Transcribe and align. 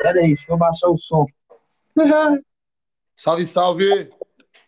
Pera 0.00 0.20
aí, 0.20 0.28
deixa 0.28 0.50
eu 0.50 0.56
baixar 0.56 0.88
o 0.88 0.96
som. 0.96 1.26
Salve, 3.14 3.44
salve! 3.44 4.10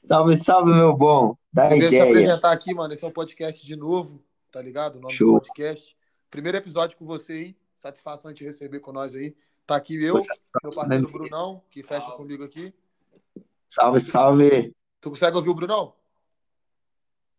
salve, 0.04 0.36
salve, 0.36 0.74
meu 0.74 0.94
bom. 0.94 1.34
Dá 1.50 1.68
Queria 1.70 1.88
te 1.88 1.94
ideia. 1.94 2.04
apresentar 2.04 2.52
aqui, 2.52 2.74
mano. 2.74 2.92
Esse 2.92 3.02
é 3.02 3.08
um 3.08 3.12
podcast 3.12 3.64
de 3.64 3.74
novo, 3.74 4.22
tá 4.50 4.60
ligado? 4.60 4.96
O 4.96 5.00
nome 5.00 5.14
Show. 5.14 5.40
do 5.40 5.46
podcast. 5.46 5.96
Primeiro 6.30 6.58
episódio 6.58 6.98
com 6.98 7.06
você 7.06 7.32
aí. 7.32 7.56
Satisfação 7.78 8.30
de 8.30 8.38
te 8.38 8.44
receber 8.44 8.80
com 8.80 8.92
nós 8.92 9.16
aí. 9.16 9.34
Tá 9.66 9.76
aqui 9.76 9.94
eu, 10.04 10.20
meu 10.62 10.74
parceiro 10.74 11.10
Brunão, 11.10 11.62
que 11.70 11.82
fecha 11.82 12.10
comigo 12.10 12.44
aqui. 12.44 12.74
Salve, 13.70 14.00
salve. 14.02 14.76
Tu 15.00 15.08
consegue 15.08 15.36
ouvir 15.38 15.48
o 15.48 15.54
Brunão? 15.54 15.94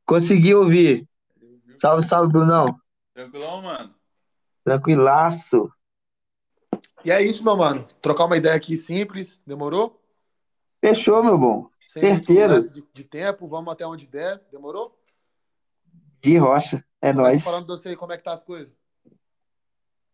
Consegui 0.03 0.55
ouvir. 0.55 1.07
Salve, 1.77 2.01
salve, 2.01 2.33
Brunão. 2.33 2.65
Tranquilão, 3.13 3.61
mano? 3.61 3.93
Tranquilaço. 4.63 5.71
E 7.05 7.11
é 7.11 7.21
isso, 7.21 7.43
meu 7.43 7.57
mano. 7.57 7.85
Trocar 8.01 8.25
uma 8.25 8.37
ideia 8.37 8.55
aqui 8.55 8.77
simples, 8.77 9.41
demorou? 9.45 9.99
Fechou, 10.79 11.23
meu 11.23 11.37
bom. 11.37 11.69
Sem 11.87 12.01
Certeiro. 12.01 12.61
De, 12.69 12.83
de 12.93 13.03
tempo, 13.03 13.45
vamos 13.47 13.71
até 13.71 13.85
onde 13.85 14.07
der, 14.07 14.41
demorou? 14.51 14.97
De 16.21 16.37
rocha. 16.37 16.83
É 17.01 17.11
Começa 17.11 17.31
nóis. 17.31 17.43
falando 17.43 17.65
de 17.65 17.67
você 17.67 17.89
aí, 17.89 17.95
como 17.95 18.13
é 18.13 18.17
que 18.17 18.23
tá 18.23 18.33
as 18.33 18.43
coisas? 18.43 18.73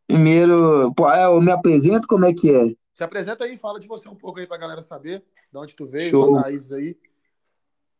Primeiro, 0.07 0.91
pô, 0.95 1.09
é, 1.09 1.25
eu 1.25 1.39
me 1.39 1.51
apresento, 1.51 2.07
como 2.07 2.25
é 2.25 2.33
que 2.33 2.49
é? 2.51 2.73
Se 2.91 3.03
apresenta 3.03 3.43
aí, 3.45 3.55
fala 3.57 3.79
de 3.79 3.87
você 3.87 4.09
um 4.09 4.15
pouco 4.15 4.39
aí 4.39 4.47
pra 4.47 4.57
galera 4.57 4.81
saber 4.81 5.23
de 5.51 5.57
onde 5.57 5.75
tu 5.75 5.85
veio, 5.85 6.09
Show. 6.09 6.25
suas 6.25 6.43
raízes 6.43 6.71
aí. 6.71 6.97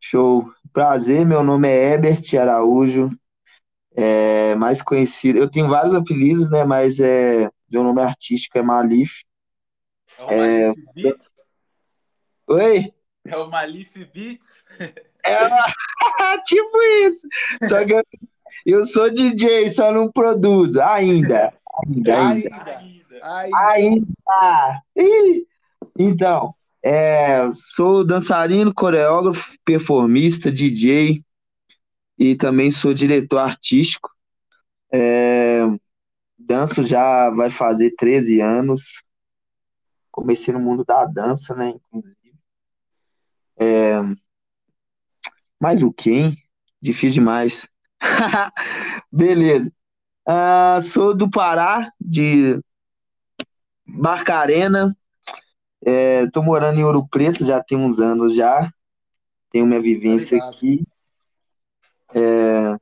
Show. 0.00 0.52
Prazer, 0.72 1.24
meu 1.24 1.42
nome 1.42 1.68
é 1.68 1.92
Herbert 1.92 2.22
Araújo. 2.38 3.10
É, 3.94 4.54
mais 4.56 4.82
conhecido. 4.82 5.38
Eu 5.38 5.48
tenho 5.50 5.68
vários 5.68 5.94
apelidos, 5.94 6.50
né? 6.50 6.64
Mas 6.64 6.98
é, 7.00 7.50
meu 7.70 7.84
nome 7.84 8.00
artístico 8.02 8.58
é 8.58 8.62
Malif. 8.62 9.22
É 10.18 10.24
o 10.24 10.30
É, 10.30 10.66
Malif 10.68 10.84
Beats? 10.94 11.30
Oi? 12.48 12.92
É 13.26 13.36
o 13.36 13.50
Malif 13.50 14.04
Beats? 14.12 14.64
É 15.24 15.36
tipo 16.46 16.82
isso. 17.04 17.28
Só 17.64 17.84
que 17.84 17.92
eu, 17.92 18.02
eu 18.66 18.86
sou 18.86 19.10
DJ, 19.10 19.72
só 19.72 19.92
não 19.92 20.10
produzo. 20.10 20.80
Ainda. 20.80 21.52
Ainda, 21.86 22.28
ainda. 22.28 22.76
Ainda. 23.22 23.58
Ainda. 23.68 24.82
Ainda. 24.96 25.46
Então, 25.98 26.54
é, 26.82 27.50
sou 27.52 28.04
dançarino, 28.04 28.72
coreógrafo, 28.72 29.54
performista, 29.64 30.50
DJ 30.50 31.22
e 32.18 32.34
também 32.34 32.70
sou 32.70 32.92
diretor 32.94 33.38
artístico. 33.38 34.10
É, 34.92 35.62
danço 36.46 36.82
já 36.82 37.30
vai 37.30 37.50
fazer 37.50 37.94
13 37.96 38.40
anos. 38.40 39.02
Comecei 40.10 40.52
no 40.52 40.60
mundo 40.60 40.84
da 40.84 41.06
dança, 41.06 41.54
né? 41.54 41.70
Inclusive. 41.70 42.34
É, 43.58 44.00
mais 45.60 45.82
o 45.82 45.92
quê, 45.92 46.10
hein? 46.10 46.36
Difícil 46.80 47.14
demais. 47.14 47.68
Beleza. 49.12 49.70
Ah, 50.26 50.80
sou 50.82 51.14
do 51.14 51.28
Pará, 51.30 51.92
de 52.00 52.58
Barcarena. 53.86 54.96
É, 55.84 56.26
tô 56.30 56.42
morando 56.42 56.78
em 56.78 56.84
Ouro 56.84 57.06
Preto 57.08 57.44
já 57.44 57.62
tem 57.62 57.76
uns 57.76 57.98
anos 57.98 58.34
já. 58.34 58.72
Tenho 59.50 59.66
minha 59.66 59.80
vivência 59.80 60.36
ligado. 60.36 60.54
aqui. 60.54 60.86
É... 62.14 62.76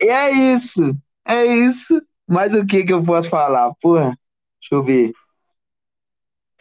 E 0.00 0.08
é 0.08 0.30
isso. 0.54 0.96
É 1.24 1.44
isso. 1.44 2.00
Mas 2.28 2.54
o 2.54 2.64
que 2.64 2.84
que 2.84 2.92
eu 2.92 3.02
posso 3.02 3.28
falar? 3.28 3.72
Porra, 3.80 4.16
deixa 4.60 4.74
eu 4.74 4.82
ver. 4.82 5.12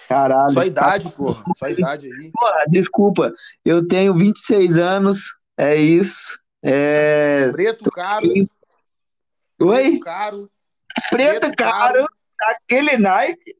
Caralho. 0.07 0.53
sua 0.53 0.65
idade, 0.65 1.09
porra. 1.15 1.43
Sua 1.57 1.69
idade 1.69 2.07
aí. 2.07 2.31
Porra, 2.31 2.65
desculpa. 2.67 3.33
Eu 3.63 3.87
tenho 3.87 4.17
26 4.17 4.77
anos. 4.77 5.35
É 5.57 5.75
isso. 5.75 6.39
É... 6.63 7.49
Preto 7.51 7.89
caro. 7.91 8.27
Oi? 8.27 8.47
Preto 9.57 9.99
caro. 9.99 10.51
Preto 11.09 11.39
Preto 11.39 11.55
caro, 11.55 12.07
aquele 12.41 12.97
naipe, 12.97 13.55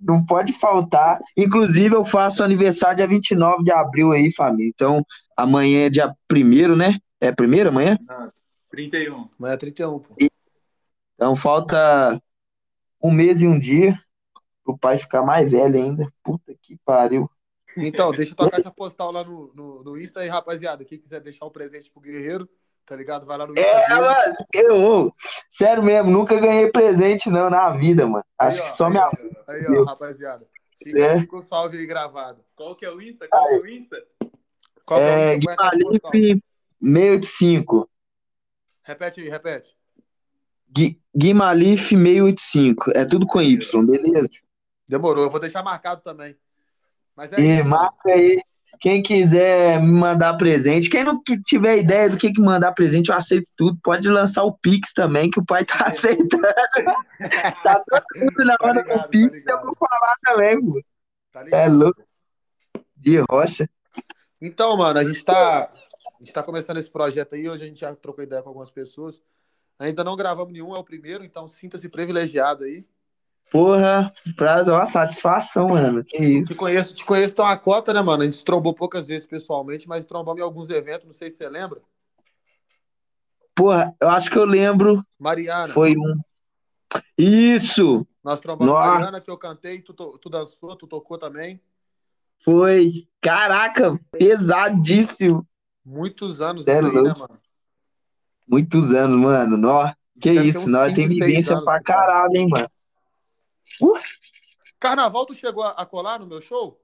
não 0.00 0.24
pode 0.24 0.52
faltar. 0.52 1.20
Inclusive, 1.36 1.94
eu 1.94 2.04
faço 2.04 2.42
aniversário 2.42 2.96
dia 2.96 3.06
29 3.06 3.64
de 3.64 3.72
abril 3.72 4.12
aí, 4.12 4.32
família. 4.32 4.70
Então, 4.74 5.04
amanhã 5.36 5.86
é 5.86 5.90
dia 5.90 6.14
1 6.32 6.76
né? 6.76 6.98
É 7.20 7.30
primeiro 7.30 7.68
amanhã? 7.68 7.98
Não, 8.08 8.32
31. 8.70 9.28
Amanhã 9.38 9.54
é 9.54 9.56
31, 9.56 9.98
pô. 9.98 10.14
Então, 11.22 11.36
falta 11.36 12.20
um 13.00 13.12
mês 13.12 13.42
e 13.42 13.46
um 13.46 13.56
dia 13.56 13.96
pro 14.64 14.76
pai 14.76 14.98
ficar 14.98 15.22
mais 15.22 15.48
velho 15.48 15.76
ainda. 15.76 16.12
Puta 16.20 16.52
que 16.60 16.76
pariu. 16.84 17.30
Então, 17.76 18.10
deixa 18.10 18.34
tua 18.34 18.50
caixa 18.50 18.72
postal 18.72 19.12
lá 19.12 19.22
no, 19.22 19.54
no, 19.54 19.84
no 19.84 20.00
Insta 20.00 20.18
aí, 20.18 20.28
rapaziada. 20.28 20.84
Quem 20.84 20.98
quiser 20.98 21.20
deixar 21.20 21.46
um 21.46 21.50
presente 21.50 21.88
pro 21.92 22.00
guerreiro, 22.00 22.48
tá 22.84 22.96
ligado? 22.96 23.24
Vai 23.24 23.38
lá 23.38 23.46
no 23.46 23.52
Insta 23.52 23.64
É, 23.64 23.88
mano, 23.94 24.36
eu, 24.52 25.14
sério 25.48 25.80
mesmo, 25.84 26.10
nunca 26.10 26.40
ganhei 26.40 26.72
presente 26.72 27.30
não 27.30 27.48
na 27.48 27.70
vida, 27.70 28.04
mano. 28.04 28.24
Acho 28.36 28.58
Aí, 28.58 28.64
que 28.64 28.72
ó, 28.72 28.74
só 28.74 28.86
aí, 28.86 28.90
minha. 28.90 29.10
Aí, 29.46 29.78
ó, 29.78 29.84
rapaziada. 29.84 30.44
Fica, 30.82 30.98
É. 30.98 31.20
fica 31.20 31.36
o 31.36 31.40
salve 31.40 31.78
aí 31.78 31.86
gravado. 31.86 32.44
Qual 32.56 32.74
que 32.74 32.84
é 32.84 32.90
o 32.90 33.00
Insta? 33.00 33.28
Qual 33.28 33.46
que 33.46 33.54
é 33.54 33.58
o 33.60 33.66
Insta? 33.68 33.96
Qual 34.84 34.98
que 34.98 35.06
É, 35.06 35.34
o 35.34 35.36
Insta? 35.36 35.54
Qual 35.54 35.62
é 35.62 35.70
caixa 35.70 35.84
postal? 35.86 36.10
Guimalife 36.10 36.42
685. 36.82 37.88
Repete 38.82 39.20
aí, 39.20 39.28
repete. 39.28 39.81
Gui- 40.72 41.00
Guimalif 41.16 41.88
685. 41.90 42.90
É 42.94 43.04
tudo 43.04 43.26
com 43.26 43.40
Y, 43.42 43.86
beleza? 43.86 44.28
Demorou, 44.88 45.24
eu 45.24 45.30
vou 45.30 45.40
deixar 45.40 45.62
marcado 45.62 46.00
também. 46.02 46.36
Mas 47.16 47.32
é 47.32 47.40
E 47.40 47.60
isso. 47.60 47.68
marca 47.68 48.10
aí. 48.10 48.42
Quem 48.80 49.00
quiser 49.02 49.80
me 49.80 49.92
mandar 49.92 50.34
presente, 50.36 50.90
quem 50.90 51.04
não 51.04 51.22
que- 51.22 51.40
tiver 51.40 51.78
ideia 51.78 52.10
do 52.10 52.16
que, 52.16 52.32
que 52.32 52.40
mandar 52.40 52.72
presente, 52.72 53.10
eu 53.10 53.14
aceito 53.16 53.48
tudo. 53.56 53.78
Pode 53.82 54.08
lançar 54.08 54.42
o 54.42 54.52
Pix 54.58 54.92
também, 54.92 55.30
que 55.30 55.38
o 55.38 55.44
pai 55.44 55.64
tá 55.64 55.86
aceitando. 55.86 56.42
tá 57.62 57.84
todo 57.88 58.04
mundo 58.16 58.44
na 58.44 58.56
Tá 58.56 58.66
hora 58.66 58.82
do 58.82 59.08
Pix, 59.08 59.44
tá 59.44 59.52
eu 59.52 59.62
vou 59.62 59.76
falar 59.76 60.16
também, 60.24 60.60
pô. 60.64 60.82
Tá? 61.32 61.44
É 61.52 61.68
louco. 61.68 62.02
De 62.96 63.18
rocha. 63.30 63.68
Então, 64.40 64.76
mano, 64.76 64.98
a 64.98 65.04
gente 65.04 65.24
tá. 65.24 65.64
A 65.64 66.18
gente 66.24 66.32
tá 66.32 66.42
começando 66.42 66.78
esse 66.78 66.90
projeto 66.90 67.34
aí. 67.34 67.48
Hoje 67.48 67.64
a 67.64 67.66
gente 67.66 67.80
já 67.80 67.94
trocou 67.94 68.24
ideia 68.24 68.42
com 68.42 68.48
algumas 68.48 68.70
pessoas. 68.70 69.22
Ainda 69.78 70.04
não 70.04 70.16
gravamos 70.16 70.52
nenhum, 70.52 70.74
é 70.74 70.78
o 70.78 70.84
primeiro, 70.84 71.24
então 71.24 71.48
sinta-se 71.48 71.88
privilegiado 71.88 72.64
aí. 72.64 72.84
Porra, 73.50 74.12
pra 74.34 74.62
uma 74.62 74.86
satisfação, 74.86 75.68
mano. 75.68 76.02
Que 76.02 76.16
Te 76.16 76.40
isso. 76.40 76.56
conheço, 76.56 76.94
te 76.94 77.04
conheço, 77.04 77.34
tem 77.34 77.44
uma 77.44 77.56
cota, 77.56 77.92
né, 77.92 78.00
mano? 78.00 78.22
A 78.22 78.24
gente 78.24 78.36
se 78.36 78.44
trombou 78.44 78.72
poucas 78.72 79.06
vezes 79.06 79.26
pessoalmente, 79.26 79.86
mas 79.86 80.06
trombamos 80.06 80.40
em 80.40 80.44
alguns 80.44 80.70
eventos, 80.70 81.04
não 81.04 81.12
sei 81.12 81.30
se 81.30 81.36
você 81.36 81.48
lembra. 81.50 81.82
Porra, 83.54 83.94
eu 84.00 84.08
acho 84.08 84.30
que 84.30 84.38
eu 84.38 84.46
lembro. 84.46 85.04
Mariana, 85.18 85.72
Foi 85.72 85.94
um. 85.96 86.18
Isso! 87.18 88.06
nós 88.24 88.40
trombamos 88.40 88.72
Nossa. 88.72 88.90
Mariana, 88.90 89.20
que 89.20 89.30
eu 89.30 89.36
cantei, 89.36 89.82
tu, 89.82 89.92
tu 89.92 90.30
dançou, 90.30 90.74
tu 90.76 90.86
tocou 90.86 91.18
também. 91.18 91.60
Foi. 92.44 93.06
Caraca, 93.20 94.00
pesadíssimo. 94.10 95.46
Muitos 95.84 96.40
anos 96.40 96.66
É 96.66 96.78
aí, 96.78 96.82
né, 96.82 97.14
mano? 97.18 97.38
Muitos 98.48 98.92
anos, 98.92 99.18
mano. 99.18 99.56
Nó. 99.56 99.92
Que 100.20 100.34
Deve 100.34 100.48
isso, 100.48 100.68
nós 100.68 100.94
tem 100.94 101.08
vivência 101.08 101.54
anos, 101.54 101.64
pra 101.64 101.80
cara. 101.80 102.06
caralho, 102.06 102.36
hein, 102.36 102.46
mano. 102.48 102.70
Uh, 103.80 103.98
Carnaval, 104.78 105.26
tu 105.26 105.34
chegou 105.34 105.64
a, 105.64 105.84
colar 105.86 106.18
no 106.18 106.26
meu 106.26 106.40
show? 106.40 106.78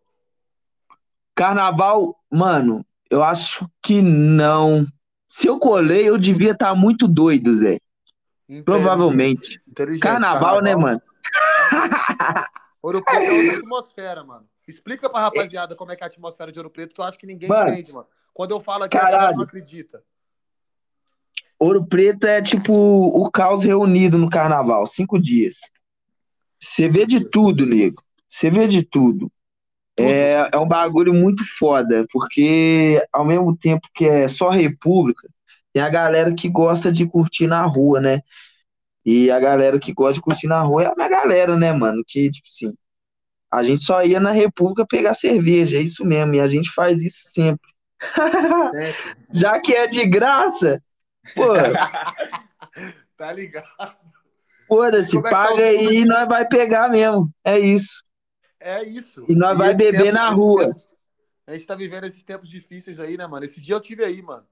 carnaval, 1.35 2.19
mano, 2.29 2.85
eu 3.09 3.23
acho 3.23 3.69
que 3.81 4.03
não. 4.03 4.85
Se 5.27 5.47
eu 5.47 5.59
colei, 5.59 6.09
eu 6.09 6.19
devia 6.19 6.51
estar 6.51 6.75
muito 6.75 7.07
doido, 7.07 7.57
Zé. 7.57 7.79
Inteligente, 8.49 8.65
Provavelmente. 8.65 9.63
Inteligente. 9.69 10.03
Carnaval, 10.03 10.61
né, 10.61 10.75
mano? 10.75 11.01
Ouro 12.83 13.05
Preto 13.05 13.23
é 13.23 13.33
outra 13.33 13.59
atmosfera, 13.59 14.25
mano. 14.25 14.49
Explica 14.67 15.09
pra 15.09 15.21
rapaziada 15.21 15.77
como 15.77 15.93
é 15.93 15.97
que 15.97 16.03
é 16.03 16.07
a 16.07 16.09
atmosfera 16.09 16.51
de 16.51 16.59
Ouro 16.59 16.71
Preto, 16.71 16.95
que 16.95 17.01
eu 17.01 17.05
acho 17.05 17.19
que 17.19 17.27
ninguém 17.27 17.49
Mano. 17.49 17.71
entende, 17.71 17.93
mano. 17.93 18.07
Quando 18.35 18.51
eu 18.53 18.61
falo 18.61 18.85
aqui, 18.85 18.97
a 18.97 19.01
galera 19.01 19.19
Caralho. 19.19 19.37
não 19.37 19.45
acredita. 19.45 20.03
Ouro 21.59 21.85
Preto 21.87 22.27
é 22.27 22.41
tipo 22.41 22.73
o 22.73 23.31
caos 23.31 23.65
reunido 23.65 24.17
no 24.19 24.31
carnaval, 24.31 24.87
cinco 24.87 25.21
dias. 25.21 25.57
Você 26.61 26.89
vê 26.89 27.07
de 27.07 27.25
tudo, 27.25 27.67
nego. 27.67 28.03
Você 28.29 28.51
vê 28.51 28.67
de 28.67 28.83
tudo. 28.83 29.31
É, 29.99 30.49
é 30.53 30.59
um 30.59 30.69
bagulho 30.69 31.13
muito 31.13 31.45
foda, 31.59 32.07
porque 32.13 33.05
ao 33.13 33.25
mesmo 33.25 33.57
tempo 33.57 33.89
que 33.93 34.05
é 34.05 34.29
só 34.29 34.49
república, 34.49 35.29
tem 35.73 35.83
a 35.83 35.89
galera 35.89 36.33
que 36.33 36.49
gosta 36.49 36.93
de 36.93 37.05
curtir 37.05 37.49
na 37.49 37.63
rua, 37.63 38.01
né? 38.01 38.21
E 39.05 39.31
a 39.31 39.41
galera 39.41 39.79
que 39.79 39.93
gosta 39.93 40.15
de 40.15 40.21
curtir 40.21 40.47
na 40.47 40.61
rua 40.61 40.85
é 40.85 40.87
a 40.87 40.95
minha 40.95 41.09
galera, 41.09 41.57
né, 41.57 41.73
mano? 41.73 42.05
Que, 42.07 42.31
tipo 42.31 42.47
assim, 42.49 42.75
a 43.51 43.63
gente 43.63 43.83
só 43.83 44.03
ia 44.05 44.21
na 44.21 44.31
república 44.31 44.87
pegar 44.87 45.15
cerveja, 45.15 45.79
é 45.79 45.83
isso 45.83 46.05
mesmo, 46.05 46.35
e 46.35 46.41
a 46.41 46.49
gente 46.49 46.71
faz 46.71 47.03
isso. 47.03 47.31
Sempre. 47.31 47.69
Já 49.33 49.59
que 49.61 49.73
é 49.75 49.87
de 49.87 50.07
graça, 50.07 50.81
pô, 51.35 51.53
Tá 53.17 53.33
ligado? 53.33 53.97
Foda-se, 54.67 55.17
é 55.17 55.23
tá 55.23 55.31
paga 55.31 55.65
aí 55.65 55.87
e 56.01 56.05
nós 56.05 56.29
vai 56.29 56.47
pegar 56.47 56.89
mesmo. 56.89 57.33
É 57.43 57.59
isso. 57.59 58.05
É 58.61 58.83
isso. 58.85 59.25
E 59.29 59.35
nós 59.35 59.57
vai 59.57 59.69
esse 59.71 59.79
beber 59.79 60.03
tempo- 60.03 60.13
na 60.15 60.29
rua. 60.31 60.67
tempos- 60.67 60.97
a 61.47 61.55
gente 61.55 61.67
tá 61.67 61.75
vivendo 61.75 62.05
esses 62.05 62.23
tempos 62.23 62.51
difíceis 62.51 63.01
aí, 63.01 63.17
né, 63.17 63.27
mano? 63.27 63.45
Esse 63.45 63.61
dia 63.63 63.75
eu 63.75 63.81
tive 63.81 64.05
aí, 64.05 64.21
mano. 64.21 64.47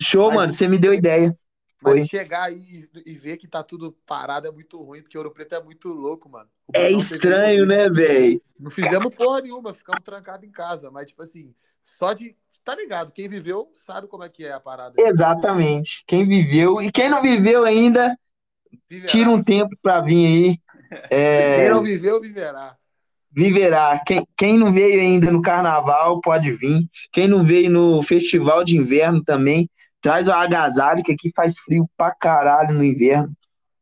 Show, 0.00 0.26
Mas- 0.28 0.34
mano, 0.36 0.52
você 0.52 0.68
me 0.68 0.78
deu 0.78 0.92
ideia. 0.92 1.36
Mas 1.82 1.94
Foi. 1.94 2.04
chegar 2.06 2.44
aí 2.44 2.88
e, 3.04 3.10
e 3.12 3.14
ver 3.14 3.36
que 3.38 3.48
tá 3.48 3.60
tudo 3.62 3.90
parado 4.06 4.46
é 4.46 4.52
muito 4.52 4.80
ruim, 4.80 5.02
porque 5.02 5.18
Ouro 5.18 5.32
Preto 5.32 5.54
é 5.56 5.62
muito 5.62 5.88
louco, 5.88 6.28
mano. 6.28 6.48
É 6.72 6.90
estranho, 6.90 7.66
teve- 7.66 7.66
né, 7.66 7.88
velho? 7.88 8.42
Não 8.58 8.70
fizemos 8.70 9.12
porra 9.14 9.40
nenhuma, 9.40 9.74
ficamos 9.74 10.02
trancados 10.04 10.46
em 10.46 10.52
casa. 10.52 10.90
Mas, 10.92 11.08
tipo 11.08 11.22
assim, 11.22 11.52
só 11.82 12.12
de. 12.12 12.36
Tá 12.64 12.76
ligado? 12.76 13.10
Quem 13.12 13.28
viveu 13.28 13.70
sabe 13.74 14.06
como 14.06 14.22
é 14.22 14.28
que 14.28 14.44
é 14.46 14.52
a 14.52 14.60
parada. 14.60 14.94
Exatamente. 14.96 16.04
Quem 16.06 16.26
viveu 16.26 16.80
e 16.80 16.92
quem 16.92 17.08
não 17.10 17.20
viveu 17.20 17.64
ainda, 17.64 18.16
Viverá. 18.88 19.10
tira 19.10 19.30
um 19.30 19.42
tempo 19.42 19.76
pra 19.82 20.00
vir 20.00 20.26
aí. 20.26 20.62
É, 21.10 21.56
Quem 21.56 21.70
não 21.70 21.82
viveu, 21.82 22.20
viverá. 22.20 22.76
viverá. 23.30 23.98
Quem, 24.06 24.26
quem 24.36 24.58
não 24.58 24.72
veio 24.72 25.00
ainda 25.00 25.30
no 25.30 25.40
carnaval, 25.40 26.20
pode 26.20 26.52
vir. 26.52 26.86
Quem 27.10 27.26
não 27.26 27.42
veio 27.42 27.70
no 27.70 28.02
festival 28.02 28.62
de 28.62 28.76
inverno 28.76 29.24
também, 29.24 29.68
traz 30.02 30.28
o 30.28 30.32
agasalho, 30.32 31.02
que 31.02 31.12
aqui 31.12 31.32
faz 31.34 31.58
frio 31.58 31.88
pra 31.96 32.14
caralho 32.14 32.74
no 32.74 32.84
inverno. 32.84 33.32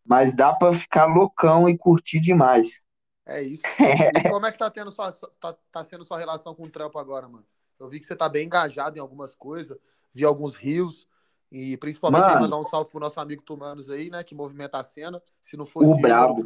Mas 0.06 0.34
dá 0.34 0.52
pra 0.52 0.72
ficar 0.72 1.06
loucão 1.06 1.68
e 1.68 1.76
curtir 1.76 2.20
demais. 2.20 2.80
É 3.26 3.42
isso. 3.42 3.62
E 4.24 4.28
como 4.28 4.46
é 4.46 4.52
que 4.52 4.58
tá, 4.58 4.70
tendo 4.70 4.92
sua, 4.92 5.12
tá, 5.40 5.54
tá 5.72 5.82
sendo 5.82 6.04
sua 6.04 6.18
relação 6.18 6.54
com 6.54 6.62
o 6.64 6.70
trampo 6.70 6.96
agora, 6.98 7.28
mano? 7.28 7.44
Eu 7.80 7.88
vi 7.88 7.98
que 7.98 8.06
você 8.06 8.14
tá 8.14 8.28
bem 8.28 8.46
engajado 8.46 8.96
em 8.96 9.00
algumas 9.00 9.34
coisas, 9.34 9.78
vi 10.12 10.24
alguns 10.24 10.54
rios, 10.54 11.08
e 11.50 11.76
principalmente 11.78 12.26
Mano. 12.26 12.42
mandar 12.42 12.58
um 12.58 12.64
salve 12.64 12.90
pro 12.90 13.00
nosso 13.00 13.18
amigo 13.18 13.42
Tumanos 13.42 13.90
aí, 13.90 14.08
né? 14.08 14.22
Que 14.22 14.34
movimenta 14.34 14.78
a 14.78 14.84
cena. 14.84 15.20
Se 15.40 15.56
não 15.56 15.66
fosse 15.66 15.88
O 15.88 15.96
brabo. 15.96 16.44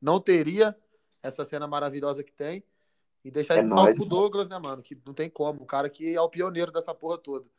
Não 0.00 0.20
teria 0.20 0.76
essa 1.22 1.44
cena 1.44 1.66
maravilhosa 1.66 2.22
que 2.22 2.32
tem. 2.32 2.62
E 3.24 3.30
deixar 3.30 3.54
É 3.54 3.60
esse 3.60 3.68
salve 3.68 3.84
nóis, 3.84 3.96
pro 3.96 4.04
Douglas, 4.04 4.48
né, 4.48 4.58
mano? 4.58 4.82
Que 4.82 5.00
não 5.06 5.14
tem 5.14 5.30
como. 5.30 5.62
O 5.62 5.66
cara 5.66 5.88
que 5.88 6.14
é 6.14 6.20
o 6.20 6.28
pioneiro 6.28 6.70
dessa 6.70 6.94
porra 6.94 7.16
toda. 7.16 7.44
Como 7.44 7.50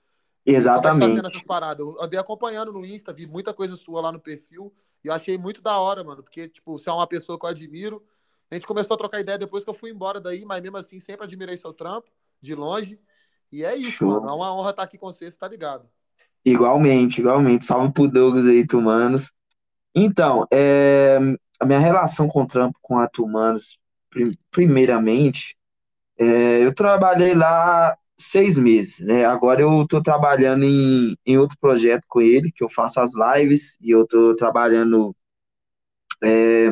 é 0.46 0.52
tá 0.54 0.58
Exatamente. 0.60 1.26
essas 1.26 1.44
paradas? 1.44 1.80
Eu 1.80 2.02
andei 2.02 2.20
acompanhando 2.20 2.72
no 2.72 2.86
Insta, 2.86 3.14
vi 3.14 3.26
muita 3.26 3.54
coisa 3.54 3.76
sua 3.76 4.02
lá 4.02 4.12
no 4.12 4.20
perfil 4.20 4.74
e 5.04 5.08
eu 5.08 5.14
achei 5.14 5.38
muito 5.38 5.62
da 5.62 5.80
hora, 5.80 6.04
mano, 6.04 6.22
porque, 6.22 6.48
tipo, 6.48 6.78
você 6.78 6.90
é 6.90 6.94
uma 6.94 7.08
pessoa 7.08 7.40
que 7.40 7.46
eu 7.46 7.50
admiro. 7.50 8.04
A 8.52 8.56
gente 8.56 8.68
começou 8.68 8.94
a 8.94 8.98
trocar 8.98 9.20
ideia 9.20 9.38
depois 9.38 9.64
que 9.64 9.70
eu 9.70 9.74
fui 9.74 9.90
embora 9.90 10.20
daí, 10.20 10.46
mas 10.46 10.62
mesmo 10.62 10.78
assim 10.78 11.00
sempre 11.00 11.24
admirei 11.26 11.58
seu 11.58 11.74
trampo, 11.74 12.12
de 12.42 12.54
longe. 12.54 13.00
E 13.54 13.64
é 13.64 13.76
isso, 13.76 14.04
Show. 14.04 14.10
mano. 14.10 14.28
É 14.28 14.32
uma 14.34 14.54
honra 14.56 14.72
estar 14.72 14.84
aqui 14.84 14.98
com 14.98 15.08
você, 15.08 15.30
você 15.32 15.38
tá 15.38 15.48
ligado? 15.48 15.90
Igualmente, 16.46 17.22
igualmente. 17.22 17.66
Salve 17.66 17.94
pro 17.94 18.08
Douglas 18.08 18.48
aí, 18.48 18.66
Tumanos. 18.68 19.32
Então, 19.96 20.48
é, 20.52 21.18
a 21.60 21.66
minha 21.66 21.80
relação 21.80 22.28
com 22.30 22.44
o 22.44 22.48
trampo 22.48 22.78
com 22.82 23.00
a 23.00 23.08
Tumanos, 23.10 23.80
prim- 24.10 24.34
primeiramente, 24.52 25.56
é, 26.20 26.66
eu 26.66 26.74
trabalhei 26.76 27.36
lá 27.36 27.98
seis 28.18 28.58
meses, 28.58 29.00
né? 29.06 29.26
Agora 29.26 29.62
eu 29.62 29.88
tô 29.88 30.02
trabalhando 30.04 30.66
em, 30.66 31.18
em 31.26 31.38
outro 31.38 31.58
projeto 31.60 32.04
com 32.10 32.22
ele, 32.22 32.52
que 32.52 32.64
eu 32.64 32.70
faço 32.70 33.00
as 33.02 33.12
lives, 33.16 33.78
e 33.82 33.92
eu 33.92 34.08
tô 34.08 34.36
trabalhando. 34.36 35.16
é, 36.24 36.72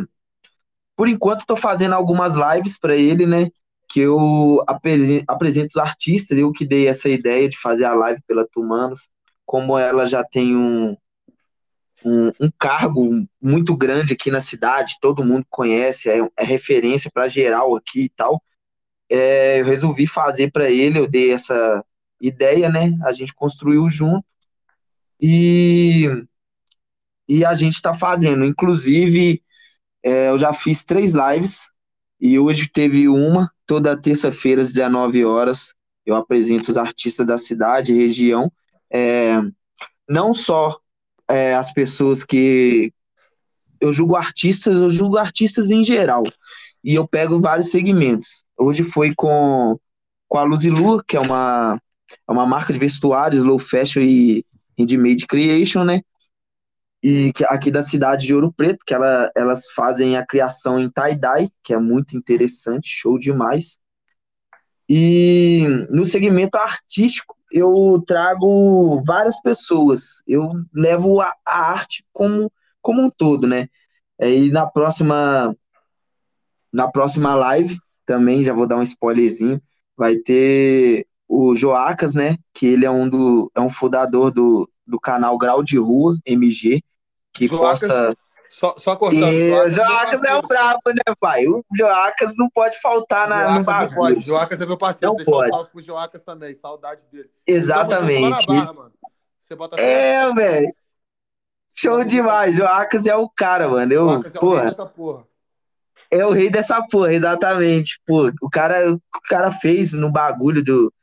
por 0.95 1.07
enquanto, 1.10 1.45
tô 1.45 1.56
fazendo 1.56 1.95
algumas 1.95 2.36
lives 2.36 2.77
para 2.80 2.95
ele, 2.95 3.25
né? 3.25 3.50
Que 3.91 4.01
eu 4.01 4.63
apre- 4.67 5.23
apresento 5.27 5.69
os 5.71 5.77
artistas, 5.77 6.38
eu 6.38 6.51
que 6.51 6.65
dei 6.65 6.88
essa 6.88 7.09
ideia 7.09 7.49
de 7.49 7.57
fazer 7.57 7.85
a 7.85 7.93
live 7.93 8.21
pela 8.27 8.47
Tumanos 8.47 9.09
como 9.45 9.77
ela 9.77 10.05
já 10.05 10.23
tem 10.23 10.55
um, 10.55 10.95
um, 12.05 12.31
um 12.39 12.51
cargo 12.57 13.09
muito 13.41 13.75
grande 13.75 14.13
aqui 14.13 14.31
na 14.31 14.39
cidade, 14.39 14.97
todo 15.01 15.25
mundo 15.25 15.45
conhece, 15.49 16.09
é, 16.09 16.19
é 16.38 16.43
referência 16.45 17.11
para 17.13 17.27
geral 17.27 17.75
aqui 17.75 18.03
e 18.03 18.09
tal, 18.09 18.41
é, 19.09 19.59
eu 19.59 19.65
resolvi 19.65 20.07
fazer 20.07 20.51
para 20.51 20.69
ele, 20.69 20.99
eu 20.99 21.05
dei 21.07 21.33
essa 21.33 21.83
ideia, 22.21 22.69
né? 22.69 22.97
A 23.03 23.11
gente 23.11 23.35
construiu 23.35 23.89
junto 23.89 24.25
e, 25.19 26.07
e 27.27 27.43
a 27.43 27.53
gente 27.53 27.75
está 27.75 27.93
fazendo. 27.93 28.45
Inclusive, 28.45 29.43
é, 30.01 30.29
eu 30.29 30.38
já 30.38 30.53
fiz 30.53 30.83
três 30.83 31.13
lives 31.13 31.70
e 32.21 32.38
hoje 32.38 32.69
teve 32.71 33.07
uma, 33.07 33.51
toda 33.65 34.00
terça-feira, 34.00 34.62
às 34.62 34.68
19 34.68 35.25
horas, 35.25 35.73
eu 36.06 36.15
apresento 36.15 36.69
os 36.69 36.77
artistas 36.77 37.25
da 37.25 37.35
cidade, 37.35 37.95
região, 37.95 38.51
é, 38.91 39.41
não 40.07 40.31
só 40.31 40.77
é, 41.27 41.56
as 41.56 41.73
pessoas 41.73 42.23
que 42.23 42.94
eu 43.79 43.91
julgo 43.91 44.15
artistas, 44.15 44.79
eu 44.79 44.91
julgo 44.91 45.18
artistas 45.18 45.71
em 45.71 45.83
geral. 45.83 46.23
E 46.83 46.94
eu 46.94 47.07
pego 47.07 47.39
vários 47.39 47.71
segmentos. 47.71 48.44
Hoje 48.57 48.83
foi 48.83 49.13
com, 49.15 49.79
com 50.27 50.38
a 50.38 50.44
Luzilu, 50.44 51.03
que 51.03 51.17
é 51.17 51.19
uma, 51.19 51.81
é 52.27 52.31
uma 52.31 52.45
marca 52.45 52.71
de 52.71 52.77
vestuários, 52.77 53.44
low 53.44 53.57
fashion 53.57 54.01
e 54.01 54.45
handmade 54.77 55.25
creation, 55.25 55.83
né? 55.83 56.01
E 57.03 57.33
aqui 57.48 57.71
da 57.71 57.81
cidade 57.81 58.27
de 58.27 58.36
Ouro 58.36 58.53
Preto, 58.53 58.86
que 58.86 58.94
ela, 58.94 59.31
elas 59.36 59.71
fazem 59.71 60.18
a 60.18 60.25
criação 60.25 60.80
em 60.80 60.89
tie-dye, 60.89 61.51
que 61.63 61.74
é 61.74 61.80
muito 61.80 62.15
interessante, 62.15 62.88
show 62.88 63.18
demais. 63.18 63.80
E 64.88 65.65
no 65.89 66.06
segmento 66.06 66.57
artístico, 66.57 67.36
eu 67.51 68.03
trago 68.06 69.03
várias 69.03 69.42
pessoas. 69.42 70.21
Eu 70.27 70.51
levo 70.74 71.21
a, 71.21 71.33
a 71.45 71.59
arte 71.71 72.06
como, 72.13 72.51
como 72.81 73.01
um 73.01 73.09
todo, 73.09 73.48
né? 73.48 73.68
E 74.19 74.50
na 74.50 74.68
próxima 74.68 75.56
na 76.71 76.89
próxima 76.89 77.36
live 77.36 77.77
também 78.06 78.44
já 78.44 78.53
vou 78.53 78.68
dar 78.68 78.77
um 78.77 78.83
spoilerzinho, 78.83 79.62
vai 79.98 80.18
ter 80.18 81.06
o 81.27 81.56
Joacas, 81.56 82.13
né? 82.13 82.38
Que 82.53 82.68
ele 82.68 82.86
é 82.86 82.92
um 82.92 83.09
do 83.09 83.51
é 83.56 83.62
um 83.62 83.69
fundador 83.69 84.31
do, 84.31 84.69
do 84.86 85.00
canal 85.00 85.38
Grau 85.38 85.63
de 85.63 85.77
Rua 85.77 86.18
MG, 86.25 86.81
que 87.33 87.48
Joacas, 87.48 87.81
posta 87.81 88.18
Só, 88.50 88.75
só 88.78 88.95
cortando. 88.95 89.31
e 89.31 89.51
o 89.51 89.69
Joacas 89.69 90.24
é 90.24 90.36
o 90.36 90.42
brabo, 90.42 90.81
né, 90.88 91.16
pai? 91.19 91.48
O 91.48 91.63
Joacas 91.74 92.33
não 92.38 92.50
pode 92.50 92.80
faltar 92.81 93.28
na, 93.28 93.45
Joacas 93.62 93.89
não 93.89 93.95
pode. 93.95 94.22
Joacas 94.22 94.62
é 94.62 94.66
meu 94.66 94.78
parceiro. 94.78 95.07
Não 95.12 95.16
Deixa 95.16 95.31
um 95.31 95.33
pode. 95.33 95.50
salve 95.50 95.69
pro 95.72 95.81
Joacas 95.81 96.24
também. 96.24 96.54
Saudade 96.54 97.06
dele. 97.12 97.30
Exatamente. 97.48 98.45
barra? 98.45 98.92
É, 99.78 100.33
velho. 100.33 100.74
Show 101.74 102.04
demais. 102.04 102.56
Joacas 102.56 103.06
é 103.06 103.16
o 103.16 103.30
cara, 103.30 103.68
mano. 103.69 103.94
Eu, 103.94 104.10
Joacas 104.10 104.36
é 104.36 104.39
o 104.39 104.42
rei 104.42 104.50
porra, 104.50 104.66
dessa 104.66 104.86
porra. 104.86 105.27
é 106.12 106.25
o 106.25 106.31
rei 106.31 106.50
dessa 106.50 106.81
porra, 106.88 107.13
exatamente. 107.13 108.01
Pô, 108.06 108.31
o 108.42 108.50
cara, 108.50 108.91
o 108.91 108.96
o 108.96 109.22
cara 109.29 109.51
fez 109.51 109.94
no 109.94 110.12
bagulho 110.12 110.63
do, 110.63 110.94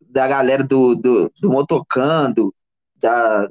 da 0.00 0.26
galera 0.28 0.62
do, 0.62 0.94
do, 0.94 1.32
do 1.40 1.50
motocando, 1.50 2.54
da, 2.96 3.50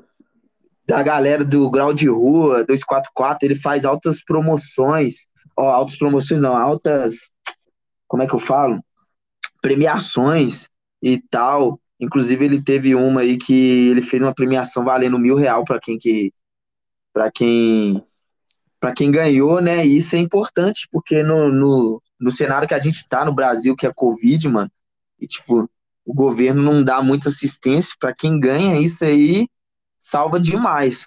da 0.88 1.03
galera 1.03 1.44
do 1.44 1.70
Grau 1.70 1.94
de 1.94 2.08
Rua, 2.08 2.63
244, 2.63 3.46
ele 3.46 3.58
faz 3.58 3.84
altas 3.84 4.24
promoções. 4.24 5.27
Ó, 5.58 5.70
altas 5.70 5.98
promoções 5.98 6.41
não, 6.41 6.56
altas. 6.56 7.29
Como 8.08 8.24
é 8.24 8.27
que 8.27 8.34
eu 8.34 8.39
falo? 8.39 8.82
Premiações 9.62 10.70
e 11.01 11.22
tal. 11.29 11.79
Inclusive, 12.00 12.46
ele 12.46 12.63
teve 12.63 12.96
uma 12.96 13.22
aí 13.22 13.38
que 13.38 13.89
ele 13.89 14.01
fez 14.01 14.22
uma 14.22 14.34
premiação 14.34 14.86
valendo 14.86 15.20
mil 15.20 15.36
real 15.36 15.65
para 15.65 15.79
quem 15.79 15.98
que. 15.98 16.32
para 17.12 17.29
quem. 17.32 18.01
para 18.79 18.94
quem 18.94 19.12
ganhou, 19.12 19.60
né? 19.60 19.86
E 19.86 19.98
isso 19.98 20.15
é 20.15 20.20
importante, 20.20 20.88
porque 20.89 21.22
no, 21.22 21.51
no, 21.51 22.01
no 22.17 22.32
cenário 22.32 22.67
que 22.67 22.74
a 22.74 22.79
gente 22.79 23.06
tá 23.10 23.25
no 23.25 23.34
Brasil, 23.34 23.75
que 23.75 23.86
é 23.86 23.91
Covid, 23.94 24.48
mano, 24.48 24.72
e 25.20 25.27
tipo, 25.27 25.70
o 26.06 26.13
governo 26.13 26.62
não 26.62 26.82
dá 26.82 27.01
muita 27.01 27.27
assistência 27.27 27.94
para 28.00 28.15
quem 28.15 28.39
ganha 28.39 28.79
isso 28.79 29.03
aí, 29.03 29.48
salva 30.00 30.39
demais. 30.39 31.06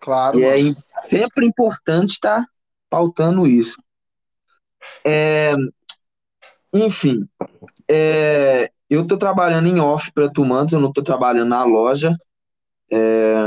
Claro, 0.00 0.38
E 0.38 0.42
é 0.42 0.58
mano. 0.58 0.70
im- 0.70 0.76
sempre 0.94 1.46
importante 1.46 2.12
estar 2.12 2.44
pautando 2.90 3.46
isso. 3.46 3.76
É, 5.04 5.54
enfim, 6.72 7.26
é, 7.88 8.70
eu 8.90 9.06
tô 9.06 9.16
trabalhando 9.16 9.68
em 9.68 9.80
off 9.80 10.12
para 10.12 10.30
Tumantos, 10.30 10.72
eu 10.72 10.80
não 10.80 10.92
tô 10.92 11.02
trabalhando 11.02 11.48
na 11.50 11.64
loja. 11.64 12.16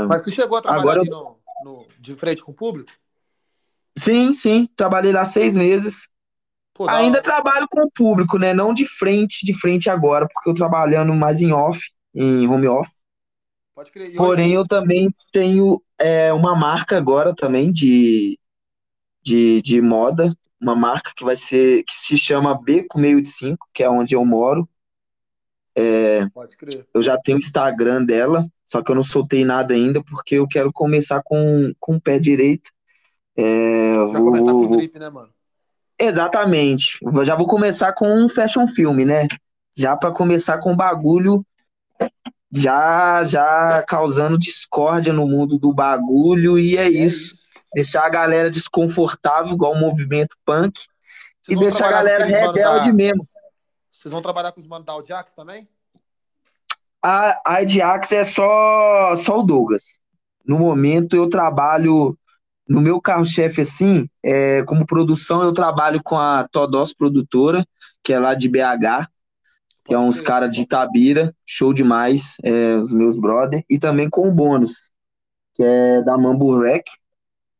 Mas 0.08 0.22
tu 0.22 0.30
chegou 0.30 0.56
a 0.58 0.62
trabalhar 0.62 0.84
Agora 0.84 1.04
no, 1.04 1.38
no- 1.64 1.86
de 2.00 2.14
frente 2.16 2.42
com 2.42 2.52
o 2.52 2.54
público? 2.54 2.90
Sim, 3.98 4.32
sim, 4.32 4.68
trabalhei 4.76 5.12
lá 5.12 5.24
seis 5.24 5.54
meses. 5.54 6.08
Pô, 6.74 6.86
da 6.86 6.92
Ainda 6.94 7.18
hora. 7.18 7.22
trabalho 7.22 7.66
com 7.70 7.82
o 7.82 7.90
público, 7.90 8.38
né? 8.38 8.54
Não 8.54 8.74
de 8.74 8.86
frente, 8.86 9.46
de 9.46 9.54
frente 9.54 9.90
agora, 9.90 10.26
porque 10.32 10.50
eu 10.50 10.54
trabalhando 10.54 11.14
mais 11.14 11.40
em 11.40 11.52
off, 11.52 11.80
em 12.14 12.46
home 12.48 12.66
off. 12.68 12.90
Pode 13.74 13.90
crer. 13.90 14.08
Hoje, 14.08 14.16
Porém, 14.16 14.52
eu 14.52 14.66
também 14.66 15.14
tenho 15.32 15.82
é, 15.98 16.32
uma 16.32 16.54
marca 16.54 16.96
agora 16.96 17.34
também 17.34 17.72
de, 17.72 18.38
de, 19.22 19.62
de 19.62 19.80
moda, 19.80 20.36
uma 20.60 20.74
marca 20.74 21.12
que 21.16 21.24
vai 21.24 21.36
ser, 21.36 21.82
que 21.84 21.94
se 21.94 22.16
chama 22.16 22.60
Beco 22.60 22.98
Meio 22.98 23.22
de 23.22 23.30
Cinco, 23.30 23.66
que 23.72 23.82
é 23.82 23.88
onde 23.88 24.14
eu 24.14 24.24
moro. 24.24 24.68
pode 26.34 26.56
crer. 26.56 26.86
Eu 26.92 27.02
já 27.02 27.18
tenho 27.18 27.38
o 27.38 27.40
Instagram 27.40 28.04
dela, 28.04 28.46
só 28.64 28.82
que 28.82 28.90
eu 28.90 28.94
não 28.94 29.02
soltei 29.02 29.44
nada 29.44 29.72
ainda, 29.72 30.02
porque 30.04 30.36
eu 30.36 30.46
quero 30.46 30.70
começar 30.72 31.22
com, 31.24 31.72
com 31.80 31.96
o 31.96 32.00
pé 32.00 32.18
direito 32.18 32.70
É, 33.34 33.94
Já 33.94 34.04
vou, 34.04 34.24
começar 34.24 34.52
com 34.52 34.66
o 34.66 34.76
drip, 34.76 34.98
né, 34.98 35.08
mano? 35.08 35.32
Exatamente. 35.98 36.98
Eu 37.02 37.24
Já 37.24 37.34
vou 37.34 37.46
começar 37.46 37.92
com 37.94 38.06
um 38.06 38.28
fashion 38.28 38.66
filme, 38.68 39.04
né? 39.04 39.28
Já 39.74 39.96
para 39.96 40.12
começar 40.12 40.58
com 40.58 40.72
o 40.72 40.76
bagulho, 40.76 41.42
já 42.52 43.24
já 43.24 43.82
causando 43.88 44.38
discórdia 44.38 45.12
no 45.12 45.26
mundo 45.26 45.58
do 45.58 45.72
bagulho 45.72 46.58
e 46.58 46.76
é 46.76 46.82
É 46.84 46.90
isso. 46.90 47.40
Deixar 47.74 48.04
a 48.04 48.10
galera 48.10 48.50
desconfortável, 48.50 49.54
igual 49.54 49.72
o 49.72 49.78
movimento 49.80 50.36
punk, 50.44 50.78
e 50.78 50.84
Vocês 51.54 51.58
vão 51.58 51.68
deixar 51.68 51.86
a 51.88 51.90
galera 51.90 52.24
rebelde 52.26 52.90
da- 52.90 52.92
mesmo. 52.92 53.26
Vocês 53.90 54.12
vão 54.12 54.20
trabalhar 54.20 54.52
com 54.52 54.60
os 54.60 54.66
manos 54.66 54.84
da 54.84 54.92
Audiax 54.92 55.32
também? 55.32 55.66
A, 57.02 57.40
a 57.46 57.56
Ajax 57.56 58.12
é 58.12 58.24
só, 58.24 59.16
só 59.16 59.38
o 59.38 59.42
Douglas. 59.42 60.00
No 60.46 60.58
momento 60.58 61.16
eu 61.16 61.28
trabalho, 61.28 62.16
no 62.68 62.80
meu 62.80 63.00
carro-chefe 63.00 63.62
assim, 63.62 64.08
é, 64.22 64.62
como 64.64 64.86
produção 64.86 65.42
eu 65.42 65.52
trabalho 65.52 66.02
com 66.02 66.18
a 66.18 66.46
Todós 66.48 66.92
Produtora, 66.92 67.66
que 68.04 68.12
é 68.12 68.18
lá 68.18 68.34
de 68.34 68.48
BH, 68.48 69.08
que 69.84 69.94
é 69.94 69.98
uns 69.98 70.20
caras 70.20 70.50
de 70.50 70.62
Itabira, 70.62 71.34
show 71.44 71.72
demais, 71.72 72.36
é, 72.42 72.76
os 72.76 72.92
meus 72.92 73.18
brother, 73.18 73.64
e 73.68 73.78
também 73.78 74.08
com 74.08 74.28
o 74.28 74.32
Bônus, 74.32 74.92
que 75.54 75.62
é 75.62 76.02
da 76.02 76.16
Mambo 76.16 76.58
Rec, 76.60 76.84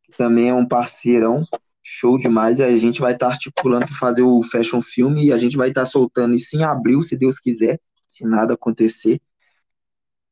que 0.04 0.16
também 0.16 0.48
é 0.48 0.54
um 0.54 0.66
parceirão, 0.66 1.44
show 1.82 2.18
demais, 2.18 2.60
e 2.60 2.62
a 2.62 2.78
gente 2.78 3.00
vai 3.00 3.12
estar 3.12 3.28
articulando 3.28 3.86
para 3.86 3.96
fazer 3.96 4.22
o 4.22 4.42
Fashion 4.44 4.80
Film, 4.80 5.18
e 5.18 5.32
a 5.32 5.38
gente 5.38 5.56
vai 5.56 5.70
estar 5.70 5.84
soltando 5.84 6.34
isso 6.34 6.56
em 6.56 6.62
abril, 6.62 7.02
se 7.02 7.16
Deus 7.16 7.38
quiser, 7.38 7.80
se 8.06 8.24
nada 8.24 8.54
acontecer. 8.54 9.20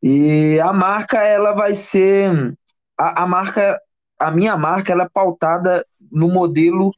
E 0.02 0.58
a 0.60 0.72
marca, 0.72 1.18
ela 1.18 1.52
vai 1.52 1.74
ser, 1.74 2.56
a, 2.96 3.24
a 3.24 3.26
marca, 3.26 3.78
a 4.18 4.30
minha 4.30 4.56
marca, 4.56 4.92
ela 4.92 5.04
é 5.04 5.08
pautada 5.08 5.84
no 6.10 6.28
modelo 6.28 6.92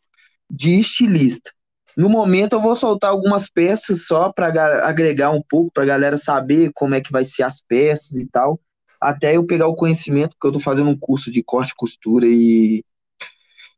de 0.48 0.78
estilista. 0.78 1.50
No 1.96 2.08
momento 2.08 2.54
eu 2.54 2.60
vou 2.60 2.74
soltar 2.74 3.10
algumas 3.10 3.48
peças 3.48 4.06
só 4.06 4.32
para 4.32 4.86
agregar 4.86 5.30
um 5.30 5.42
pouco, 5.42 5.72
para 5.72 5.82
a 5.82 5.86
galera 5.86 6.16
saber 6.16 6.70
como 6.74 6.94
é 6.94 7.00
que 7.00 7.12
vai 7.12 7.24
ser 7.24 7.42
as 7.42 7.60
peças 7.60 8.12
e 8.12 8.26
tal, 8.26 8.60
até 9.00 9.36
eu 9.36 9.44
pegar 9.44 9.66
o 9.66 9.74
conhecimento, 9.74 10.30
porque 10.30 10.46
eu 10.46 10.52
tô 10.52 10.60
fazendo 10.60 10.88
um 10.90 10.98
curso 10.98 11.30
de 11.30 11.42
corte, 11.42 11.74
costura 11.74 12.26
e, 12.26 12.84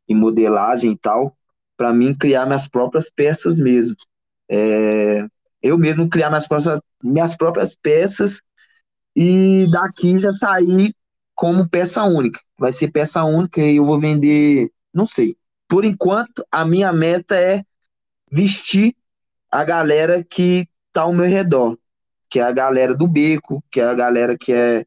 e 0.07 0.15
modelagem 0.15 0.91
e 0.91 0.97
tal, 0.97 1.35
para 1.75 1.93
mim 1.93 2.13
criar 2.15 2.45
minhas 2.45 2.67
próprias 2.67 3.09
peças 3.09 3.59
mesmo. 3.59 3.95
É, 4.49 5.25
eu 5.61 5.77
mesmo 5.77 6.07
criar 6.09 6.29
minhas 6.29 6.47
próprias, 6.47 6.79
minhas 7.03 7.35
próprias 7.35 7.75
peças 7.75 8.41
e 9.15 9.67
daqui 9.71 10.17
já 10.17 10.31
sair 10.31 10.93
como 11.33 11.67
peça 11.67 12.03
única. 12.03 12.39
Vai 12.57 12.71
ser 12.71 12.91
peça 12.91 13.23
única 13.23 13.61
e 13.61 13.77
eu 13.77 13.85
vou 13.85 13.99
vender, 13.99 14.71
não 14.93 15.07
sei. 15.07 15.35
Por 15.67 15.83
enquanto, 15.83 16.45
a 16.51 16.65
minha 16.65 16.93
meta 16.93 17.35
é 17.35 17.63
vestir 18.35 18.93
a 19.49 19.63
galera 19.63 20.23
que 20.23 20.67
tá 20.91 21.03
ao 21.03 21.13
meu 21.13 21.25
redor, 21.25 21.77
que 22.29 22.39
é 22.39 22.43
a 22.43 22.51
galera 22.51 22.93
do 22.93 23.07
beco, 23.07 23.63
que 23.71 23.79
é 23.79 23.85
a 23.85 23.93
galera 23.93 24.37
que 24.37 24.51
é 24.51 24.85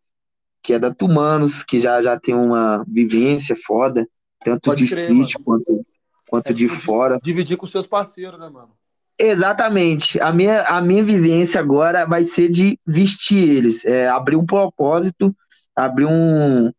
que 0.63 0.75
é 0.75 0.79
da 0.79 0.93
Tumanos, 0.93 1.63
que 1.63 1.81
já 1.81 2.03
já 2.03 2.19
tem 2.21 2.35
uma 2.35 2.85
vivência 2.87 3.57
foda, 3.57 4.07
tanto 4.45 4.65
Pode 4.69 4.85
de 4.85 4.91
crer, 4.91 5.05
street 5.05 5.35
mano. 5.35 5.45
quanto 5.45 5.87
quanto 6.29 6.51
É 6.51 6.53
de 6.53 6.69
fora. 6.69 7.19
Dividir 7.23 7.57
com 7.57 7.67
seus 7.67 7.87
parceiros, 7.87 8.39
né, 8.39 8.51
mano? 8.51 8.73
Exatamente. 9.19 10.21
A 10.21 10.31
minha, 10.31 10.63
a 10.63 10.81
minha 10.83 11.03
vivência 11.03 11.59
agora 11.59 12.05
vai 12.07 12.25
ser 12.25 12.51
de 12.51 12.79
vestir 12.87 13.49
eles, 13.49 13.85
é, 13.85 14.09
abrir 14.09 14.37
um 14.37 14.45
propósito, 14.45 15.35
abrir 15.75 16.05
um, 16.07 16.71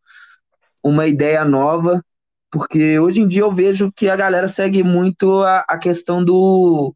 uma 0.83 1.07
ideia 1.07 1.43
nova, 1.43 2.05
porque 2.51 2.99
hoje 2.99 3.21
em 3.21 3.27
dia 3.27 3.41
eu 3.41 3.53
vejo 3.53 3.91
que 3.91 4.09
a 4.09 4.15
galera 4.15 4.47
segue 4.47 4.83
muito 4.83 5.41
a, 5.43 5.59
a 5.67 5.77
questão 5.77 6.23
do 6.23 6.95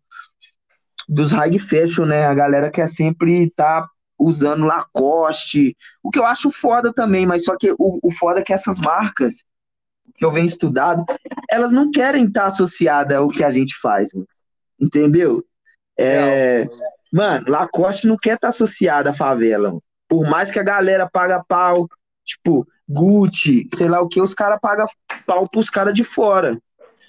dos 1.08 1.32
high 1.32 1.60
fashion, 1.60 2.06
né? 2.06 2.26
A 2.26 2.34
galera 2.34 2.72
quer 2.72 2.88
sempre 2.88 3.46
estar 3.46 3.88
usando 4.18 4.66
Lacoste, 4.66 5.76
o 6.02 6.10
que 6.10 6.18
eu 6.18 6.26
acho 6.26 6.50
foda 6.50 6.94
também, 6.94 7.26
mas 7.26 7.44
só 7.44 7.58
que 7.58 7.72
o, 7.72 8.00
o 8.02 8.12
foda 8.12 8.40
é 8.40 8.44
que 8.44 8.54
essas 8.54 8.80
marcas 8.80 9.44
que 10.16 10.24
eu 10.24 10.32
venho 10.32 10.46
estudado, 10.46 11.04
elas 11.50 11.72
não 11.72 11.92
querem 11.92 12.26
estar 12.26 12.46
associadas 12.46 13.18
ao 13.18 13.28
que 13.28 13.44
a 13.44 13.52
gente 13.52 13.76
faz, 13.82 14.12
entendeu? 14.80 15.44
É, 15.98 16.68
mano, 17.12 17.46
Lacoste 17.50 18.08
não 18.08 18.18
quer 18.18 18.36
estar 18.36 18.50
associada 18.50 19.10
à 19.10 19.14
favela, 19.14 19.78
por 20.08 20.30
mais 20.30 20.52
que 20.52 20.60
a 20.60 20.64
galera 20.64 21.10
paga 21.10 21.44
pau, 21.44 21.90
tipo, 22.24 22.66
Gucci, 22.88 23.68
sei 23.76 23.88
lá 23.88 24.02
o 24.02 24.08
que, 24.08 24.22
os 24.22 24.34
caras 24.34 24.60
pagam 24.62 24.86
pau 25.26 25.48
pros 25.48 25.70
caras 25.70 25.94
de 25.94 26.04
fora. 26.04 26.60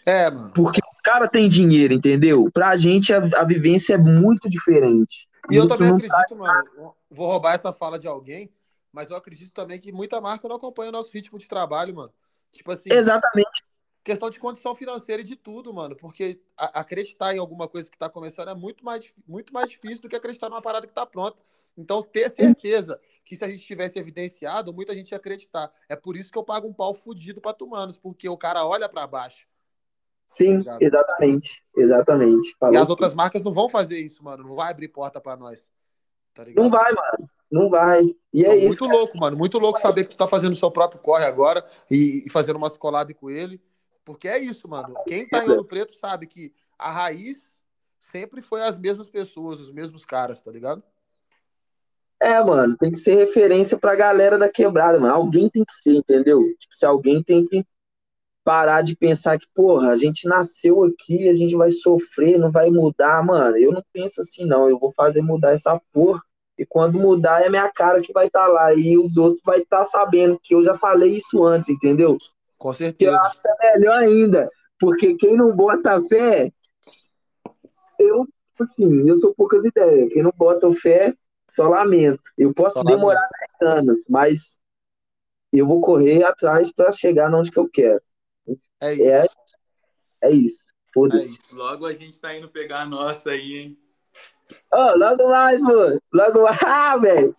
É, 0.07 0.31
mano. 0.31 0.52
Porque 0.54 0.81
o 0.81 1.02
cara 1.02 1.28
tem 1.28 1.49
dinheiro, 1.49 1.95
entendeu? 1.95 2.50
Pra 2.52 2.76
gente 2.76 3.12
a, 3.12 3.19
a 3.38 3.45
vivência 3.45 3.95
é 3.95 3.99
muito 3.99 4.49
diferente. 4.49 5.28
E 5.50 5.57
eu 5.57 5.64
Isso 5.64 5.75
também 5.75 5.88
não 5.88 5.97
acredito, 5.97 6.37
mano. 6.37 6.95
Vou 7.11 7.26
roubar 7.26 7.54
essa 7.54 7.73
fala 7.73 7.99
de 7.99 8.07
alguém, 8.07 8.50
mas 8.93 9.11
eu 9.11 9.16
acredito 9.16 9.52
também 9.52 9.81
que 9.81 9.93
muita 9.93 10.21
marca 10.21 10.49
não 10.49 10.57
acompanha 10.57 10.90
o 10.90 10.93
nosso 10.93 11.11
ritmo 11.12 11.38
de 11.38 11.47
trabalho, 11.47 11.95
mano. 11.95 12.12
Tipo 12.52 12.73
assim, 12.73 12.93
Exatamente. 12.93 13.64
questão 14.02 14.31
de 14.31 14.38
condição 14.38 14.75
financeira 14.75 15.23
e 15.23 15.25
de 15.25 15.37
tudo, 15.37 15.73
mano. 15.75 15.97
Porque 15.97 16.40
acreditar 16.57 17.35
em 17.35 17.38
alguma 17.38 17.66
coisa 17.66 17.90
que 17.90 17.99
tá 17.99 18.09
começando 18.09 18.50
é 18.50 18.54
muito 18.54 18.85
mais, 18.85 19.12
muito 19.26 19.52
mais 19.52 19.71
difícil 19.71 20.02
do 20.02 20.09
que 20.09 20.16
acreditar 20.16 20.49
numa 20.49 20.62
parada 20.62 20.87
que 20.87 20.93
tá 20.93 21.04
pronta. 21.04 21.37
Então, 21.76 22.02
ter 22.02 22.31
certeza 22.31 23.00
que 23.25 23.35
se 23.37 23.45
a 23.45 23.49
gente 23.49 23.62
tivesse 23.62 23.99
evidenciado, 23.99 24.73
muita 24.73 24.95
gente 24.95 25.11
ia 25.12 25.16
acreditar. 25.16 25.73
É 25.88 25.97
por 25.97 26.16
isso 26.16 26.31
que 26.31 26.38
eu 26.38 26.45
pago 26.45 26.69
um 26.69 26.73
pau 26.75 26.93
fudido 26.95 27.40
pra 27.40 27.54
Tumanos, 27.54 27.97
porque 27.97 28.28
o 28.28 28.37
cara 28.37 28.64
olha 28.66 28.88
pra 28.88 29.07
baixo. 29.07 29.47
Sim, 30.26 30.54
Obrigado. 30.54 30.83
exatamente. 30.83 31.64
Exatamente. 31.76 32.49
E 32.50 32.57
Falou 32.59 32.83
as 32.83 32.88
outras 32.88 33.14
marcas 33.14 33.43
não 33.43 33.52
vão 33.52 33.69
fazer 33.69 33.99
isso, 33.99 34.23
mano. 34.25 34.45
Não 34.45 34.57
vai 34.57 34.71
abrir 34.71 34.88
porta 34.88 35.21
pra 35.21 35.37
nós. 35.37 35.66
Tá? 36.35 36.45
Não 36.57 36.69
vai, 36.69 36.93
mano. 36.93 37.31
Não 37.50 37.71
vai. 37.71 38.02
E 38.33 38.45
é 38.45 38.49
Então, 38.49 38.54
isso. 38.57 38.85
muito 38.85 38.99
louco, 38.99 39.19
mano. 39.19 39.37
Muito 39.37 39.59
louco 39.59 39.81
saber 39.81 40.04
que 40.04 40.11
tu 40.11 40.16
tá 40.16 40.26
fazendo 40.26 40.52
o 40.52 40.57
seu 40.57 40.71
próprio 40.71 41.00
corre 41.00 41.25
agora 41.25 41.64
e, 41.90 42.25
e 42.26 42.31
fazendo 42.31 42.57
umas 42.57 42.76
collab 42.76 43.12
com 43.14 43.31
ele. 43.31 43.62
Porque 44.04 44.26
é 44.28 44.38
isso, 44.38 44.69
mano. 44.69 44.93
Quem 45.07 45.28
tá 45.28 45.45
em 45.45 45.49
Ouro 45.50 45.64
Preto 45.64 45.95
sabe 45.95 46.26
que 46.26 46.52
a 46.78 46.90
raiz 46.90 47.57
sempre 48.00 48.43
foi 48.43 48.62
as 48.62 48.76
mesmas 48.76 49.09
pessoas, 49.09 49.61
os 49.61 49.71
mesmos 49.71 50.04
caras, 50.04 50.40
tá 50.40 50.50
ligado? 50.50 50.83
É, 52.25 52.43
mano, 52.43 52.75
tem 52.78 52.90
que 52.90 52.97
ser 52.97 53.16
referência 53.16 53.76
pra 53.78 53.95
galera 53.95 54.38
da 54.38 54.49
quebrada, 54.49 54.99
mano. 54.99 55.12
Alguém 55.12 55.50
tem 55.50 55.62
que 55.62 55.75
ser, 55.75 55.93
entendeu? 55.93 56.40
Tipo, 56.59 56.75
se 56.75 56.87
alguém 56.87 57.23
tem 57.23 57.47
que 57.47 57.62
parar 58.43 58.81
de 58.83 58.97
pensar 58.97 59.38
que, 59.38 59.47
porra, 59.54 59.90
a 59.90 59.97
gente 59.97 60.26
nasceu 60.26 60.85
aqui, 60.85 61.28
a 61.28 61.35
gente 61.35 61.54
vai 61.54 61.71
sofrer, 61.71 62.38
não 62.38 62.50
vai 62.50 62.71
mudar, 62.71 63.23
mano. 63.23 63.59
Eu 63.59 63.73
não 63.73 63.83
penso 63.93 64.23
assim, 64.23 64.47
não. 64.47 64.71
Eu 64.71 64.78
vou 64.78 64.90
fazer 64.93 65.21
mudar 65.21 65.52
essa 65.52 65.78
porra. 65.93 66.23
E 66.57 66.64
quando 66.64 66.99
mudar, 66.99 67.43
é 67.45 67.50
minha 67.50 67.71
cara 67.71 68.00
que 68.00 68.12
vai 68.12 68.26
estar 68.26 68.47
lá. 68.47 68.73
E 68.75 68.97
os 68.97 69.19
outros 69.19 69.43
vai 69.45 69.61
estar 69.61 69.85
sabendo 69.85 70.40
que 70.43 70.54
eu 70.54 70.64
já 70.64 70.75
falei 70.78 71.16
isso 71.16 71.45
antes, 71.45 71.69
entendeu? 71.69 72.16
Com 72.57 72.71
Que 72.71 73.04
eu 73.04 73.12
certeza. 73.12 73.16
acho 73.19 73.43
que 73.43 73.49
é 73.49 73.73
melhor 73.75 73.97
ainda. 73.99 74.50
Porque 74.81 75.14
quem 75.14 75.37
não 75.37 75.54
bota 75.54 76.02
fé, 76.09 76.50
eu, 77.99 78.26
assim, 78.61 79.09
eu 79.09 79.19
sou 79.19 79.35
poucas 79.35 79.64
ideias. 79.64 80.12
Quem 80.12 80.23
não 80.23 80.33
bota 80.37 80.71
fé, 80.73 81.14
só 81.50 81.68
lamento. 81.68 82.22
Eu 82.36 82.52
posso 82.52 82.78
Só 82.78 82.84
demorar 82.84 83.28
10 83.60 83.72
anos, 83.72 83.98
mas 84.08 84.58
eu 85.52 85.66
vou 85.66 85.80
correr 85.80 86.24
atrás 86.24 86.72
pra 86.72 86.90
chegar 86.92 87.32
onde 87.32 87.50
que 87.50 87.58
eu 87.58 87.68
quero. 87.68 88.02
É 88.80 88.92
isso. 88.92 89.04
É, 89.04 89.26
é 90.22 90.30
isso. 90.30 90.64
É 90.68 90.92
Foda-se. 90.92 91.34
isso. 91.34 91.56
Logo 91.56 91.86
a 91.86 91.92
gente 91.92 92.20
tá 92.20 92.34
indo 92.36 92.48
pegar 92.48 92.82
a 92.82 92.86
nossa 92.86 93.30
aí, 93.30 93.54
hein? 93.54 93.78
Ó, 94.72 94.94
logo 94.94 95.28
mais, 95.28 95.60
mano. 95.60 96.00
Logo 96.12 96.42
mais. 96.42 96.58
Ah, 96.62 96.96
velho. 96.96 97.34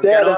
Sério, 0.00 0.36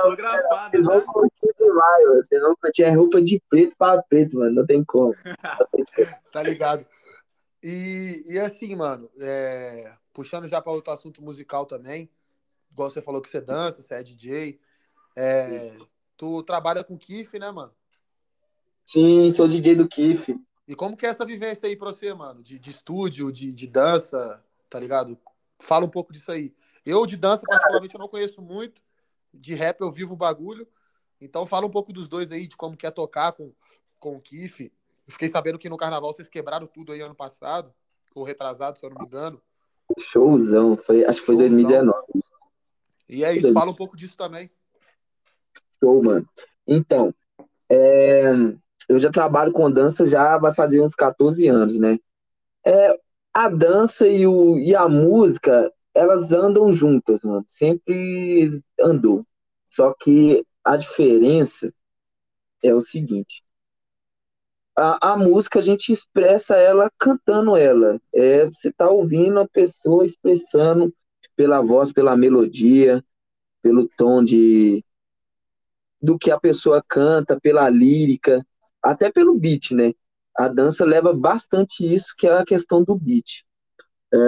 Vocês 0.71 0.85
vão 0.87 0.99
né? 0.99 1.05
curtir 1.07 1.55
demais, 1.59 2.05
mano. 2.05 2.23
Vocês 2.23 2.41
vão 2.41 2.57
curtir. 2.57 2.83
É 2.85 2.91
roupa 2.91 3.23
de 3.23 3.43
preto 3.49 3.77
pra 3.77 4.03
preto, 4.03 4.37
mano. 4.39 4.55
Não 4.55 4.67
tem 4.67 4.85
como. 4.85 5.15
Não 5.25 5.67
tem 5.73 5.85
como. 5.95 6.17
Tá 6.33 6.43
ligado? 6.43 6.87
E, 7.63 8.23
e 8.27 8.39
assim, 8.39 8.75
mano, 8.77 9.09
é, 9.19 9.93
puxando 10.13 10.47
já 10.47 10.61
para 10.61 10.73
outro 10.73 10.93
assunto 10.93 11.23
musical 11.23 11.65
também, 11.65 12.11
igual 12.75 12.91
você 12.91 13.01
falou 13.01 13.23
que 13.23 13.31
você 13.31 13.41
dança, 13.41 13.81
você 13.81 13.95
é 13.95 14.03
DJ, 14.03 14.61
é, 15.17 15.79
tu 16.17 16.43
trabalha 16.43 16.83
com 16.83 16.99
Kiff, 16.99 17.39
né, 17.39 17.51
mano? 17.51 17.73
Sim, 18.85 19.31
sou 19.31 19.49
DJ 19.49 19.77
do 19.77 19.89
Kiff. 19.89 20.37
E 20.67 20.75
como 20.75 20.97
que 20.97 21.07
é 21.07 21.09
essa 21.09 21.25
vivência 21.25 21.69
aí 21.69 21.77
pra 21.77 21.93
você, 21.93 22.13
mano? 22.13 22.43
De, 22.43 22.59
de 22.59 22.71
estúdio, 22.71 23.31
de, 23.31 23.55
de 23.55 23.67
dança, 23.67 24.43
tá 24.69 24.79
ligado? 24.79 25.17
Fala 25.61 25.85
um 25.85 25.91
pouco 25.91 26.13
disso 26.13 26.33
aí. 26.33 26.53
Eu 26.85 27.07
de 27.07 27.17
dança, 27.17 27.43
particularmente, 27.47 27.95
eu 27.95 28.01
não 28.01 28.09
conheço 28.09 28.43
muito. 28.43 28.83
De 29.33 29.55
rap 29.55 29.81
eu 29.81 29.91
vivo 29.91 30.15
o 30.15 30.17
bagulho. 30.17 30.67
Então 31.21 31.47
fala 31.47 31.67
um 31.67 31.71
pouco 31.71 31.93
dos 31.93 32.09
dois 32.09 32.33
aí, 32.33 32.47
de 32.47 32.57
como 32.57 32.77
que 32.77 32.87
é 32.87 32.91
tocar 32.91 33.33
com, 33.33 33.53
com 34.01 34.17
o 34.17 34.21
Kiff. 34.21 34.65
Eu 35.07 35.13
fiquei 35.13 35.29
sabendo 35.29 35.59
que 35.59 35.69
no 35.69 35.77
carnaval 35.77 36.13
vocês 36.13 36.29
quebraram 36.29 36.67
tudo 36.67 36.93
aí 36.93 37.01
ano 37.01 37.15
passado, 37.15 37.73
ou 38.15 38.25
retrasado, 38.25 38.79
se 38.79 38.85
eu 38.85 38.91
não 38.91 38.99
me 38.99 39.07
engano. 39.07 39.41
Showzão. 39.99 40.77
Foi, 40.77 41.05
acho 41.05 41.21
que 41.21 41.27
foi 41.27 41.37
Showzão. 41.37 41.57
2019. 41.57 42.25
E 43.09 43.25
é 43.25 43.37
isso, 43.37 43.53
fala 43.53 43.71
um 43.71 43.77
pouco 43.77 43.97
disso 43.97 44.17
também. 44.17 44.51
Show, 45.79 46.03
mano. 46.03 46.27
Então, 46.67 47.15
é, 47.69 48.25
eu 48.89 48.99
já 48.99 49.11
trabalho 49.11 49.53
com 49.53 49.71
dança 49.71 50.07
já 50.07 50.39
vai 50.39 50.55
fazer 50.55 50.81
uns 50.81 50.95
14 50.95 51.47
anos, 51.49 51.79
né? 51.79 51.99
É, 52.65 52.99
a 53.33 53.49
dança 53.49 54.07
e, 54.07 54.27
o, 54.27 54.59
e 54.59 54.75
a 54.75 54.89
música, 54.89 55.73
elas 55.93 56.33
andam 56.33 56.73
juntas, 56.73 57.21
mano. 57.23 57.45
Sempre 57.47 58.63
andou. 58.81 59.27
Só 59.65 59.93
que 59.93 60.45
a 60.63 60.77
diferença 60.77 61.73
é 62.63 62.75
o 62.75 62.81
seguinte. 62.81 63.45
A, 64.77 65.13
a 65.13 65.17
música 65.17 65.59
a 65.59 65.63
gente 65.63 65.93
expressa 65.93 66.57
ela 66.57 66.91
cantando 66.99 67.57
ela. 67.57 68.01
É, 68.13 68.47
você 68.47 68.73
tá 68.73 68.89
ouvindo 68.89 69.39
a 69.41 69.49
pessoa 69.49 70.05
expressando 70.05 70.93
pela 71.37 71.61
voz, 71.61 71.93
pela 71.93 72.17
melodia, 72.17 73.05
pelo 73.63 73.89
tom 73.97 74.23
de 74.23 74.85
do 76.01 76.19
que 76.19 76.31
a 76.31 76.39
pessoa 76.39 76.85
canta, 76.87 77.41
pela 77.41 77.69
lírica, 77.71 78.47
até 78.83 79.11
pelo 79.11 79.39
beat, 79.39 79.71
né? 79.71 79.93
A 80.37 80.49
dança 80.49 80.85
leva 80.85 81.15
bastante 81.15 81.83
isso, 81.83 82.15
que 82.17 82.27
é 82.27 82.37
a 82.37 82.45
questão 82.45 82.85
do 82.85 82.95
beat. 82.95 83.45
É, 84.13 84.19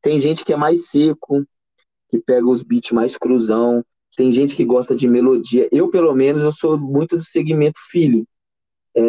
tem 0.00 0.20
gente 0.20 0.44
que 0.44 0.52
é 0.52 0.56
mais 0.56 0.88
seco, 0.88 1.44
que 2.08 2.20
pega 2.20 2.46
os 2.46 2.62
beats 2.62 2.92
mais 2.92 3.16
cruzão, 3.16 3.84
tem 4.16 4.30
gente 4.30 4.54
que 4.54 4.64
gosta 4.64 4.94
de 4.94 5.08
melodia. 5.08 5.68
Eu, 5.72 5.90
pelo 5.90 6.14
menos, 6.14 6.44
eu 6.44 6.52
sou 6.52 6.78
muito 6.78 7.16
do 7.16 7.24
segmento 7.24 7.78
feeling. 7.90 8.24
É, 8.96 9.02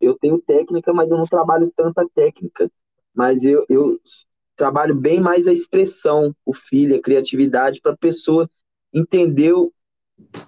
eu 0.00 0.18
tenho 0.18 0.42
técnica, 0.42 0.92
mas 0.92 1.10
eu 1.10 1.18
não 1.18 1.26
trabalho 1.26 1.72
tanta 1.76 2.04
técnica. 2.14 2.68
Mas 3.14 3.44
eu, 3.44 3.64
eu 3.68 4.00
trabalho 4.56 4.94
bem 4.94 5.20
mais 5.20 5.48
a 5.48 5.52
expressão, 5.52 6.34
o 6.44 6.54
feeling, 6.54 6.96
a 6.96 7.02
criatividade, 7.02 7.80
para 7.80 7.92
a 7.92 7.96
pessoa 7.96 8.48
entender 8.92 9.52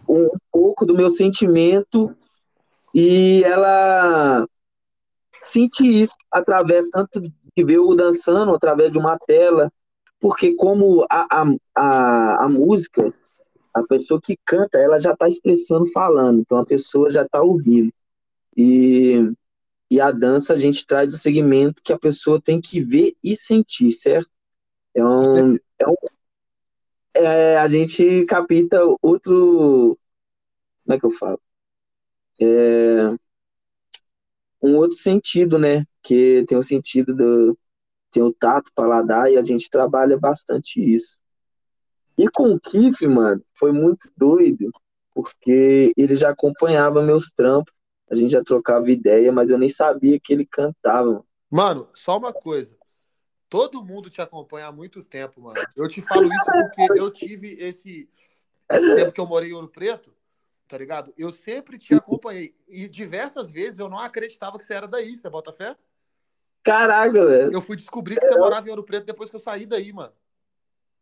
um 0.09 0.29
pouco 0.51 0.87
do 0.87 0.95
meu 0.95 1.11
sentimento 1.11 2.15
e 2.95 3.43
ela 3.45 4.47
sente 5.43 5.85
isso 5.85 6.15
através 6.31 6.89
tanto 6.91 7.21
de 7.21 7.65
ver 7.65 7.79
o 7.79 7.95
dançando, 7.95 8.55
através 8.55 8.93
de 8.93 8.99
uma 8.99 9.19
tela, 9.19 9.73
porque 10.21 10.55
como 10.55 11.05
a, 11.11 11.27
a, 11.31 11.45
a, 11.75 12.45
a 12.45 12.49
música, 12.49 13.13
a 13.75 13.83
pessoa 13.83 14.21
que 14.23 14.37
canta, 14.45 14.79
ela 14.79 14.99
já 14.99 15.13
está 15.13 15.29
expressando 15.29 15.91
falando, 15.93 16.41
então 16.41 16.59
a 16.59 16.65
pessoa 16.65 17.11
já 17.11 17.23
está 17.23 17.43
ouvindo. 17.43 17.93
E, 18.57 19.31
e 19.91 20.01
a 20.01 20.11
dança 20.11 20.55
a 20.55 20.57
gente 20.57 20.87
traz 20.87 21.13
o 21.13 21.19
segmento 21.19 21.83
que 21.83 21.93
a 21.93 21.99
pessoa 21.99 22.41
tem 22.41 22.61
que 22.61 22.81
ver 22.81 23.17
e 23.23 23.37
sentir, 23.37 23.93
certo? 23.93 24.31
É 24.95 25.05
um, 25.05 25.55
é 25.55 25.87
um 25.87 25.95
é, 27.17 27.57
a 27.57 27.67
gente 27.67 28.25
capta 28.27 28.79
outro. 29.01 29.99
Como 30.85 30.97
é 30.97 31.01
que 31.01 31.07
eu 31.07 31.11
falo? 31.11 31.41
É, 32.41 33.17
um 34.63 34.77
outro 34.77 34.97
sentido, 34.97 35.59
né? 35.59 35.85
Que 36.03 36.45
tem 36.47 36.59
o 36.59 36.63
sentido 36.63 37.15
do. 37.15 37.59
Tem 38.11 38.23
o 38.23 38.33
tato, 38.33 38.71
paladar, 38.75 39.31
e 39.31 39.37
a 39.37 39.43
gente 39.43 39.69
trabalha 39.69 40.19
bastante 40.19 40.81
isso. 40.81 41.19
E 42.17 42.29
com 42.31 42.53
o 42.53 42.61
Kiff, 42.61 43.07
mano, 43.07 43.43
foi 43.59 43.73
muito 43.73 44.11
doido, 44.17 44.71
porque 45.15 45.93
ele 45.97 46.17
já 46.17 46.31
acompanhava 46.31 47.03
meus 47.03 47.31
trampos, 47.33 47.75
a 48.11 48.15
gente 48.15 48.31
já 48.31 48.43
trocava 48.43 48.91
ideia, 48.91 49.33
mas 49.33 49.51
eu 49.51 49.59
nem 49.59 49.69
sabia 49.69 50.19
que 50.21 50.33
ele 50.33 50.47
cantava. 50.47 51.25
Mano, 51.51 51.89
só 51.95 52.17
uma 52.17 52.33
coisa. 52.33 52.77
Todo 53.49 53.85
mundo 53.85 54.11
te 54.11 54.21
acompanha 54.21 54.67
há 54.67 54.73
muito 54.73 55.03
tempo, 55.03 55.41
mano. 55.41 55.61
Eu 55.77 55.89
te 55.89 56.03
falo 56.03 56.27
isso 56.27 56.45
porque 56.45 56.87
eu 57.01 57.11
tive 57.11 57.53
esse, 57.61 58.09
esse 58.71 58.95
tempo 58.95 59.13
que 59.13 59.21
eu 59.21 59.27
morei 59.27 59.51
em 59.51 59.55
Ouro 59.55 59.69
Preto, 59.69 60.13
tá 60.69 60.77
ligado? 60.77 61.13
Eu 61.17 61.33
sempre 61.33 61.79
te 61.79 61.95
acompanhei. 61.95 62.55
E 62.69 62.89
diversas 62.89 63.51
vezes 63.51 63.79
eu 63.79 63.89
não 63.89 63.99
acreditava 63.99 64.59
que 64.59 64.65
você 64.65 64.75
era 64.75 64.89
daí, 64.89 65.17
você 65.17 65.31
bota 65.31 65.53
fé? 65.53 65.77
Caraca, 66.63 67.25
velho. 67.25 67.53
Eu 67.53 67.61
fui 67.61 67.77
descobrir 67.77 68.19
que 68.19 68.27
você 68.27 68.37
morava 68.37 68.67
em 68.67 68.71
Ouro 68.71 68.83
Preto 68.83 69.07
depois 69.07 69.31
que 69.31 69.37
eu 69.37 69.41
saí 69.41 69.67
daí, 69.67 69.93
mano. 69.93 70.13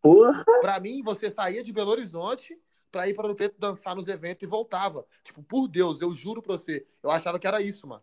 Porra! 0.02 0.44
Pra 0.60 0.78
mim, 0.78 1.02
você 1.02 1.30
saía 1.30 1.64
de 1.64 1.72
Belo 1.72 1.90
Horizonte 1.90 2.58
pra 2.94 3.08
ir 3.08 3.14
para 3.14 3.24
Ouro 3.24 3.34
Preto 3.34 3.56
dançar 3.58 3.96
nos 3.96 4.06
eventos 4.06 4.44
e 4.44 4.46
voltava. 4.46 5.04
Tipo, 5.24 5.42
por 5.42 5.66
Deus, 5.66 6.00
eu 6.00 6.14
juro 6.14 6.40
pra 6.40 6.52
você. 6.52 6.86
Eu 7.02 7.10
achava 7.10 7.40
que 7.40 7.46
era 7.46 7.60
isso, 7.60 7.88
mano. 7.88 8.02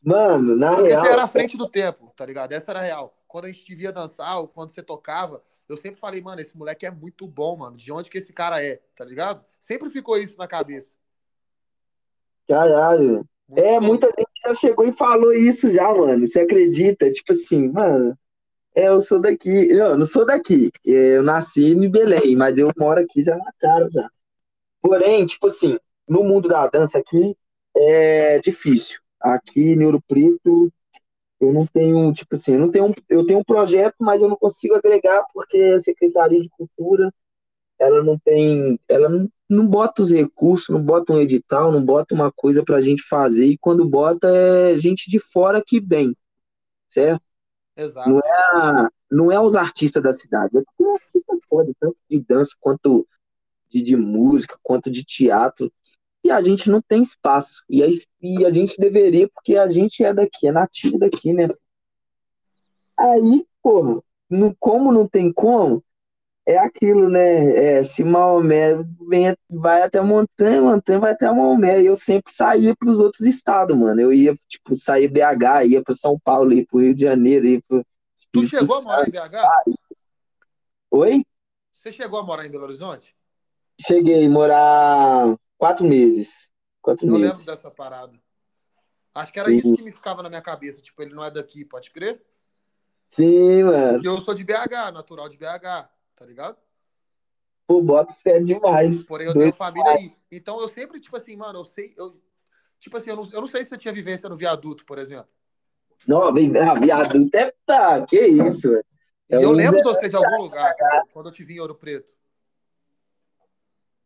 Mano, 0.00 0.54
na 0.54 0.70
Porque 0.70 0.88
real. 0.88 1.04
você 1.04 1.10
era 1.10 1.24
à 1.24 1.26
frente 1.28 1.56
do 1.56 1.68
tempo, 1.68 2.12
tá 2.14 2.24
ligado? 2.24 2.52
Essa 2.52 2.70
era 2.70 2.78
a 2.78 2.82
real. 2.82 3.16
Quando 3.26 3.46
a 3.46 3.48
gente 3.48 3.64
te 3.64 3.74
via 3.74 3.92
dançar 3.92 4.38
ou 4.38 4.46
quando 4.46 4.70
você 4.70 4.80
tocava, 4.80 5.42
eu 5.68 5.76
sempre 5.76 5.98
falei, 5.98 6.20
mano, 6.22 6.40
esse 6.40 6.56
moleque 6.56 6.86
é 6.86 6.90
muito 6.90 7.26
bom, 7.26 7.56
mano. 7.56 7.76
De 7.76 7.90
onde 7.92 8.08
que 8.08 8.18
esse 8.18 8.32
cara 8.32 8.62
é, 8.62 8.80
tá 8.94 9.04
ligado? 9.04 9.44
Sempre 9.58 9.90
ficou 9.90 10.16
isso 10.16 10.38
na 10.38 10.46
cabeça. 10.46 10.94
Caralho. 12.48 13.26
Muito 13.48 13.64
É, 13.64 13.80
bom. 13.80 13.80
muita 13.80 14.06
gente 14.08 14.30
já 14.44 14.54
chegou 14.54 14.86
e 14.86 14.92
falou 14.92 15.32
isso 15.32 15.70
já, 15.70 15.92
mano. 15.92 16.26
Você 16.26 16.40
acredita? 16.40 17.10
Tipo 17.10 17.32
assim, 17.32 17.72
mano, 17.72 18.16
é, 18.76 18.88
eu 18.88 19.00
sou 19.00 19.20
daqui. 19.20 19.50
Eu 19.70 19.96
não 19.98 20.06
sou 20.06 20.26
daqui. 20.26 20.70
É, 20.86 21.16
Eu 21.18 21.22
nasci 21.22 21.64
em 21.72 21.90
Belém, 21.90 22.36
mas 22.36 22.58
eu 22.58 22.70
moro 22.78 23.00
aqui 23.00 23.22
já 23.22 23.36
na 23.36 23.52
cara 23.58 23.88
já. 23.90 24.08
Porém, 24.82 25.26
tipo 25.26 25.48
assim, 25.48 25.78
no 26.08 26.24
mundo 26.24 26.48
da 26.48 26.68
dança 26.68 26.98
aqui 26.98 27.36
é 27.76 28.40
difícil. 28.40 29.00
Aqui 29.20 29.60
em 29.74 29.84
Ouro 29.84 30.02
Preto, 30.08 30.72
eu 31.40 31.52
não 31.52 31.66
tenho, 31.66 32.12
tipo 32.14 32.34
assim, 32.36 32.54
eu 32.54 32.60
não 32.60 32.70
tenho, 32.70 32.86
um- 32.88 32.92
eu 33.10 33.26
tenho 33.26 33.40
um 33.40 33.44
projeto, 33.44 33.96
mas 34.00 34.22
eu 34.22 34.28
não 34.28 34.36
consigo 34.36 34.74
agregar 34.76 35.24
porque 35.34 35.58
a 35.76 35.80
Secretaria 35.80 36.40
de 36.42 36.50
Cultura, 36.50 37.12
ela 37.80 38.02
não 38.04 38.18
tem, 38.18 38.78
ela 38.88 39.08
não, 39.08 39.28
não 39.50 39.66
bota 39.68 40.02
os 40.02 40.12
recursos, 40.12 40.68
não 40.70 40.82
bota 40.82 41.12
um 41.14 41.20
edital, 41.20 41.72
não 41.72 41.84
bota 41.84 42.14
uma 42.14 42.32
coisa 42.32 42.64
pra 42.64 42.80
gente 42.82 43.02
fazer, 43.04 43.46
e 43.46 43.58
quando 43.58 43.84
bota 43.88 44.28
é 44.28 44.76
gente 44.78 45.10
de 45.10 45.18
fora 45.20 45.62
que 45.66 45.80
vem, 45.80 46.14
certo? 46.88 47.22
Exato. 47.76 48.08
Não 48.08 48.18
é, 48.18 48.88
não 49.10 49.32
é 49.32 49.38
os 49.38 49.54
artistas 49.54 50.02
da 50.02 50.14
cidade, 50.14 50.56
aqui 50.58 50.72
tem 50.78 50.92
artista 50.92 51.38
foda, 51.48 51.72
tanto 51.78 51.96
de 52.08 52.20
dança 52.20 52.52
quanto 52.58 53.06
de, 53.68 53.82
de 53.82 53.96
música, 53.96 54.58
quanto 54.62 54.90
de 54.90 55.04
teatro, 55.04 55.70
e 56.24 56.30
a 56.30 56.40
gente 56.40 56.70
não 56.70 56.80
tem 56.80 57.02
espaço, 57.02 57.62
e 57.68 57.82
a, 57.84 57.88
e 58.20 58.44
a 58.44 58.50
gente 58.50 58.76
deveria, 58.78 59.28
porque 59.28 59.56
a 59.56 59.68
gente 59.68 60.02
é 60.02 60.12
daqui, 60.12 60.48
é 60.48 60.52
nativo 60.52 60.98
daqui, 60.98 61.32
né? 61.32 61.48
Aí, 62.98 63.46
porra, 63.62 64.02
não, 64.28 64.54
como 64.58 64.90
não 64.90 65.06
tem 65.06 65.32
como, 65.32 65.84
é 66.46 66.56
aquilo, 66.58 67.08
né? 67.08 67.78
É, 67.78 67.84
se 67.84 68.04
Maomé 68.04 68.76
vem, 69.08 69.36
vai 69.50 69.82
até 69.82 69.98
a 69.98 70.02
montanha, 70.02 70.62
montanha 70.62 71.00
vai 71.00 71.12
até 71.12 71.30
Maomé. 71.30 71.82
E 71.82 71.86
eu 71.86 71.96
sempre 71.96 72.32
saía 72.32 72.74
para 72.76 72.88
os 72.88 73.00
outros 73.00 73.22
estados, 73.22 73.76
mano. 73.76 74.00
Eu 74.00 74.12
ia, 74.12 74.34
tipo, 74.48 74.76
sair 74.76 75.08
BH, 75.08 75.66
ia 75.66 75.82
para 75.82 75.94
São 75.94 76.16
Paulo, 76.18 76.52
ia 76.52 76.64
para 76.64 76.80
Rio 76.80 76.94
de 76.94 77.02
Janeiro, 77.02 77.46
ia 77.46 77.60
para 77.68 77.84
Tu 78.32 78.48
chegou 78.48 78.78
a 78.78 78.82
morar 78.82 79.08
em 79.08 79.10
BH? 79.10 79.76
Oi? 80.90 81.24
Você 81.72 81.90
chegou 81.92 82.18
a 82.18 82.22
morar 82.22 82.46
em 82.46 82.50
Belo 82.50 82.64
Horizonte? 82.64 83.14
Cheguei 83.80 84.26
a 84.26 84.30
morar 84.30 85.36
quatro 85.58 85.84
meses. 85.86 86.50
Quatro 86.80 87.06
Eu 87.06 87.14
meses. 87.14 87.28
lembro 87.28 87.44
dessa 87.44 87.70
parada. 87.70 88.12
Acho 89.14 89.32
que 89.32 89.40
era 89.40 89.50
isso 89.50 89.74
que 89.74 89.82
me 89.82 89.92
ficava 89.92 90.22
na 90.22 90.28
minha 90.28 90.42
cabeça. 90.42 90.80
Tipo, 90.82 91.02
ele 91.02 91.14
não 91.14 91.24
é 91.24 91.30
daqui, 91.30 91.64
pode 91.64 91.90
crer? 91.90 92.22
Sim, 93.08 93.64
mano. 93.64 93.92
Porque 93.94 94.08
eu 94.08 94.20
sou 94.20 94.34
de 94.34 94.44
BH, 94.44 94.92
natural 94.92 95.28
de 95.28 95.36
BH, 95.38 95.88
tá 96.16 96.24
ligado? 96.24 96.56
Pô, 97.66 97.82
bota 97.82 98.14
fé 98.14 98.40
demais. 98.40 99.04
Porém, 99.04 99.26
eu 99.26 99.32
tenho 99.34 99.52
família 99.52 99.90
aí. 99.90 100.10
Então, 100.30 100.60
eu 100.60 100.68
sempre, 100.68 101.00
tipo 101.00 101.16
assim, 101.16 101.36
mano, 101.36 101.60
eu 101.60 101.64
sei. 101.64 101.94
Eu, 101.96 102.20
tipo 102.80 102.96
assim, 102.96 103.10
eu 103.10 103.16
não, 103.16 103.30
eu 103.32 103.40
não 103.40 103.48
sei 103.48 103.64
se 103.64 103.74
eu 103.74 103.78
tinha 103.78 103.92
vivência 103.92 104.28
no 104.28 104.36
viaduto, 104.36 104.84
por 104.84 104.98
exemplo. 104.98 105.28
Não, 106.06 106.22
ah, 106.22 106.32
viaduto 106.78 107.36
é 107.36 107.52
tá, 107.64 108.04
que 108.06 108.20
isso, 108.20 108.70
velho. 108.70 108.84
E 109.28 109.34
É 109.34 109.44
eu 109.44 109.50
um 109.50 109.52
lembro 109.52 109.78
de 109.78 109.82
você 109.82 110.08
de 110.08 110.16
algum 110.16 110.36
lugar, 110.36 110.74
quando, 110.76 111.08
quando 111.12 111.26
eu 111.26 111.32
te 111.32 111.44
vi 111.44 111.56
em 111.56 111.60
Ouro 111.60 111.74
Preto. 111.74 112.08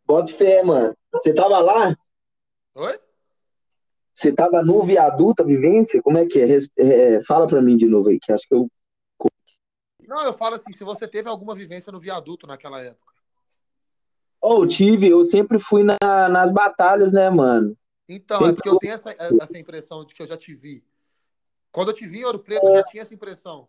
Bota 0.07 0.33
fé, 0.33 0.63
mano. 0.63 0.97
Você 1.13 1.35
tava 1.35 1.59
lá? 1.59 1.95
Oi? 2.75 2.99
Você 4.13 4.33
tava 4.33 4.63
no 4.63 4.83
viaduto, 4.83 5.43
a 5.43 5.47
vivência? 5.47 6.03
Como 6.03 6.19
é 6.19 6.27
que 6.27 6.41
é? 6.41 6.59
É, 6.79 7.23
Fala 7.25 7.47
pra 7.47 7.63
mim 7.63 7.77
de 7.77 7.87
novo 7.87 8.09
aí, 8.09 8.19
que 8.21 8.33
acho 8.33 8.47
que 8.49 8.55
eu. 8.55 8.69
Não, 10.11 10.25
eu 10.25 10.33
falo 10.33 10.57
assim, 10.57 10.73
se 10.73 10.83
você 10.83 11.07
teve 11.07 11.29
alguma 11.29 11.55
vivência 11.55 11.93
no 11.93 12.01
viaduto 12.01 12.45
naquela 12.45 12.83
época. 12.83 13.15
Oh, 14.43 14.67
tive, 14.67 15.07
eu 15.09 15.25
sempre 15.25 15.61
fui 15.61 15.85
na- 15.85 16.29
nas 16.29 16.51
batalhas, 16.51 17.13
né, 17.13 17.31
mano? 17.31 17.77
Então, 18.09 18.39
é 18.39 18.47
Sempre 18.47 18.57
porque 18.57 18.69
eu 18.71 18.79
tenho 18.81 18.95
essa, 18.95 19.11
essa 19.13 19.57
impressão 19.57 20.05
de 20.05 20.13
que 20.13 20.21
eu 20.21 20.27
já 20.27 20.37
te 20.37 20.53
vi. 20.53 20.85
Quando 21.71 21.91
eu 21.91 21.95
te 21.95 22.09
vi 22.09 22.23
em 22.23 22.25
Ouro 22.25 22.41
Preto, 22.41 22.67
eu 22.67 22.73
já 22.73 22.83
tinha 22.83 23.03
essa 23.03 23.15
impressão. 23.15 23.69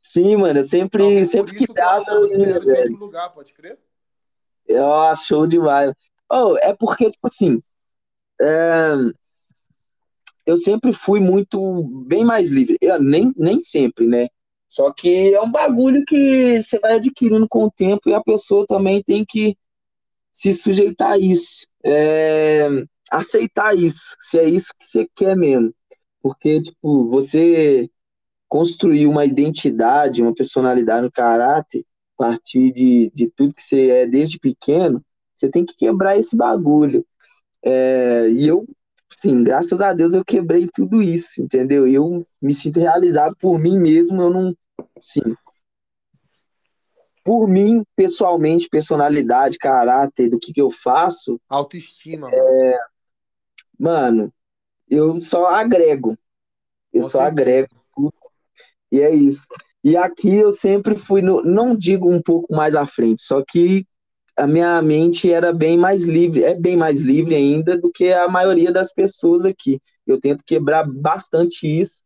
Sim, 0.00 0.36
mano, 0.36 0.60
eu 0.60 0.64
sempre, 0.64 1.20
por 1.20 1.26
sempre 1.26 1.54
que 1.54 1.66
que 1.66 1.72
eu 1.72 1.76
eu 1.76 2.20
outro 2.22 2.96
lugar, 2.96 3.28
pode 3.34 3.52
crer? 3.52 3.78
Ó, 4.70 5.14
show 5.14 5.46
demais. 5.46 5.92
Oh, 6.32 6.56
é 6.56 6.74
porque, 6.74 7.10
tipo 7.10 7.26
assim, 7.26 7.62
é, 8.40 8.94
eu 10.46 10.56
sempre 10.58 10.92
fui 10.92 11.20
muito, 11.20 11.82
bem 12.06 12.24
mais 12.24 12.50
livre. 12.50 12.76
Eu, 12.80 12.98
nem, 13.02 13.30
nem 13.36 13.58
sempre, 13.60 14.06
né? 14.06 14.26
Só 14.68 14.92
que 14.92 15.32
é 15.34 15.40
um 15.40 15.50
bagulho 15.50 16.04
que 16.04 16.62
você 16.62 16.78
vai 16.78 16.94
adquirindo 16.94 17.48
com 17.48 17.64
o 17.64 17.70
tempo 17.70 18.08
e 18.08 18.14
a 18.14 18.22
pessoa 18.22 18.66
também 18.66 19.02
tem 19.02 19.24
que 19.24 19.56
se 20.32 20.52
sujeitar 20.52 21.12
a 21.12 21.18
isso. 21.18 21.66
É, 21.84 22.66
aceitar 23.10 23.76
isso, 23.76 24.16
se 24.18 24.38
é 24.38 24.44
isso 24.48 24.72
que 24.78 24.84
você 24.84 25.08
quer 25.14 25.36
mesmo. 25.36 25.72
Porque, 26.22 26.60
tipo, 26.62 27.08
você 27.08 27.88
construir 28.48 29.06
uma 29.06 29.24
identidade, 29.24 30.22
uma 30.22 30.34
personalidade, 30.34 31.06
um 31.06 31.10
caráter, 31.10 31.84
a 32.16 32.24
partir 32.24 32.72
de, 32.72 33.10
de 33.14 33.28
tudo 33.28 33.54
que 33.54 33.62
você 33.62 33.90
é 33.90 34.06
desde 34.06 34.38
pequeno, 34.38 35.04
você 35.34 35.48
tem 35.48 35.64
que 35.64 35.76
quebrar 35.76 36.16
esse 36.16 36.36
bagulho. 36.36 37.04
É, 37.62 38.28
e 38.30 38.46
eu, 38.46 38.66
sim, 39.24 39.42
graças 39.42 39.80
a 39.80 39.94
Deus 39.94 40.12
eu 40.12 40.22
quebrei 40.22 40.68
tudo 40.70 41.00
isso, 41.00 41.40
entendeu? 41.40 41.86
Eu 41.86 42.26
me 42.40 42.52
sinto 42.52 42.78
realizado 42.78 43.34
por 43.40 43.58
mim 43.58 43.78
mesmo, 43.78 44.20
eu 44.20 44.30
não, 44.30 44.54
sim. 45.00 45.34
Por 47.24 47.48
mim, 47.48 47.82
pessoalmente, 47.96 48.68
personalidade, 48.68 49.56
caráter, 49.56 50.28
do 50.28 50.38
que, 50.38 50.52
que 50.52 50.60
eu 50.60 50.70
faço. 50.70 51.40
Autoestima, 51.48 52.28
é, 52.30 52.78
mano. 53.78 54.30
eu 54.90 55.18
só 55.22 55.46
agrego. 55.46 56.18
Eu 56.92 57.08
só 57.08 57.22
agrego. 57.22 57.68
E 58.92 59.00
é 59.00 59.10
isso. 59.10 59.46
E 59.82 59.96
aqui 59.96 60.34
eu 60.34 60.52
sempre 60.52 60.98
fui, 60.98 61.22
no, 61.22 61.42
não 61.42 61.74
digo 61.74 62.12
um 62.12 62.20
pouco 62.20 62.54
mais 62.54 62.74
à 62.74 62.86
frente, 62.86 63.22
só 63.22 63.42
que 63.42 63.86
a 64.36 64.46
minha 64.46 64.80
mente 64.82 65.30
era 65.30 65.52
bem 65.52 65.76
mais 65.76 66.02
livre, 66.02 66.42
é 66.42 66.54
bem 66.54 66.76
mais 66.76 67.00
livre 67.00 67.34
ainda 67.34 67.78
do 67.78 67.90
que 67.90 68.12
a 68.12 68.28
maioria 68.28 68.72
das 68.72 68.92
pessoas 68.92 69.44
aqui. 69.44 69.80
Eu 70.06 70.20
tento 70.20 70.42
quebrar 70.44 70.84
bastante 70.86 71.66
isso 71.66 72.02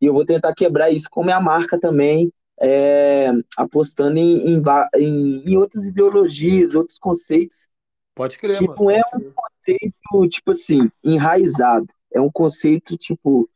e 0.00 0.06
eu 0.06 0.12
vou 0.12 0.24
tentar 0.24 0.54
quebrar 0.54 0.90
isso 0.90 1.08
com 1.10 1.24
minha 1.24 1.40
marca 1.40 1.78
também, 1.78 2.32
é, 2.60 3.30
apostando 3.56 4.18
em, 4.18 4.54
em, 4.54 4.62
em, 4.96 5.44
em, 5.44 5.56
outras 5.56 5.86
ideologias, 5.86 6.74
outros 6.74 6.98
conceitos. 6.98 7.68
Pode 8.14 8.38
crer, 8.38 8.58
que 8.58 8.66
mano. 8.66 8.82
Não 8.82 8.90
é 8.90 9.00
um 9.14 9.32
conceito, 9.32 10.28
tipo 10.28 10.50
assim, 10.52 10.90
enraizado. 11.02 11.86
É 12.12 12.20
um 12.20 12.30
conceito, 12.30 12.96
tipo, 12.96 13.48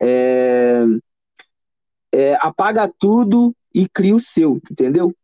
é, 0.00 0.84
é, 2.12 2.34
apaga 2.40 2.90
tudo 2.98 3.54
e 3.74 3.88
cria 3.88 4.14
o 4.14 4.20
seu, 4.20 4.60
entendeu? 4.70 5.14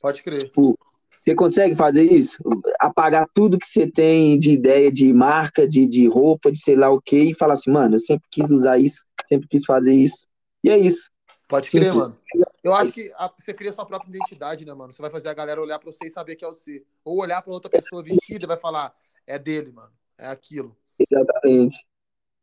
Pode 0.00 0.22
crer. 0.22 0.44
Tipo, 0.44 0.78
você 1.22 1.36
consegue 1.36 1.76
fazer 1.76 2.02
isso? 2.02 2.42
Apagar 2.80 3.28
tudo 3.32 3.56
que 3.56 3.66
você 3.66 3.88
tem 3.88 4.36
de 4.36 4.50
ideia 4.50 4.90
de 4.90 5.12
marca, 5.12 5.68
de, 5.68 5.86
de 5.86 6.08
roupa, 6.08 6.50
de 6.50 6.58
sei 6.58 6.74
lá 6.74 6.90
o 6.90 7.00
que, 7.00 7.16
e 7.16 7.34
falar 7.34 7.54
assim, 7.54 7.70
mano, 7.70 7.94
eu 7.94 8.00
sempre 8.00 8.26
quis 8.28 8.50
usar 8.50 8.76
isso, 8.76 9.06
sempre 9.24 9.46
quis 9.46 9.64
fazer 9.64 9.94
isso. 9.94 10.26
E 10.64 10.68
é 10.68 10.76
isso. 10.76 11.12
Pode 11.46 11.68
Simples. 11.68 11.90
crer, 11.90 11.94
mano. 11.94 12.18
Eu 12.64 12.74
acho 12.74 12.92
que 12.92 13.12
a, 13.14 13.30
você 13.38 13.54
cria 13.54 13.72
sua 13.72 13.86
própria 13.86 14.08
identidade, 14.10 14.64
né, 14.64 14.74
mano? 14.74 14.92
Você 14.92 15.00
vai 15.00 15.12
fazer 15.12 15.28
a 15.28 15.34
galera 15.34 15.62
olhar 15.62 15.78
pra 15.78 15.92
você 15.92 16.06
e 16.06 16.10
saber 16.10 16.34
que 16.34 16.44
é 16.44 16.48
você. 16.48 16.82
Ou 17.04 17.20
olhar 17.20 17.40
pra 17.40 17.52
outra 17.52 17.70
pessoa 17.70 18.02
vestida 18.02 18.44
e 18.44 18.48
vai 18.48 18.56
falar, 18.56 18.92
é 19.24 19.38
dele, 19.38 19.70
mano. 19.70 19.92
É 20.18 20.26
aquilo. 20.26 20.76
Exatamente. 20.98 21.76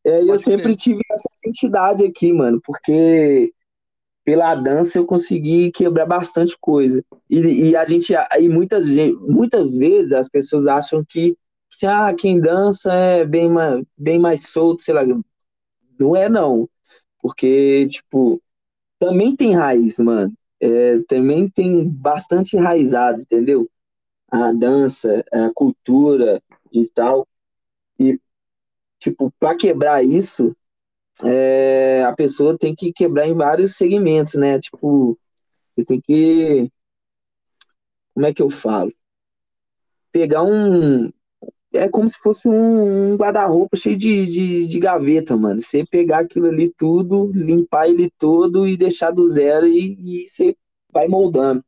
É, 0.06 0.22
eu 0.22 0.40
sempre 0.40 0.74
tive 0.78 1.02
essa 1.12 1.30
identidade 1.44 2.06
aqui, 2.06 2.32
mano, 2.32 2.62
porque 2.64 3.54
pela 4.30 4.54
dança 4.54 5.00
eu 5.00 5.08
consegui 5.08 5.72
quebrar 5.72 6.06
bastante 6.06 6.56
coisa. 6.62 7.04
E, 7.28 7.70
e 7.70 7.76
a 7.76 7.84
gente, 7.84 8.14
e 8.40 8.48
muitas, 8.48 8.86
muitas 9.22 9.76
vezes 9.76 10.12
as 10.14 10.30
pessoas 10.30 10.68
acham 10.68 11.04
que, 11.04 11.36
que 11.72 11.88
ah, 11.88 12.14
quem 12.14 12.40
dança 12.40 12.94
é 12.94 13.26
bem 13.26 13.50
mais, 13.50 13.84
bem 13.98 14.20
mais 14.20 14.48
solto, 14.50 14.84
sei 14.84 14.94
lá. 14.94 15.02
Não 16.00 16.16
é, 16.16 16.30
não. 16.30 16.70
Porque, 17.20 17.88
tipo, 17.88 18.40
também 19.00 19.36
tem 19.36 19.56
raiz, 19.56 19.98
mano. 19.98 20.32
É, 20.60 21.00
também 21.08 21.50
tem 21.50 21.90
bastante 21.90 22.56
enraizado, 22.56 23.22
entendeu? 23.24 23.68
A 24.30 24.52
dança, 24.52 25.26
a 25.34 25.50
cultura 25.56 26.40
e 26.72 26.88
tal. 26.90 27.28
E, 28.00 28.20
tipo, 29.00 29.34
para 29.40 29.58
quebrar 29.58 30.04
isso, 30.06 30.56
é, 31.24 32.04
a 32.04 32.14
pessoa 32.14 32.58
tem 32.58 32.74
que 32.74 32.94
quebrar 32.94 33.28
em 33.28 33.36
vários 33.36 33.76
segmentos, 33.76 34.36
né? 34.36 34.60
Tipo, 34.60 35.18
você 35.76 35.86
tem 35.86 36.02
que. 36.02 36.72
Como 38.14 38.26
é 38.26 38.34
que 38.34 38.42
eu 38.42 38.50
falo? 38.50 38.94
Pegar 40.12 40.44
um. 40.44 41.12
É 41.74 41.88
como 41.88 42.10
se 42.10 42.18
fosse 42.18 42.48
um, 42.48 43.14
um 43.14 43.16
guarda-roupa 43.16 43.78
cheio 43.78 43.96
de, 43.96 44.26
de, 44.26 44.68
de, 44.68 44.80
gaveta, 44.80 45.38
mano. 45.38 45.62
Você 45.62 45.86
pegar 45.86 46.20
aquilo 46.20 46.48
ali 46.48 46.74
tudo, 46.76 47.32
limpar 47.34 47.88
ele 47.88 48.10
todo 48.18 48.68
e 48.68 48.76
deixar 48.76 49.12
do 49.12 49.28
zero 49.30 49.68
e, 49.68 50.24
e 50.24 50.28
você 50.28 50.56
vai 50.92 51.08
moldando. 51.08 51.64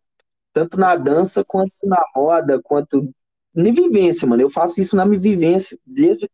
Tanto 0.54 0.78
na 0.80 0.96
dança, 0.96 1.44
quanto 1.46 1.74
na 1.84 2.04
moda, 2.16 2.62
quanto. 2.62 3.14
Na 3.54 3.72
vivência, 3.72 4.28
mano. 4.28 4.42
Eu 4.42 4.50
faço 4.50 4.82
isso 4.82 4.96
na 4.96 5.06
minha 5.06 5.20
vivência, 5.20 5.78
desde 5.86 6.30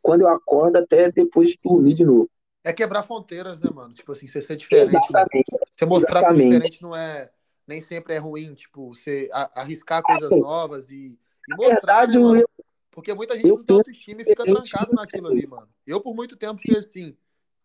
quando 0.00 0.22
eu 0.22 0.28
acordo 0.28 0.76
até 0.78 1.10
depois 1.10 1.50
de 1.50 1.58
dormir 1.62 1.94
de 1.94 2.04
novo. 2.04 2.30
É 2.64 2.72
quebrar 2.72 3.02
fronteiras, 3.02 3.62
né, 3.62 3.70
mano? 3.70 3.92
Tipo 3.92 4.12
assim, 4.12 4.26
você 4.26 4.40
ser 4.40 4.56
diferente. 4.56 4.92
Né? 4.92 5.00
Exatamente. 5.00 5.52
Né? 5.52 5.58
Você 5.72 5.84
mostrar 5.84 6.20
Exatamente. 6.20 6.38
que 6.38 6.50
diferente 6.50 6.82
não 6.82 6.94
é. 6.94 7.30
Nem 7.66 7.80
sempre 7.80 8.14
é 8.14 8.18
ruim, 8.18 8.54
tipo, 8.54 8.92
você 8.92 9.28
arriscar 9.32 10.02
coisas 10.02 10.30
novas 10.30 10.90
e, 10.90 11.16
e 11.48 11.54
mostrar. 11.54 12.06
Verdade, 12.06 12.18
né, 12.18 12.42
eu... 12.42 12.50
Porque 12.90 13.14
muita 13.14 13.34
gente 13.34 13.48
eu 13.48 13.56
não 13.56 13.64
tem 13.64 13.76
autoestima 13.76 14.20
e 14.22 14.24
fica 14.24 14.44
trancado 14.44 14.92
naquilo 14.92 15.28
ali, 15.28 15.46
mano. 15.46 15.68
Eu, 15.86 16.00
por 16.00 16.14
muito 16.14 16.36
tempo, 16.36 16.60
fui 16.64 16.76
assim. 16.76 17.16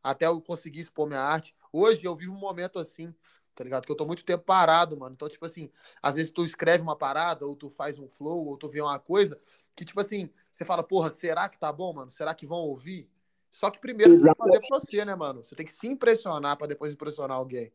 Até 0.02 0.26
eu 0.26 0.40
conseguir 0.40 0.82
expor 0.82 1.08
minha 1.08 1.20
arte. 1.20 1.54
Hoje 1.74 2.06
eu 2.06 2.16
vivo 2.16 2.34
um 2.34 2.40
momento 2.40 2.80
assim, 2.80 3.14
tá 3.54 3.64
ligado? 3.64 3.86
Que 3.86 3.92
eu 3.92 3.96
tô 3.96 4.06
muito 4.06 4.24
tempo 4.24 4.46
parado, 4.46 4.96
mano. 4.96 5.14
Então, 5.14 5.28
tipo 5.28 5.46
assim, 5.46 5.70
às 6.02 6.16
vezes 6.16 6.32
tu 6.32 6.46
escreve 6.46 6.82
uma 6.82 6.96
parada, 6.96 7.46
ou 7.46 7.56
tu 7.56 7.70
faz 7.70 8.00
um 8.00 8.08
flow, 8.08 8.46
ou 8.48 8.56
tu 8.58 8.70
vê 8.70 8.80
uma 8.80 9.00
coisa, 9.00 9.38
que, 9.76 9.84
tipo 9.84 10.00
assim, 10.00 10.30
você 10.50 10.64
fala, 10.64 10.82
porra, 10.82 11.12
será 11.12 11.50
que 11.50 11.60
tá 11.60 11.74
bom, 11.74 11.92
mano? 11.92 12.10
Será 12.10 12.34
que 12.34 12.46
vão 12.46 12.60
ouvir? 12.60 13.10
Só 13.50 13.72
que 13.72 13.80
primeiro 13.80 14.16
você 14.16 14.22
tem 14.22 14.32
que 14.32 14.38
fazer 14.38 14.60
pra 14.60 14.80
você, 14.80 15.06
né, 15.06 15.16
mano? 15.16 15.44
Você 15.44 15.56
tem 15.56 15.66
que 15.66 15.72
se 15.72 15.88
impressionar 15.88 16.58
para 16.58 16.68
depois 16.68 16.94
impressionar 16.94 17.38
alguém. 17.38 17.72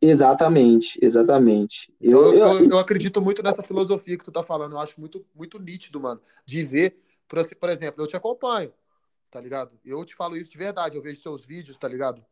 Exatamente, 0.00 0.98
exatamente. 1.02 1.94
Eu, 2.00 2.34
então, 2.34 2.54
eu, 2.54 2.60
eu, 2.60 2.70
eu, 2.70 2.78
acredito 2.78 3.20
muito 3.22 3.42
nessa 3.42 3.62
filosofia 3.62 4.18
que 4.18 4.24
tu 4.24 4.32
tá 4.32 4.42
falando. 4.42 4.72
Eu 4.72 4.78
acho 4.78 5.00
muito, 5.00 5.24
muito 5.34 5.58
nítido, 5.58 6.00
mano. 6.00 6.20
De 6.44 6.62
ver, 6.64 7.00
por, 7.26 7.44
por 7.56 7.68
exemplo, 7.70 8.02
eu 8.02 8.06
te 8.06 8.16
acompanho, 8.16 8.72
tá 9.30 9.40
ligado? 9.40 9.78
Eu 9.84 10.04
te 10.04 10.14
falo 10.14 10.36
isso 10.36 10.50
de 10.50 10.58
verdade. 10.58 10.96
Eu 10.96 11.02
vejo 11.02 11.20
seus 11.22 11.44
vídeos, 11.44 11.78
tá 11.78 11.88
ligado? 11.88 12.24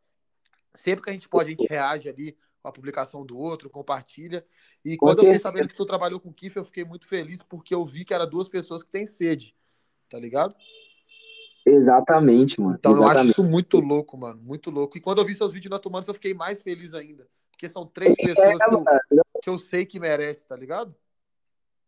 Sempre 0.75 1.03
que 1.03 1.09
a 1.09 1.13
gente 1.13 1.27
pode, 1.27 1.47
a 1.47 1.49
gente 1.51 1.67
reage 1.67 2.09
ali 2.09 2.37
com 2.61 2.69
a 2.69 2.71
publicação 2.71 3.25
do 3.25 3.37
outro, 3.37 3.69
compartilha. 3.69 4.45
E 4.83 4.95
quando 4.97 5.19
eu 5.19 5.25
fiquei 5.25 5.39
sabendo 5.39 5.67
que 5.69 5.75
tu 5.75 5.85
trabalhou 5.85 6.19
com 6.19 6.29
o 6.29 6.33
Kiff, 6.33 6.57
eu 6.57 6.65
fiquei 6.65 6.83
muito 6.83 7.07
feliz 7.07 7.41
porque 7.41 7.73
eu 7.73 7.83
vi 7.85 8.05
que 8.05 8.13
era 8.13 8.27
duas 8.27 8.47
pessoas 8.47 8.83
que 8.83 8.91
têm 8.91 9.05
sede, 9.05 9.55
tá 10.09 10.19
ligado? 10.19 10.55
Exatamente, 11.65 12.61
mano. 12.61 12.75
Então 12.77 12.91
Exatamente. 12.91 13.15
eu 13.15 13.21
acho 13.21 13.31
isso 13.31 13.43
muito 13.43 13.79
louco, 13.79 14.17
mano. 14.17 14.39
Muito 14.41 14.69
louco. 14.69 14.97
E 14.97 15.01
quando 15.01 15.19
eu 15.19 15.25
vi 15.25 15.33
seus 15.33 15.51
vídeos 15.51 15.71
na 15.71 15.79
Tumanos, 15.79 16.07
eu 16.07 16.13
fiquei 16.13 16.33
mais 16.33 16.61
feliz 16.61 16.93
ainda. 16.93 17.27
Porque 17.51 17.67
são 17.67 17.85
três 17.85 18.13
é, 18.19 18.23
pessoas 18.23 18.61
é, 18.61 18.65
que, 18.65 18.75
eu, 18.75 19.23
que, 19.43 19.49
eu, 19.49 19.59
sei 19.59 19.85
que 19.85 19.99
merece, 19.99 20.45
tá 20.45 20.55
ligado? 20.55 20.93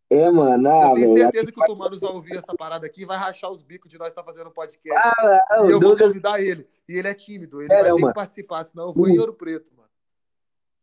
É, 0.09 0.29
mano. 0.31 0.67
Ah, 0.69 0.89
eu 0.89 0.95
tenho 0.95 1.17
certeza 1.17 1.51
que 1.51 1.61
o 1.61 1.65
Tumanos 1.65 1.99
vai 1.99 2.11
ouvir 2.11 2.37
essa 2.37 2.55
parada 2.55 2.87
aqui 2.87 3.01
e 3.01 3.05
vai 3.05 3.17
rachar 3.17 3.51
os 3.51 3.61
bicos 3.61 3.91
de 3.91 3.99
nós 3.99 4.07
estar 4.09 4.23
tá 4.23 4.31
fazendo 4.31 4.49
podcast. 4.49 5.13
Ah, 5.19 5.41
e 5.67 5.71
eu 5.71 5.79
Douglas... 5.79 5.99
vou 5.99 6.07
convidar 6.07 6.41
ele. 6.41 6.67
E 6.87 6.97
ele 6.97 7.07
é 7.07 7.13
tímido, 7.13 7.61
ele 7.61 7.71
é, 7.71 7.81
vai 7.81 7.89
não, 7.89 7.97
ter 7.97 8.01
mano. 8.01 8.13
que 8.13 8.19
participar, 8.19 8.63
senão 8.63 8.87
eu 8.87 8.93
vou 8.93 9.05
o... 9.05 9.09
em 9.09 9.19
Ouro 9.19 9.33
Preto, 9.33 9.69
mano. 9.75 9.89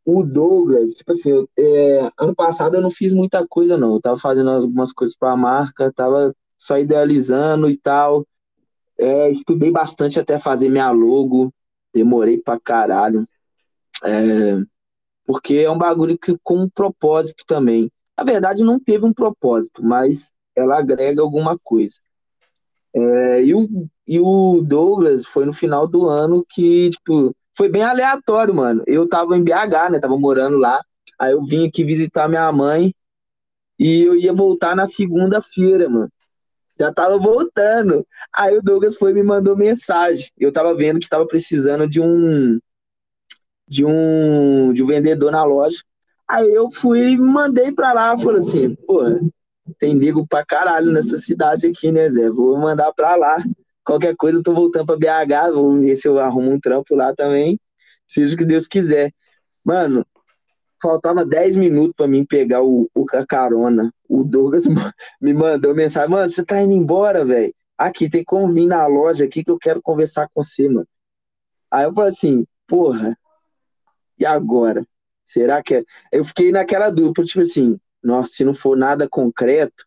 O 0.04 0.22
Douglas, 0.22 0.92
tipo 0.92 1.12
assim, 1.12 1.48
é, 1.59 2.11
ano 2.18 2.35
passado 2.35 2.76
eu 2.76 2.83
não 2.83 2.90
fiz 2.90 3.12
muita 3.12 3.44
coisa, 3.48 3.78
não. 3.78 3.94
Eu 3.94 4.00
tava 4.00 4.18
fazendo 4.18 4.50
algumas 4.50 4.92
coisas 4.92 5.16
pra 5.16 5.35
marca, 5.35 5.90
tava 5.90 6.37
só 6.59 6.78
idealizando 6.78 7.70
e 7.70 7.76
tal. 7.78 8.26
É, 8.98 9.30
estudei 9.30 9.70
bastante 9.70 10.20
até 10.20 10.38
fazer 10.38 10.68
minha 10.68 10.90
logo, 10.90 11.52
demorei 11.92 12.38
pra 12.38 12.59
caralho. 12.61 13.26
É, 14.02 14.59
porque 15.26 15.57
é 15.57 15.70
um 15.70 15.78
bagulho 15.78 16.18
que 16.18 16.37
com 16.42 16.59
um 16.59 16.68
propósito 16.68 17.44
também. 17.46 17.90
Na 18.16 18.24
verdade, 18.24 18.62
não 18.62 18.78
teve 18.78 19.04
um 19.04 19.12
propósito, 19.12 19.85
mas 19.85 20.33
ela 20.54 20.78
agrega 20.78 21.20
alguma 21.20 21.59
coisa. 21.59 21.96
É, 22.94 23.42
e, 23.42 23.54
o, 23.54 23.88
e 24.07 24.20
o 24.20 24.62
Douglas 24.62 25.26
foi 25.26 25.44
no 25.44 25.52
final 25.52 25.88
do 25.88 26.09
ano 26.09 26.44
que, 26.48 26.90
tipo, 26.90 27.35
foi 27.57 27.68
bem 27.68 27.83
aleatório, 27.83 28.54
mano. 28.54 28.85
Eu 28.87 29.09
tava 29.09 29.37
em 29.37 29.42
BH, 29.42 29.90
né? 29.90 29.98
Tava 29.98 30.16
morando 30.16 30.57
lá. 30.59 30.80
Aí 31.18 31.33
eu 31.33 31.42
vim 31.42 31.66
aqui 31.66 31.85
visitar 31.85 32.28
minha 32.28 32.50
mãe 32.52 32.94
e 33.78 34.02
eu 34.02 34.14
ia 34.16 34.33
voltar 34.33 34.76
na 34.76 34.87
segunda-feira, 34.87 35.88
mano 35.88 36.11
já 36.78 36.92
tava 36.92 37.18
voltando. 37.18 38.06
Aí 38.34 38.56
o 38.56 38.62
Douglas 38.62 38.96
foi 38.96 39.10
e 39.10 39.14
me 39.14 39.22
mandou 39.22 39.56
mensagem. 39.56 40.30
Eu 40.38 40.52
tava 40.52 40.74
vendo 40.74 41.00
que 41.00 41.08
tava 41.08 41.26
precisando 41.26 41.88
de 41.88 42.00
um 42.00 42.58
de 43.66 43.84
um 43.84 44.72
de 44.72 44.82
um 44.82 44.87
vendedor 44.87 45.32
na 45.32 45.44
loja. 45.44 45.78
Aí 46.28 46.52
eu 46.52 46.70
fui 46.70 47.16
mandei 47.16 47.72
pra 47.72 47.92
lá, 47.92 48.16
falei 48.16 48.40
assim, 48.40 48.74
pô, 48.87 49.02
tem 49.78 49.94
nego 49.94 50.26
pra 50.26 50.44
caralho 50.44 50.92
nessa 50.92 51.18
cidade 51.18 51.66
aqui, 51.66 51.92
né, 51.92 52.10
Zé? 52.10 52.30
Vou 52.30 52.58
mandar 52.58 52.92
pra 52.92 53.14
lá. 53.14 53.42
Qualquer 53.84 54.16
coisa 54.16 54.38
eu 54.38 54.42
tô 54.42 54.54
voltando 54.54 54.87
pra 54.87 54.96
BH, 54.96 55.52
vou 55.52 55.78
ver 55.78 55.96
se 55.96 56.08
eu 56.08 56.18
arrumo 56.18 56.52
um 56.52 56.60
trampo 56.60 56.94
lá 56.94 57.14
também. 57.14 57.60
Seja 58.06 58.34
o 58.34 58.38
que 58.38 58.44
Deus 58.44 58.66
quiser. 58.66 59.12
Mano, 59.62 60.04
faltava 60.82 61.24
10 61.24 61.56
minutos 61.56 61.94
para 61.96 62.06
mim 62.06 62.24
pegar 62.24 62.62
o, 62.62 62.90
o, 62.94 63.04
a 63.12 63.26
carona. 63.26 63.92
O 64.08 64.22
Douglas 64.24 64.64
me 65.20 65.32
mandou 65.32 65.74
mensagem, 65.74 66.10
mano, 66.10 66.28
você 66.30 66.44
tá 66.44 66.60
indo 66.60 66.72
embora, 66.72 67.24
velho? 67.24 67.54
aqui, 67.76 68.08
tem 68.08 68.24
como 68.24 68.52
vir 68.52 68.66
na 68.66 68.87
loja 68.87 69.24
aqui 69.24 69.44
que 69.44 69.50
eu 69.50 69.58
quero 69.58 69.82
conversar 69.82 70.28
com 70.32 70.42
você, 70.42 70.68
mano. 70.68 70.88
Aí 71.70 71.84
eu 71.84 71.94
falei 71.94 72.10
assim, 72.10 72.46
porra, 72.66 73.18
e 74.18 74.24
agora? 74.24 74.87
Será 75.24 75.62
que 75.62 75.76
é? 75.76 75.84
Eu 76.12 76.24
fiquei 76.24 76.52
naquela 76.52 76.90
dúvida, 76.90 77.24
tipo 77.24 77.40
assim, 77.40 77.78
nossa, 78.02 78.32
se 78.32 78.44
não 78.44 78.54
for 78.54 78.76
nada 78.76 79.08
concreto, 79.08 79.87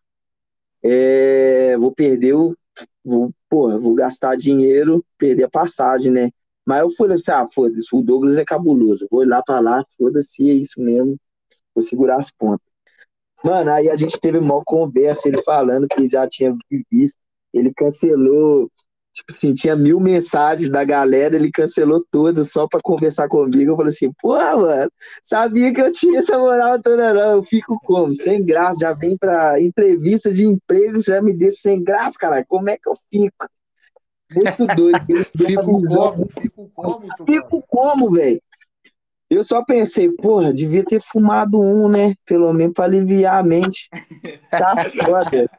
é... 0.82 1.76
vou 1.78 1.92
perder 1.92 2.34
o. 2.34 2.56
Vou, 3.04 3.32
porra, 3.48 3.78
vou 3.78 3.94
gastar 3.94 4.36
dinheiro, 4.36 5.04
perder 5.16 5.44
a 5.44 5.50
passagem, 5.50 6.12
né? 6.12 6.30
Mas 6.68 6.80
eu 6.80 6.90
falei 6.90 7.16
assim, 7.16 7.30
ah, 7.30 7.46
foda-se, 7.48 7.88
o 7.96 8.02
Douglas 8.02 8.36
é 8.36 8.44
cabuloso. 8.44 9.08
Vou 9.10 9.26
lá 9.26 9.42
pra 9.42 9.58
lá, 9.58 9.82
foda-se, 9.96 10.50
é 10.50 10.52
isso 10.52 10.78
mesmo. 10.82 11.16
Vou 11.74 11.82
segurar 11.82 12.18
as 12.18 12.30
pontas. 12.30 12.66
Mano, 13.42 13.72
aí 13.72 13.88
a 13.88 13.96
gente 13.96 14.20
teve 14.20 14.36
uma 14.36 14.62
conversa, 14.62 15.28
ele 15.28 15.40
falando 15.40 15.88
que 15.88 16.06
já 16.06 16.28
tinha 16.28 16.54
visto. 16.92 17.16
Ele 17.54 17.72
cancelou, 17.74 18.70
tipo 19.14 19.32
assim, 19.32 19.54
tinha 19.54 19.74
mil 19.74 19.98
mensagens 19.98 20.68
da 20.68 20.84
galera, 20.84 21.36
ele 21.36 21.50
cancelou 21.50 22.04
todas 22.10 22.52
só 22.52 22.68
pra 22.68 22.80
conversar 22.82 23.28
comigo. 23.28 23.72
Eu 23.72 23.76
falei 23.76 23.90
assim, 23.90 24.12
pô, 24.20 24.34
mano, 24.36 24.92
sabia 25.22 25.72
que 25.72 25.80
eu 25.80 25.90
tinha 25.90 26.20
essa 26.20 26.36
moral 26.38 26.82
toda, 26.82 27.14
não. 27.14 27.36
Eu 27.36 27.42
fico 27.44 27.78
como? 27.82 28.14
Sem 28.14 28.44
graça, 28.44 28.80
já 28.82 28.92
vem 28.92 29.16
pra 29.16 29.58
entrevista 29.58 30.30
de 30.30 30.44
emprego, 30.44 30.98
já 31.02 31.22
me 31.22 31.32
deixa 31.32 31.62
sem 31.62 31.82
graça, 31.82 32.18
cara. 32.18 32.44
Como 32.44 32.68
é 32.68 32.76
que 32.76 32.90
eu 32.90 32.94
fico? 33.10 33.48
Muito 34.34 34.66
doido. 34.66 35.06
fico 35.36 35.82
como? 35.82 36.28
Fico 36.28 36.70
como? 36.74 37.06
Fico 37.26 37.64
como, 37.66 38.10
velho? 38.12 38.42
Eu 39.30 39.44
só 39.44 39.62
pensei, 39.62 40.10
porra, 40.10 40.54
devia 40.54 40.82
ter 40.82 41.02
fumado 41.02 41.60
um, 41.60 41.88
né? 41.88 42.14
Pelo 42.24 42.52
menos 42.52 42.72
pra 42.72 42.86
aliviar 42.86 43.38
a 43.38 43.42
mente. 43.42 43.88
Tá 44.50 44.74
foda. 45.04 45.50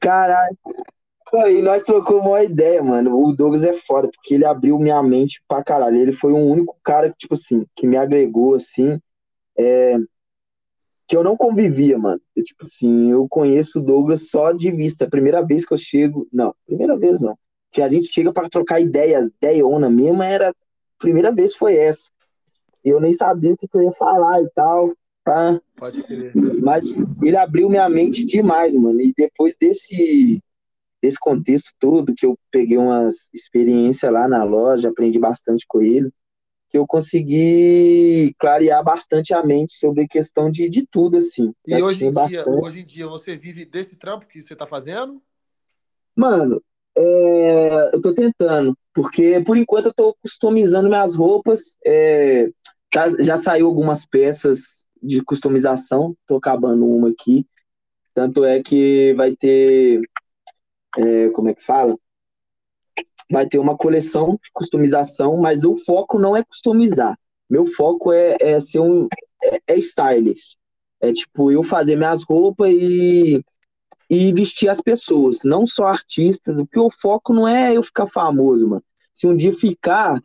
Caralho. 0.00 0.56
Aí 1.34 1.62
nós 1.62 1.82
trocamos 1.82 2.26
uma 2.26 2.42
ideia, 2.42 2.82
mano. 2.82 3.18
O 3.18 3.32
Douglas 3.32 3.64
é 3.64 3.72
foda, 3.72 4.08
porque 4.08 4.34
ele 4.34 4.44
abriu 4.44 4.78
minha 4.78 5.02
mente 5.02 5.42
pra 5.48 5.64
caralho. 5.64 5.96
Ele 5.96 6.12
foi 6.12 6.32
o 6.32 6.36
único 6.36 6.76
cara 6.82 7.10
que, 7.10 7.16
tipo 7.16 7.34
assim, 7.34 7.66
que 7.74 7.86
me 7.86 7.96
agregou, 7.96 8.54
assim, 8.54 8.98
é... 9.58 9.96
que 11.06 11.16
eu 11.16 11.22
não 11.24 11.36
convivia, 11.36 11.98
mano. 11.98 12.20
Eu, 12.34 12.44
tipo 12.44 12.64
assim, 12.64 13.10
eu 13.10 13.26
conheço 13.28 13.78
o 13.78 13.82
Douglas 13.82 14.28
só 14.28 14.52
de 14.52 14.70
vista. 14.70 15.08
Primeira 15.08 15.42
vez 15.42 15.64
que 15.64 15.72
eu 15.72 15.78
chego. 15.78 16.26
Não, 16.32 16.54
primeira 16.66 16.98
vez 16.98 17.20
não. 17.20 17.36
Que 17.72 17.82
a 17.82 17.88
gente 17.88 18.08
chega 18.08 18.32
para 18.32 18.48
trocar 18.48 18.80
ideia, 18.80 19.30
ideiona 19.40 19.88
mesmo, 19.88 20.22
era. 20.22 20.54
Primeira 20.98 21.32
vez 21.32 21.54
foi 21.54 21.76
essa. 21.76 22.10
Eu 22.84 23.00
nem 23.00 23.14
sabia 23.14 23.52
o 23.52 23.56
que 23.56 23.68
eu 23.72 23.82
ia 23.82 23.92
falar 23.92 24.40
e 24.42 24.48
tal. 24.50 24.92
Tá? 25.24 25.60
Pode 25.76 26.02
crer. 26.02 26.32
Mas 26.60 26.86
ele 27.22 27.36
abriu 27.36 27.68
minha 27.68 27.88
mente 27.88 28.24
demais, 28.24 28.74
mano. 28.74 29.00
E 29.00 29.12
depois 29.16 29.56
desse, 29.58 30.42
desse 31.00 31.18
contexto 31.18 31.70
todo, 31.78 32.14
que 32.14 32.26
eu 32.26 32.36
peguei 32.50 32.76
umas 32.76 33.30
experiências 33.32 34.12
lá 34.12 34.26
na 34.26 34.42
loja, 34.42 34.88
aprendi 34.88 35.18
bastante 35.18 35.64
com 35.66 35.80
ele, 35.80 36.10
que 36.68 36.78
eu 36.78 36.86
consegui 36.86 38.34
clarear 38.38 38.82
bastante 38.82 39.32
a 39.32 39.44
mente 39.44 39.74
sobre 39.74 40.08
questão 40.08 40.50
de, 40.50 40.68
de 40.68 40.86
tudo, 40.86 41.18
assim. 41.18 41.54
E 41.66 41.80
hoje 41.80 42.06
em, 42.06 42.12
dia, 42.12 42.48
hoje 42.48 42.80
em 42.80 42.84
dia 42.84 43.06
você 43.06 43.36
vive 43.36 43.64
desse 43.64 43.94
trampo 43.96 44.26
que 44.26 44.40
você 44.40 44.56
tá 44.56 44.66
fazendo? 44.66 45.22
Mano, 46.16 46.62
é, 46.96 47.94
eu 47.94 48.00
tô 48.02 48.14
tentando, 48.14 48.76
porque 48.94 49.40
por 49.40 49.56
enquanto 49.56 49.86
eu 49.86 49.94
tô 49.94 50.14
customizando 50.22 50.88
minhas 50.88 51.14
roupas. 51.14 51.76
É, 51.84 52.48
já, 52.92 53.08
já 53.22 53.38
saiu 53.38 53.66
algumas 53.66 54.04
peças 54.04 54.86
de 55.02 55.22
customização, 55.22 56.14
tô 56.26 56.36
acabando 56.36 56.86
uma 56.86 57.08
aqui. 57.10 57.46
Tanto 58.14 58.44
é 58.44 58.62
que 58.62 59.14
vai 59.14 59.34
ter. 59.34 60.00
É, 60.98 61.30
como 61.30 61.48
é 61.48 61.54
que 61.54 61.64
fala? 61.64 61.96
Vai 63.30 63.46
ter 63.46 63.58
uma 63.58 63.76
coleção 63.76 64.32
de 64.42 64.50
customização, 64.52 65.38
mas 65.38 65.64
o 65.64 65.74
foco 65.74 66.18
não 66.18 66.36
é 66.36 66.44
customizar. 66.44 67.18
Meu 67.48 67.66
foco 67.66 68.12
é, 68.12 68.36
é 68.40 68.60
ser 68.60 68.80
um. 68.80 69.08
É, 69.42 69.58
é 69.68 69.78
stylist. 69.78 70.56
É 71.00 71.12
tipo, 71.12 71.50
eu 71.50 71.62
fazer 71.62 71.96
minhas 71.96 72.22
roupas 72.22 72.70
e 72.70 73.42
e 74.14 74.30
vestir 74.30 74.68
as 74.68 74.82
pessoas, 74.82 75.38
não 75.42 75.66
só 75.66 75.86
artistas, 75.86 76.58
porque 76.58 76.78
o 76.78 76.90
foco 76.90 77.32
não 77.32 77.48
é 77.48 77.74
eu 77.74 77.82
ficar 77.82 78.06
famoso, 78.06 78.68
mano. 78.68 78.84
Se 79.14 79.26
um 79.26 79.34
dia 79.34 79.54
ficar, 79.54 80.22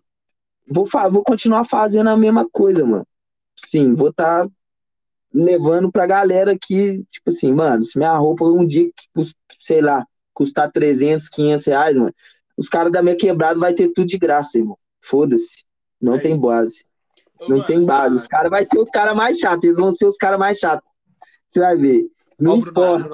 vou, 0.70 0.86
vou 1.10 1.24
continuar 1.24 1.64
fazendo 1.64 2.10
a 2.10 2.18
mesma 2.18 2.46
coisa, 2.52 2.86
mano. 2.86 3.08
Sim, 3.56 3.96
vou 3.96 4.10
estar 4.10 4.44
tá 4.44 4.52
levando 5.34 5.90
pra 5.90 6.06
galera 6.06 6.58
que, 6.62 7.06
tipo 7.10 7.30
assim, 7.30 7.54
mano, 7.54 7.82
se 7.82 7.98
minha 7.98 8.14
roupa 8.18 8.44
um 8.44 8.66
dia, 8.66 8.92
sei 9.58 9.80
lá, 9.80 10.06
custar 10.34 10.70
300, 10.70 11.30
500 11.30 11.66
reais, 11.68 11.96
mano, 11.96 12.14
os 12.58 12.68
caras 12.68 12.92
da 12.92 13.02
minha 13.02 13.16
quebrada 13.16 13.58
vai 13.58 13.74
ter 13.74 13.88
tudo 13.94 14.06
de 14.06 14.18
graça, 14.18 14.58
irmão. 14.58 14.78
Foda-se. 15.00 15.64
Não 16.02 16.16
é 16.16 16.20
tem 16.20 16.36
isso. 16.36 16.46
base. 16.46 16.86
Ô, 17.40 17.44
não 17.44 17.58
mano, 17.60 17.66
tem 17.66 17.86
base. 17.86 18.18
Os 18.18 18.28
caras 18.28 18.52
vão 18.52 18.66
ser 18.66 18.80
os 18.80 18.90
caras 18.90 19.16
mais 19.16 19.40
chatos. 19.40 19.64
Eles 19.64 19.78
vão 19.78 19.94
ser 19.94 20.08
os 20.08 20.18
caras 20.18 20.38
mais 20.38 20.58
chatos. 20.60 20.90
Você 21.48 21.62
vai 21.62 21.78
ver. 21.78 22.17
Não 22.40 22.58
importa. 22.58 23.08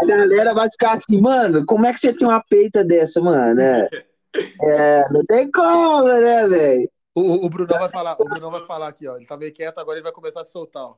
A 0.00 0.04
galera 0.04 0.54
vai 0.54 0.70
ficar 0.70 0.94
assim, 0.94 1.20
mano, 1.20 1.64
como 1.64 1.86
é 1.86 1.92
que 1.92 2.00
você 2.00 2.12
tem 2.12 2.26
uma 2.26 2.42
peita 2.42 2.84
dessa, 2.84 3.20
mano? 3.20 3.60
É, 3.60 3.88
é 4.62 5.08
não 5.10 5.24
tem 5.24 5.50
como, 5.50 6.04
né, 6.04 6.46
velho? 6.48 6.90
O, 7.14 7.46
o 7.46 7.48
Brunão 7.48 7.78
vai 7.78 7.90
falar, 7.90 8.16
o 8.20 8.24
Brunão 8.24 8.50
vai 8.50 8.66
falar 8.66 8.88
aqui, 8.88 9.06
ó. 9.06 9.16
Ele 9.16 9.26
tá 9.26 9.36
meio 9.36 9.52
quieto, 9.52 9.78
agora 9.78 9.98
ele 9.98 10.02
vai 10.02 10.12
começar 10.12 10.40
a 10.40 10.44
soltar, 10.44 10.82
ó. 10.82 10.96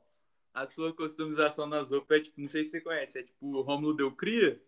A 0.55 0.65
sua 0.65 0.95
customização 0.95 1.67
nas 1.67 1.91
roupas 1.91 2.19
é 2.19 2.23
tipo, 2.23 2.41
não 2.41 2.49
sei 2.49 2.65
se 2.65 2.71
você 2.71 2.81
conhece, 2.81 3.19
é 3.19 3.23
tipo 3.23 3.47
o 3.47 3.61
Romulo 3.61 3.95
Deu 3.95 4.11
Cria? 4.11 4.59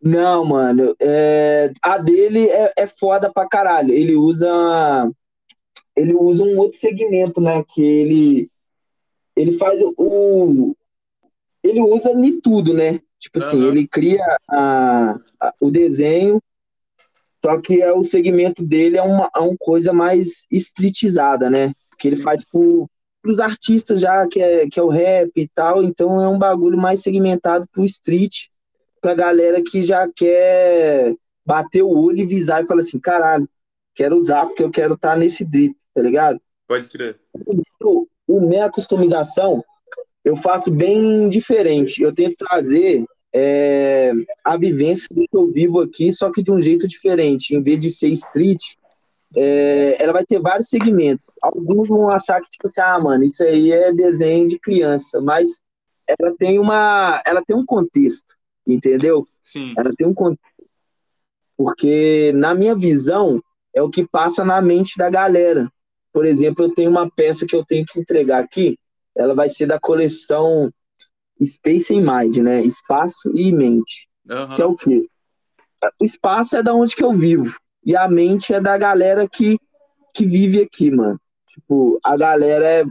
Não, 0.00 0.44
mano. 0.44 0.94
É, 1.00 1.72
a 1.82 1.98
dele 1.98 2.48
é, 2.48 2.72
é 2.76 2.86
foda 2.86 3.32
pra 3.32 3.48
caralho. 3.48 3.92
Ele 3.92 4.14
usa. 4.14 4.48
Ele 5.96 6.14
usa 6.14 6.44
um 6.44 6.56
outro 6.56 6.78
segmento, 6.78 7.40
né? 7.40 7.64
Que 7.66 7.82
ele. 7.82 8.50
Ele 9.34 9.52
faz 9.58 9.82
o, 9.82 10.76
ele 11.62 11.80
usa 11.80 12.10
em 12.10 12.40
tudo, 12.40 12.72
né? 12.72 13.00
Tipo 13.18 13.38
assim, 13.38 13.60
uhum. 13.60 13.68
ele 13.68 13.86
cria 13.86 14.24
a, 14.48 15.18
a, 15.40 15.54
o 15.60 15.70
desenho, 15.70 16.40
só 17.44 17.60
que 17.60 17.82
é, 17.82 17.92
o 17.92 18.04
segmento 18.04 18.64
dele 18.64 18.96
é 18.96 19.02
uma, 19.02 19.30
é 19.34 19.38
uma 19.38 19.56
coisa 19.58 19.92
mais 19.92 20.46
streetizada, 20.50 21.50
né? 21.50 21.72
Porque 21.90 22.08
ele 22.08 22.18
faz 22.18 22.44
para 22.44 23.30
os 23.30 23.40
artistas 23.40 24.00
já, 24.00 24.26
que 24.28 24.40
é, 24.40 24.68
que 24.68 24.78
é 24.78 24.82
o 24.82 24.88
rap 24.88 25.30
e 25.34 25.48
tal, 25.48 25.82
então 25.82 26.22
é 26.22 26.28
um 26.28 26.38
bagulho 26.38 26.78
mais 26.78 27.00
segmentado 27.00 27.66
pro 27.72 27.84
street, 27.84 28.46
pra 29.00 29.14
galera 29.14 29.62
que 29.62 29.82
já 29.82 30.08
quer 30.08 31.14
bater 31.44 31.82
o 31.82 31.90
olho 31.90 32.18
e 32.18 32.26
visar 32.26 32.62
e 32.62 32.66
falar 32.66 32.80
assim, 32.80 32.98
caralho, 32.98 33.48
quero 33.94 34.16
usar 34.16 34.46
porque 34.46 34.62
eu 34.62 34.70
quero 34.70 34.94
estar 34.94 35.14
tá 35.14 35.16
nesse 35.16 35.44
drip, 35.44 35.76
tá 35.94 36.02
ligado? 36.02 36.40
Pode 36.68 36.88
crer. 36.88 37.18
O, 37.82 38.06
o 38.26 38.40
minha 38.40 38.70
customização, 38.70 39.64
eu 40.24 40.36
faço 40.36 40.70
bem 40.70 41.28
diferente. 41.28 42.02
Eu 42.02 42.12
tento 42.12 42.36
trazer 42.36 43.04
é, 43.34 44.12
a 44.44 44.56
vivência 44.56 45.06
do 45.10 45.22
que 45.22 45.36
eu 45.36 45.50
vivo 45.50 45.80
aqui, 45.80 46.12
só 46.12 46.30
que 46.30 46.42
de 46.42 46.50
um 46.50 46.60
jeito 46.60 46.86
diferente. 46.86 47.54
Em 47.54 47.62
vez 47.62 47.80
de 47.80 47.90
ser 47.90 48.08
street, 48.08 48.62
é, 49.36 50.02
ela 50.02 50.12
vai 50.12 50.24
ter 50.24 50.40
vários 50.40 50.68
segmentos. 50.68 51.26
Alguns 51.42 51.88
vão 51.88 52.08
achar 52.10 52.40
que, 52.40 52.50
tipo 52.50 52.66
assim, 52.66 52.80
ah, 52.80 52.98
mano, 52.98 53.24
isso 53.24 53.42
aí 53.42 53.70
é 53.70 53.92
desenho 53.92 54.46
de 54.46 54.58
criança, 54.58 55.20
mas 55.20 55.62
ela 56.06 56.34
tem 56.38 56.58
uma. 56.58 57.22
Ela 57.26 57.42
tem 57.46 57.56
um 57.56 57.64
contexto, 57.64 58.34
entendeu? 58.66 59.26
Sim. 59.42 59.74
Ela 59.76 59.92
tem 59.96 60.06
um 60.06 60.14
contexto. 60.14 60.48
Porque, 61.56 62.32
na 62.34 62.54
minha 62.54 62.74
visão, 62.74 63.42
é 63.74 63.82
o 63.82 63.90
que 63.90 64.06
passa 64.06 64.44
na 64.44 64.60
mente 64.60 64.96
da 64.96 65.10
galera. 65.10 65.70
Por 66.12 66.24
exemplo, 66.24 66.64
eu 66.64 66.74
tenho 66.74 66.90
uma 66.90 67.10
peça 67.10 67.44
que 67.44 67.54
eu 67.54 67.64
tenho 67.64 67.84
que 67.84 68.00
entregar 68.00 68.42
aqui, 68.42 68.78
ela 69.18 69.34
vai 69.34 69.48
ser 69.48 69.66
da 69.66 69.78
coleção 69.78 70.70
Space 71.44 71.94
and 71.94 72.02
Mind, 72.02 72.36
né? 72.38 72.62
Espaço 72.62 73.30
e 73.34 73.52
mente. 73.52 74.08
Uhum. 74.28 74.54
Que 74.54 74.62
é 74.62 74.66
o 74.66 74.76
quê? 74.76 75.08
O 76.00 76.04
espaço 76.04 76.56
é 76.56 76.62
da 76.62 76.74
onde 76.74 76.94
que 76.94 77.04
eu 77.04 77.12
vivo. 77.12 77.56
E 77.84 77.96
a 77.96 78.08
mente 78.08 78.54
é 78.54 78.60
da 78.60 78.76
galera 78.78 79.28
que, 79.28 79.58
que 80.14 80.24
vive 80.24 80.62
aqui, 80.62 80.90
mano. 80.90 81.20
Tipo, 81.46 81.98
a 82.04 82.16
galera 82.16 82.66
é 82.66 82.84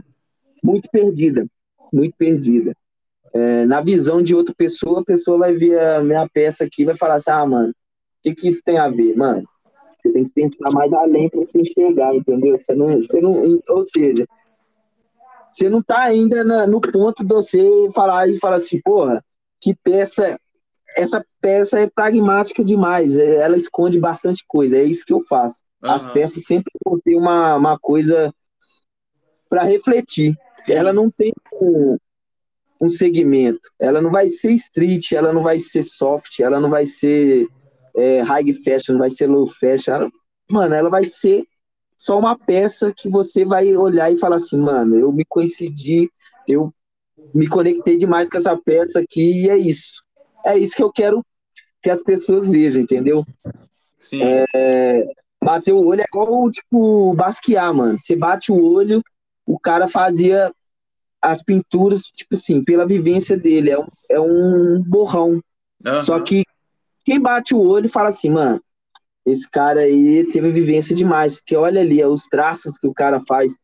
muito 0.62 0.88
perdida. 0.90 1.46
Muito 1.92 2.14
perdida. 2.16 2.74
É, 3.34 3.64
na 3.66 3.80
visão 3.80 4.22
de 4.22 4.34
outra 4.34 4.54
pessoa, 4.54 5.00
a 5.00 5.04
pessoa 5.04 5.38
vai 5.38 5.54
ver 5.54 5.78
a 5.78 6.02
minha 6.02 6.28
peça 6.28 6.64
aqui 6.64 6.82
e 6.82 6.86
vai 6.86 6.94
falar 6.94 7.14
assim: 7.14 7.30
ah, 7.30 7.46
mano, 7.46 7.70
o 7.70 7.74
que, 8.22 8.34
que 8.34 8.48
isso 8.48 8.62
tem 8.64 8.78
a 8.78 8.88
ver? 8.88 9.14
Mano, 9.16 9.46
você 10.00 10.10
tem 10.10 10.24
que 10.24 10.30
pensar 10.30 10.70
mais 10.70 10.92
além 10.92 11.28
para 11.28 11.40
você 11.40 11.58
enxergar, 11.60 12.14
entendeu? 12.14 12.58
Você 12.58 12.74
não, 12.74 12.98
você 12.98 13.20
não, 13.20 13.60
ou 13.68 13.86
seja, 13.86 14.26
você 15.58 15.68
não 15.68 15.82
tá 15.82 16.00
ainda 16.00 16.44
na, 16.44 16.66
no 16.66 16.80
ponto 16.80 17.24
de 17.24 17.34
você 17.34 17.62
falar 17.94 18.28
e 18.28 18.38
falar 18.38 18.56
assim, 18.56 18.80
porra, 18.80 19.24
que 19.60 19.74
peça, 19.74 20.38
essa 20.96 21.24
peça 21.40 21.80
é 21.80 21.86
pragmática 21.88 22.64
demais, 22.64 23.16
é, 23.16 23.36
ela 23.36 23.56
esconde 23.56 23.98
bastante 23.98 24.44
coisa, 24.46 24.78
é 24.78 24.84
isso 24.84 25.04
que 25.04 25.12
eu 25.12 25.24
faço. 25.28 25.64
Uhum. 25.82 25.90
As 25.90 26.06
peças 26.08 26.44
sempre 26.44 26.72
ter 27.04 27.16
uma, 27.16 27.56
uma 27.56 27.78
coisa 27.78 28.32
para 29.48 29.64
refletir. 29.64 30.36
Sim. 30.54 30.72
Ela 30.72 30.92
não 30.92 31.10
tem 31.10 31.32
um 32.80 32.90
segmento. 32.90 33.70
Ela 33.78 34.00
não 34.00 34.10
vai 34.10 34.28
ser 34.28 34.52
street, 34.52 35.12
ela 35.12 35.32
não 35.32 35.42
vai 35.42 35.58
ser 35.58 35.82
soft, 35.82 36.38
ela 36.40 36.60
não 36.60 36.70
vai 36.70 36.86
ser 36.86 37.48
é, 37.96 38.20
high 38.20 38.52
fashion, 38.52 38.92
não 38.92 39.00
vai 39.00 39.10
ser 39.10 39.26
low 39.26 39.46
fashion. 39.46 39.92
Ela, 39.92 40.10
mano, 40.48 40.74
ela 40.74 40.88
vai 40.88 41.04
ser 41.04 41.44
só 41.98 42.16
uma 42.16 42.38
peça 42.38 42.94
que 42.96 43.08
você 43.08 43.44
vai 43.44 43.76
olhar 43.76 44.10
e 44.10 44.16
falar 44.16 44.36
assim, 44.36 44.56
mano, 44.56 44.94
eu 44.94 45.12
me 45.12 45.24
coincidi, 45.28 46.08
eu 46.46 46.72
me 47.34 47.48
conectei 47.48 47.96
demais 47.96 48.28
com 48.30 48.38
essa 48.38 48.56
peça 48.56 49.00
aqui 49.00 49.42
e 49.42 49.50
é 49.50 49.56
isso. 49.58 50.00
É 50.46 50.56
isso 50.56 50.76
que 50.76 50.82
eu 50.82 50.92
quero 50.92 51.26
que 51.82 51.90
as 51.90 52.00
pessoas 52.04 52.48
vejam, 52.48 52.80
entendeu? 52.80 53.26
Sim. 53.98 54.20
É, 54.22 55.04
bater 55.42 55.72
o 55.72 55.84
olho 55.84 56.00
é 56.00 56.04
igual, 56.04 56.48
tipo, 56.52 57.12
basquear, 57.14 57.74
mano. 57.74 57.98
Você 57.98 58.14
bate 58.14 58.52
o 58.52 58.62
olho, 58.62 59.02
o 59.44 59.58
cara 59.58 59.88
fazia 59.88 60.52
as 61.20 61.42
pinturas, 61.42 62.02
tipo 62.02 62.36
assim, 62.36 62.62
pela 62.62 62.86
vivência 62.86 63.36
dele. 63.36 63.70
É 63.70 63.78
um, 63.78 63.86
é 64.08 64.20
um 64.20 64.82
borrão. 64.86 65.42
Aham. 65.84 66.00
Só 66.00 66.20
que 66.20 66.44
quem 67.04 67.20
bate 67.20 67.56
o 67.56 67.60
olho 67.60 67.88
fala 67.88 68.10
assim, 68.10 68.30
mano, 68.30 68.62
esse 69.26 69.48
cara 69.48 69.80
aí 69.80 70.24
teve 70.30 70.50
vivência 70.50 70.94
demais, 70.94 71.36
porque 71.36 71.56
olha 71.56 71.80
ali, 71.80 72.00
é 72.00 72.06
os 72.06 72.24
traços 72.26 72.78
que 72.78 72.86
o 72.86 72.94
cara 72.94 73.20
faz, 73.26 73.56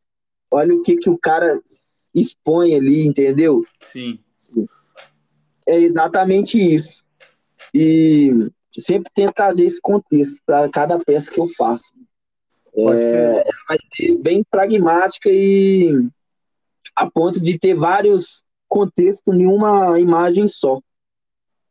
olha 0.51 0.75
o 0.75 0.83
que, 0.83 0.97
que 0.97 1.09
o 1.09 1.19
cara 1.19 1.61
expõe 2.15 2.75
ali, 2.75 3.07
entendeu? 3.07 3.63
Sim. 3.83 4.19
É 5.67 5.81
exatamente 5.81 6.59
isso. 6.59 7.03
E 7.73 8.51
sempre 8.71 9.11
tento 9.15 9.33
trazer 9.33 9.65
esse 9.65 9.81
contexto 9.81 10.41
para 10.45 10.69
cada 10.69 10.99
peça 10.99 11.31
que 11.31 11.41
eu 11.41 11.49
faço. 11.49 11.93
Vai 12.77 12.99
ser 12.99 14.17
bem 14.19 14.45
pragmática 14.51 15.29
e 15.31 16.09
a 16.95 17.09
ponto 17.11 17.41
de 17.41 17.59
ter 17.59 17.75
vários 17.75 18.45
contextos 18.69 19.35
em 19.35 19.47
uma 19.47 19.99
imagem 19.99 20.47
só. 20.49 20.81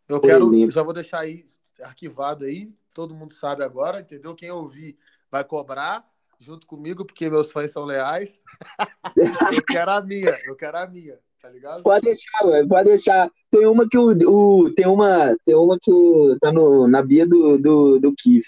Eu 0.07 0.21
quero, 0.21 0.45
exemplo. 0.45 0.71
já 0.71 0.83
vou 0.83 0.93
deixar 0.93 1.19
aí 1.19 1.43
arquivado 1.81 2.45
aí, 2.45 2.69
todo 2.93 3.15
mundo 3.15 3.33
sabe 3.33 3.63
agora, 3.63 3.99
entendeu? 4.01 4.35
Quem 4.35 4.51
ouvir 4.51 4.97
vai 5.31 5.43
cobrar 5.43 6.05
junto 6.39 6.67
comigo, 6.67 7.05
porque 7.05 7.29
meus 7.29 7.51
fãs 7.51 7.71
são 7.71 7.85
leais. 7.85 8.39
eu 9.53 9.63
quero 9.65 9.91
a 9.91 10.01
minha, 10.01 10.37
eu 10.45 10.55
quero 10.55 10.77
a 10.77 10.87
minha, 10.87 11.17
tá 11.41 11.49
ligado? 11.49 11.83
Pode 11.83 12.05
deixar, 12.05 12.45
mano, 12.45 12.67
pode 12.67 12.89
deixar. 12.89 13.31
Tem 13.49 13.65
uma 13.65 13.87
que 13.87 13.97
o, 13.97 14.11
o- 14.29 14.73
tem 14.73 14.87
uma, 14.87 15.35
tem 15.45 15.55
uma 15.55 15.77
que 15.81 15.91
o, 15.91 16.37
tá 16.39 16.51
no, 16.51 16.87
na 16.87 17.01
bia 17.01 17.25
do, 17.25 17.57
do, 17.57 17.99
do 17.99 18.13
Kiff. 18.13 18.47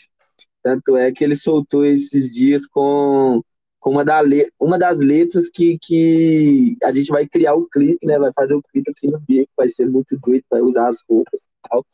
Tanto 0.61 0.97
é 0.97 1.11
que 1.11 1.23
ele 1.23 1.35
soltou 1.35 1.85
esses 1.85 2.33
dias 2.33 2.65
com, 2.65 3.41
com 3.79 3.91
uma, 3.91 4.03
da 4.03 4.19
le, 4.19 4.49
uma 4.59 4.79
das 4.79 4.99
letras 4.99 5.47
que, 5.47 5.77
que 5.81 6.75
a 6.83 6.91
gente 6.91 7.09
vai 7.11 7.27
criar 7.27 7.53
o 7.53 7.67
clipe, 7.69 8.05
né? 8.05 8.17
Vai 8.17 8.31
fazer 8.33 8.55
o 8.55 8.63
clipe 8.63 8.89
aqui 8.91 9.07
no 9.07 9.19
Bico, 9.19 9.51
vai 9.55 9.69
ser 9.69 9.87
muito 9.87 10.17
doido, 10.19 10.43
vai 10.49 10.61
usar 10.61 10.87
as 10.87 10.97
roupas 11.07 11.41
e 11.41 11.69
tal. 11.69 11.85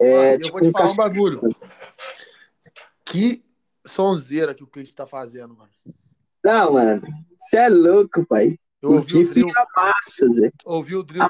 É, 0.00 0.10
Mano, 0.10 0.32
eu 0.34 0.38
tipo 0.38 0.52
vou 0.52 0.60
te 0.62 0.68
um 0.68 0.72
falar 0.72 0.84
um 0.84 0.88
cachorro. 0.88 1.08
bagulho. 1.08 1.56
Que 3.04 3.44
sonzeira 3.86 4.54
que 4.54 4.64
o 4.64 4.66
Clipe 4.66 4.92
tá 4.94 5.06
fazendo, 5.06 5.54
mano. 5.54 5.70
Não, 6.42 6.72
mano, 6.74 7.02
você 7.38 7.56
é 7.58 7.68
louco, 7.68 8.26
pai. 8.26 8.58
Eu 8.82 8.90
O 8.90 8.94
ouvi 8.96 9.14
o 9.14 9.18
Kiff 9.18 9.30
drill, 9.34 9.48
é 9.48 9.64
massa, 9.76 10.28
Zé. 10.28 10.52
ouvi 10.64 10.94
o 10.96 11.02
drill, 11.02 11.26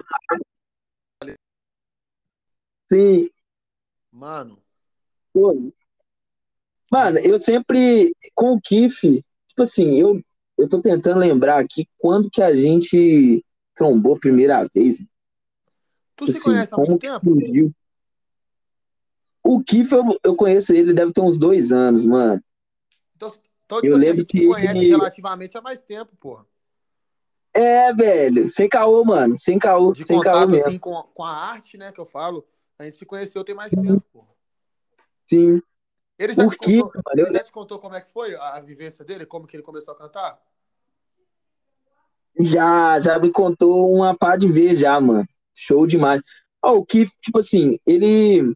Sim. 2.92 3.28
mano. 4.10 4.62
Pô, 5.32 5.72
Mano, 6.90 7.18
eu 7.18 7.38
sempre, 7.40 8.14
com 8.34 8.52
o 8.52 8.60
Kiff, 8.60 9.24
tipo 9.48 9.62
assim, 9.62 9.98
eu, 9.98 10.22
eu 10.56 10.68
tô 10.68 10.80
tentando 10.80 11.18
lembrar 11.18 11.58
aqui 11.58 11.88
quando 11.98 12.30
que 12.30 12.40
a 12.40 12.54
gente 12.54 13.44
trombou 13.74 14.14
a 14.14 14.20
primeira 14.20 14.68
vez. 14.72 15.02
Tu 16.14 16.26
se 16.28 16.38
Assim, 16.38 16.50
conhece 16.50 16.72
há 16.72 16.76
como 16.76 16.88
muito 16.90 17.00
que 17.00 17.08
tempo? 17.08 17.20
surgiu. 17.20 17.74
O 19.46 19.62
Kiff, 19.62 19.92
eu, 19.92 20.18
eu 20.24 20.34
conheço 20.34 20.72
ele, 20.74 20.94
deve 20.94 21.12
ter 21.12 21.20
uns 21.20 21.36
dois 21.36 21.70
anos, 21.70 22.04
mano. 22.04 22.42
Então, 23.14 23.32
então 23.66 23.78
tipo 23.80 23.92
Eu 23.92 23.96
assim, 23.96 24.06
lembro 24.06 24.26
que 24.26 24.46
conhece 24.46 24.76
ele- 24.78 24.88
relativamente 24.88 25.58
há 25.58 25.60
mais 25.60 25.82
tempo, 25.82 26.16
porra. 26.16 26.46
É, 27.52 27.92
velho, 27.92 28.48
sem 28.48 28.68
caô, 28.68 29.04
mano, 29.04 29.38
sem 29.38 29.58
caô, 29.58 29.94
De 29.94 30.04
sem 30.04 30.18
caô 30.18 30.38
contato, 30.38 30.50
mesmo. 30.50 30.66
assim, 30.66 30.78
com, 30.78 31.02
com 31.14 31.22
a 31.22 31.30
arte, 31.30 31.76
né, 31.78 31.92
que 31.92 32.00
eu 32.00 32.06
falo. 32.06 32.44
A 32.78 32.84
gente 32.84 32.96
se 32.96 33.06
conheceu 33.06 33.44
tem 33.44 33.54
mais 33.54 33.70
tempo, 33.70 34.00
porra. 34.12 34.26
Sim. 35.28 35.62
Ele 36.18 36.32
já, 36.32 36.44
O 36.46 36.50
te 36.50 36.56
contou, 36.56 36.92
ele 37.16 37.32
já 37.32 37.44
te 37.44 37.52
contou 37.52 37.78
como 37.78 37.94
é 37.94 38.00
que 38.00 38.10
foi 38.10 38.34
a, 38.34 38.60
vivência 38.60 39.04
dele? 39.04 39.26
Como 39.26 39.46
que 39.46 39.56
ele 39.56 39.62
começou 39.62 39.94
a 39.94 39.96
cantar? 39.98 40.40
Já, 42.38 42.98
já 43.00 43.18
me 43.18 43.30
contou 43.30 43.92
uma 43.94 44.16
pá 44.16 44.36
de 44.36 44.50
vez 44.50 44.78
já, 44.80 45.00
mano. 45.00 45.26
Show 45.54 45.86
demais. 45.86 46.20
Ó, 46.62 46.76
o 46.78 46.84
Kiff, 46.84 47.12
tipo 47.20 47.38
assim, 47.38 47.78
ele 47.86 48.52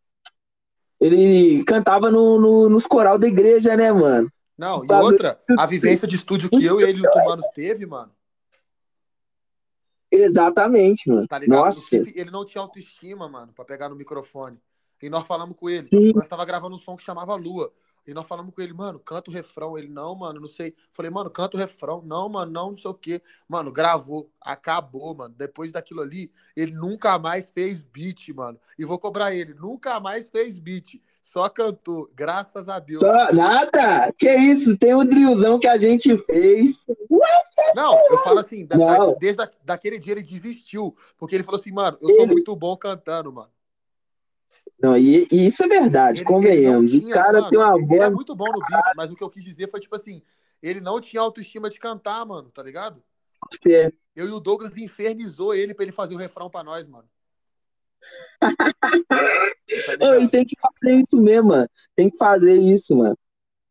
ele 1.00 1.62
cantava 1.64 2.10
no, 2.10 2.38
no- 2.40 2.68
nos 2.68 2.86
coral 2.86 3.18
da 3.18 3.26
igreja, 3.28 3.76
né, 3.76 3.92
mano? 3.92 4.30
Não, 4.56 4.84
e 4.84 4.92
outra, 4.92 5.40
a 5.56 5.66
vivência 5.66 6.06
de 6.08 6.16
estúdio 6.16 6.50
que 6.50 6.64
eu, 6.64 6.80
ele 6.80 6.98
e 7.00 7.06
o 7.06 7.10
Tumanos 7.10 7.46
teve, 7.54 7.86
mano, 7.86 8.10
Exatamente, 10.10 11.08
mano. 11.08 11.28
tá 11.28 11.38
Nossa, 11.46 11.96
ele 11.96 12.30
não 12.30 12.44
tinha 12.44 12.62
autoestima, 12.62 13.28
mano, 13.28 13.52
pra 13.52 13.64
pegar 13.64 13.88
no 13.88 13.94
microfone. 13.96 14.58
E 15.02 15.08
nós 15.10 15.26
falamos 15.26 15.56
com 15.56 15.68
ele. 15.68 15.86
Sim. 15.88 16.12
Nós 16.14 16.26
tava 16.26 16.44
gravando 16.44 16.74
um 16.74 16.78
som 16.78 16.96
que 16.96 17.04
chamava 17.04 17.34
Lua. 17.34 17.70
E 18.08 18.14
nós 18.14 18.24
falamos 18.24 18.54
com 18.54 18.62
ele, 18.62 18.72
mano, 18.72 18.98
canta 18.98 19.30
o 19.30 19.34
refrão. 19.34 19.76
Ele, 19.76 19.86
não, 19.88 20.14
mano, 20.14 20.40
não 20.40 20.48
sei. 20.48 20.74
Falei, 20.92 21.10
mano, 21.10 21.28
canta 21.28 21.58
o 21.58 21.60
refrão. 21.60 22.00
Não, 22.06 22.26
mano, 22.26 22.50
não, 22.50 22.70
não 22.70 22.78
sei 22.78 22.90
o 22.90 22.94
quê. 22.94 23.20
Mano, 23.46 23.70
gravou. 23.70 24.30
Acabou, 24.40 25.14
mano. 25.14 25.34
Depois 25.36 25.72
daquilo 25.72 26.00
ali, 26.00 26.32
ele 26.56 26.72
nunca 26.72 27.18
mais 27.18 27.50
fez 27.50 27.82
beat, 27.82 28.30
mano. 28.34 28.58
E 28.78 28.84
vou 28.86 28.98
cobrar 28.98 29.34
ele. 29.34 29.52
Nunca 29.52 30.00
mais 30.00 30.30
fez 30.30 30.58
beat. 30.58 31.02
Só 31.22 31.46
cantou. 31.50 32.10
Graças 32.14 32.70
a 32.70 32.78
Deus. 32.78 33.00
só 33.00 33.30
nada. 33.34 34.10
Que 34.16 34.34
isso? 34.34 34.74
Tem 34.78 34.94
um 34.94 35.04
drillzão 35.04 35.58
que 35.60 35.66
a 35.66 35.76
gente 35.76 36.16
fez. 36.24 36.86
Não, 37.74 37.94
eu 38.08 38.18
falo 38.24 38.38
assim, 38.38 38.64
da- 38.64 38.76
da- 38.78 39.12
desde 39.20 39.42
a- 39.42 39.50
daquele 39.62 39.98
dia 39.98 40.12
ele 40.12 40.22
desistiu. 40.22 40.96
Porque 41.18 41.34
ele 41.34 41.44
falou 41.44 41.60
assim, 41.60 41.72
mano, 41.72 41.98
eu 42.00 42.08
sou 42.08 42.22
Ele- 42.22 42.32
muito 42.32 42.56
bom 42.56 42.74
cantando, 42.76 43.30
mano. 43.30 43.50
Não, 44.80 44.96
e, 44.96 45.26
e 45.32 45.46
isso 45.48 45.64
é 45.64 45.66
verdade, 45.68 46.20
Ele- 46.20 46.26
convenhamos. 46.28 46.92
ele 46.94 47.02
não 47.02 47.10
o 47.10 47.12
cara 47.12 47.32
mano, 47.40 47.50
tem 47.50 47.58
uma 47.58 47.74
ele- 47.74 47.84
Ele 47.84 47.94
é 47.94 47.98
voz. 47.98 48.14
muito 48.14 48.34
bom 48.36 48.46
no 48.46 48.60
beat, 48.60 48.94
mas 48.96 49.10
o 49.10 49.16
que 49.16 49.24
eu 49.24 49.30
quis 49.30 49.44
dizer 49.44 49.68
foi 49.70 49.80
tipo 49.80 49.96
assim, 49.96 50.22
ele 50.62 50.80
não 50.80 51.00
tinha 51.00 51.20
autoestima 51.20 51.68
de 51.68 51.78
cantar, 51.80 52.24
mano, 52.24 52.48
tá 52.50 52.62
ligado? 52.62 53.02
É, 53.66 53.92
Eu 54.14 54.28
e 54.28 54.32
o 54.32 54.40
Douglas 54.40 54.76
infernizou 54.76 55.54
ele 55.54 55.74
pra 55.74 55.84
ele 55.84 55.92
fazer 55.92 56.14
o 56.14 56.18
refrão 56.18 56.50
pra 56.50 56.62
nós, 56.64 56.86
mano. 56.88 57.08
Tá 58.40 58.48
e 60.20 60.28
tem 60.28 60.44
que 60.44 60.56
fazer 60.60 60.96
isso 60.96 61.16
mesmo, 61.20 61.48
mano. 61.48 61.68
Tem 61.94 62.10
que 62.10 62.16
fazer 62.16 62.54
isso, 62.54 62.96
mano. 62.96 63.16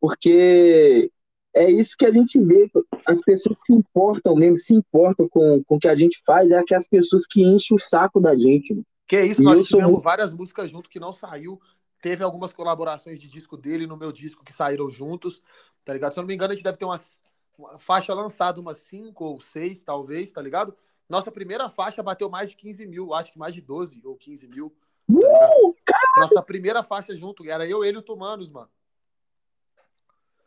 Porque 0.00 1.10
é 1.54 1.70
isso 1.70 1.96
que 1.98 2.06
a 2.06 2.12
gente 2.12 2.40
vê. 2.40 2.70
As 3.06 3.20
pessoas 3.20 3.56
que 3.58 3.72
se 3.72 3.78
importam 3.78 4.34
mesmo, 4.34 4.56
se 4.56 4.74
importam 4.74 5.28
com, 5.28 5.62
com 5.64 5.76
o 5.76 5.78
que 5.78 5.88
a 5.88 5.96
gente 5.96 6.22
faz, 6.24 6.50
é 6.50 6.58
aquelas 6.58 6.86
pessoas 6.88 7.26
que 7.26 7.42
enchem 7.42 7.76
o 7.76 7.80
saco 7.80 8.20
da 8.20 8.34
gente, 8.36 8.72
mano. 8.72 8.86
Que 9.08 9.22
isso, 9.22 9.40
E 9.40 9.44
nós 9.44 9.66
sou 9.66 9.80
tivemos 9.80 10.02
várias 10.02 10.32
músicas 10.32 10.70
junto 10.70 10.88
que 10.90 11.00
não 11.00 11.12
saiu. 11.12 11.60
Teve 12.00 12.22
algumas 12.22 12.52
colaborações 12.52 13.18
de 13.18 13.26
disco 13.26 13.56
dele 13.56 13.86
no 13.86 13.96
meu 13.96 14.12
disco 14.12 14.44
que 14.44 14.52
saíram 14.52 14.88
juntos, 14.90 15.42
tá 15.84 15.92
ligado? 15.92 16.12
Se 16.12 16.18
eu 16.18 16.22
não 16.22 16.28
me 16.28 16.34
engano, 16.34 16.52
a 16.52 16.54
gente 16.54 16.64
deve 16.64 16.76
ter 16.76 16.84
umas 16.84 17.20
uma 17.58 17.78
faixa 17.78 18.14
lançada, 18.14 18.60
umas 18.60 18.78
5 18.78 19.24
ou 19.24 19.40
6, 19.40 19.82
talvez, 19.82 20.30
tá 20.30 20.40
ligado? 20.40 20.76
Nossa 21.08 21.32
primeira 21.32 21.68
faixa 21.68 22.02
bateu 22.02 22.30
mais 22.30 22.50
de 22.50 22.56
15 22.56 22.86
mil, 22.86 23.12
acho 23.12 23.32
que 23.32 23.38
mais 23.38 23.52
de 23.52 23.60
12 23.60 24.00
ou 24.04 24.14
15 24.14 24.46
mil, 24.46 24.72
tá? 25.10 25.50
Uh, 25.58 25.74
Nossa 26.18 26.42
primeira 26.42 26.82
faixa 26.82 27.16
junto, 27.16 27.44
era 27.44 27.66
eu, 27.66 27.84
ele 27.84 27.96
e 27.96 28.00
o 28.00 28.02
Tumanos, 28.02 28.48
mano. 28.48 28.68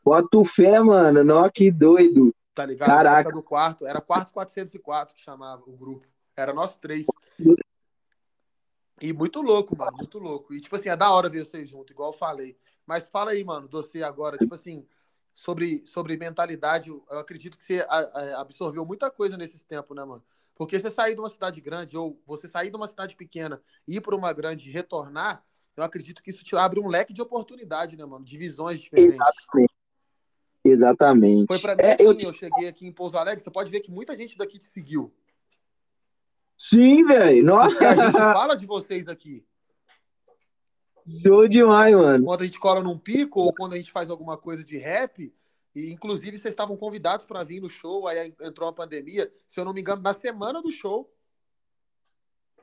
Bota 0.06 0.38
o 0.38 0.46
fé, 0.46 0.80
mano. 0.80 1.24
Nó, 1.24 1.50
que 1.50 1.70
doido. 1.70 2.34
Tá 2.54 2.66
ligado? 2.66 2.88
Caraca. 2.88 3.32
Do 3.32 3.44
quarto, 3.44 3.86
era 3.86 4.02
quarto 4.02 4.32
404 4.32 5.14
que 5.14 5.22
chamava 5.22 5.64
o 5.68 5.76
grupo. 5.76 6.08
Era 6.36 6.54
nós 6.54 6.78
três. 6.78 7.06
E 9.02 9.12
muito 9.12 9.42
louco, 9.42 9.76
mano, 9.76 9.98
muito 9.98 10.20
louco. 10.20 10.54
E, 10.54 10.62
tipo 10.62 10.76
assim, 10.76 10.90
é 10.90 10.96
da 10.96 11.12
hora 11.12 11.28
ver 11.30 11.44
vocês 11.44 11.68
juntos, 11.68 11.92
igual 11.92 12.10
eu 12.12 12.18
falei. 12.18 12.56
Mas 12.86 13.10
fala 13.10 13.32
aí, 13.32 13.44
mano, 13.44 13.68
você 13.70 14.04
agora, 14.04 14.38
tipo 14.38 14.54
assim, 14.54 14.86
sobre, 15.34 15.86
sobre 15.86 16.16
mentalidade, 16.18 16.90
eu 16.90 17.04
acredito 17.10 17.58
que 17.58 17.64
você 17.64 17.86
absorveu 18.38 18.86
muita 18.86 19.10
coisa 19.10 19.38
nesses 19.38 19.64
tempos, 19.64 19.96
né, 19.96 20.04
mano? 20.04 20.24
Porque 20.56 20.78
você 20.78 20.92
sair 20.92 21.16
de 21.16 21.20
uma 21.22 21.30
cidade 21.30 21.60
grande, 21.60 21.98
ou 21.98 22.22
você 22.28 22.48
sair 22.48 22.70
de 22.70 22.76
uma 22.76 22.86
cidade 22.86 23.16
pequena 23.16 23.62
e 23.88 23.96
ir 23.96 24.02
para 24.02 24.16
uma 24.16 24.32
grande 24.32 24.70
e 24.70 24.72
retornar, 24.72 25.44
eu 25.76 25.84
acredito 25.84 26.22
que 26.22 26.30
isso 26.30 26.44
te 26.44 26.56
abre 26.56 26.80
um 26.80 26.88
leque 26.88 27.14
de 27.14 27.22
oportunidade, 27.22 27.98
né, 27.98 28.06
mano? 28.06 28.24
De 28.24 28.38
visões 28.38 28.80
diferentes. 28.80 29.16
Exatamente. 29.16 29.72
Exatamente. 30.64 31.48
Foi 31.48 31.60
pra 31.60 31.76
mim 31.76 31.82
É, 31.84 31.94
assim, 31.94 32.04
eu 32.04 32.12
eu, 32.12 32.32
te- 32.32 32.38
cheguei 32.40 32.68
aqui 32.68 32.86
em 32.86 32.92
Pouso 32.92 33.18
Alegre, 33.18 33.44
você 33.44 33.50
pode 33.50 33.72
ver 33.72 33.80
que 33.80 33.90
muita 33.90 34.16
gente 34.16 34.38
daqui 34.38 34.60
te 34.60 34.66
seguiu. 34.66 35.12
Sim, 36.62 37.04
velho. 37.04 37.44
Nossa, 37.44 37.90
a 37.90 37.96
gente 37.96 38.12
fala 38.12 38.56
de 38.56 38.68
vocês 38.68 39.08
aqui. 39.08 39.44
show 41.24 41.48
demais, 41.48 41.96
mano. 41.96 42.24
Quando 42.24 42.42
a 42.44 42.46
gente 42.46 42.60
cola 42.60 42.82
num 42.82 43.00
pico 43.00 43.42
ou 43.42 43.52
quando 43.52 43.74
a 43.74 43.78
gente 43.78 43.92
faz 43.92 44.12
alguma 44.12 44.38
coisa 44.38 44.64
de 44.64 44.78
rap, 44.78 45.34
e 45.74 45.90
inclusive 45.90 46.38
vocês 46.38 46.54
estavam 46.54 46.78
convidados 46.78 47.26
para 47.26 47.44
vir 47.44 47.60
no 47.60 47.68
show, 47.68 48.08
aí 48.08 48.32
entrou 48.42 48.70
a 48.70 48.74
pandemia, 48.74 49.34
se 49.48 49.60
eu 49.60 49.66
não 49.66 49.74
me 49.74 49.82
engano, 49.82 50.04
na 50.04 50.14
semana 50.14 50.62
do 50.62 50.70
show. 50.70 51.12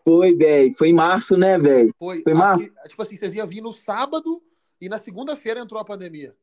Foi, 0.05 0.33
velho. 0.33 0.73
Foi 0.75 0.91
em 0.91 0.95
março, 0.95 1.37
né, 1.37 1.59
velho? 1.59 1.93
Foi. 1.99 2.23
Foi 2.23 2.35
março? 2.35 2.73
tipo 2.87 3.03
assim, 3.03 3.17
vocês 3.17 3.35
iam 3.35 3.49
vir 3.49 3.61
no 3.61 3.73
sábado 3.73 4.41
e 4.81 4.89
na 4.89 5.01
segunda-feira 5.01 5.59
entrou 5.59 5.81
a 5.81 5.85
pandemia. 5.85 6.37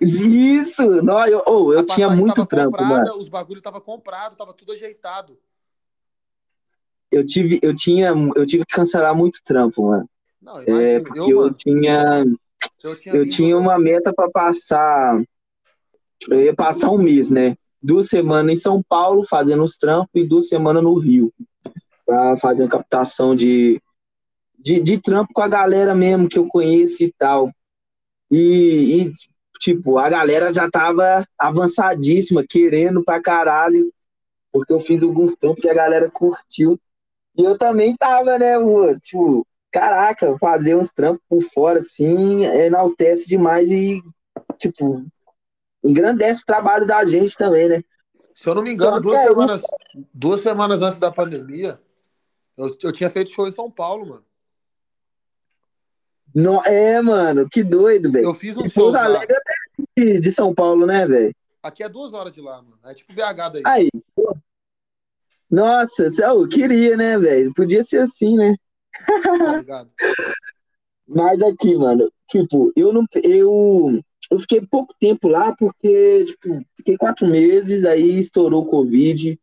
Isso! 0.00 1.02
Não, 1.02 1.26
eu 1.26 1.42
oh, 1.46 1.74
eu 1.74 1.84
tinha 1.84 2.08
muito 2.08 2.46
trampo, 2.46 2.78
comprada, 2.78 3.04
mano. 3.10 3.18
os 3.18 3.28
bagulho 3.28 3.60
tava 3.60 3.78
comprado, 3.78 4.36
tava 4.36 4.54
tudo 4.54 4.72
ajeitado. 4.72 5.38
Eu 7.12 7.26
tive, 7.26 7.58
eu 7.62 7.74
tinha, 7.74 8.08
eu 8.34 8.46
tive 8.46 8.64
que 8.64 8.74
cancelar 8.74 9.14
muito 9.14 9.38
trampo, 9.44 9.88
mano. 9.88 10.08
Não, 10.40 10.60
É, 10.60 10.98
porque 10.98 11.20
eu, 11.20 11.28
eu, 11.28 11.36
mano, 11.42 11.54
tinha, 11.54 12.24
eu 12.82 12.96
tinha 12.96 13.14
eu 13.14 13.28
tinha 13.28 13.58
uma 13.58 13.78
meta 13.78 14.12
pra 14.12 14.30
passar. 14.30 15.22
Eu 16.28 16.40
ia 16.40 16.54
passar 16.54 16.90
um 16.90 16.98
mês, 16.98 17.30
né? 17.30 17.54
Duas 17.82 18.08
semanas 18.08 18.58
em 18.58 18.60
São 18.60 18.82
Paulo 18.82 19.24
fazendo 19.24 19.62
os 19.62 19.76
trampos 19.76 20.10
e 20.14 20.24
duas 20.26 20.48
semanas 20.48 20.82
no 20.82 20.98
Rio. 20.98 21.32
Pra 22.06 22.36
fazer 22.38 22.62
uma 22.62 22.70
captação 22.70 23.36
de, 23.36 23.80
de, 24.58 24.80
de 24.80 24.98
trampo 24.98 25.34
com 25.34 25.42
a 25.42 25.48
galera 25.48 25.94
mesmo 25.94 26.28
que 26.28 26.38
eu 26.38 26.46
conheço 26.46 27.02
e 27.02 27.12
tal. 27.18 27.50
E, 28.30 29.02
e, 29.02 29.12
tipo, 29.60 29.98
a 29.98 30.08
galera 30.08 30.50
já 30.52 30.70
tava 30.70 31.26
avançadíssima, 31.36 32.42
querendo 32.48 33.04
pra 33.04 33.20
caralho, 33.20 33.92
porque 34.50 34.72
eu 34.72 34.80
fiz 34.80 35.02
alguns 35.02 35.34
trampos 35.34 35.60
que 35.60 35.68
a 35.68 35.74
galera 35.74 36.10
curtiu. 36.10 36.80
E 37.36 37.44
eu 37.44 37.56
também 37.56 37.96
tava, 37.96 38.38
né, 38.38 38.58
mano? 38.58 38.98
Tipo, 39.00 39.46
caraca, 39.70 40.36
fazer 40.38 40.76
uns 40.76 40.90
trampos 40.90 41.22
por 41.28 41.42
fora, 41.42 41.78
assim, 41.78 42.44
enaltece 42.44 43.26
demais 43.26 43.70
e, 43.70 44.02
tipo, 44.58 45.04
engrandece 45.82 46.42
o 46.42 46.46
trabalho 46.46 46.86
da 46.86 47.04
gente 47.04 47.36
também, 47.36 47.68
né? 47.68 47.82
Se 48.34 48.48
eu 48.48 48.54
não 48.54 48.62
me 48.62 48.72
engano, 48.72 49.00
duas 49.00 49.18
aí- 49.18 49.26
semanas, 49.26 49.62
duas 50.12 50.40
semanas 50.40 50.82
antes 50.82 50.98
da 50.98 51.10
pandemia, 51.10 51.80
eu, 52.56 52.76
eu 52.82 52.92
tinha 52.92 53.10
feito 53.10 53.30
show 53.30 53.48
em 53.48 53.52
São 53.52 53.70
Paulo, 53.70 54.06
mano. 54.06 54.24
Não, 56.34 56.64
é, 56.64 57.00
mano, 57.02 57.46
que 57.50 57.62
doido, 57.62 58.10
velho. 58.10 58.24
Eu 58.24 58.34
fiz 58.34 58.56
um 58.56 58.66
show. 58.68 58.94
Alegre 58.96 59.36
de, 59.96 60.18
de 60.18 60.32
São 60.32 60.54
Paulo, 60.54 60.86
né, 60.86 61.06
velho? 61.06 61.34
Aqui 61.62 61.82
é 61.82 61.88
duas 61.88 62.12
horas 62.12 62.34
de 62.34 62.40
lá, 62.40 62.62
mano. 62.62 62.78
É 62.84 62.94
tipo 62.94 63.12
BH 63.12 63.50
daí. 63.52 63.62
Aí. 63.64 63.90
Nossa, 65.52 66.08
eu 66.22 66.48
queria, 66.48 66.96
né, 66.96 67.18
velho? 67.18 67.52
Podia 67.52 67.82
ser 67.84 67.98
assim, 67.98 68.34
né? 68.36 68.56
Tá 69.06 69.56
ligado? 69.58 69.90
Mas 71.06 71.42
aqui, 71.42 71.76
mano, 71.76 72.10
tipo, 72.26 72.72
eu 72.74 72.90
não. 72.90 73.04
Eu, 73.22 74.00
eu 74.30 74.38
fiquei 74.38 74.62
pouco 74.62 74.94
tempo 74.98 75.28
lá 75.28 75.54
porque, 75.54 76.24
tipo, 76.24 76.64
fiquei 76.74 76.96
quatro 76.96 77.26
meses, 77.26 77.84
aí 77.84 78.18
estourou 78.18 78.62
o 78.62 78.66
Covid, 78.66 79.38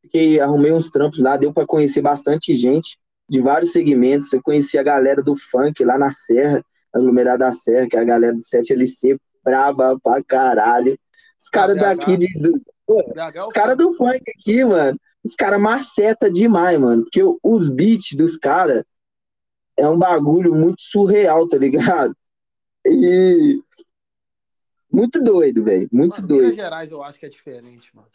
fiquei, 0.00 0.40
arrumei 0.40 0.72
uns 0.72 0.88
trampos 0.88 1.18
lá, 1.18 1.36
deu 1.36 1.52
pra 1.52 1.66
conhecer 1.66 2.00
bastante 2.00 2.56
gente 2.56 2.98
de 3.28 3.42
vários 3.42 3.72
segmentos. 3.72 4.32
Eu 4.32 4.42
conheci 4.42 4.78
a 4.78 4.82
galera 4.82 5.22
do 5.22 5.36
funk 5.36 5.84
lá 5.84 5.98
na 5.98 6.10
Serra, 6.10 6.64
aglomerado 6.90 7.40
da 7.40 7.52
Serra, 7.52 7.86
que 7.86 7.96
é 7.98 8.00
a 8.00 8.04
galera 8.04 8.32
do 8.32 8.40
7LC, 8.40 9.18
braba 9.44 10.00
pra 10.02 10.24
caralho. 10.24 10.98
Os 11.38 11.50
caras 11.50 11.76
daqui 11.76 12.16
de. 12.16 12.28
pô, 12.86 12.98
é 13.14 13.44
os 13.44 13.52
caras 13.52 13.76
do 13.76 13.92
funk 13.92 14.22
aqui, 14.38 14.64
mano, 14.64 14.98
os 15.24 15.34
caras 15.34 15.60
maceta 15.60 16.30
demais, 16.30 16.78
mano. 16.80 17.02
Porque 17.04 17.20
os 17.42 17.68
beats 17.68 18.12
dos 18.16 18.36
caras 18.36 18.84
é 19.76 19.88
um 19.88 19.98
bagulho 19.98 20.54
muito 20.54 20.82
surreal, 20.82 21.46
tá 21.48 21.56
ligado? 21.56 22.14
E. 22.86 23.60
Muito 24.92 25.22
doido, 25.22 25.62
velho. 25.62 25.88
Muito 25.92 26.16
Mano, 26.16 26.26
doido. 26.28 26.42
Minas 26.42 26.56
Gerais 26.56 26.90
eu 26.90 27.02
acho 27.02 27.18
que 27.18 27.26
é 27.26 27.28
diferente, 27.28 27.94
mano. 27.94 28.08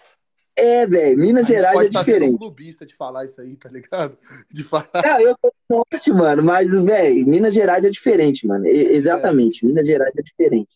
É, 0.57 0.85
velho. 0.85 1.17
Minas 1.17 1.47
Gerais 1.47 1.79
é 1.79 1.85
estar 1.85 2.03
sendo 2.03 2.13
um 2.15 2.17
diferente. 2.17 2.37
clubista 2.37 2.85
de 2.85 2.95
falar 2.95 3.25
isso 3.25 3.39
aí, 3.41 3.55
tá 3.55 3.69
ligado? 3.69 4.17
De 4.51 4.63
falar. 4.63 4.89
Não, 5.03 5.19
eu 5.21 5.35
sou 5.39 5.53
do 5.69 5.75
norte, 5.91 6.11
mano, 6.11 6.43
mas, 6.43 6.71
velho, 6.71 7.27
Minas 7.27 7.53
Gerais 7.53 7.83
é 7.85 7.89
diferente, 7.89 8.45
mano. 8.47 8.65
E- 8.65 8.69
exatamente. 8.95 9.65
Minas 9.65 9.85
Gerais 9.87 10.13
é 10.17 10.21
diferente. 10.21 10.75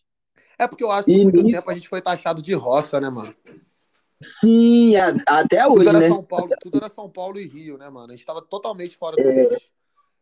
É 0.58 0.66
porque 0.68 0.84
eu 0.84 0.90
acho 0.90 1.06
que 1.06 1.12
E 1.12 1.22
muito 1.22 1.42
nisso- 1.42 1.56
tempo 1.58 1.70
a 1.70 1.74
gente 1.74 1.88
foi 1.88 2.00
taxado 2.02 2.40
de 2.42 2.52
roça, 2.54 3.00
né, 3.00 3.08
mano? 3.10 3.34
Sim, 4.40 4.96
a- 4.96 5.14
até 5.28 5.66
Tudo 5.72 5.78
hoje, 5.78 5.90
era 5.90 6.00
né? 6.00 6.08
São 6.08 6.22
Paulo, 6.24 6.52
tudo 6.62 6.78
era 6.78 6.88
São 6.88 7.08
Paulo 7.10 7.38
e 7.38 7.46
Rio, 7.46 7.78
né, 7.78 7.88
mano? 7.88 8.12
A 8.12 8.16
gente 8.16 8.26
tava 8.26 8.42
totalmente 8.42 8.96
fora 8.96 9.16
do 9.16 9.30
eixo. 9.30 9.70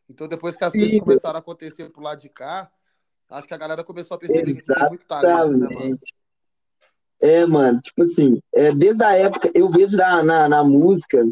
Então, 0.08 0.28
depois 0.28 0.56
que 0.56 0.64
as 0.64 0.72
Sim, 0.72 0.78
coisas 0.78 0.96
começaram 0.98 1.38
a 1.38 1.40
acontecer 1.40 1.90
pro 1.90 2.02
lado 2.02 2.20
de 2.20 2.28
cá, 2.30 2.70
acho 3.30 3.48
que 3.48 3.54
a 3.54 3.58
galera 3.58 3.84
começou 3.84 4.16
a 4.16 4.18
perceber 4.18 4.52
que 4.54 4.60
a 4.60 4.62
gente 4.64 4.72
tem 4.72 4.84
muito 4.84 5.06
talento, 5.06 5.58
né, 5.58 5.68
mano? 5.68 5.90
Exatamente. 5.90 6.14
É, 7.20 7.44
mano, 7.46 7.80
tipo 7.80 8.02
assim, 8.02 8.40
é, 8.54 8.72
desde 8.72 9.02
a 9.02 9.12
época, 9.12 9.50
eu 9.54 9.68
vejo 9.70 9.96
na, 9.96 10.22
na, 10.22 10.48
na 10.48 10.64
música, 10.64 11.24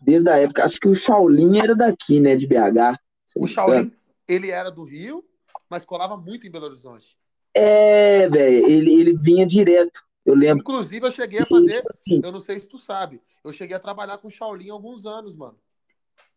desde 0.00 0.30
a 0.30 0.38
época, 0.38 0.64
acho 0.64 0.80
que 0.80 0.88
o 0.88 0.94
Shaolin 0.94 1.58
era 1.58 1.74
daqui, 1.76 2.20
né, 2.20 2.36
de 2.36 2.46
BH. 2.46 2.98
O. 3.36 3.46
Shaolin, 3.46 3.92
ele 4.26 4.50
era 4.50 4.70
do 4.70 4.84
Rio, 4.84 5.24
mas 5.68 5.84
colava 5.84 6.16
muito 6.16 6.46
em 6.46 6.50
Belo 6.50 6.66
Horizonte. 6.66 7.16
É, 7.54 8.28
velho, 8.28 8.66
ele, 8.70 8.92
ele 9.00 9.18
vinha 9.18 9.46
direto, 9.46 10.02
eu 10.26 10.34
lembro. 10.34 10.60
Inclusive, 10.60 11.06
eu 11.06 11.10
cheguei 11.12 11.40
a 11.40 11.46
fazer, 11.46 11.82
Sim. 12.06 12.20
eu 12.22 12.32
não 12.32 12.40
sei 12.40 12.58
se 12.60 12.66
tu 12.66 12.78
sabe, 12.78 13.22
eu 13.44 13.52
cheguei 13.52 13.76
a 13.76 13.80
trabalhar 13.80 14.18
com 14.18 14.28
o 14.28 14.30
Shaolin 14.30 14.70
há 14.70 14.72
alguns 14.72 15.06
anos, 15.06 15.36
mano. 15.36 15.56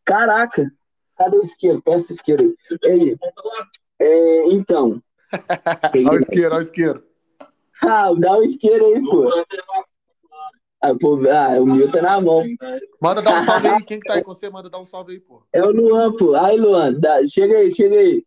Caraca, 0.06 0.72
cadê 1.18 1.38
o 1.38 1.42
isqueiro? 1.42 1.82
Peça 1.82 2.14
o 2.14 2.16
isqueiro 2.16 2.56
aí. 2.86 3.18
É, 4.00 4.48
então. 4.54 5.02
Olha 5.94 6.12
o 6.12 6.18
isqueiro, 6.18 6.50
olha 6.56 6.58
o 6.58 6.62
isqueiro. 6.62 7.04
Ah, 7.84 8.14
dá 8.18 8.38
o 8.38 8.44
isqueiro 8.44 8.86
aí, 8.86 9.02
pô. 9.02 9.30
Ah, 10.82 10.96
pô, 10.96 11.20
ah, 11.30 11.62
o 11.62 11.66
meu 11.66 11.92
tá 11.92 12.02
na 12.02 12.20
mão. 12.22 12.44
Manda 13.02 13.22
dar 13.22 13.42
um 13.42 13.46
salve 13.46 13.68
aí, 13.68 13.84
quem 13.84 14.00
que 14.00 14.08
tá 14.08 14.14
aí 14.16 14.24
com 14.24 14.34
você, 14.34 14.50
manda 14.50 14.70
dar 14.70 14.80
um 14.80 14.86
salve 14.86 15.14
aí, 15.14 15.20
pô. 15.20 15.44
É 15.54 15.64
o 15.64 15.70
Luan, 15.72 16.12
pô. 16.14 16.36
Aí, 16.36 16.58
Luan, 16.60 16.94
dá- 16.94 17.26
chega 17.28 17.58
aí, 17.58 17.72
chega 17.72 17.98
aí. 17.98 18.26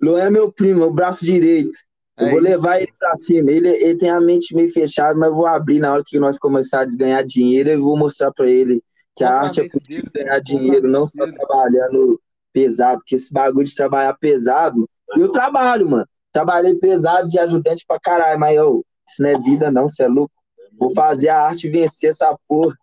Luan 0.00 0.22
é 0.22 0.30
meu 0.30 0.50
primo, 0.52 0.84
é 0.84 0.86
o 0.86 0.92
braço 0.92 1.24
direito. 1.24 1.76
Eu 2.18 2.26
É 2.26 2.30
vou 2.30 2.40
isso. 2.40 2.48
levar 2.48 2.80
ele 2.82 2.92
pra 2.98 3.14
cima. 3.16 3.50
Ele, 3.50 3.68
ele 3.68 3.96
tem 3.96 4.10
a 4.10 4.20
mente 4.20 4.54
meio 4.54 4.72
fechada, 4.72 5.18
mas 5.18 5.28
eu 5.28 5.34
vou 5.34 5.46
abrir 5.46 5.78
na 5.78 5.92
hora 5.92 6.02
que 6.04 6.18
nós 6.18 6.38
começarmos 6.38 6.94
a 6.94 6.98
ganhar 6.98 7.22
dinheiro. 7.24 7.70
Eu 7.70 7.82
vou 7.82 7.96
mostrar 7.96 8.32
pra 8.32 8.48
ele 8.48 8.82
que 9.14 9.22
a 9.24 9.30
a 9.30 9.40
arte 9.42 9.60
é 9.60 9.68
possível 9.68 10.10
ganhar 10.12 10.38
dinheiro, 10.40 10.88
não 10.88 11.06
só 11.06 11.24
dele. 11.24 11.36
trabalhando 11.36 12.20
pesado. 12.52 12.98
Porque 13.00 13.14
esse 13.14 13.32
bagulho 13.32 13.66
de 13.66 13.74
trabalhar 13.74 14.14
pesado, 14.14 14.88
eu 15.16 15.30
trabalho, 15.30 15.88
mano. 15.88 16.06
Trabalhei 16.32 16.74
pesado 16.74 17.26
de 17.28 17.38
ajudante 17.38 17.84
pra 17.86 17.98
caralho, 18.00 18.38
mas 18.38 18.56
eu, 18.56 18.84
isso 19.08 19.22
não 19.22 19.30
é 19.30 19.38
vida, 19.38 19.70
não, 19.70 19.88
você 19.88 20.02
é 20.02 20.08
louco. 20.08 20.34
Vou 20.78 20.90
fazer 20.92 21.28
a 21.30 21.40
arte 21.42 21.68
vencer 21.68 22.10
essa 22.10 22.36
porra. 22.46 22.76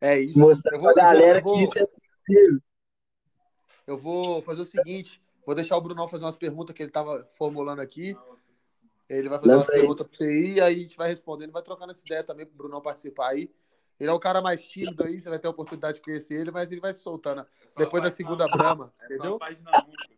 É 0.00 0.18
isso. 0.20 0.38
Mostrar 0.38 0.74
Eu 0.76 0.80
vou- 0.82 0.92
pra 0.92 1.02
galera 1.04 1.38
eu 1.38 1.42
vou- 1.44 1.54
que 1.54 1.64
isso 1.64 1.78
é 1.78 1.86
possível. 1.86 2.60
Eu 3.86 3.98
vou 3.98 4.42
fazer 4.42 4.62
o 4.62 4.66
seguinte: 4.66 5.20
vou 5.46 5.54
deixar 5.54 5.76
o 5.76 5.80
Brunão 5.80 6.08
fazer 6.08 6.24
umas 6.24 6.36
perguntas 6.36 6.74
que 6.74 6.82
ele 6.82 6.90
tava 6.90 7.24
formulando 7.38 7.80
aqui. 7.80 8.16
Ele 9.08 9.28
vai 9.28 9.38
fazer 9.38 9.52
Lança 9.52 9.64
umas 9.66 9.70
aí. 9.70 9.80
perguntas 9.80 10.06
pra 10.06 10.16
você 10.16 10.24
aí, 10.24 10.52
e 10.54 10.60
aí 10.60 10.74
a 10.74 10.78
gente 10.78 10.96
vai 10.96 11.08
respondendo, 11.08 11.52
vai 11.52 11.62
trocando 11.62 11.90
essa 11.92 12.02
ideia 12.04 12.24
também 12.24 12.46
pro 12.46 12.56
Brunão 12.56 12.80
participar 12.80 13.30
aí. 13.30 13.50
Ele 14.00 14.10
é 14.10 14.12
um 14.12 14.18
cara 14.18 14.40
mais 14.42 14.62
tímido 14.62 15.04
aí, 15.04 15.20
você 15.20 15.28
vai 15.28 15.38
ter 15.38 15.46
a 15.46 15.50
oportunidade 15.50 15.98
de 15.98 16.02
conhecer 16.02 16.34
ele, 16.34 16.50
mas 16.50 16.72
ele 16.72 16.80
vai 16.80 16.92
se 16.92 17.00
soltando. 17.00 17.42
É 17.42 17.46
Depois 17.78 18.02
da 18.02 18.10
segunda 18.10 18.48
brama, 18.48 18.92
É 18.98 19.06
só 19.08 19.14
entendeu? 19.14 19.34
a 19.36 19.38
página 19.38 19.70
única. 19.86 20.14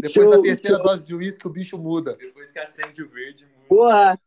Depois 0.00 0.12
Show, 0.12 0.30
da 0.30 0.42
terceira 0.42 0.76
show. 0.78 0.84
dose 0.86 1.04
de 1.04 1.14
uísque, 1.14 1.46
o 1.46 1.50
bicho 1.50 1.78
muda. 1.78 2.16
Depois 2.16 2.50
que 2.50 2.58
acende 2.58 3.02
o 3.02 3.08
verde, 3.08 3.46
muda. 3.46 3.68
Porra. 3.68 4.20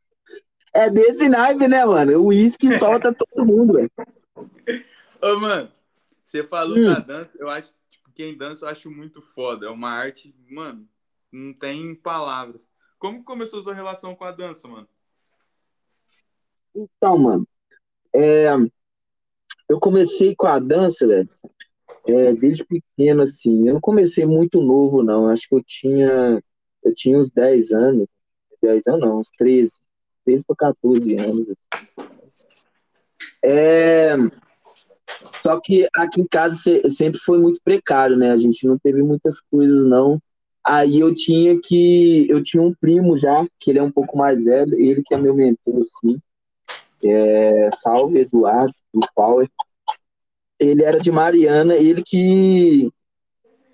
É 0.74 0.90
desse 0.90 1.28
naipe, 1.30 1.68
né, 1.68 1.86
mano? 1.86 2.20
O 2.22 2.26
uísque 2.28 2.70
solta 2.78 3.14
todo 3.16 3.46
mundo, 3.46 3.74
velho. 3.74 3.92
Ô, 5.22 5.40
mano, 5.40 5.72
você 6.24 6.44
falou 6.44 6.78
Hum. 6.78 6.86
da 6.86 7.00
dança, 7.00 7.38
eu 7.40 7.50
acho, 7.50 7.74
tipo, 7.90 8.10
quem 8.14 8.38
dança 8.38 8.66
eu 8.66 8.70
acho 8.70 8.92
muito 8.92 9.22
foda. 9.22 9.66
É 9.68 9.70
uma 9.70 9.90
arte, 9.90 10.36
mano, 10.50 10.88
não 11.32 11.54
tem 11.54 11.96
palavras. 11.96 12.70
Como 12.98 13.24
começou 13.24 13.60
a 13.60 13.64
sua 13.64 13.74
relação 13.74 14.16
com 14.16 14.24
a 14.24 14.32
dança, 14.32 14.68
mano? 14.68 14.88
Então, 16.76 17.18
mano, 17.18 17.48
é, 18.14 18.48
eu 19.70 19.80
comecei 19.80 20.36
com 20.36 20.48
a 20.48 20.60
dança, 20.60 21.08
velho, 21.08 21.30
é, 22.08 22.34
desde 22.34 22.66
pequeno, 22.66 23.22
assim. 23.24 23.68
Eu 23.68 23.76
não 23.76 23.82
comecei 23.82 24.26
muito 24.26 24.62
novo, 24.62 25.02
não. 25.04 25.28
Acho 25.28 25.48
que 25.48 25.56
eu 25.56 25.64
tinha, 25.64 26.44
eu 26.84 26.94
tinha 26.94 27.18
uns 27.18 27.30
10 27.30 27.72
anos. 27.72 28.10
10 28.62 28.86
anos, 28.88 29.02
não, 29.02 29.20
uns 29.20 29.30
13. 29.38 29.80
13 30.26 30.44
para 30.46 30.56
14 30.56 31.16
anos. 31.16 31.48
assim. 31.50 32.46
É, 33.44 34.16
só 35.42 35.60
que 35.60 35.88
aqui 35.96 36.22
em 36.22 36.28
casa 36.28 36.56
se- 36.56 36.90
sempre 36.90 37.20
foi 37.20 37.38
muito 37.40 37.62
precário, 37.64 38.18
né? 38.18 38.32
A 38.32 38.38
gente 38.38 38.68
não 38.68 38.78
teve 38.78 39.04
muitas 39.04 39.40
coisas, 39.40 39.86
não. 39.86 40.20
Aí 40.66 41.00
eu 41.00 41.14
tinha 41.14 41.60
que. 41.62 42.28
Eu 42.30 42.42
tinha 42.42 42.64
um 42.64 42.74
primo 42.74 43.18
já, 43.18 43.46
que 43.60 43.72
ele 43.72 43.80
é 43.80 43.84
um 43.84 43.92
pouco 43.92 44.18
mais 44.18 44.44
velho, 44.44 44.74
ele 44.80 45.04
que 45.04 45.14
é 45.14 45.18
meu 45.18 45.36
mentor, 45.36 45.78
assim. 45.78 46.20
É, 47.04 47.70
salve 47.72 48.22
Eduardo 48.22 48.74
do 48.94 49.08
Power. 49.16 49.48
Ele 50.60 50.84
era 50.84 51.00
de 51.00 51.12
Mariana, 51.12 51.76
ele 51.76 52.02
que 52.02 52.90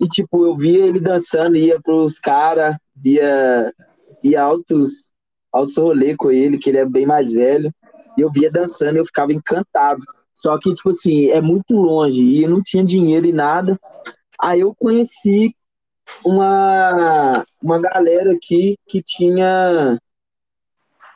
e 0.02 0.08
tipo, 0.08 0.44
eu 0.44 0.56
via 0.56 0.84
ele 0.84 0.98
dançando, 0.98 1.56
ia 1.56 1.80
pros 1.80 2.18
caras, 2.18 2.76
via 2.94 3.72
via 4.20 4.42
altos 4.42 5.12
altos 5.52 5.76
rolê 5.76 6.16
com 6.16 6.30
ele, 6.30 6.58
que 6.58 6.70
ele 6.70 6.78
é 6.78 6.84
bem 6.84 7.06
mais 7.06 7.30
velho. 7.30 7.72
E 8.18 8.20
eu 8.20 8.30
via 8.30 8.50
dançando, 8.50 8.96
eu 8.96 9.06
ficava 9.06 9.32
encantado. 9.32 10.02
Só 10.34 10.58
que, 10.58 10.74
tipo 10.74 10.90
assim, 10.90 11.30
é 11.30 11.40
muito 11.40 11.76
longe 11.76 12.22
e 12.22 12.42
eu 12.42 12.50
não 12.50 12.60
tinha 12.62 12.84
dinheiro 12.84 13.26
e 13.26 13.32
nada. 13.32 13.78
Aí 14.40 14.60
eu 14.60 14.74
conheci 14.74 15.54
uma, 16.24 17.44
uma 17.62 17.80
galera 17.80 18.32
aqui 18.32 18.76
que 18.86 19.02
tinha 19.02 19.98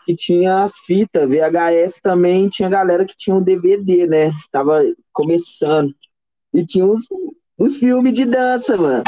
que 0.07 0.15
tinha 0.15 0.63
as 0.63 0.79
fitas, 0.79 1.29
VHS 1.29 2.01
também, 2.01 2.49
tinha 2.49 2.69
galera 2.69 3.05
que 3.05 3.17
tinha 3.17 3.35
um 3.35 3.43
DVD, 3.43 4.07
né? 4.07 4.31
Tava 4.53 4.81
começando. 5.13 5.93
E 6.55 6.65
tinha 6.65 6.87
os, 6.87 7.01
os 7.59 7.77
filmes 7.77 8.13
de 8.13 8.25
dança, 8.25 8.77
mano. 8.77 9.03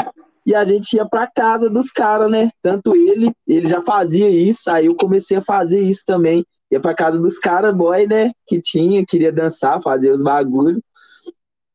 E 0.45 0.53
a 0.53 0.65
gente 0.65 0.97
ia 0.97 1.07
pra 1.07 1.25
casa 1.25 1.69
dos 1.69 1.89
caras, 1.89 2.29
né? 2.29 2.51
Tanto 2.61 2.93
ele, 2.97 3.31
ele 3.47 3.67
já 3.67 3.81
fazia 3.81 4.29
isso, 4.29 4.69
aí 4.69 4.87
eu 4.87 4.95
comecei 4.95 5.37
a 5.37 5.41
fazer 5.41 5.79
isso 5.79 6.03
também. 6.05 6.45
Ia 6.69 6.81
pra 6.81 6.93
casa 6.93 7.17
dos 7.17 7.39
caras, 7.39 7.73
boy, 7.73 8.05
né? 8.05 8.31
Que 8.45 8.59
tinha, 8.59 9.05
queria 9.05 9.31
dançar, 9.31 9.81
fazer 9.81 10.11
os 10.11 10.21
bagulhos. 10.21 10.81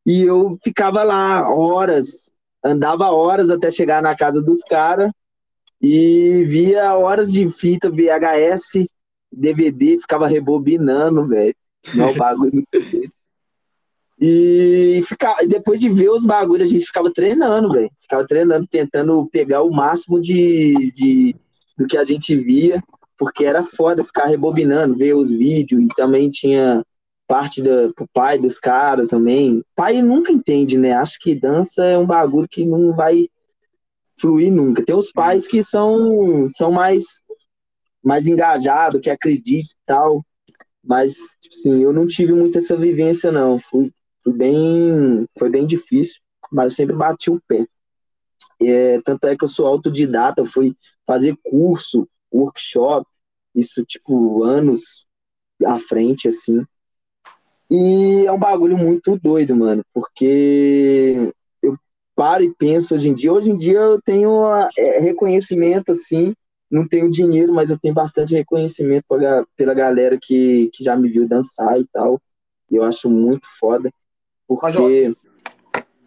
E 0.07 0.23
eu 0.23 0.59
ficava 0.63 1.03
lá 1.03 1.49
horas, 1.49 2.31
andava 2.65 3.11
horas 3.11 3.51
até 3.51 3.71
chegar 3.71 4.03
na 4.03 4.17
casa 4.17 4.41
dos 4.41 4.62
caras 4.62 5.12
e 5.81 6.45
via 6.49 6.97
horas 6.97 7.31
de 7.31 7.49
fita 7.51 7.91
VHS, 7.91 8.87
DVD, 9.31 9.99
ficava 10.01 10.27
rebobinando, 10.27 11.29
velho. 11.29 11.55
Não, 11.95 12.15
bagulho 12.17 12.65
E 14.19 15.03
ficar, 15.07 15.37
depois 15.47 15.79
de 15.79 15.91
ver 15.91 16.09
os 16.09 16.25
bagulhos, 16.25 16.67
a 16.67 16.71
gente 16.71 16.87
ficava 16.87 17.12
treinando, 17.12 17.71
velho. 17.71 17.91
Ficava 18.01 18.27
treinando, 18.27 18.67
tentando 18.67 19.29
pegar 19.31 19.62
o 19.62 19.71
máximo 19.71 20.19
de, 20.19 20.91
de, 20.95 21.37
do 21.77 21.87
que 21.87 21.99
a 21.99 22.05
gente 22.05 22.35
via, 22.35 22.83
porque 23.19 23.45
era 23.45 23.62
foda 23.62 24.05
ficar 24.05 24.27
rebobinando, 24.27 24.97
ver 24.97 25.15
os 25.15 25.31
vídeos, 25.31 25.83
e 25.83 25.89
também 25.89 26.31
tinha 26.31 26.83
parte 27.27 27.62
do 27.62 27.93
pro 27.95 28.07
pai 28.12 28.39
dos 28.39 28.59
caras 28.59 29.09
também. 29.09 29.62
Pai 29.75 30.03
nunca 30.03 30.33
entende, 30.33 30.79
né? 30.79 30.93
Acho 30.93 31.18
que 31.18 31.35
dança 31.35 31.85
é 31.85 31.99
um 31.99 32.07
bagulho 32.07 32.49
que 32.49 32.64
não 32.64 32.95
vai 32.95 33.29
fluir 34.18 34.53
nunca. 34.53 34.85
Tem 34.85 34.95
os 34.95 35.11
pais 35.11 35.47
que 35.47 35.62
são, 35.62 36.47
são 36.47 36.70
mais, 36.70 37.22
mais 38.03 38.27
engajados, 38.27 39.01
que 39.01 39.11
acreditam 39.11 39.70
e 39.70 39.87
tal. 39.87 40.27
Mas, 40.83 41.14
tipo 41.41 41.55
assim, 41.55 41.83
eu 41.83 41.93
não 41.93 42.07
tive 42.07 42.33
muito 42.33 42.59
essa 42.59 42.77
vivência, 42.77 43.33
não. 43.33 43.59
Fui, 43.59 43.93
fui 44.22 44.33
bem, 44.33 45.27
foi 45.39 45.49
bem 45.51 45.66
difícil, 45.66 46.20
mas 46.53 46.66
eu 46.66 46.70
sempre 46.70 46.97
bati 46.97 47.31
o 47.31 47.41
pé. 47.49 47.66
É, 48.61 49.01
tanto 49.03 49.27
é 49.27 49.37
que 49.37 49.45
eu 49.45 49.49
sou 49.49 49.66
autodidata, 49.66 50.45
fui 50.45 50.77
fazer 51.07 51.37
curso, 51.43 52.09
workshop, 52.33 53.07
isso, 53.55 53.85
tipo, 53.85 54.43
anos 54.43 55.07
à 55.64 55.79
frente, 55.79 56.29
assim. 56.29 56.64
E 57.75 58.25
é 58.25 58.31
um 58.31 58.39
bagulho 58.39 58.79
muito 58.79 59.18
doido, 59.18 59.57
mano, 59.57 59.83
porque 59.93 61.35
eu 61.61 61.77
paro 62.14 62.45
e 62.45 62.55
penso 62.55 62.95
hoje 62.95 63.09
em 63.09 63.14
dia. 63.14 63.33
Hoje 63.33 63.51
em 63.51 63.57
dia 63.57 63.81
eu 63.81 64.01
tenho 64.01 64.47
é, 64.79 65.01
reconhecimento, 65.01 65.91
assim, 65.91 66.33
não 66.70 66.87
tenho 66.87 67.11
dinheiro, 67.11 67.53
mas 67.53 67.70
eu 67.70 67.79
tenho 67.79 67.93
bastante 67.93 68.33
reconhecimento 68.33 69.05
pela, 69.09 69.45
pela 69.57 69.75
galera 69.75 70.16
que, 70.22 70.70
que 70.72 70.85
já 70.85 70.97
me 70.97 71.09
viu 71.09 71.27
dançar 71.27 71.81
e 71.81 71.85
tal. 71.93 72.22
E 72.70 72.77
eu 72.77 72.85
acho 72.85 73.11
muito 73.11 73.49
foda. 73.59 73.93
Porque. 74.47 75.12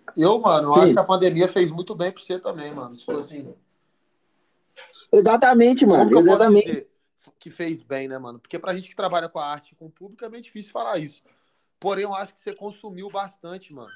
Mas, 0.06 0.16
eu, 0.16 0.40
mano, 0.40 0.70
eu 0.70 0.76
acho 0.76 0.94
que 0.94 1.00
a 1.00 1.04
pandemia 1.04 1.50
fez 1.50 1.70
muito 1.70 1.94
bem 1.94 2.14
pra 2.14 2.24
você 2.24 2.40
também, 2.40 2.74
mano. 2.74 2.96
Tipo 2.96 3.12
assim. 3.12 3.54
Exatamente, 5.12 5.86
mano. 5.86 6.10
Como 6.10 6.30
exatamente. 6.30 6.88
que 7.38 7.50
fez 7.52 7.84
bem, 7.84 8.08
né, 8.08 8.18
mano? 8.18 8.40
Porque 8.40 8.58
pra 8.58 8.74
gente 8.74 8.88
que 8.88 8.96
trabalha 8.96 9.28
com 9.28 9.40
a 9.40 9.46
arte 9.46 9.76
com 9.76 9.88
o 9.88 9.92
público 9.92 10.24
é 10.24 10.30
bem 10.30 10.42
difícil 10.42 10.72
falar 10.72 10.98
isso. 10.98 11.22
Porém, 11.80 12.04
eu 12.04 12.14
acho 12.14 12.34
que 12.34 12.42
você 12.42 12.54
consumiu 12.54 13.10
bastante, 13.10 13.74
mano. 13.74 13.92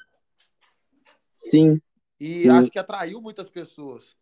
Sim. 1.31 1.81
E 2.19 2.43
sim. 2.43 2.49
acho 2.49 2.69
que 2.69 2.79
atraiu 2.79 3.19
muitas 3.21 3.49
pessoas. 3.49 4.15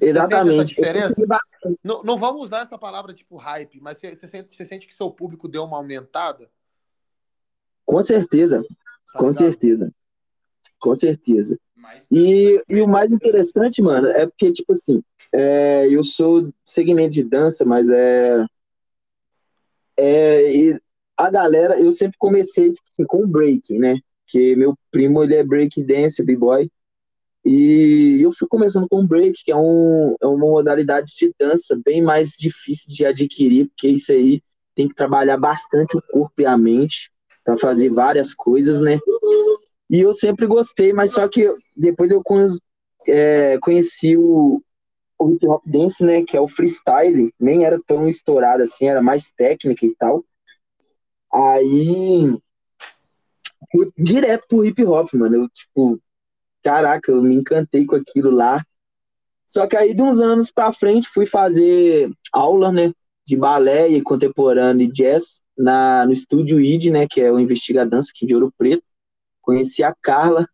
Exatamente. 0.00 0.46
Você 0.46 0.54
essa 0.54 0.64
diferença? 0.64 1.22
Não, 1.82 2.02
não 2.02 2.16
vamos 2.16 2.42
usar 2.44 2.60
essa 2.60 2.78
palavra 2.78 3.12
tipo 3.12 3.36
hype, 3.36 3.80
mas 3.80 3.98
você, 3.98 4.14
você, 4.14 4.28
sente, 4.28 4.54
você 4.54 4.64
sente 4.64 4.86
que 4.86 4.94
seu 4.94 5.10
público 5.10 5.48
deu 5.48 5.64
uma 5.64 5.76
aumentada? 5.76 6.50
Com 7.84 8.04
certeza, 8.04 8.62
tá 9.12 9.18
com 9.18 9.32
certeza, 9.32 9.90
com 10.78 10.94
certeza. 10.94 11.58
E, 12.10 12.62
e 12.68 12.80
o 12.82 12.86
mais 12.86 13.12
interessante, 13.12 13.80
mano, 13.80 14.08
é 14.08 14.26
porque, 14.26 14.52
tipo 14.52 14.72
assim, 14.74 15.02
é, 15.32 15.86
eu 15.90 16.04
sou 16.04 16.52
segmento 16.64 17.14
de 17.14 17.24
dança, 17.24 17.64
mas 17.64 17.88
é, 17.88 18.44
é 19.96 20.52
a 21.18 21.30
galera, 21.30 21.78
eu 21.78 21.92
sempre 21.92 22.16
comecei 22.16 22.72
tipo 22.72 22.88
assim, 22.92 23.04
com 23.04 23.26
break, 23.26 23.76
né? 23.78 23.98
Que 24.26 24.54
meu 24.54 24.74
primo, 24.90 25.24
ele 25.24 25.34
é 25.34 25.42
break 25.42 25.82
dance, 25.82 26.22
b-boy, 26.22 26.70
e 27.44 28.20
eu 28.20 28.30
fui 28.30 28.46
começando 28.46 28.86
com 28.88 29.06
break, 29.06 29.42
que 29.44 29.50
é, 29.50 29.56
um, 29.56 30.14
é 30.20 30.26
uma 30.26 30.36
modalidade 30.36 31.12
de 31.16 31.32
dança 31.38 31.80
bem 31.84 32.02
mais 32.02 32.30
difícil 32.38 32.86
de 32.88 33.06
adquirir, 33.06 33.68
porque 33.68 33.88
isso 33.88 34.12
aí 34.12 34.42
tem 34.74 34.86
que 34.86 34.94
trabalhar 34.94 35.36
bastante 35.38 35.96
o 35.96 36.02
corpo 36.12 36.42
e 36.42 36.46
a 36.46 36.56
mente 36.56 37.10
para 37.42 37.56
fazer 37.56 37.88
várias 37.88 38.34
coisas, 38.34 38.80
né? 38.80 38.98
E 39.90 40.00
eu 40.00 40.12
sempre 40.12 40.46
gostei, 40.46 40.92
mas 40.92 41.12
só 41.12 41.26
que 41.26 41.50
depois 41.74 42.10
eu 42.10 42.22
é, 43.06 43.58
conheci 43.62 44.16
o, 44.16 44.62
o 45.18 45.30
hip 45.30 45.48
hop 45.48 45.62
dance, 45.64 46.04
né? 46.04 46.22
Que 46.22 46.36
é 46.36 46.40
o 46.40 46.48
freestyle, 46.48 47.32
nem 47.40 47.64
era 47.64 47.80
tão 47.86 48.06
estourado 48.06 48.62
assim, 48.62 48.86
era 48.86 49.00
mais 49.00 49.30
técnica 49.30 49.86
e 49.86 49.94
tal. 49.96 50.22
Aí 51.32 52.36
fui 53.70 53.90
direto 53.96 54.46
pro 54.48 54.64
hip 54.64 54.84
hop, 54.84 55.12
mano. 55.14 55.36
Eu, 55.36 55.48
tipo, 55.48 56.00
caraca, 56.62 57.10
eu 57.10 57.22
me 57.22 57.34
encantei 57.34 57.84
com 57.84 57.96
aquilo 57.96 58.30
lá. 58.30 58.64
Só 59.46 59.66
que 59.66 59.76
aí, 59.76 59.94
de 59.94 60.02
uns 60.02 60.20
anos 60.20 60.50
pra 60.50 60.72
frente, 60.72 61.08
fui 61.08 61.26
fazer 61.26 62.10
aula, 62.32 62.70
né? 62.70 62.92
De 63.26 63.36
balé 63.36 63.88
e 63.88 64.02
contemporâneo 64.02 64.86
e 64.86 64.92
jazz 64.92 65.40
na, 65.58 66.06
no 66.06 66.12
estúdio 66.12 66.60
ID, 66.60 66.90
né, 66.90 67.06
que 67.08 67.20
é 67.20 67.32
o 67.32 67.38
Investiga 67.38 67.84
Dança 67.84 68.12
aqui 68.14 68.24
de 68.24 68.34
Ouro 68.34 68.54
Preto. 68.56 68.84
Conheci 69.42 69.82
a 69.82 69.94
Carla, 70.00 70.48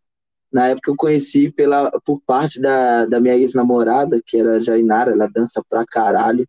na 0.51 0.69
época 0.69 0.89
eu 0.89 0.95
conheci 0.95 1.51
pela, 1.51 1.91
por 2.03 2.19
parte 2.21 2.59
da, 2.59 3.05
da 3.05 3.19
minha 3.19 3.35
ex-namorada, 3.35 4.21
que 4.25 4.37
era 4.39 4.59
Jainara, 4.59 5.11
ela 5.11 5.27
dança 5.27 5.61
pra 5.69 5.85
caralho, 5.85 6.47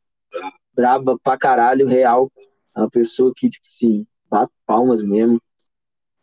braba 0.72 1.18
pra 1.18 1.36
caralho, 1.36 1.86
real, 1.86 2.30
é 2.74 2.80
uma 2.80 2.90
pessoa 2.90 3.32
que, 3.36 3.50
tipo 3.50 3.66
assim, 3.66 4.06
palmas 4.66 5.02
mesmo. 5.02 5.40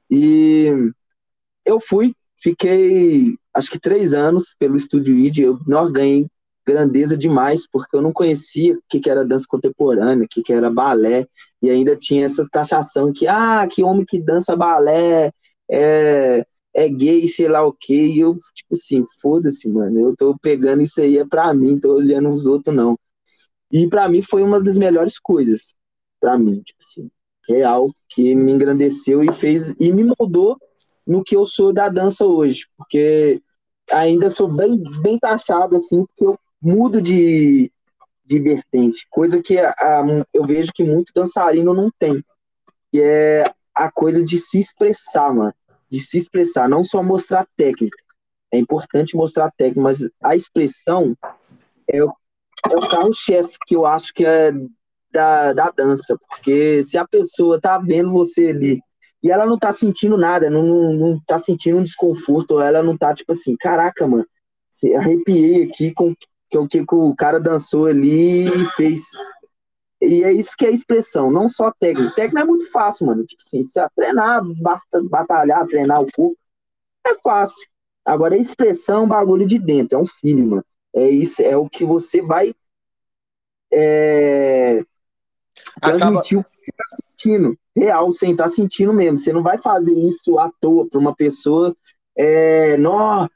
E 0.10 0.68
eu 1.66 1.80
fui, 1.80 2.14
fiquei 2.38 3.38
acho 3.54 3.70
que 3.70 3.80
três 3.80 4.14
anos 4.14 4.56
pelo 4.58 4.76
Estúdio 4.76 5.18
ID, 5.18 5.40
eu 5.40 5.60
não 5.68 5.92
ganhei 5.92 6.28
grandeza 6.66 7.18
demais, 7.18 7.68
porque 7.68 7.96
eu 7.96 8.02
não 8.02 8.12
conhecia 8.12 8.74
o 8.74 8.82
que, 8.90 9.00
que 9.00 9.10
era 9.10 9.26
dança 9.26 9.46
contemporânea, 9.48 10.26
o 10.26 10.28
que, 10.28 10.42
que 10.42 10.54
era 10.54 10.72
balé, 10.72 11.28
e 11.62 11.70
ainda 11.70 11.96
tinha 11.96 12.26
essa 12.26 12.48
taxação 12.50 13.12
que, 13.14 13.28
ah, 13.28 13.68
que 13.70 13.84
homem 13.84 14.06
que 14.06 14.22
dança 14.22 14.56
balé 14.56 15.32
é, 15.70 16.46
é 16.74 16.90
gay, 16.90 17.28
sei 17.28 17.48
lá 17.50 17.66
o 17.66 17.74
quê, 17.74 18.08
e 18.08 18.20
eu, 18.20 18.36
tipo 18.56 18.74
assim, 18.74 19.06
foda-se, 19.22 19.68
mano, 19.70 20.00
eu 20.00 20.16
tô 20.16 20.38
pegando 20.42 20.82
isso 20.84 21.02
aí, 21.02 21.18
é 21.18 21.26
pra 21.26 21.54
mim, 21.54 21.80
tô 21.80 21.96
olhando 21.96 22.30
os 22.30 22.46
outros, 22.46 22.76
não. 22.76 22.98
E 23.72 23.88
para 23.88 24.08
mim 24.08 24.22
foi 24.22 24.42
uma 24.44 24.62
das 24.62 24.78
melhores 24.78 25.20
coisas, 25.20 25.76
para 26.20 26.38
mim, 26.38 26.62
tipo 26.62 26.80
assim, 26.82 27.10
real, 27.48 27.90
que 28.10 28.34
me 28.36 28.52
engrandeceu 28.52 29.24
e 29.24 29.32
fez, 29.32 29.74
e 29.80 29.92
me 29.92 30.04
moldou 30.18 30.58
no 31.06 31.24
que 31.24 31.36
eu 31.36 31.46
sou 31.46 31.74
da 31.74 31.90
dança 31.90 32.26
hoje, 32.26 32.66
porque 32.78 33.42
ainda 33.92 34.30
sou 34.30 34.48
bem, 34.48 34.82
bem 35.02 35.20
taxado, 35.20 35.76
assim, 35.76 36.06
porque 36.06 36.26
eu 36.26 36.40
mudo 36.62 37.02
de, 37.02 37.72
de 38.26 38.40
vertente, 38.40 39.06
coisa 39.10 39.42
que 39.42 39.60
a, 39.60 40.26
eu 40.34 40.46
vejo 40.46 40.72
que 40.74 40.84
muito 40.84 41.12
dançarino 41.14 41.74
não 41.74 41.92
tem, 42.00 42.24
que 42.92 43.02
é 43.02 43.52
a 43.76 43.92
coisa 43.92 44.24
de 44.24 44.38
se 44.38 44.60
expressar, 44.60 45.34
mano, 45.34 45.54
de 45.90 46.00
se 46.02 46.18
expressar, 46.18 46.70
não 46.70 46.84
só 46.84 47.04
mostrar 47.04 47.48
técnica, 47.58 47.98
é 48.52 48.58
importante 48.58 49.16
mostrar 49.16 49.52
técnica, 49.58 49.82
mas 49.82 50.08
a 50.22 50.36
expressão 50.36 51.18
é 51.88 52.04
o, 52.04 52.14
é 52.72 52.76
o 52.78 52.88
carro-chefe 52.88 53.58
que 53.66 53.76
eu 53.76 53.86
acho 53.86 54.14
que 54.14 54.26
é 54.26 54.54
da, 55.14 55.54
da 55.54 55.70
dança, 55.70 56.18
porque 56.28 56.84
se 56.84 56.98
a 56.98 57.08
pessoa 57.08 57.62
tá 57.62 57.78
vendo 57.78 58.12
você 58.12 58.48
ali 58.48 58.82
e 59.22 59.32
ela 59.32 59.46
não 59.46 59.58
tá 59.58 59.72
sentindo 59.72 60.18
nada, 60.18 60.50
não, 60.50 60.64
não, 60.64 60.94
não 60.94 61.22
tá 61.26 61.38
sentindo 61.38 61.78
um 61.78 61.84
desconforto, 61.84 62.60
ela 62.60 62.84
não 62.84 62.98
tá 62.98 63.14
tipo 63.14 63.32
assim, 63.32 63.56
caraca, 63.56 64.06
mano, 64.06 64.26
arrepiei 64.98 65.64
aqui 65.64 65.94
com 65.94 66.14
o 66.56 66.68
que 66.68 66.84
o 66.92 67.16
cara 67.16 67.40
dançou 67.40 67.86
ali 67.86 68.48
e 68.48 68.66
fez. 68.76 69.04
E 70.02 70.24
é 70.24 70.34
isso 70.34 70.58
que 70.58 70.66
é 70.66 70.72
expressão, 70.72 71.32
não 71.32 71.48
só 71.48 71.72
técnica. 71.72 72.14
Técnica 72.14 72.42
é 72.42 72.46
muito 72.46 72.70
fácil, 72.70 73.08
mano. 73.08 73.26
Tipo 73.26 73.42
assim, 73.42 73.64
se 73.64 73.80
treinar, 73.96 74.44
basta 74.62 75.02
batalhar, 75.02 75.66
treinar 75.68 76.02
o 76.02 76.12
corpo, 76.12 76.38
é 77.08 77.16
fácil. 77.16 77.66
Agora, 78.06 78.36
a 78.36 78.38
expressão 78.38 78.98
é 78.98 79.02
um 79.04 79.08
bagulho 79.08 79.46
de 79.46 79.58
dentro, 79.58 79.98
é 79.98 80.02
um 80.02 80.06
filho, 80.06 80.46
mano. 80.46 80.66
É 80.94 81.10
isso, 81.10 81.42
é 81.42 81.56
o 81.56 81.70
que 81.70 81.86
você 81.86 82.22
vai 82.22 82.54
é, 83.74 84.86
Transmitir 85.82 86.40
Acaba... 86.40 86.50
o 86.56 86.62
que 86.62 86.66
você 86.66 86.72
tá 86.72 86.84
sentindo, 86.96 87.58
real, 87.76 88.14
sem 88.14 88.32
estar 88.32 88.46
tá 88.46 88.50
sentindo 88.50 88.94
mesmo. 88.94 89.18
Você 89.18 89.34
não 89.34 89.44
vai 89.44 89.58
fazer 89.58 89.94
isso 89.94 90.38
à 90.40 90.52
toa 90.60 90.88
para 90.88 91.00
uma 91.00 91.16
pessoa, 91.16 91.76
é, 92.16 92.78
não, 92.78 93.30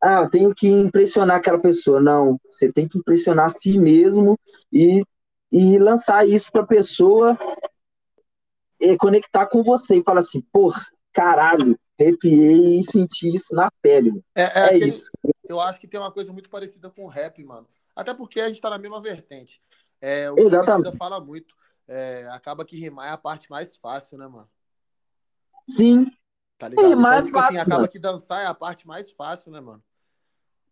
ah, 0.00 0.28
tenho 0.28 0.54
que 0.54 0.68
impressionar 0.68 1.36
aquela 1.36 1.58
pessoa. 1.58 2.00
Não, 2.00 2.40
você 2.50 2.72
tem 2.72 2.88
que 2.88 2.98
impressionar 2.98 3.46
a 3.46 3.50
si 3.50 3.78
mesmo 3.78 4.38
e, 4.72 5.02
e 5.52 5.78
lançar 5.78 6.26
isso 6.26 6.50
para 6.50 6.62
a 6.62 6.66
pessoa 6.66 7.38
e 8.80 8.96
conectar 8.96 9.46
com 9.46 9.62
você 9.62 9.96
e 9.96 10.02
falar 10.02 10.20
assim, 10.20 10.40
pô, 10.52 10.72
caralho, 11.12 11.78
arrepiei 12.00 12.78
e 12.78 12.82
senti 12.82 13.34
isso 13.34 13.54
na 13.54 13.70
pele. 13.82 14.22
É, 14.34 14.42
é, 14.42 14.50
é 14.54 14.64
aquele, 14.64 14.88
isso. 14.88 15.10
Eu 15.46 15.60
acho 15.60 15.78
que 15.78 15.86
tem 15.86 16.00
uma 16.00 16.10
coisa 16.10 16.32
muito 16.32 16.48
parecida 16.48 16.88
com 16.88 17.04
o 17.04 17.08
rap, 17.08 17.42
mano. 17.44 17.66
Até 17.94 18.14
porque 18.14 18.40
a 18.40 18.48
gente 18.48 18.60
tá 18.60 18.70
na 18.70 18.78
mesma 18.78 19.00
vertente. 19.00 19.60
É, 20.00 20.30
o 20.30 20.38
Exatamente. 20.38 20.96
fala 20.96 21.20
muito. 21.20 21.54
É, 21.92 22.28
acaba 22.28 22.64
que 22.64 22.76
rimar 22.76 23.08
é 23.08 23.10
a 23.10 23.18
parte 23.18 23.50
mais 23.50 23.76
fácil, 23.76 24.16
né, 24.16 24.28
mano? 24.28 24.48
Sim. 25.68 26.06
Tá 26.56 26.68
ligado? 26.68 26.88
Rimar 26.88 27.14
então, 27.14 27.18
é 27.18 27.24
tipo 27.24 27.38
assim, 27.38 27.46
fácil, 27.46 27.48
assim, 27.48 27.56
acaba 27.58 27.80
mano. 27.80 27.92
que 27.92 27.98
dançar 27.98 28.42
é 28.42 28.46
a 28.46 28.54
parte 28.54 28.86
mais 28.86 29.10
fácil, 29.10 29.50
né, 29.50 29.60
mano? 29.60 29.82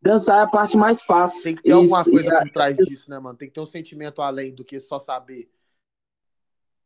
Dançar 0.01 0.39
é 0.39 0.43
a 0.43 0.47
parte 0.47 0.77
mais 0.77 1.03
fácil. 1.03 1.43
Tem 1.43 1.57
que 1.57 1.63
ter 1.63 1.71
Isso, 1.71 1.79
alguma 1.79 2.05
coisa 2.05 2.39
por 2.39 2.51
trás 2.51 2.77
disso, 2.77 3.11
né, 3.11 3.19
mano? 3.19 3.37
Tem 3.37 3.49
que 3.49 3.55
ter 3.55 3.61
um 3.61 3.67
sentimento 3.67 4.23
além 4.23 4.55
do 4.55 4.65
que 4.65 4.79
só 4.79 5.01
saber. 5.01 5.51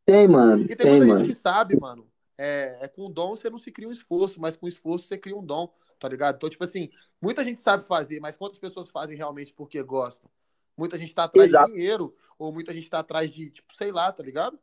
Tem, 0.07 0.27
mano. 0.27 0.61
Porque 0.61 0.77
tem, 0.77 0.87
tem 0.87 0.93
muita 0.93 1.07
mano. 1.09 1.19
gente 1.19 1.37
que 1.37 1.39
sabe, 1.39 1.79
mano. 1.79 2.11
É, 2.39 2.79
é 2.81 2.89
com 2.89 3.11
dom 3.11 3.37
você 3.37 3.51
não 3.51 3.59
se 3.59 3.71
cria 3.71 3.87
um 3.87 3.93
esforço, 3.93 4.41
mas 4.41 4.57
com 4.57 4.67
esforço 4.67 5.09
você 5.09 5.19
cria 5.19 5.37
um 5.37 5.45
dom, 5.45 5.71
tá 5.99 6.09
ligado? 6.09 6.37
Então, 6.37 6.49
tipo 6.49 6.65
assim, 6.65 6.89
muita 7.21 7.45
gente 7.45 7.61
sabe 7.61 7.85
fazer, 7.85 8.19
mas 8.19 8.35
quantas 8.35 8.59
pessoas 8.59 8.89
fazem 8.89 9.15
realmente 9.15 9.53
porque 9.53 9.83
gostam? 9.83 10.31
Muita 10.77 10.97
gente 10.99 11.15
tá 11.15 11.25
atrás 11.25 11.49
Exato. 11.49 11.67
de 11.67 11.75
dinheiro, 11.75 12.15
ou 12.39 12.53
muita 12.53 12.73
gente 12.73 12.89
tá 12.89 13.01
atrás 13.01 13.33
de, 13.33 13.51
tipo, 13.51 13.75
sei 13.75 13.93
lá, 13.93 14.11
tá 14.11 14.23
ligado? 14.23 14.59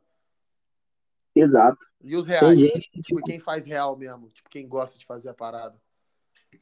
Exato. 1.34 1.78
E 2.02 2.16
os 2.16 2.26
reais? 2.26 2.58
Gente, 2.58 2.90
tipo, 3.02 3.22
quem 3.22 3.38
faz 3.38 3.64
real 3.64 3.96
mesmo? 3.96 4.28
Tipo, 4.30 4.50
quem 4.50 4.66
gosta 4.66 4.98
de 4.98 5.06
fazer 5.06 5.28
a 5.28 5.34
parada? 5.34 5.80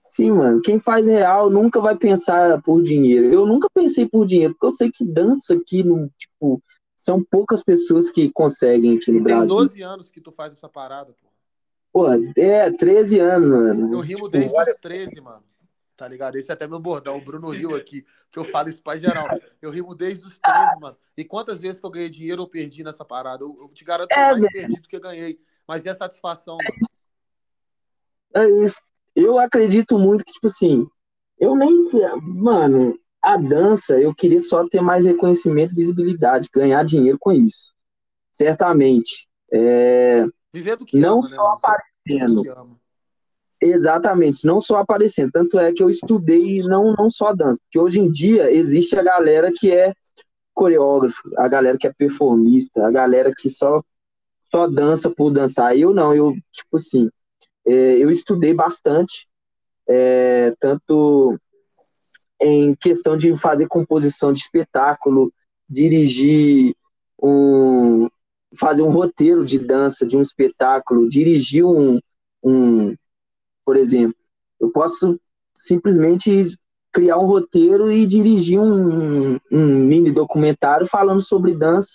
Sim, 0.07 0.33
mano. 0.33 0.61
Quem 0.61 0.79
faz 0.79 1.07
real 1.07 1.51
nunca 1.51 1.81
vai 1.81 1.97
pensar 1.97 2.61
por 2.63 2.83
dinheiro. 2.83 3.33
Eu 3.33 3.47
nunca 3.47 3.69
pensei 3.73 4.07
por 4.07 4.27
dinheiro, 4.27 4.55
porque 4.55 4.67
eu 4.67 4.73
sei 4.73 4.91
que 4.91 5.05
dança 5.05 5.55
aqui 5.55 5.83
no, 5.83 6.11
tipo, 6.11 6.63
são 6.95 7.23
poucas 7.23 7.63
pessoas 7.63 8.11
que 8.11 8.31
conseguem 8.31 8.97
aqui 8.97 9.11
no 9.13 9.23
Brasil. 9.23 9.47
Tem 9.47 9.57
12 9.57 9.83
anos 9.83 10.09
que 10.11 10.21
tu 10.21 10.31
faz 10.31 10.53
essa 10.53 10.69
parada, 10.69 11.13
pô. 11.13 11.29
Pô, 11.91 12.07
é, 12.37 12.71
13 12.71 13.19
anos, 13.19 13.49
mano. 13.49 13.93
Eu 13.93 14.01
rimo 14.01 14.17
tipo, 14.17 14.29
desde 14.29 14.55
olha... 14.55 14.73
os 14.73 14.79
13, 14.79 15.21
mano. 15.21 15.45
Tá 15.99 16.07
ligado? 16.07 16.37
Esse 16.37 16.49
é 16.53 16.55
até 16.55 16.69
meu 16.69 16.79
bordão, 16.79 17.19
o 17.19 17.21
Bruno 17.21 17.51
Rio 17.51 17.75
aqui, 17.75 18.07
que 18.31 18.39
eu 18.39 18.45
falo 18.45 18.69
isso 18.69 18.81
pra 18.81 18.97
geral. 18.97 19.27
Eu 19.61 19.73
rimo 19.73 19.97
desde 19.97 20.25
os 20.25 20.39
13, 20.39 20.81
mano. 20.81 20.97
E 21.17 21.25
quantas 21.25 21.59
vezes 21.59 21.81
que 21.81 21.87
eu 21.87 21.91
ganhei 21.91 22.09
dinheiro 22.09 22.41
ou 22.41 22.49
perdi 22.49 22.85
nessa 22.85 23.05
parada? 23.05 23.43
Eu, 23.43 23.59
eu 23.61 23.69
te 23.71 23.85
garanto 23.85 24.07
que 24.07 24.15
é, 24.15 24.31
mais 24.31 24.53
perdi 24.53 24.81
do 24.81 24.89
que 24.89 25.01
ganhei. 25.01 25.41
Mas 25.67 25.85
e 25.85 25.89
a 25.89 25.95
satisfação, 25.97 26.57
mano? 26.57 26.79
É 28.37 28.73
eu 29.17 29.37
acredito 29.37 29.99
muito 29.99 30.25
que, 30.25 30.33
tipo 30.33 30.47
assim, 30.47 30.87
eu 31.37 31.57
nem. 31.57 31.91
Mano, 32.23 32.97
a 33.21 33.37
dança, 33.37 34.01
eu 34.01 34.15
queria 34.15 34.41
só 34.41 34.69
ter 34.69 34.81
mais 34.81 35.05
reconhecimento 35.05 35.73
e 35.73 35.77
visibilidade, 35.77 36.49
ganhar 36.55 36.85
dinheiro 36.85 37.19
com 37.19 37.33
isso. 37.33 37.75
Certamente. 38.31 39.29
É, 39.53 40.25
Viver 40.53 40.77
do 40.77 40.87
que 40.87 40.97
Não 40.97 41.19
ama, 41.19 41.29
só 41.29 41.49
né, 41.49 41.57
aparecendo. 41.57 42.45
Exatamente, 43.61 44.47
não 44.47 44.61
só 44.61 44.77
aparecendo. 44.77 45.33
Tanto 45.33 45.59
é 45.59 45.73
que 45.73 45.83
eu 45.83 45.91
estudei 45.91 46.63
não, 46.63 46.95
não 46.97 47.11
só 47.11 47.35
dança, 47.35 47.61
porque 47.65 47.79
hoje 47.79 48.01
em 48.01 48.11
dia 48.11 48.53
existe 48.53 48.97
a 48.99 49.03
galera 49.03 49.51
que 49.53 49.73
é 49.73 49.93
coreógrafo, 50.55 51.23
a 51.37 51.49
galera 51.49 51.79
que 51.79 51.87
é 51.87 51.93
performista, 51.93 52.87
a 52.87 52.91
galera 52.91 53.33
que 53.37 53.49
só, 53.49 53.83
só 54.43 54.67
dança 54.67 55.11
por 55.11 55.31
dançar. 55.31 55.77
Eu 55.77 55.93
não, 55.93 56.15
eu, 56.15 56.33
tipo 56.53 56.77
assim, 56.77 57.09
é, 57.67 57.97
eu 57.99 58.11
estudei 58.11 58.55
bastante, 58.55 59.29
é, 59.89 60.53
tanto 60.61 61.39
em 62.41 62.75
questão 62.77 63.17
de 63.17 63.37
fazer 63.37 63.67
composição 63.67 64.33
de 64.33 64.41
espetáculo, 64.41 65.33
dirigir 65.69 66.75
um, 67.23 68.09
fazer 68.59 68.83
um 68.83 68.91
roteiro 68.91 69.45
de 69.45 69.59
dança 69.59 70.07
de 70.07 70.17
um 70.17 70.21
espetáculo, 70.21 71.09
dirigir 71.09 71.65
um, 71.65 71.99
um 72.43 72.95
por 73.69 73.77
exemplo, 73.77 74.17
eu 74.59 74.71
posso 74.71 75.21
simplesmente 75.55 76.57
criar 76.91 77.19
um 77.19 77.27
roteiro 77.27 77.93
e 77.93 78.07
dirigir 78.07 78.59
um, 78.59 79.35
um 79.53 79.67
mini 79.85 80.11
documentário 80.11 80.87
falando 80.87 81.21
sobre 81.21 81.55
dança 81.55 81.91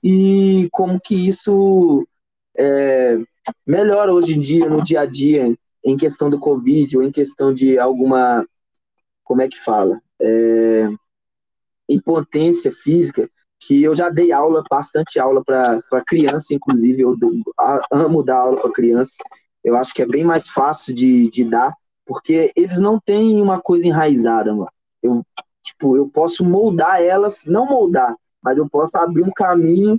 e 0.00 0.68
como 0.70 1.00
que 1.00 1.26
isso 1.26 2.06
é, 2.56 3.18
melhor 3.66 4.10
hoje 4.10 4.36
em 4.36 4.40
dia, 4.40 4.68
no 4.68 4.80
dia 4.80 5.00
a 5.00 5.06
dia, 5.06 5.52
em 5.84 5.96
questão 5.96 6.30
do 6.30 6.38
Covid 6.38 6.96
ou 6.96 7.02
em 7.02 7.10
questão 7.10 7.52
de 7.52 7.80
alguma, 7.80 8.46
como 9.24 9.42
é 9.42 9.48
que 9.48 9.58
fala? 9.58 10.00
É, 10.20 10.88
impotência 11.88 12.72
física, 12.72 13.28
que 13.58 13.82
eu 13.82 13.92
já 13.92 14.08
dei 14.08 14.30
aula, 14.30 14.62
bastante 14.70 15.18
aula 15.18 15.42
para 15.44 16.04
criança, 16.06 16.54
inclusive, 16.54 17.02
eu 17.02 17.16
amo 17.90 18.22
dar 18.22 18.36
aula 18.36 18.60
para 18.60 18.70
criança. 18.70 19.14
Eu 19.64 19.76
acho 19.76 19.94
que 19.94 20.02
é 20.02 20.06
bem 20.06 20.24
mais 20.24 20.48
fácil 20.48 20.94
de, 20.94 21.30
de 21.30 21.44
dar, 21.44 21.74
porque 22.04 22.52
eles 22.56 22.80
não 22.80 22.98
têm 22.98 23.40
uma 23.40 23.60
coisa 23.60 23.86
enraizada, 23.86 24.52
mano. 24.52 24.70
Eu, 25.02 25.24
tipo, 25.62 25.96
eu 25.96 26.08
posso 26.08 26.44
moldar 26.44 27.00
elas, 27.00 27.42
não 27.46 27.66
moldar, 27.66 28.14
mas 28.42 28.58
eu 28.58 28.68
posso 28.68 28.96
abrir 28.98 29.22
um 29.22 29.30
caminho 29.30 29.98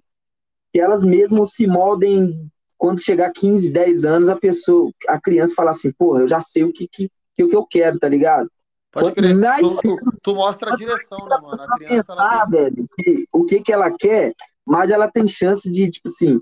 que 0.74 0.80
elas 0.80 1.04
mesmas 1.04 1.54
se 1.54 1.68
moldem 1.68 2.52
quando 2.78 3.02
chegar 3.02 3.32
15, 3.32 3.70
10 3.70 4.04
anos, 4.04 4.28
a 4.28 4.36
pessoa, 4.36 4.92
a 5.08 5.18
criança 5.18 5.54
fala 5.56 5.70
assim, 5.70 5.90
porra, 5.94 6.22
eu 6.22 6.28
já 6.28 6.42
sei 6.42 6.66
o 6.66 6.74
que, 6.74 6.86
que, 6.92 7.10
que, 7.34 7.44
eu 7.44 7.66
quero, 7.66 7.98
tá 7.98 8.10
ligado? 8.10 8.52
Pode 8.92 9.14
crer. 9.14 9.34
Mais... 9.36 9.80
Tu, 9.80 9.96
tu, 9.96 10.18
tu, 10.22 10.36
mostra 10.36 10.74
a 10.74 10.76
direção, 10.76 11.26
né, 11.26 11.38
mano? 11.42 11.64
A 11.64 11.78
criança, 11.78 12.14
pensar, 12.14 12.34
ela 12.34 12.46
tem... 12.46 12.60
velho, 12.60 12.88
que, 12.94 13.28
o 13.32 13.46
que, 13.46 13.62
que 13.62 13.72
ela 13.72 13.90
quer, 13.90 14.34
mas 14.66 14.92
ela 14.92 15.10
tem 15.10 15.26
chance 15.30 15.70
de, 15.72 15.90
tipo 15.90 16.10
assim, 16.10 16.42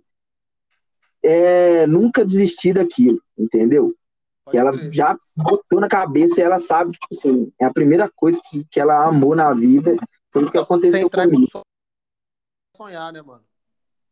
é, 1.24 1.86
nunca 1.88 2.26
desistir 2.26 2.74
daquilo, 2.74 3.22
entendeu? 3.38 3.96
Pode 4.44 4.52
que 4.52 4.58
ela 4.58 4.72
crer. 4.72 4.92
já 4.92 5.18
botou 5.36 5.80
na 5.80 5.88
cabeça 5.88 6.40
e 6.40 6.44
ela 6.44 6.58
sabe 6.58 6.92
que, 6.92 7.00
tipo 7.00 7.16
assim, 7.16 7.52
é 7.60 7.66
a 7.66 7.74
primeira 7.74 8.10
coisa 8.16 8.40
que, 8.50 8.66
que 8.70 8.80
ela 8.80 9.06
amou 9.06 9.36
na 9.36 9.54
vida 9.54 9.96
foi 10.32 10.44
o 10.44 10.52
que 10.52 10.58
aconteceu 10.58 11.10
comigo. 11.10 11.62
Sonhar, 12.76 13.12
né, 13.12 13.22
mano? 13.22 13.44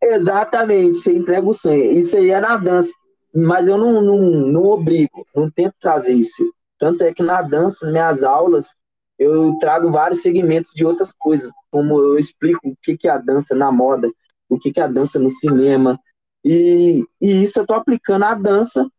Exatamente, 0.01 0.99
você 0.99 1.13
entrega 1.15 1.47
o 1.47 1.53
sonho. 1.53 1.83
Isso 1.97 2.15
aí 2.17 2.29
é 2.29 2.39
na 2.39 2.57
dança. 2.57 2.93
Mas 3.33 3.67
eu 3.67 3.77
não, 3.77 4.01
não, 4.01 4.19
não 4.19 4.63
obrigo, 4.65 5.25
não 5.35 5.49
tento 5.49 5.75
trazer 5.79 6.13
isso. 6.13 6.53
Tanto 6.77 7.03
é 7.03 7.13
que 7.13 7.21
na 7.21 7.41
dança, 7.41 7.85
nas 7.85 7.93
minhas 7.93 8.23
aulas, 8.23 8.75
eu 9.17 9.57
trago 9.59 9.91
vários 9.91 10.21
segmentos 10.21 10.71
de 10.73 10.85
outras 10.85 11.13
coisas, 11.13 11.51
como 11.69 11.99
eu 11.99 12.17
explico 12.17 12.69
o 12.69 12.75
que, 12.81 12.97
que 12.97 13.07
é 13.07 13.11
a 13.11 13.17
dança 13.17 13.53
na 13.53 13.71
moda, 13.71 14.09
o 14.47 14.57
que, 14.57 14.71
que 14.71 14.79
é 14.79 14.83
a 14.83 14.87
dança 14.87 15.19
no 15.19 15.29
cinema. 15.29 15.99
E, 16.43 17.03
e 17.21 17.43
isso 17.43 17.59
eu 17.59 17.63
estou 17.63 17.77
aplicando 17.77 18.25
a 18.25 18.33
dança, 18.33 18.89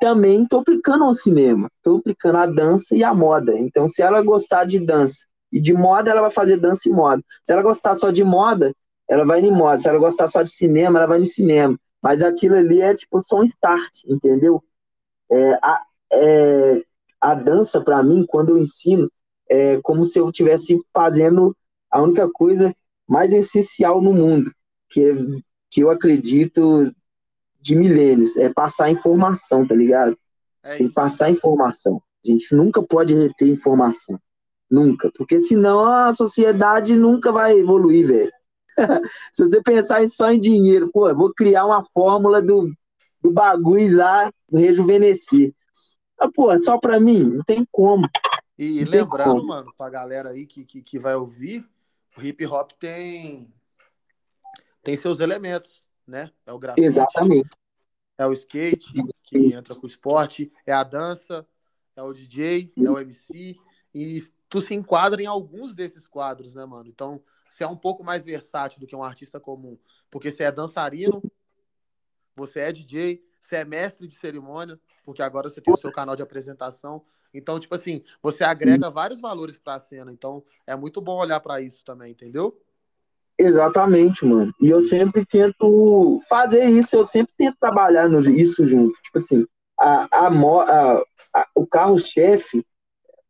também 0.00 0.42
estou 0.42 0.60
aplicando 0.60 1.04
ao 1.04 1.14
cinema. 1.14 1.70
Estou 1.76 1.98
aplicando 1.98 2.36
a 2.36 2.46
dança 2.46 2.94
e 2.94 3.02
a 3.02 3.14
moda. 3.14 3.56
Então, 3.58 3.88
se 3.88 4.02
ela 4.02 4.22
gostar 4.22 4.64
de 4.64 4.78
dança 4.78 5.26
e 5.52 5.60
de 5.60 5.72
moda, 5.72 6.10
ela 6.10 6.22
vai 6.22 6.30
fazer 6.30 6.58
dança 6.58 6.88
e 6.88 6.92
moda. 6.92 7.22
Se 7.42 7.52
ela 7.52 7.62
gostar 7.62 7.94
só 7.94 8.10
de 8.10 8.24
moda, 8.24 8.74
ela 9.08 9.24
vai 9.24 9.40
em 9.40 9.50
moda. 9.50 9.78
Se 9.78 9.88
ela 9.88 9.98
gostar 9.98 10.26
só 10.26 10.42
de 10.42 10.50
cinema, 10.50 10.98
ela 10.98 11.08
vai 11.08 11.18
no 11.18 11.24
cinema. 11.24 11.78
Mas 12.02 12.22
aquilo 12.22 12.56
ali 12.56 12.80
é 12.80 12.94
tipo 12.94 13.20
só 13.22 13.40
um 13.40 13.44
start, 13.44 14.04
entendeu? 14.06 14.62
É, 15.30 15.52
a, 15.54 15.82
é, 16.12 16.82
a 17.20 17.34
dança, 17.34 17.80
para 17.80 18.02
mim, 18.02 18.24
quando 18.26 18.50
eu 18.50 18.58
ensino, 18.58 19.10
é 19.48 19.80
como 19.82 20.04
se 20.04 20.18
eu 20.18 20.28
estivesse 20.28 20.78
fazendo 20.92 21.56
a 21.90 22.02
única 22.02 22.28
coisa 22.30 22.74
mais 23.08 23.32
essencial 23.32 24.02
no 24.02 24.12
mundo, 24.12 24.52
que, 24.90 25.02
é, 25.02 25.14
que 25.70 25.80
eu 25.80 25.90
acredito 25.90 26.92
de 27.60 27.74
milênios, 27.74 28.36
é 28.36 28.48
passar 28.48 28.90
informação, 28.90 29.66
tá 29.66 29.74
ligado? 29.74 30.16
É 30.62 30.76
Tem 30.76 30.88
que 30.88 30.94
passar 30.94 31.30
informação. 31.30 32.00
A 32.24 32.30
gente 32.30 32.54
nunca 32.54 32.82
pode 32.82 33.14
reter 33.14 33.48
informação. 33.48 34.20
Nunca. 34.70 35.10
Porque 35.16 35.40
senão 35.40 35.84
a 35.84 36.12
sociedade 36.12 36.94
nunca 36.96 37.32
vai 37.32 37.58
evoluir, 37.58 38.06
velho. 38.06 38.32
Se 39.32 39.48
você 39.48 39.62
pensar 39.62 40.08
só 40.08 40.30
em 40.30 40.38
dinheiro, 40.38 40.90
pô, 40.92 41.12
vou 41.14 41.32
criar 41.32 41.64
uma 41.64 41.84
fórmula 41.92 42.42
do, 42.42 42.70
do 43.22 43.30
bagulho 43.32 43.96
lá, 43.96 44.30
do 44.48 44.58
rejuvenescer. 44.58 45.52
Ah, 46.18 46.28
pô, 46.32 46.56
só 46.58 46.78
pra 46.78 46.98
mim, 46.98 47.24
não 47.24 47.44
tem 47.44 47.66
como. 47.70 48.08
E 48.58 48.84
não 48.84 48.90
lembrando, 48.90 49.34
como. 49.34 49.46
mano, 49.48 49.72
pra 49.76 49.90
galera 49.90 50.30
aí 50.30 50.46
que, 50.46 50.64
que, 50.64 50.82
que 50.82 50.98
vai 50.98 51.14
ouvir, 51.14 51.64
o 52.16 52.22
hip 52.22 52.44
hop 52.46 52.70
tem 52.78 53.52
tem 54.86 54.94
seus 54.94 55.18
elementos, 55.18 55.82
né? 56.06 56.30
É 56.46 56.52
o 56.52 56.60
grafite, 56.60 56.86
Exatamente. 56.86 57.50
é 58.16 58.24
o 58.24 58.32
skate, 58.32 58.92
que 59.24 59.52
entra 59.52 59.74
com 59.74 59.82
o 59.84 59.88
esporte, 59.88 60.52
é 60.64 60.72
a 60.72 60.84
dança, 60.84 61.44
é 61.96 62.02
o 62.04 62.12
DJ, 62.12 62.72
é 62.76 62.88
o 62.88 62.96
MC, 62.96 63.56
e 63.92 64.22
tu 64.48 64.60
se 64.60 64.74
enquadra 64.74 65.20
em 65.20 65.26
alguns 65.26 65.74
desses 65.74 66.06
quadros, 66.06 66.54
né, 66.54 66.64
mano? 66.64 66.88
Então, 66.88 67.20
você 67.50 67.64
é 67.64 67.66
um 67.66 67.76
pouco 67.76 68.04
mais 68.04 68.24
versátil 68.24 68.78
do 68.78 68.86
que 68.86 68.94
um 68.94 69.02
artista 69.02 69.40
comum. 69.40 69.76
Porque 70.08 70.30
você 70.30 70.44
é 70.44 70.52
dançarino, 70.52 71.20
você 72.36 72.60
é 72.60 72.70
DJ, 72.70 73.24
você 73.40 73.56
é 73.56 73.64
mestre 73.64 74.06
de 74.06 74.14
cerimônia, 74.14 74.78
porque 75.02 75.20
agora 75.20 75.50
você 75.50 75.60
tem 75.60 75.74
o 75.74 75.76
seu 75.76 75.90
canal 75.90 76.14
de 76.14 76.22
apresentação. 76.22 77.04
Então, 77.34 77.58
tipo 77.58 77.74
assim, 77.74 78.04
você 78.22 78.44
agrega 78.44 78.88
vários 78.88 79.20
valores 79.20 79.58
para 79.58 79.74
a 79.74 79.80
cena. 79.80 80.12
Então, 80.12 80.44
é 80.64 80.76
muito 80.76 81.00
bom 81.00 81.16
olhar 81.16 81.40
para 81.40 81.60
isso 81.60 81.84
também, 81.84 82.12
entendeu? 82.12 82.56
Exatamente, 83.38 84.24
mano. 84.24 84.52
E 84.60 84.68
eu 84.70 84.80
sempre 84.82 85.24
tento 85.26 86.20
fazer 86.28 86.64
isso, 86.70 86.96
eu 86.96 87.04
sempre 87.04 87.34
tento 87.36 87.56
trabalhar 87.60 88.08
no, 88.08 88.20
isso 88.30 88.66
junto. 88.66 88.98
Tipo 89.02 89.18
assim, 89.18 89.46
a, 89.78 90.08
a, 90.10 90.28
a, 90.28 91.02
a 91.34 91.46
o 91.54 91.66
carro-chefe, 91.66 92.64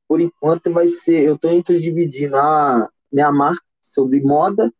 por 0.08 0.20
enquanto, 0.20 0.72
vai 0.72 0.86
ser. 0.86 1.22
Eu 1.24 1.38
tô 1.38 1.50
entre 1.50 1.80
dividir 1.80 2.30
na 2.30 2.88
minha 3.12 3.32
marca 3.32 3.62
sobre 3.82 4.20
moda 4.20 4.72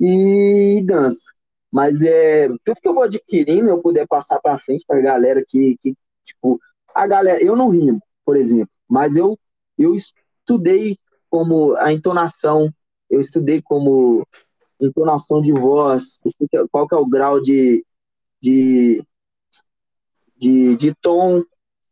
e 0.00 0.82
dança. 0.86 1.32
Mas 1.72 2.02
é 2.02 2.48
tudo 2.64 2.80
que 2.80 2.88
eu 2.88 2.94
vou 2.94 3.04
adquirindo, 3.04 3.68
eu 3.68 3.82
puder 3.82 4.06
passar 4.08 4.40
para 4.40 4.58
frente 4.58 4.84
para 4.86 4.98
a 4.98 5.02
galera 5.02 5.44
que, 5.46 5.76
que, 5.80 5.94
tipo, 6.24 6.58
a 6.94 7.06
galera, 7.06 7.42
eu 7.42 7.54
não 7.54 7.68
rimo, 7.68 8.00
por 8.24 8.36
exemplo, 8.36 8.70
mas 8.88 9.16
eu, 9.16 9.38
eu 9.78 9.94
estudei 9.94 10.98
como 11.28 11.74
a 11.76 11.92
entonação, 11.92 12.72
eu 13.08 13.20
estudei 13.20 13.62
como 13.62 14.26
entonação 14.80 15.40
de 15.40 15.52
voz, 15.52 16.18
qual 16.70 16.88
que 16.88 16.94
é 16.94 16.98
o 16.98 17.06
grau 17.06 17.40
de, 17.40 17.84
de, 18.40 19.02
de, 20.36 20.76
de 20.76 20.94
tom 21.00 21.42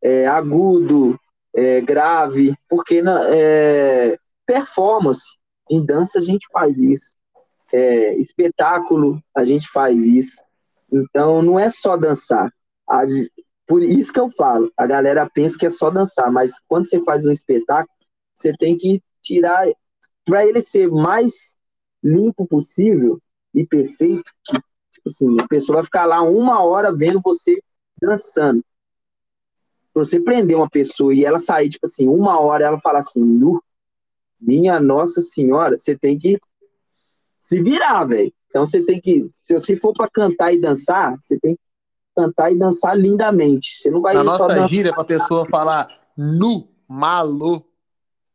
é, 0.03 0.27
agudo, 0.27 1.19
é, 1.55 1.81
grave, 1.81 2.55
porque 2.69 3.03
na, 3.03 3.29
é, 3.29 4.19
performance, 4.47 5.27
em 5.71 5.85
dança 5.85 6.19
a 6.19 6.23
gente 6.23 6.47
faz 6.51 6.77
isso, 6.79 7.15
é, 7.73 8.15
espetáculo 8.17 9.23
a 9.37 9.45
gente 9.45 9.69
faz 9.69 9.99
isso, 9.99 10.43
então 10.91 11.43
não 11.43 11.59
é 11.59 11.69
só 11.69 11.97
dançar, 11.97 12.51
a, 12.89 13.03
por 13.67 13.83
isso 13.83 14.13
que 14.13 14.21
eu 14.21 14.31
falo, 14.31 14.73
a 14.77 14.87
galera 14.87 15.29
pensa 15.29 15.59
que 15.59 15.67
é 15.67 15.71
só 15.71 15.91
dançar, 15.91 16.33
mas 16.33 16.55
quando 16.67 16.89
você 16.89 17.03
faz 17.05 17.27
um 17.27 17.31
espetáculo, 17.31 17.93
você 18.35 18.53
tem 18.57 18.77
que 18.77 19.03
tirar, 19.21 19.67
para 20.25 20.47
ele 20.47 20.63
ser 20.63 20.89
mais 20.89 21.58
limpo 22.03 22.47
possível 22.47 23.21
e 23.55 23.67
perfeito, 23.67 24.31
que, 24.45 24.59
tipo 24.91 25.09
assim, 25.09 25.37
a 25.41 25.49
pessoa 25.49 25.77
vai 25.77 25.85
ficar 25.85 26.05
lá 26.05 26.23
uma 26.23 26.63
hora 26.63 26.95
vendo 26.95 27.21
você 27.23 27.61
dançando. 28.01 28.61
Se 28.61 29.95
você 29.95 30.21
prender 30.21 30.57
uma 30.57 30.69
pessoa 30.69 31.13
e 31.15 31.25
ela 31.25 31.39
sair, 31.39 31.69
tipo 31.69 31.87
assim, 31.87 32.07
uma 32.07 32.41
hora 32.41 32.65
ela 32.65 32.81
falar 32.81 33.01
assim, 33.01 33.23
nu, 33.23 33.63
minha 34.41 34.79
Nossa 34.79 35.21
Senhora, 35.21 35.79
você 35.79 35.97
tem 35.97 36.19
que 36.19 36.39
se 37.41 37.63
virar, 37.63 38.05
velho. 38.05 38.33
Então 38.49 38.65
você 38.65 38.83
tem 38.83 39.01
que, 39.01 39.29
se 39.33 39.55
você 39.55 39.77
for 39.77 39.93
para 39.93 40.09
cantar 40.09 40.53
e 40.53 40.61
dançar, 40.61 41.17
você 41.21 41.39
tem 41.39 41.55
que 41.55 41.61
cantar 42.15 42.53
e 42.53 42.59
dançar 42.59 42.97
lindamente. 42.97 43.77
Você 43.77 43.91
não 43.91 44.01
vai 44.01 44.15
Na 44.15 44.25
nossa 44.25 44.49
dançar... 44.49 44.69
gíria 44.69 44.93
pra 44.93 45.05
pessoa 45.05 45.47
falar 45.47 45.89
nu, 46.17 46.69
malu. 46.87 47.65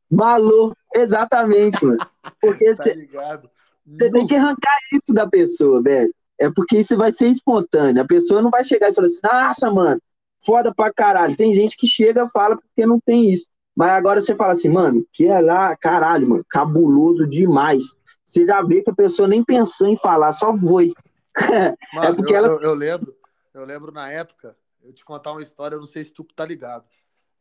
Malu, 0.09 0.75
exatamente, 0.93 1.83
mano. 1.83 1.97
Porque 2.39 2.75
tá 2.75 2.83
ligado? 2.85 3.49
Você 3.85 4.11
tem 4.11 4.25
que 4.25 4.35
arrancar 4.35 4.77
isso 4.91 5.13
da 5.13 5.27
pessoa, 5.27 5.81
velho. 5.81 6.13
É 6.39 6.49
porque 6.49 6.79
isso 6.79 6.97
vai 6.97 7.11
ser 7.11 7.27
espontâneo. 7.27 8.01
A 8.01 8.07
pessoa 8.07 8.41
não 8.41 8.49
vai 8.49 8.63
chegar 8.63 8.89
e 8.89 8.93
falar 8.93 9.07
assim, 9.07 9.19
nossa, 9.23 9.71
mano, 9.71 10.01
foda 10.45 10.73
pra 10.73 10.91
caralho. 10.91 11.35
Tem 11.35 11.53
gente 11.53 11.77
que 11.77 11.87
chega 11.87 12.25
e 12.25 12.29
fala 12.29 12.57
porque 12.57 12.85
não 12.85 12.99
tem 12.99 13.31
isso. 13.31 13.47
Mas 13.75 13.91
agora 13.91 14.21
você 14.21 14.35
fala 14.35 14.53
assim, 14.53 14.69
mano, 14.69 15.05
que 15.11 15.27
é 15.27 15.39
lá, 15.39 15.75
caralho, 15.75 16.29
mano, 16.29 16.45
cabuloso 16.47 17.27
demais. 17.27 17.83
Você 18.25 18.45
já 18.45 18.61
vê 18.61 18.81
que 18.81 18.89
a 18.89 18.95
pessoa 18.95 19.27
nem 19.27 19.43
pensou 19.43 19.87
em 19.87 19.97
falar, 19.97 20.33
só 20.33 20.55
foi. 20.57 20.93
Mano, 21.93 22.07
é 22.07 22.13
porque 22.13 22.33
eu, 22.33 22.37
ela... 22.37 22.47
eu, 22.47 22.61
eu, 22.61 22.73
lembro, 22.73 23.15
eu 23.53 23.65
lembro 23.65 23.91
na 23.91 24.09
época, 24.09 24.55
eu 24.83 24.93
te 24.93 25.03
contar 25.03 25.31
uma 25.31 25.41
história, 25.41 25.75
eu 25.75 25.79
não 25.79 25.87
sei 25.87 26.03
se 26.03 26.13
tu 26.13 26.23
tá 26.35 26.45
ligado. 26.45 26.85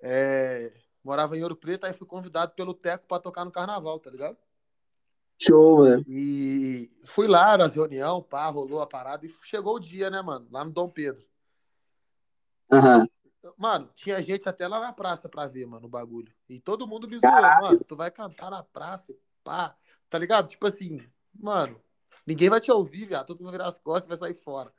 É, 0.00 0.72
morava 1.04 1.36
em 1.36 1.42
Ouro 1.42 1.54
Preto, 1.54 1.84
aí 1.84 1.92
fui 1.92 2.06
convidado 2.06 2.52
pelo 2.54 2.74
Teco 2.74 3.06
para 3.06 3.22
tocar 3.22 3.44
no 3.44 3.50
carnaval, 3.50 3.98
tá 4.00 4.10
ligado? 4.10 4.36
Show, 5.40 5.78
mano. 5.78 6.04
E 6.08 6.90
fui 7.04 7.26
lá 7.26 7.56
nas 7.58 7.74
reunião, 7.74 8.22
pá, 8.22 8.48
rolou 8.48 8.80
a 8.80 8.86
parada 8.86 9.26
e 9.26 9.34
chegou 9.42 9.76
o 9.76 9.80
dia, 9.80 10.08
né, 10.08 10.22
mano? 10.22 10.46
Lá 10.50 10.64
no 10.64 10.70
Dom 10.70 10.88
Pedro. 10.88 11.24
Uhum. 12.70 13.06
Mano, 13.56 13.90
tinha 13.94 14.22
gente 14.22 14.48
até 14.48 14.68
lá 14.68 14.80
na 14.80 14.92
praça 14.92 15.28
pra 15.28 15.48
ver, 15.48 15.66
mano, 15.66 15.86
o 15.86 15.90
bagulho. 15.90 16.32
E 16.48 16.60
todo 16.60 16.86
mundo 16.86 17.08
me 17.08 17.18
zoou, 17.18 17.32
mano, 17.32 17.84
tu 17.84 17.96
vai 17.96 18.10
cantar 18.10 18.50
na 18.50 18.62
praça, 18.62 19.12
pá. 19.42 19.76
Tá 20.08 20.18
ligado? 20.18 20.48
Tipo 20.48 20.66
assim, 20.66 21.00
mano, 21.34 21.80
ninguém 22.26 22.48
vai 22.48 22.60
te 22.60 22.70
ouvir, 22.70 23.06
viado. 23.06 23.26
Todo 23.26 23.38
mundo 23.38 23.46
vai 23.46 23.52
virar 23.52 23.68
as 23.68 23.78
costas 23.78 24.04
e 24.04 24.08
vai 24.08 24.16
sair 24.16 24.34
fora. 24.34 24.72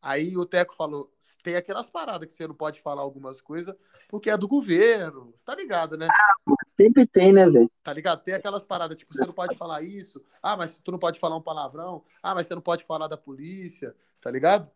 Aí 0.00 0.36
o 0.36 0.46
Teco 0.46 0.74
falou: 0.74 1.12
tem 1.42 1.56
aquelas 1.56 1.88
paradas 1.88 2.28
que 2.28 2.34
você 2.34 2.46
não 2.46 2.54
pode 2.54 2.80
falar 2.80 3.02
algumas 3.02 3.40
coisas 3.40 3.74
porque 4.08 4.30
é 4.30 4.36
do 4.36 4.48
governo. 4.48 5.32
Você 5.34 5.44
tá 5.44 5.54
ligado, 5.54 5.96
né? 5.96 6.08
Ah, 6.10 6.54
sempre 6.76 7.06
tem, 7.06 7.32
né, 7.32 7.48
velho? 7.48 7.70
Tá 7.82 7.92
ligado? 7.92 8.22
Tem 8.22 8.34
aquelas 8.34 8.64
paradas, 8.64 8.96
tipo, 8.96 9.14
você 9.14 9.24
não 9.26 9.32
pode 9.32 9.56
falar 9.56 9.82
isso. 9.82 10.22
Ah, 10.42 10.56
mas 10.56 10.78
tu 10.78 10.90
não 10.90 10.98
pode 10.98 11.18
falar 11.18 11.36
um 11.36 11.42
palavrão. 11.42 12.04
Ah, 12.22 12.34
mas 12.34 12.46
você 12.46 12.54
não 12.54 12.62
pode 12.62 12.84
falar 12.84 13.08
da 13.08 13.16
polícia. 13.16 13.94
Tá 14.20 14.30
ligado? 14.30 14.70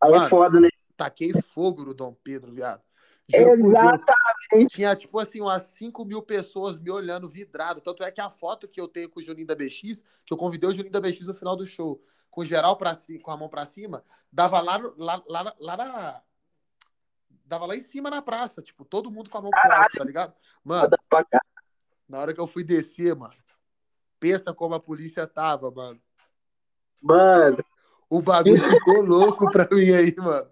Aí 0.00 0.10
é 0.10 0.14
Mano, 0.14 0.26
é 0.26 0.28
foda, 0.28 0.60
né? 0.60 0.68
Taquei 0.96 1.32
fogo 1.42 1.84
no 1.84 1.94
Dom 1.94 2.12
Pedro, 2.12 2.52
viado. 2.52 2.82
Exatamente. 3.32 4.74
tinha, 4.74 4.94
tipo 4.94 5.18
assim, 5.18 5.40
umas 5.40 5.62
5 5.62 6.04
mil 6.04 6.22
pessoas 6.22 6.78
me 6.78 6.90
olhando 6.90 7.28
vidrado. 7.28 7.80
Tanto 7.80 8.02
é 8.02 8.10
que 8.10 8.20
a 8.20 8.28
foto 8.28 8.68
que 8.68 8.80
eu 8.80 8.88
tenho 8.88 9.08
com 9.08 9.20
o 9.20 9.22
Juninho 9.22 9.46
da 9.46 9.54
BX, 9.54 10.04
que 10.24 10.32
eu 10.32 10.36
convidei 10.36 10.68
o 10.68 10.72
Juninho 10.72 10.92
da 10.92 11.00
BX 11.00 11.26
no 11.26 11.34
final 11.34 11.56
do 11.56 11.64
show, 11.64 12.02
com 12.32 12.42
geral 12.42 12.76
pra, 12.76 12.96
com 13.22 13.30
a 13.30 13.36
mão 13.36 13.48
pra 13.48 13.66
cima, 13.66 14.02
dava 14.32 14.58
lá, 14.60 14.78
lá, 14.96 15.22
lá, 15.28 15.54
lá 15.60 15.76
na. 15.76 16.22
Dava 17.44 17.66
lá 17.66 17.76
em 17.76 17.82
cima 17.82 18.08
na 18.08 18.22
praça, 18.22 18.62
tipo, 18.62 18.84
todo 18.84 19.10
mundo 19.10 19.28
com 19.28 19.36
a 19.36 19.42
mão 19.42 19.50
pro 19.50 19.72
alto, 19.72 19.98
tá 19.98 20.04
ligado? 20.04 20.34
Mano, 20.64 20.88
na 22.08 22.18
hora 22.18 22.32
que 22.32 22.40
eu 22.40 22.46
fui 22.46 22.64
descer, 22.64 23.14
mano, 23.14 23.34
pensa 24.18 24.54
como 24.54 24.74
a 24.74 24.80
polícia 24.80 25.26
tava, 25.26 25.70
mano. 25.70 26.00
Mano. 27.02 27.62
O 28.08 28.22
bagulho 28.22 28.56
ficou 28.80 29.02
louco 29.02 29.50
pra 29.50 29.68
mim 29.70 29.90
aí, 29.90 30.14
mano. 30.16 30.50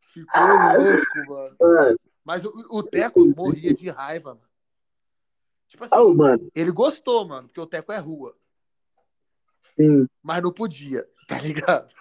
Ficou 0.00 0.42
louco, 0.42 1.30
mano. 1.30 1.56
mano. 1.58 2.00
Mas 2.22 2.44
o, 2.44 2.52
o 2.70 2.82
Teco 2.82 3.26
morria 3.34 3.72
de 3.72 3.88
raiva, 3.88 4.34
mano. 4.34 4.48
Tipo 5.66 5.84
assim, 5.84 5.94
oh, 5.96 6.12
mano. 6.14 6.50
ele 6.54 6.70
gostou, 6.70 7.26
mano, 7.26 7.48
porque 7.48 7.60
o 7.60 7.66
Teco 7.66 7.90
é 7.92 7.98
rua. 7.98 8.36
Sim. 9.76 10.06
Mas 10.22 10.42
não 10.42 10.52
podia, 10.52 11.06
tá 11.26 11.38
ligado? 11.38 11.92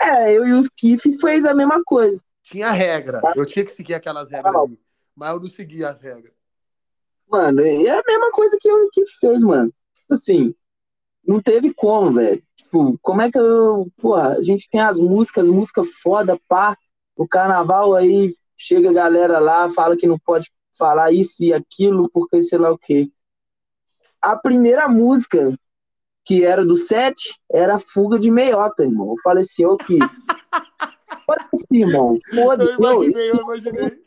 É, 0.00 0.32
eu 0.32 0.46
e 0.46 0.54
o 0.54 0.70
Kiff 0.76 1.18
fez 1.18 1.44
a 1.44 1.54
mesma 1.54 1.82
coisa. 1.84 2.22
Tinha 2.42 2.70
regra. 2.70 3.20
Eu 3.34 3.46
tinha 3.46 3.64
que 3.64 3.70
seguir 3.70 3.94
aquelas 3.94 4.30
regras 4.30 4.54
ali. 4.54 4.80
Mas 5.14 5.30
eu 5.30 5.40
não 5.40 5.48
seguia 5.48 5.88
as 5.88 6.00
regras. 6.00 6.32
Mano, 7.28 7.62
é 7.62 7.90
a 7.90 8.02
mesma 8.06 8.30
coisa 8.30 8.56
que 8.60 8.70
o 8.70 8.90
Kiff 8.90 9.18
fez, 9.18 9.40
mano. 9.40 9.72
Assim, 10.10 10.54
não 11.26 11.40
teve 11.40 11.72
como, 11.72 12.12
velho. 12.12 12.42
Tipo, 12.56 12.98
como 13.00 13.22
é 13.22 13.30
que 13.30 13.38
eu. 13.38 13.90
Porra, 13.96 14.34
a 14.34 14.42
gente 14.42 14.68
tem 14.68 14.80
as 14.80 15.00
músicas, 15.00 15.48
música 15.48 15.82
foda, 16.02 16.38
pá. 16.48 16.76
O 17.16 17.26
carnaval 17.26 17.94
aí 17.94 18.34
chega 18.56 18.90
a 18.90 18.94
galera 18.94 19.38
lá, 19.38 19.70
fala 19.70 19.96
que 19.96 20.06
não 20.06 20.18
pode 20.18 20.50
falar 20.76 21.12
isso 21.12 21.42
e 21.42 21.52
aquilo, 21.52 22.10
porque 22.10 22.42
sei 22.42 22.58
lá 22.58 22.70
o 22.70 22.78
quê. 22.78 23.10
A 24.20 24.36
primeira 24.36 24.88
música 24.88 25.56
que 26.24 26.44
era 26.44 26.64
do 26.64 26.76
7, 26.76 27.34
era 27.50 27.78
fuga 27.78 28.18
de 28.18 28.30
meiota, 28.30 28.84
irmão. 28.84 29.10
Eu 29.10 29.22
falei 29.22 29.42
assim, 29.42 29.64
ô 29.66 29.76
que. 29.76 29.98
Olha 31.26 31.48
assim, 31.52 31.82
irmão. 31.82 32.18
Foda, 32.34 32.64
eu 32.64 32.76
imaginei, 32.76 33.30
eu 33.30 33.36
imaginei. 33.36 34.04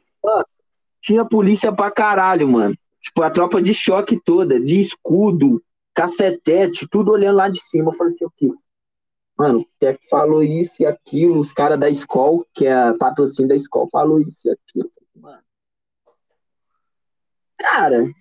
Tinha 1.02 1.24
polícia 1.24 1.72
pra 1.72 1.92
caralho, 1.92 2.48
mano. 2.48 2.76
Tipo, 3.02 3.22
a 3.22 3.30
tropa 3.30 3.62
de 3.62 3.74
choque 3.74 4.20
toda, 4.24 4.60
de 4.60 4.80
escudo, 4.80 5.64
cacetete, 5.94 6.88
tudo 6.90 7.12
olhando 7.12 7.38
lá 7.38 7.48
de 7.48 7.60
cima. 7.60 7.92
Eu 7.92 7.98
falei 7.98 8.14
assim, 8.14 8.26
o 8.26 8.32
que? 8.36 8.52
Mano, 9.38 9.60
o 9.60 9.68
Tec 9.80 10.00
falou 10.10 10.42
isso 10.42 10.82
e 10.82 10.86
aquilo, 10.86 11.40
os 11.40 11.54
caras 11.54 11.80
da 11.80 11.88
escola, 11.88 12.44
que 12.54 12.66
é 12.66 12.74
a 12.74 12.96
patrocínio 12.96 13.50
da 13.50 13.56
escola, 13.56 13.88
falou 13.92 14.20
isso 14.20 14.48
e 14.48 14.52
aquilo. 14.52 14.92
Mano. 15.16 15.44
Cara, 17.58 18.12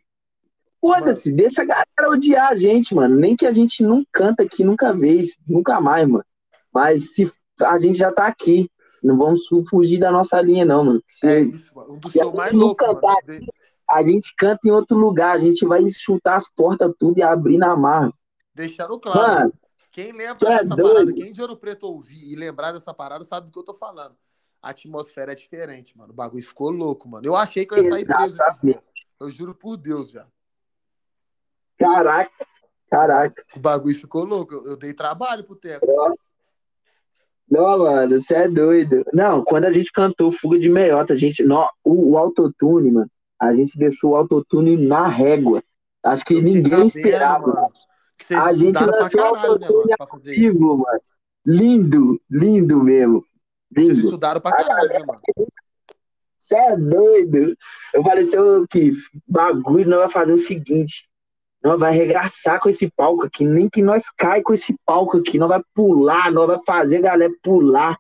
Foda-se, 0.86 1.32
deixa 1.32 1.62
a 1.62 1.64
galera 1.64 2.10
odiar 2.10 2.52
a 2.52 2.56
gente, 2.56 2.94
mano. 2.94 3.16
Nem 3.16 3.34
que 3.34 3.44
a 3.44 3.52
gente 3.52 3.82
não 3.82 4.04
canta 4.12 4.44
aqui 4.44 4.62
nunca 4.62 4.92
vez, 4.92 5.36
nunca 5.46 5.80
mais, 5.80 6.06
mano. 6.08 6.24
Mas 6.72 7.14
se 7.14 7.30
a 7.60 7.78
gente 7.78 7.98
já 7.98 8.12
tá 8.12 8.26
aqui, 8.26 8.70
não 9.02 9.16
vamos 9.18 9.46
fugir 9.68 9.98
da 9.98 10.12
nossa 10.12 10.40
linha, 10.40 10.64
não, 10.64 10.84
mano. 10.84 11.02
Se, 11.04 11.26
é 11.26 11.40
isso, 11.40 11.74
mano. 11.74 11.94
Um 11.94 11.98
dos 11.98 12.14
mais 12.34 12.52
loucos, 12.52 12.86
cantar, 12.86 13.16
mano. 13.26 13.46
A 13.90 14.02
gente 14.02 14.34
canta 14.36 14.60
em 14.66 14.70
outro 14.70 14.96
lugar, 14.96 15.34
a 15.34 15.38
gente 15.38 15.64
vai 15.66 15.86
chutar 15.88 16.36
as 16.36 16.48
portas 16.50 16.92
tudo 16.98 17.18
e 17.18 17.22
abrir 17.22 17.58
na 17.58 17.76
marra. 17.76 18.12
Deixando 18.54 18.98
claro. 18.98 19.20
Mano, 19.20 19.52
quem 19.90 20.12
lembra 20.12 20.48
é 20.48 20.58
dessa 20.58 20.76
doido. 20.76 20.94
parada, 20.94 21.12
quem 21.12 21.32
de 21.32 21.40
Ouro 21.40 21.56
Preto 21.56 21.84
ouvir 21.84 22.32
e 22.32 22.36
lembrar 22.36 22.72
dessa 22.72 22.92
parada, 22.92 23.24
sabe 23.24 23.46
do 23.46 23.52
que 23.52 23.58
eu 23.58 23.64
tô 23.64 23.74
falando. 23.74 24.16
A 24.62 24.70
atmosfera 24.70 25.32
é 25.32 25.34
diferente, 25.34 25.96
mano. 25.96 26.12
O 26.12 26.16
bagulho 26.16 26.42
ficou 26.42 26.70
louco, 26.70 27.08
mano. 27.08 27.26
Eu 27.26 27.36
achei 27.36 27.64
que 27.64 27.74
eu 27.74 27.82
ia 27.82 27.90
sair 27.90 28.04
preso 28.04 28.38
esse 28.40 28.60
dia. 28.60 28.82
Eu 29.20 29.30
juro 29.30 29.54
por 29.54 29.76
Deus, 29.76 30.10
já. 30.10 30.26
Caraca, 31.78 32.30
caraca. 32.90 33.44
O 33.54 33.60
bagulho 33.60 33.94
ficou 33.94 34.24
louco. 34.24 34.54
Eu, 34.54 34.66
eu 34.68 34.76
dei 34.76 34.92
trabalho 34.92 35.44
pro 35.44 35.56
Teco. 35.56 35.86
Não, 37.48 37.78
mano, 37.78 38.20
você 38.20 38.34
é 38.34 38.48
doido. 38.48 39.04
Não, 39.12 39.44
quando 39.44 39.66
a 39.66 39.72
gente 39.72 39.92
cantou 39.92 40.32
Fuga 40.32 40.58
de 40.58 40.68
Meiota, 40.68 41.12
a 41.12 41.16
gente. 41.16 41.44
Não, 41.44 41.68
o, 41.84 42.12
o 42.12 42.18
autotune, 42.18 42.90
mano, 42.90 43.10
a 43.40 43.52
gente 43.54 43.78
deixou 43.78 44.12
o 44.12 44.16
autotune 44.16 44.76
na 44.76 45.06
régua. 45.06 45.62
Acho 46.02 46.24
que 46.24 46.34
Eu 46.34 46.42
ninguém 46.42 46.86
esperava. 46.86 47.46
mano, 47.46 47.72
vocês 48.20 48.40
A 48.40 48.52
gente 48.52 48.82
lançou 48.84 49.22
caralho, 49.22 49.42
né, 49.42 49.48
autotune 49.48 49.94
mano, 49.98 50.16
isso. 50.16 50.24
Vivo, 50.24 50.78
mano. 50.78 51.00
Lindo, 51.44 52.20
lindo 52.28 52.82
mesmo. 52.82 53.24
Vocês 53.72 53.96
Lindo. 53.98 54.08
estudaram 54.08 54.40
pra 54.40 54.52
caralho, 54.52 54.88
né, 54.88 54.98
mano? 55.06 55.20
Você 56.38 56.56
é 56.56 56.76
doido. 56.76 57.56
Eu 57.94 58.02
falei, 58.02 58.24
seu 58.24 58.66
que 58.68 58.92
bagulho, 59.26 59.88
nós 59.88 60.00
vai 60.00 60.10
fazer 60.10 60.32
o 60.32 60.38
seguinte. 60.38 61.08
Nós 61.66 61.80
vai 61.80 61.90
arregaçar 61.90 62.60
com 62.60 62.68
esse 62.68 62.88
palco 62.88 63.24
aqui. 63.24 63.44
Nem 63.44 63.68
que 63.68 63.82
nós 63.82 64.08
cai 64.08 64.40
com 64.40 64.54
esse 64.54 64.76
palco 64.86 65.18
aqui. 65.18 65.36
Nós 65.36 65.48
vai 65.48 65.60
pular, 65.74 66.30
nós 66.30 66.46
vai 66.46 66.60
fazer 66.64 66.98
a 66.98 67.00
galera 67.00 67.32
pular. 67.42 67.98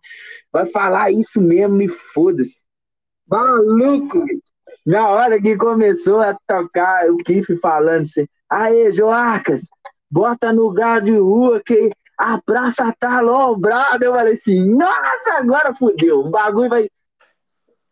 Vai 0.52 0.66
falar 0.66 1.10
isso 1.10 1.40
mesmo, 1.40 1.74
me 1.74 1.88
foda-se. 1.88 2.54
Maluco! 3.28 4.24
Na 4.86 5.08
hora 5.08 5.42
que 5.42 5.56
começou 5.56 6.20
a 6.20 6.38
tocar 6.46 7.10
o 7.10 7.16
Kiff 7.16 7.56
falando 7.56 8.02
assim, 8.02 8.28
aê, 8.48 8.92
Joarcas, 8.92 9.62
bota 10.08 10.52
no 10.52 10.62
lugar 10.62 11.00
de 11.00 11.18
rua 11.18 11.60
que 11.66 11.90
a 12.16 12.40
praça 12.40 12.94
tá 13.00 13.18
alombrada. 13.18 14.04
Eu 14.04 14.14
falei 14.14 14.34
assim, 14.34 14.64
nossa, 14.76 15.38
agora 15.38 15.74
fodeu. 15.74 16.20
O 16.20 16.30
bagulho 16.30 16.68
vai. 16.68 16.88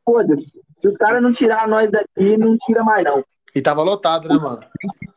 Foda-se. 0.04 0.60
Se 0.76 0.86
os 0.86 0.96
caras 0.96 1.20
não 1.20 1.32
tirar 1.32 1.66
nós 1.66 1.90
daqui, 1.90 2.36
não 2.36 2.56
tira 2.58 2.84
mais, 2.84 3.04
não. 3.04 3.24
E 3.54 3.62
tava 3.62 3.82
lotado, 3.82 4.28
né, 4.28 4.34
mano? 4.36 4.64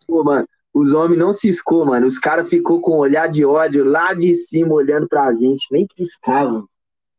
Pô, 0.06 0.24
mano, 0.24 0.48
os 0.74 0.94
homens 0.94 1.18
não 1.20 1.34
ciscou, 1.34 1.86
mano. 1.86 2.06
Os 2.06 2.20
caras 2.20 2.48
ficou 2.50 2.80
com 2.80 2.92
um 2.92 3.00
olhar 3.00 3.28
de 3.28 3.44
ódio 3.44 3.84
lá 3.84 4.14
de 4.14 4.34
cima 4.36 4.74
olhando 4.74 5.08
pra 5.08 5.34
gente, 5.34 5.68
nem 5.72 5.88
piscavam. 5.88 6.68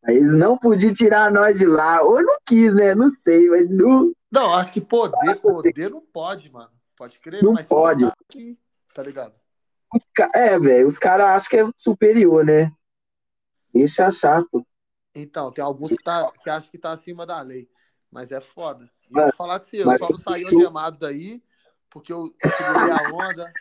Eles 0.07 0.33
não 0.39 0.57
podiam 0.57 0.93
tirar 0.93 1.31
nós 1.31 1.59
de 1.59 1.67
lá. 1.67 2.03
Ou 2.03 2.23
não 2.23 2.37
quis, 2.47 2.73
né? 2.75 2.95
Não 2.95 3.11
sei, 3.11 3.49
mas 3.49 3.69
não. 3.69 4.13
Não, 4.31 4.55
acho 4.55 4.73
que 4.73 4.81
poder, 4.81 5.37
poder 5.41 5.91
não 5.91 6.01
pode, 6.01 6.51
mano. 6.53 6.71
Pode 6.97 7.19
crer, 7.21 7.43
Não 7.43 7.53
mas 7.53 7.67
pode. 7.67 8.05
tá 8.05 8.15
aqui, 8.29 8.59
tá 8.93 9.03
ligado? 9.03 9.33
É, 10.35 10.59
velho, 10.59 10.87
os 10.87 10.99
caras 10.99 11.27
acham 11.29 11.49
que 11.51 11.57
é 11.57 11.71
superior, 11.77 12.45
né? 12.45 12.73
Deixa 13.73 14.07
achar, 14.07 14.45
pô. 14.51 14.67
Então, 15.15 15.53
tem 15.53 15.65
alguns 15.65 15.91
que, 15.91 16.03
tá, 16.03 16.31
que 16.43 16.51
acham 16.51 16.71
que 16.71 16.79
tá 16.79 16.93
acima 16.93 17.25
da 17.25 17.41
lei. 17.41 17.69
Mas 18.11 18.33
é 18.33 18.41
foda. 18.41 18.91
E 19.11 19.17
eu 19.17 19.25
vou 19.25 19.33
falar 19.33 19.59
com 19.59 19.65
você, 19.67 19.83
eu 19.83 19.93
só 19.93 20.11
não 20.11 20.19
saí 20.19 20.45
algemado 20.45 20.99
daí, 20.99 21.43
porque 21.91 22.13
eu, 22.13 22.35
eu 22.43 22.51
segurei 22.51 22.91
a 22.91 23.01
onda, 23.03 23.57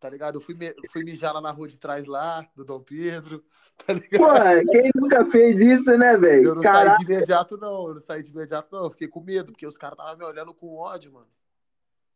tá 0.00 0.08
ligado? 0.08 0.36
Eu 0.36 0.40
fui, 0.40 0.54
me- 0.54 0.74
fui 0.84 1.02
mijar 1.02 1.34
lá 1.34 1.40
na 1.40 1.50
rua 1.50 1.68
de 1.68 1.76
trás 1.76 2.06
lá, 2.06 2.42
do 2.56 2.64
Dom 2.64 2.80
Pedro, 2.82 3.44
tá 3.86 3.92
ligado? 3.92 4.46
Pô, 4.64 4.70
quem 4.70 4.90
nunca 4.94 5.26
fez 5.26 5.60
isso, 5.60 5.96
né, 5.96 6.16
Eu 6.16 6.20
velho? 6.20 6.54
não 6.54 6.62
Caralho. 6.62 6.90
saí 6.90 6.96
de 6.98 7.04
imediato, 7.04 7.56
não. 7.56 7.88
Eu 7.88 7.94
não 7.94 8.00
saí 8.00 8.22
de 8.22 8.30
imediato, 8.30 8.68
não. 8.74 8.84
Eu 8.84 8.90
fiquei 8.90 9.08
com 9.08 9.20
medo, 9.20 9.52
porque 9.52 9.66
os 9.66 9.76
caras 9.78 9.98
estavam 9.98 10.16
me 10.18 10.24
olhando 10.24 10.54
com 10.54 10.76
ódio, 10.76 11.12
mano. 11.12 11.28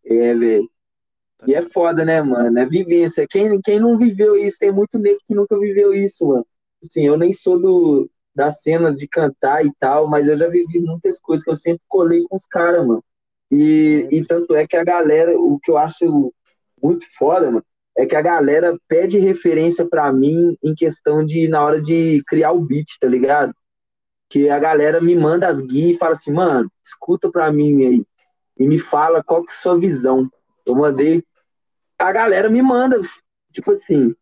É, 0.04 0.34
velho. 0.34 0.70
Tá 1.38 1.46
E 1.46 1.54
é 1.54 1.62
foda, 1.62 2.04
né, 2.04 2.22
mano? 2.22 2.58
É 2.58 2.66
vivência. 2.66 3.26
Quem, 3.28 3.60
quem 3.62 3.80
não 3.80 3.96
viveu 3.96 4.36
isso, 4.36 4.58
tem 4.58 4.72
muito 4.72 4.98
nego 4.98 5.20
que 5.24 5.34
nunca 5.34 5.58
viveu 5.58 5.94
isso, 5.94 6.26
mano. 6.26 6.46
Assim, 6.84 7.06
eu 7.06 7.18
nem 7.18 7.32
sou 7.32 7.58
do, 7.60 8.10
da 8.36 8.50
cena 8.50 8.94
de 8.94 9.08
cantar 9.08 9.64
e 9.64 9.72
tal, 9.80 10.06
mas 10.06 10.28
eu 10.28 10.36
já 10.36 10.46
vivi 10.46 10.78
muitas 10.78 11.18
coisas 11.18 11.42
que 11.42 11.50
eu 11.50 11.56
sempre 11.56 11.82
colei 11.88 12.22
com 12.28 12.36
os 12.36 12.46
caras, 12.46 12.86
mano. 12.86 13.02
E, 13.50 14.06
e 14.12 14.24
tanto 14.26 14.54
é 14.54 14.66
que 14.66 14.76
a 14.76 14.84
galera, 14.84 15.32
o 15.40 15.58
que 15.58 15.70
eu 15.70 15.78
acho 15.78 16.32
muito 16.82 17.06
foda, 17.16 17.46
mano, 17.50 17.64
é 17.96 18.04
que 18.04 18.14
a 18.14 18.20
galera 18.20 18.78
pede 18.86 19.18
referência 19.18 19.88
pra 19.88 20.12
mim 20.12 20.54
em 20.62 20.74
questão 20.74 21.24
de, 21.24 21.48
na 21.48 21.64
hora 21.64 21.80
de 21.80 22.22
criar 22.26 22.52
o 22.52 22.60
beat, 22.60 22.98
tá 23.00 23.08
ligado? 23.08 23.54
Que 24.28 24.50
a 24.50 24.58
galera 24.58 25.00
me 25.00 25.16
manda 25.16 25.48
as 25.48 25.62
guias 25.62 25.96
e 25.96 25.98
fala 25.98 26.12
assim, 26.12 26.32
mano, 26.32 26.70
escuta 26.84 27.30
pra 27.30 27.50
mim 27.50 27.86
aí. 27.86 28.06
E 28.58 28.66
me 28.66 28.78
fala 28.78 29.24
qual 29.24 29.42
que 29.42 29.50
é 29.50 29.54
a 29.54 29.56
sua 29.56 29.78
visão. 29.78 30.28
Eu 30.66 30.74
mandei. 30.74 31.24
A 31.98 32.12
galera 32.12 32.50
me 32.50 32.60
manda, 32.60 33.00
tipo 33.50 33.70
assim. 33.70 34.14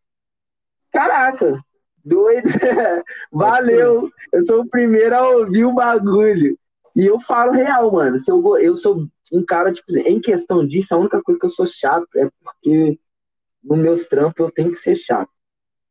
Caraca, 0.92 1.60
doido. 2.04 2.48
Valeu. 3.32 4.10
Eu 4.32 4.44
sou 4.44 4.60
o 4.62 4.68
primeiro 4.68 5.14
a 5.14 5.28
ouvir 5.28 5.64
o 5.64 5.72
bagulho. 5.72 6.58
E 6.96 7.04
eu 7.06 7.18
falo 7.18 7.52
real, 7.52 7.90
mano. 7.92 8.18
Se 8.18 8.30
eu, 8.30 8.56
eu 8.58 8.76
sou 8.76 9.06
um 9.32 9.44
cara, 9.44 9.72
tipo 9.72 9.90
assim, 9.90 10.00
em 10.02 10.20
questão 10.20 10.66
disso, 10.66 10.94
a 10.94 10.98
única 10.98 11.20
coisa 11.22 11.38
que 11.40 11.46
eu 11.46 11.50
sou 11.50 11.66
chato 11.66 12.06
é 12.16 12.28
porque 12.42 12.98
nos 13.62 13.78
meus 13.78 14.06
trampos 14.06 14.38
eu 14.44 14.50
tenho 14.50 14.70
que 14.70 14.76
ser 14.76 14.94
chato. 14.96 15.30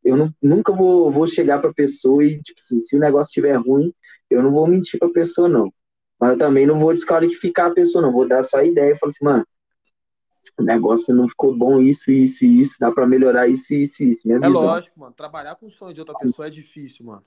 Eu 0.04 0.18
não- 0.18 0.34
nunca 0.42 0.72
vou, 0.74 1.12
vou 1.12 1.26
chegar 1.28 1.60
pra 1.60 1.74
pessoa 1.74 2.24
e, 2.24 2.42
tipo 2.42 2.60
assim, 2.60 2.80
se 2.82 2.96
o 2.96 3.00
negócio 3.00 3.30
estiver 3.30 3.56
ruim, 3.56 3.94
eu 4.30 4.44
não 4.44 4.52
vou 4.52 4.68
mentir 4.68 5.00
pra 5.00 5.10
pessoa, 5.10 5.50
não. 5.50 5.72
Mas 6.20 6.32
eu 6.34 6.38
também 6.38 6.66
não 6.66 6.80
vou 6.80 6.94
desqualificar 6.94 7.68
a 7.72 7.74
pessoa, 7.74 8.02
não. 8.02 8.12
Vou 8.12 8.28
dar 8.28 8.44
só 8.44 8.58
a 8.58 8.64
ideia 8.66 8.94
e 8.94 8.98
falar 8.98 9.10
assim, 9.12 9.26
mano, 9.26 9.46
o 10.58 10.64
negócio 10.64 11.14
não 11.16 11.28
ficou 11.28 11.56
bom, 11.56 11.80
isso, 11.80 12.12
isso 12.12 12.44
isso, 12.46 12.76
dá 12.80 12.92
pra 12.92 13.08
melhorar 13.08 13.48
isso, 13.48 13.74
isso 13.74 14.04
isso. 14.04 14.28
Minha 14.28 14.38
É 14.38 14.42
visão. 14.42 14.54
lógico, 14.62 15.00
mano. 15.00 15.14
Trabalhar 15.14 15.56
com 15.56 15.68
o 15.68 15.72
sonho 15.72 15.94
de 15.94 16.00
outra 16.02 16.16
pessoa 16.18 16.48
é 16.48 16.50
difícil, 16.50 17.06
mano. 17.06 17.26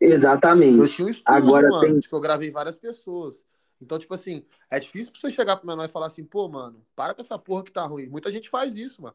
Eu 0.00 0.12
Exatamente. 0.12 0.88
tinha 0.94 1.06
um 1.06 1.10
estúdio, 1.10 1.22
Agora 1.34 1.68
mano. 1.68 1.80
tem- 1.80 2.00
Tipo, 2.00 2.16
eu 2.16 2.20
gravei 2.20 2.50
várias 2.50 2.76
pessoas. 2.76 3.44
Então, 3.80 3.98
tipo 3.98 4.12
assim, 4.14 4.44
é 4.70 4.78
difícil 4.80 5.12
pra 5.12 5.20
você 5.20 5.30
chegar 5.30 5.56
pro 5.56 5.66
menor 5.66 5.84
e 5.84 5.88
falar 5.88 6.06
assim, 6.08 6.24
pô, 6.24 6.48
mano, 6.48 6.84
para 6.96 7.14
com 7.14 7.20
essa 7.20 7.38
porra 7.38 7.62
que 7.64 7.72
tá 7.72 7.84
ruim. 7.84 8.06
Muita 8.08 8.30
gente 8.30 8.48
faz 8.50 8.76
isso, 8.76 9.02
mano. 9.02 9.14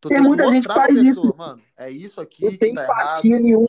Tu 0.00 0.08
Tem 0.08 0.18
que 0.18 0.22
muita 0.24 0.50
gente 0.50 0.66
que 0.68 0.74
faz 0.74 0.94
pessoa, 0.94 1.08
isso. 1.10 1.36
mano. 1.36 1.62
É 1.76 1.90
isso 1.90 2.20
aqui 2.20 2.44
Não 2.44 2.50
que 2.52 2.58
tem 2.58 2.74
tá 2.74 2.84
errado. 2.84 3.00
empatia 3.10 3.38
nenhuma. 3.40 3.68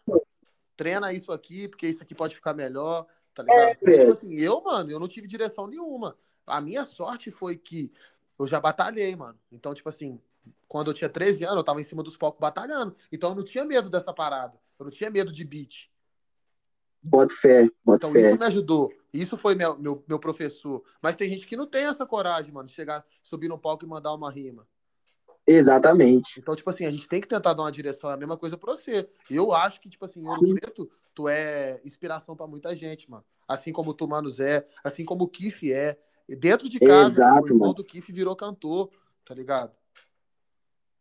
treina 0.78 1.12
isso 1.12 1.32
aqui, 1.34 1.68
porque 1.68 1.88
isso 1.88 2.02
aqui 2.02 2.16
pode 2.16 2.36
ficar 2.36 2.54
melhor, 2.54 3.06
tá 3.34 3.44
ligado? 3.44 3.60
É, 3.60 3.76
velho. 3.84 4.00
tipo 4.00 4.12
assim, 4.14 4.34
eu, 4.36 4.62
mano, 4.62 4.90
eu 4.92 5.00
não 5.00 5.08
tive 5.10 5.28
direção 5.28 5.68
nenhuma. 5.68 6.16
A 6.48 6.62
minha 6.62 6.86
sorte 6.86 7.30
foi 7.32 7.58
que 7.58 7.92
eu 8.40 8.48
já 8.48 8.60
batalhei, 8.60 9.16
mano. 9.16 9.38
Então, 9.52 9.74
tipo 9.74 9.90
assim, 9.90 10.20
quando 10.68 10.90
eu 10.90 10.94
tinha 10.94 11.10
13 11.10 11.44
anos, 11.46 11.58
eu 11.58 11.64
tava 11.64 11.82
em 11.82 11.84
cima 11.84 12.02
dos 12.02 12.18
palcos 12.18 12.40
batalhando. 12.40 12.96
Então 13.12 13.32
eu 13.32 13.36
não 13.36 13.44
tinha 13.44 13.66
medo 13.66 13.90
dessa 13.90 14.14
parada. 14.14 14.58
Eu 14.80 14.86
não 14.86 14.92
tinha 14.92 15.10
medo 15.10 15.32
de 15.32 15.44
beat. 15.44 15.92
Bota 17.02 17.34
fé, 17.36 17.70
bota 17.84 18.08
Então 18.08 18.12
fé. 18.12 18.30
isso 18.30 18.40
me 18.40 18.46
ajudou. 18.46 18.94
Isso 19.14 19.38
foi 19.38 19.56
meu, 19.56 19.78
meu, 19.78 20.04
meu 20.08 20.20
professor. 20.20 20.84
Mas 21.02 21.16
tem 21.16 21.30
gente 21.30 21.46
que 21.48 21.56
não 21.58 21.66
tem 21.66 21.86
essa 21.86 22.06
coragem, 22.06 22.54
mano, 22.54 22.68
de 22.68 22.74
chegar, 22.74 23.06
subir 23.24 23.48
no 23.48 23.58
palco 23.58 23.86
e 23.86 23.88
mandar 23.88 24.14
uma 24.14 24.32
rima. 24.32 24.68
Exatamente. 25.48 26.40
Então, 26.40 26.56
tipo 26.56 26.70
assim, 26.70 26.86
a 26.86 26.92
gente 26.92 27.08
tem 27.08 27.20
que 27.20 27.28
tentar 27.28 27.54
dar 27.54 27.64
uma 27.64 27.72
direção, 27.72 28.12
é 28.12 28.14
a 28.14 28.18
mesma 28.18 28.38
coisa 28.38 28.56
pra 28.56 28.74
você. 28.74 29.10
Eu 29.32 29.52
acho 29.52 29.82
que, 29.82 29.90
tipo 29.90 30.06
assim, 30.06 30.22
Ouro. 30.24 30.54
Preto, 30.54 30.92
tu 31.16 31.28
é 31.28 31.82
inspiração 31.84 32.36
pra 32.36 32.46
muita 32.46 32.76
gente, 32.76 33.10
mano. 33.10 33.26
Assim 33.48 33.74
como 33.74 33.90
o 33.90 33.94
tu, 33.94 34.08
Mano 34.08 34.30
Zé, 34.30 34.68
assim 34.84 35.04
como 35.04 35.24
o 35.24 35.28
Kiff 35.28 35.74
é. 35.74 35.98
E 36.30 36.36
dentro 36.36 36.70
de 36.70 36.80
casa, 36.80 37.24
Exato, 37.24 37.42
o 37.44 37.48
irmão 37.48 37.60
mano. 37.60 37.74
do 37.74 37.84
Kiff 37.84 38.12
virou 38.12 38.36
cantor, 38.36 38.92
tá 39.26 39.34
ligado? 39.34 39.72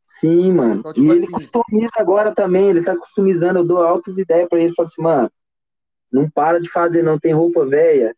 Sim, 0.07 0.53
mano. 0.53 0.77
Então, 0.81 0.91
E 0.93 0.95
tipo 0.95 1.13
ele 1.13 1.25
assim- 1.25 1.33
customiza 1.33 1.93
agora 1.99 2.35
também, 2.35 2.71
ele 2.71 2.83
tá 2.83 2.97
customizando, 2.97 3.59
eu 3.59 3.65
dou 3.65 3.83
altas 3.83 4.17
ideias 4.17 4.49
pra 4.49 4.59
ele, 4.59 4.75
falo 4.75 4.89
assim, 4.89 5.03
mano, 5.03 5.31
não 6.11 6.31
para 6.31 6.59
de 6.59 6.71
fazer, 6.71 7.03
não 7.03 7.19
tem 7.19 7.35
roupa 7.35 7.67
velha, 7.67 8.17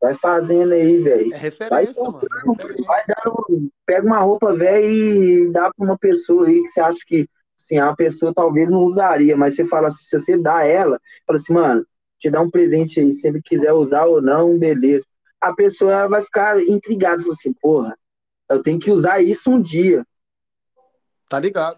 vai 0.00 0.14
fazendo 0.14 0.72
aí, 0.72 1.00
velho. 1.00 1.32
É 1.32 1.36
referência, 1.38 2.02
mano. 2.02 2.18
É 2.22 2.48
referência. 2.50 2.84
Vai 2.84 3.04
dando, 3.06 3.70
pega 3.86 4.04
uma 4.06 4.18
roupa 4.18 4.52
velha 4.56 4.84
e 4.84 5.52
dá 5.52 5.72
pra 5.72 5.84
uma 5.86 5.96
pessoa 5.96 6.48
aí 6.48 6.60
que 6.60 6.66
você 6.68 6.80
acha 6.80 6.98
que, 7.06 7.28
assim, 7.56 7.78
a 7.78 7.94
pessoa 7.94 8.34
talvez 8.34 8.68
não 8.68 8.80
usaria, 8.80 9.36
mas 9.36 9.54
você 9.54 9.64
fala 9.64 9.88
assim, 9.88 10.02
se 10.04 10.18
você 10.18 10.36
dá 10.36 10.64
ela, 10.64 11.00
fala 11.24 11.36
assim, 11.38 11.52
mano, 11.52 11.86
te 12.18 12.28
dá 12.28 12.40
um 12.40 12.50
presente 12.50 12.98
aí, 12.98 13.12
se 13.12 13.28
ele 13.28 13.40
quiser 13.40 13.72
usar 13.72 14.06
ou 14.06 14.20
não, 14.20 14.58
beleza. 14.58 15.06
A 15.40 15.52
pessoa 15.54 16.08
vai 16.08 16.22
ficar 16.22 16.60
intrigada, 16.60 17.22
assim, 17.28 17.52
porra, 17.52 17.96
eu 18.48 18.62
tenho 18.62 18.78
que 18.78 18.90
usar 18.90 19.20
isso 19.20 19.50
um 19.50 19.60
dia. 19.60 20.04
Tá 21.28 21.38
ligado? 21.38 21.74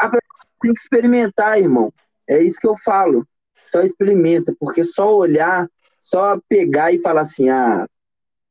tem 0.60 0.72
que 0.72 0.80
experimentar, 0.80 1.58
irmão. 1.58 1.92
É 2.28 2.40
isso 2.42 2.60
que 2.60 2.66
eu 2.66 2.76
falo. 2.76 3.26
Só 3.64 3.82
experimenta, 3.82 4.54
porque 4.58 4.84
só 4.84 5.14
olhar, 5.14 5.68
só 6.00 6.38
pegar 6.48 6.92
e 6.92 6.98
falar 6.98 7.22
assim, 7.22 7.48
ah, 7.48 7.86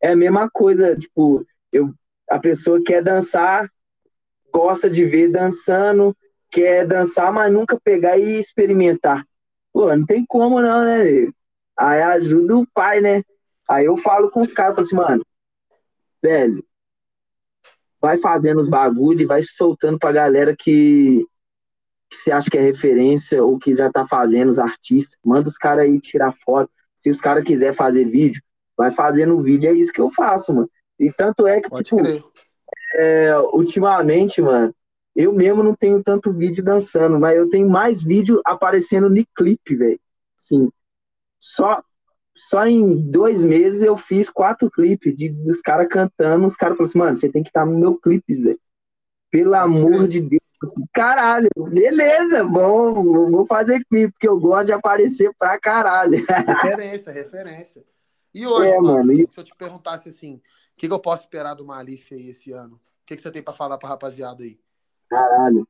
é 0.01 0.11
a 0.11 0.15
mesma 0.15 0.49
coisa, 0.51 0.95
tipo, 0.95 1.45
eu, 1.71 1.93
a 2.29 2.39
pessoa 2.39 2.81
quer 2.83 3.03
dançar, 3.03 3.69
gosta 4.53 4.89
de 4.89 5.05
ver 5.05 5.29
dançando, 5.29 6.15
quer 6.51 6.85
dançar, 6.85 7.31
mas 7.31 7.51
nunca 7.51 7.79
pegar 7.83 8.17
e 8.17 8.37
experimentar. 8.37 9.25
Pô, 9.71 9.95
não 9.95 10.05
tem 10.05 10.25
como 10.25 10.61
não, 10.61 10.83
né? 10.83 11.31
Aí 11.77 12.01
ajuda 12.01 12.57
o 12.57 12.67
pai, 12.73 12.99
né? 12.99 13.23
Aí 13.69 13.85
eu 13.85 13.95
falo 13.97 14.29
com 14.31 14.41
os 14.41 14.51
caras, 14.51 14.75
falo 14.75 14.85
assim, 14.87 14.95
mano, 14.95 15.25
velho, 16.23 16.65
vai 18.01 18.17
fazendo 18.17 18.59
os 18.59 18.69
bagulho 18.69 19.21
e 19.21 19.25
vai 19.25 19.43
soltando 19.43 19.99
pra 19.99 20.11
galera 20.11 20.55
que, 20.57 21.25
que 22.09 22.15
você 22.17 22.31
acha 22.31 22.49
que 22.49 22.57
é 22.57 22.61
referência 22.61 23.43
ou 23.43 23.59
que 23.59 23.75
já 23.75 23.91
tá 23.91 24.05
fazendo, 24.07 24.49
os 24.49 24.59
artistas. 24.59 25.17
Manda 25.23 25.47
os 25.47 25.57
caras 25.57 25.85
aí 25.85 25.99
tirar 25.99 26.33
foto. 26.43 26.71
Se 26.95 27.09
os 27.09 27.21
caras 27.21 27.43
quiser 27.43 27.73
fazer 27.73 28.05
vídeo, 28.05 28.41
vai 28.75 28.91
fazendo 28.91 29.41
vídeo. 29.41 29.69
É 29.69 29.73
isso 29.73 29.93
que 29.93 30.01
eu 30.01 30.09
faço, 30.09 30.53
mano. 30.53 30.69
E 30.97 31.11
tanto 31.11 31.45
é 31.45 31.61
que, 31.61 31.69
Pode 31.69 31.83
tipo, 31.83 32.01
é, 32.95 33.37
ultimamente, 33.53 34.41
mano, 34.41 34.73
eu 35.15 35.31
mesmo 35.33 35.61
não 35.61 35.75
tenho 35.75 36.01
tanto 36.01 36.31
vídeo 36.31 36.63
dançando, 36.63 37.19
mas 37.19 37.37
eu 37.37 37.49
tenho 37.49 37.69
mais 37.69 38.01
vídeo 38.01 38.41
aparecendo 38.45 39.09
no 39.09 39.25
clipe, 39.35 39.75
velho. 39.75 39.99
Sim. 40.35 40.69
Só, 41.37 41.83
só 42.39 42.65
em 42.65 42.95
dois 42.95 43.43
meses 43.43 43.81
eu 43.81 43.97
fiz 43.97 44.29
quatro 44.29 44.71
clipes 44.71 45.13
de, 45.13 45.27
dos 45.27 45.59
caras 45.61 45.87
cantando. 45.89 46.45
Os 46.45 46.55
caras 46.55 46.77
falaram 46.77 46.89
assim, 46.89 46.99
mano, 46.99 47.15
você 47.17 47.29
tem 47.29 47.43
que 47.43 47.49
estar 47.49 47.65
no 47.65 47.77
meu 47.77 47.97
clipe, 47.97 48.33
Zé. 48.33 48.55
Pelo 49.29 49.55
amor 49.55 50.07
de 50.07 50.21
Deus. 50.21 50.39
Caralho, 50.93 51.49
beleza, 51.57 52.43
bom, 52.43 52.93
vou 53.29 53.45
fazer 53.45 53.83
clipe, 53.85 54.11
porque 54.11 54.27
eu 54.27 54.39
gosto 54.39 54.67
de 54.67 54.73
aparecer 54.73 55.31
pra 55.37 55.59
caralho. 55.59 56.17
Referência, 56.63 57.11
referência. 57.11 57.85
E 58.33 58.45
hoje, 58.45 58.69
é, 58.69 58.79
mano, 58.79 59.05
mano, 59.05 59.31
se 59.31 59.39
eu 59.39 59.43
te 59.43 59.55
perguntasse 59.55 60.09
assim, 60.09 60.35
o 60.35 60.41
que, 60.77 60.87
que 60.87 60.93
eu 60.93 60.99
posso 60.99 61.23
esperar 61.23 61.53
do 61.53 61.65
Malif 61.65 62.13
aí 62.13 62.29
esse 62.29 62.51
ano? 62.51 62.75
O 62.75 63.05
que, 63.05 63.15
que 63.15 63.21
você 63.21 63.31
tem 63.31 63.41
pra 63.41 63.53
falar 63.53 63.77
pra 63.77 63.89
rapaziada 63.89 64.43
aí? 64.43 64.59
Caralho. 65.09 65.61
O 65.61 65.67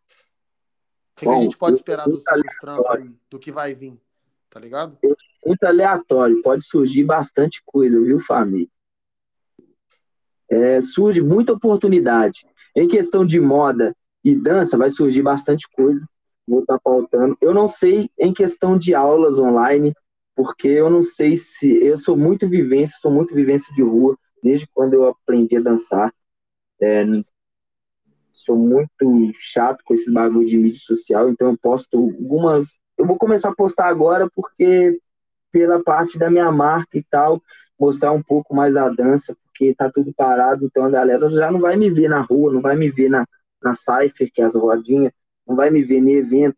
que, 1.15 1.25
Bom, 1.25 1.31
que 1.31 1.37
a 1.37 1.41
gente 1.41 1.57
pode 1.57 1.75
esperar 1.75 2.05
dos 2.05 2.23
seus 2.23 2.41
trampos 2.59 2.95
aí, 2.95 3.15
do 3.29 3.39
que 3.39 3.51
vai 3.51 3.73
vir? 3.73 3.99
Tá 4.49 4.59
ligado? 4.59 4.97
Muito 5.45 5.63
aleatório, 5.63 6.41
pode 6.41 6.65
surgir 6.65 7.03
bastante 7.03 7.61
coisa, 7.65 8.01
viu, 8.01 8.19
família? 8.19 8.67
É, 10.49 10.81
surge 10.81 11.21
muita 11.21 11.53
oportunidade. 11.53 12.45
Em 12.75 12.87
questão 12.87 13.25
de 13.25 13.39
moda 13.39 13.95
e 14.23 14.35
dança, 14.35 14.77
vai 14.77 14.89
surgir 14.89 15.21
bastante 15.21 15.67
coisa. 15.71 16.05
Vou 16.47 16.61
estar 16.61 16.75
tá 16.75 16.81
faltando. 16.83 17.37
Eu 17.39 17.53
não 17.53 17.67
sei 17.67 18.09
em 18.17 18.33
questão 18.33 18.77
de 18.77 18.95
aulas 18.95 19.37
online, 19.37 19.93
porque 20.35 20.67
eu 20.67 20.89
não 20.89 21.03
sei 21.03 21.35
se. 21.35 21.71
Eu 21.83 21.97
sou 21.97 22.17
muito 22.17 22.49
vivência, 22.49 22.97
sou 22.99 23.11
muito 23.11 23.35
vivência 23.35 23.73
de 23.75 23.83
rua, 23.83 24.17
desde 24.41 24.67
quando 24.73 24.93
eu 24.93 25.07
aprendi 25.07 25.57
a 25.57 25.61
dançar. 25.61 26.11
É, 26.81 27.05
sou 28.31 28.57
muito 28.57 29.31
chato 29.37 29.83
com 29.83 29.93
esse 29.93 30.11
bagulho 30.11 30.47
de 30.47 30.57
mídia 30.57 30.79
social, 30.79 31.29
então 31.29 31.49
eu 31.49 31.57
posto 31.57 31.97
algumas. 31.97 32.67
Eu 32.97 33.05
vou 33.05 33.17
começar 33.17 33.49
a 33.49 33.55
postar 33.55 33.87
agora 33.87 34.27
porque 34.33 34.99
pela 35.51 35.83
parte 35.83 36.17
da 36.17 36.29
minha 36.29 36.51
marca 36.51 36.97
e 36.97 37.03
tal, 37.03 37.41
mostrar 37.79 38.11
um 38.11 38.21
pouco 38.21 38.55
mais 38.55 38.75
a 38.75 38.89
dança, 38.89 39.35
porque 39.43 39.73
tá 39.73 39.91
tudo 39.91 40.13
parado, 40.13 40.65
então 40.65 40.83
a 40.83 40.89
galera 40.89 41.29
já 41.31 41.51
não 41.51 41.59
vai 41.59 41.75
me 41.75 41.89
ver 41.89 42.09
na 42.09 42.21
rua, 42.21 42.51
não 42.51 42.61
vai 42.61 42.75
me 42.75 42.89
ver 42.89 43.09
na, 43.09 43.25
na 43.61 43.73
Cypher, 43.75 44.31
que 44.33 44.41
é 44.41 44.45
as 44.45 44.55
rodinhas, 44.55 45.11
não 45.47 45.55
vai 45.55 45.69
me 45.69 45.83
ver 45.83 45.97
em 45.97 46.11
evento. 46.11 46.57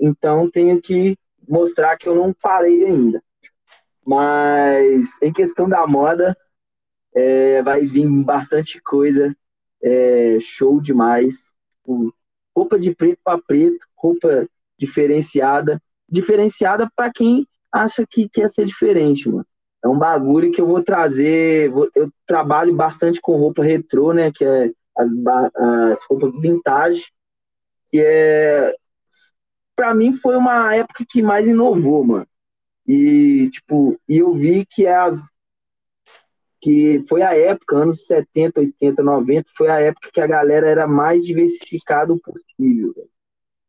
Então 0.00 0.50
tenho 0.50 0.80
que 0.80 1.16
mostrar 1.48 1.96
que 1.96 2.08
eu 2.08 2.14
não 2.14 2.32
parei 2.32 2.84
ainda. 2.84 3.22
Mas 4.04 5.20
em 5.22 5.32
questão 5.32 5.68
da 5.68 5.86
moda, 5.86 6.36
é, 7.14 7.62
vai 7.62 7.86
vir 7.86 8.08
bastante 8.24 8.80
coisa 8.82 9.34
é, 9.82 10.38
show 10.40 10.80
demais. 10.80 11.52
Tipo, 11.76 12.14
roupa 12.56 12.78
de 12.78 12.94
preto 12.94 13.18
para 13.22 13.40
preto, 13.40 13.86
roupa 13.96 14.48
diferenciada. 14.78 15.80
Diferenciada 16.08 16.90
para 16.94 17.10
quem 17.12 17.46
acha 17.72 18.06
que 18.08 18.28
quer 18.28 18.48
ser 18.50 18.64
diferente, 18.64 19.28
mano. 19.28 19.46
É 19.84 19.88
um 19.88 19.98
bagulho 19.98 20.52
que 20.52 20.60
eu 20.60 20.66
vou 20.66 20.82
trazer. 20.82 21.72
eu 21.94 22.10
trabalho 22.26 22.74
bastante 22.74 23.20
com 23.20 23.36
roupa 23.36 23.64
retrô, 23.64 24.12
né? 24.12 24.30
Que 24.32 24.44
é 24.44 24.70
as, 24.96 25.10
as 25.56 26.04
roupas 26.04 26.32
vintage. 26.40 27.10
E 27.92 28.00
é. 28.00 28.74
Pra 29.74 29.94
mim 29.94 30.12
foi 30.12 30.36
uma 30.36 30.74
época 30.74 31.04
que 31.08 31.22
mais 31.22 31.48
inovou, 31.48 32.04
mano. 32.04 32.26
E, 32.86 33.48
tipo, 33.50 33.98
e 34.08 34.18
eu 34.18 34.34
vi 34.34 34.66
que 34.66 34.86
as, 34.86 35.32
que 36.60 37.02
foi 37.08 37.22
a 37.22 37.36
época, 37.36 37.76
anos 37.76 38.06
70, 38.06 38.60
80, 38.60 39.02
90, 39.02 39.50
foi 39.56 39.68
a 39.68 39.80
época 39.80 40.10
que 40.12 40.20
a 40.20 40.26
galera 40.26 40.68
era 40.68 40.86
mais 40.86 41.24
diversificada 41.24 42.14
possível. 42.18 42.94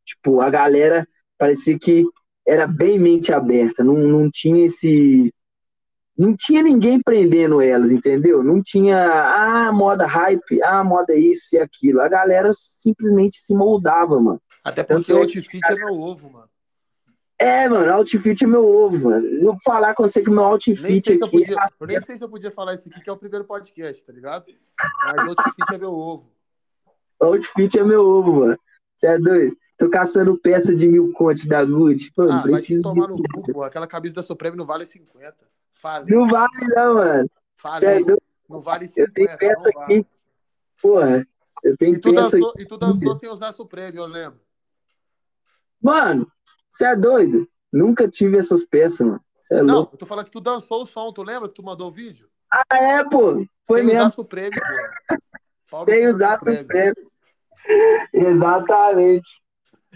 Tipo, 0.05 0.41
a 0.41 0.49
galera 0.49 1.07
parecia 1.37 1.77
que 1.79 2.05
era 2.45 2.67
bem 2.67 2.99
mente 2.99 3.31
aberta, 3.31 3.83
não, 3.83 3.95
não 3.95 4.29
tinha 4.29 4.65
esse. 4.65 5.33
Não 6.15 6.35
tinha 6.35 6.61
ninguém 6.61 7.01
prendendo 7.01 7.59
elas, 7.59 7.91
entendeu? 7.91 8.43
Não 8.43 8.61
tinha, 8.61 8.99
ah, 8.99 9.71
moda 9.71 10.05
hype, 10.05 10.61
ah, 10.61 10.83
moda 10.83 11.15
isso 11.15 11.55
e 11.55 11.57
aquilo. 11.57 12.01
A 12.01 12.07
galera 12.07 12.51
simplesmente 12.53 13.37
se 13.39 13.53
moldava, 13.55 14.19
mano. 14.19 14.39
Até 14.63 14.83
porque 14.83 15.11
Tanto 15.11 15.17
o 15.17 15.21
outfit 15.21 15.59
é 15.65 15.75
meu 15.75 15.93
ovo, 15.99 16.29
mano. 16.29 16.49
É, 17.39 17.67
mano, 17.67 17.91
outfit 17.93 18.43
é 18.43 18.47
meu 18.47 18.63
ovo, 18.63 19.09
mano. 19.09 19.27
Eu 19.27 19.41
vou 19.41 19.57
falar 19.63 19.95
com 19.95 20.03
você 20.03 20.21
que 20.21 20.29
meu 20.29 20.43
outfit 20.43 20.81
nem 20.83 21.01
sei 21.01 21.15
aqui. 21.15 21.29
Podia, 21.31 21.55
é... 21.55 21.67
Eu 21.79 21.87
nem 21.87 22.01
sei 22.01 22.15
se 22.15 22.23
eu 22.23 22.29
podia 22.29 22.51
falar 22.51 22.75
isso 22.75 22.87
aqui, 22.87 23.01
que 23.01 23.09
é 23.09 23.13
o 23.13 23.17
primeiro 23.17 23.45
podcast, 23.45 24.05
tá 24.05 24.13
ligado? 24.13 24.45
Mas 25.05 25.27
outfit 25.27 25.73
é 25.73 25.77
meu 25.79 25.93
ovo. 25.93 26.31
Outfit 27.19 27.79
é 27.79 27.83
meu 27.83 28.05
ovo, 28.05 28.33
mano. 28.33 28.59
Você 28.95 29.07
é 29.07 29.17
doido? 29.17 29.57
Tô 29.83 29.89
caçando 29.89 30.37
peça 30.37 30.73
de 30.73 30.87
mil 30.87 31.11
contos 31.11 31.45
da 31.45 31.63
Gucci. 31.65 32.09
Pô, 32.13 32.23
ah, 32.31 32.41
preciso 32.41 32.81
vai 32.81 32.93
tomar 32.93 33.07
no 33.09 33.17
cu, 33.17 33.51
pô. 33.51 33.63
Aquela 33.63 33.85
camisa 33.85 34.15
da 34.15 34.23
Supreme 34.23 34.55
não 34.55 34.65
vale 34.65 34.85
50. 34.85 35.35
Falei. 35.73 36.15
Não 36.15 36.25
vale, 36.25 36.67
não, 36.73 36.95
mano. 36.95 37.29
Falei. 37.57 38.01
É 38.01 38.17
não 38.49 38.61
vale 38.61 38.87
50. 38.87 39.01
Eu 39.01 39.13
tenho 39.13 39.37
peça 39.37 39.69
aqui. 39.69 39.77
Vale. 39.79 40.07
Porra, 40.81 41.27
eu 41.65 41.75
tenho 41.75 41.95
e 41.95 41.99
tu 41.99 42.11
peça 42.11 42.37
dançou, 42.37 42.51
aqui. 42.51 42.61
E 42.61 42.65
tu 42.65 42.77
dançou 42.77 43.15
sem 43.17 43.29
usar 43.29 43.51
Supreme, 43.51 43.97
eu 43.97 44.05
lembro. 44.05 44.39
Mano, 45.81 46.31
você 46.69 46.85
é 46.85 46.95
doido? 46.95 47.45
Nunca 47.69 48.07
tive 48.07 48.37
essas 48.37 48.63
peças, 48.63 49.05
mano. 49.05 49.21
Cê 49.41 49.55
é 49.55 49.63
não, 49.63 49.75
louco. 49.75 49.95
eu 49.95 49.99
tô 49.99 50.05
falando 50.05 50.25
que 50.25 50.31
tu 50.31 50.39
dançou 50.39 50.83
o 50.83 50.87
som, 50.87 51.11
tu 51.11 51.23
lembra 51.23 51.49
que 51.49 51.55
tu 51.55 51.63
mandou 51.63 51.89
o 51.89 51.91
vídeo? 51.91 52.29
Ah, 52.49 52.63
é, 52.71 53.03
pô. 53.03 53.45
Foi 53.67 53.79
Sem 53.79 53.87
mesmo. 53.87 53.99
usar 54.07 54.13
Supreme, 54.13 54.55
pô. 55.69 55.85
Sem 55.85 56.07
usar 56.07 56.39
Supreme. 56.39 56.93
Exatamente. 58.13 59.42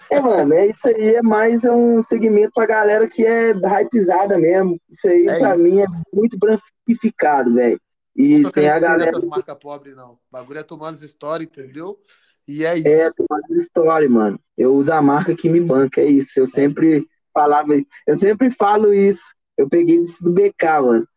É, 0.10 0.22
mano, 0.22 0.54
é 0.54 0.68
isso 0.68 0.88
aí, 0.88 1.16
é 1.16 1.22
mais 1.22 1.66
um 1.66 2.02
segmento 2.02 2.52
pra 2.54 2.66
galera 2.66 3.08
que 3.08 3.26
é 3.26 3.52
hypezada 3.52 4.38
mesmo. 4.38 4.80
Isso 4.90 5.08
aí, 5.08 5.28
é 5.28 5.40
pra 5.40 5.54
isso. 5.54 5.64
mim, 5.64 5.82
é 5.82 5.86
muito 6.14 6.38
branquificado, 6.38 7.54
velho. 7.54 7.80
E 8.16 8.50
tem 8.52 8.70
a 8.70 8.80
galera. 8.80 9.12
Não 9.12 9.28
marca 9.28 9.56
pobre, 9.56 9.94
não. 9.94 10.14
O 10.14 10.20
bagulho 10.32 10.60
é 10.60 10.64
tomando 10.64 10.96
as 10.96 11.02
histórias, 11.02 11.48
entendeu? 11.48 12.00
E 12.48 12.66
é 12.66 12.78
isso. 12.78 12.88
É, 12.88 13.12
mais 13.30 13.50
história, 13.52 14.10
mano. 14.10 14.40
Eu 14.58 14.74
uso 14.76 14.92
a 14.92 15.02
marca 15.02 15.36
que 15.36 15.50
me 15.50 15.60
banca, 15.60 16.02
é 16.02 16.06
isso. 16.06 16.40
Eu 16.40 16.46
é. 16.46 16.48
sempre 16.48 17.08
falava, 17.34 17.74
eu 18.08 18.16
sempre 18.16 18.50
falo 18.50 18.94
isso. 18.94 19.36
Eu 19.58 19.70
peguei 19.70 19.98
isso 19.98 20.24
do 20.24 20.32
BK, 20.32 20.82
mano. 20.82 21.08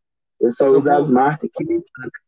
Eu 0.40 0.50
só 0.52 0.66
eu 0.66 0.74
uso 0.74 0.90
vou... 0.90 0.98
as 0.98 1.10
marcas 1.10 1.48
que 1.52 1.64
me 1.64 1.76
bancam. 1.76 2.22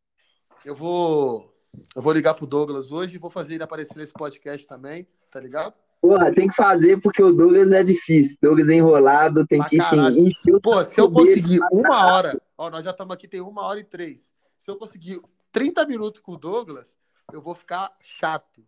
Eu 0.65 0.75
vou. 0.75 1.53
Eu 1.97 2.03
vou 2.03 2.13
ligar 2.13 2.35
pro 2.35 2.47
Douglas 2.47 2.93
hoje 2.93 3.17
e 3.17 3.19
vou 3.19 3.31
fazer 3.31 3.55
ele 3.55 3.63
aparecer 3.63 3.97
nesse 3.97 4.13
podcast 4.13 4.67
também, 4.67 5.07
tá 5.31 5.41
ligado? 5.41 5.75
Porra, 6.03 6.35
tem 6.35 6.49
que 6.49 6.55
fazer 6.55 7.01
porque 7.01 7.23
o 7.23 7.33
Douglas 7.33 7.71
é 7.71 7.85
difícil. 7.85 8.37
Douglas 8.43 8.69
é 8.69 8.75
enrolado, 8.75 9.47
tem 9.47 9.61
pra 9.61 9.69
que 9.69 9.77
encher 9.77 10.61
Pô, 10.61 10.85
se 10.85 11.01
eu 11.01 11.09
conseguir 11.09 11.61
uma 11.71 12.13
hora, 12.13 12.43
ó, 12.59 12.69
nós 12.69 12.85
já 12.85 12.91
estamos 12.91 13.15
aqui, 13.15 13.29
tem 13.29 13.41
uma 13.41 13.63
hora 13.63 13.79
e 13.79 13.85
três. 13.85 14.33
Se 14.59 14.69
eu 14.69 14.77
conseguir 14.77 15.21
30 15.53 15.87
minutos 15.87 16.21
com 16.21 16.33
o 16.33 16.37
Douglas, 16.37 16.99
eu 17.33 17.41
vou 17.41 17.55
ficar 17.55 17.89
chato. 18.01 18.65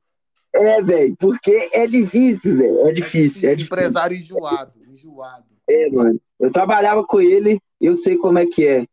É, 0.55 0.81
velho, 0.81 1.17
porque 1.19 1.71
é 1.73 1.89
difícil, 1.89 2.57
velho. 2.57 2.87
É 2.87 2.93
difícil, 2.93 3.49
é 3.49 3.57
difícil. 3.57 3.77
Empresário 3.77 4.17
enjoado, 4.17 4.85
enjoado. 4.87 5.47
É, 5.69 5.91
mano. 5.91 6.21
Eu 6.39 6.53
trabalhava 6.53 7.05
com 7.05 7.21
ele, 7.21 7.61
eu 7.81 7.97
sei 7.97 8.17
como 8.17 8.39
é 8.39 8.47
que 8.47 8.65
é. 8.65 8.87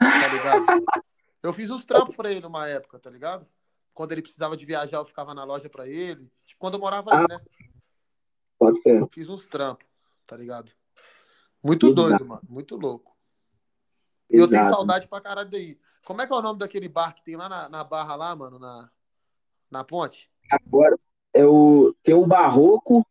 Tá 0.00 0.28
ligado? 0.28 0.84
Eu 1.44 1.52
fiz 1.52 1.70
uns 1.70 1.84
trampos 1.84 2.16
pra 2.16 2.32
ele 2.32 2.44
uma 2.44 2.66
época, 2.66 2.98
tá 2.98 3.08
ligado? 3.08 3.46
Quando 3.92 4.10
ele 4.10 4.22
precisava 4.22 4.56
de 4.56 4.66
viajar, 4.66 4.96
eu 4.96 5.04
ficava 5.04 5.32
na 5.32 5.44
loja 5.44 5.68
pra 5.68 5.86
ele. 5.86 6.28
Tipo, 6.44 6.58
quando 6.58 6.74
eu 6.74 6.80
morava 6.80 7.10
ah, 7.12 7.20
aí, 7.20 7.26
né? 7.28 7.38
Pode 8.64 8.80
ser. 8.80 9.00
Eu 9.00 9.08
fiz 9.12 9.28
uns 9.28 9.46
trampos, 9.46 9.86
tá 10.26 10.36
ligado? 10.36 10.72
Muito 11.62 11.86
Exato. 11.86 12.08
doido, 12.08 12.24
mano. 12.24 12.42
Muito 12.48 12.76
louco. 12.76 13.14
E 14.30 14.38
eu 14.38 14.48
tenho 14.48 14.68
saudade 14.70 15.06
pra 15.06 15.20
caralho 15.20 15.50
daí. 15.50 15.78
Como 16.04 16.22
é 16.22 16.26
que 16.26 16.32
é 16.32 16.36
o 16.36 16.42
nome 16.42 16.58
daquele 16.58 16.88
bar 16.88 17.14
que 17.14 17.22
tem 17.22 17.36
lá 17.36 17.48
na, 17.48 17.68
na 17.68 17.84
barra 17.84 18.14
lá, 18.14 18.34
mano? 18.34 18.58
Na, 18.58 18.90
na 19.70 19.84
ponte? 19.84 20.30
Agora 20.50 20.98
é 21.34 21.44
o, 21.44 21.94
tem 22.02 22.14
o 22.14 22.26
Barroco. 22.26 23.06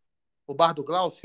O 0.48 0.56
bar 0.56 0.74
do 0.74 0.84
Glaucio? 0.84 1.22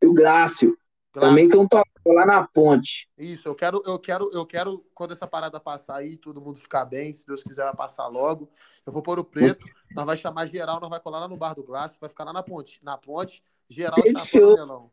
E 0.00 0.06
o 0.06 0.14
Glácio. 0.14 0.78
Glácio. 1.12 1.28
Também 1.28 1.48
tem 1.48 1.60
um 1.60 1.68
lá 2.12 2.26
na 2.26 2.46
ponte. 2.46 3.08
Isso, 3.18 3.48
eu 3.48 3.54
quero, 3.54 3.82
eu 3.86 3.98
quero, 3.98 4.30
eu 4.32 4.46
quero, 4.46 4.84
quando 4.94 5.12
essa 5.12 5.26
parada 5.26 5.58
passar 5.60 5.96
aí, 5.96 6.16
todo 6.16 6.40
mundo 6.40 6.58
ficar 6.58 6.84
bem, 6.84 7.12
se 7.12 7.26
Deus 7.26 7.42
quiser 7.42 7.64
vai 7.64 7.76
passar 7.76 8.06
logo. 8.06 8.48
Eu 8.86 8.92
vou 8.92 9.02
pôr 9.02 9.18
o 9.18 9.24
preto, 9.24 9.66
nós 9.94 10.06
vai 10.06 10.16
chamar 10.16 10.46
geral, 10.46 10.80
nós 10.80 10.88
vai 10.88 11.00
colar 11.00 11.20
lá 11.20 11.28
no 11.28 11.36
bar 11.36 11.54
do 11.54 11.62
Glácio, 11.62 11.98
vai 12.00 12.08
ficar 12.08 12.24
lá 12.24 12.32
na 12.32 12.42
ponte. 12.42 12.80
Na 12.82 12.96
ponte, 12.96 13.42
geral 13.68 14.00
Fechou. 14.00 14.90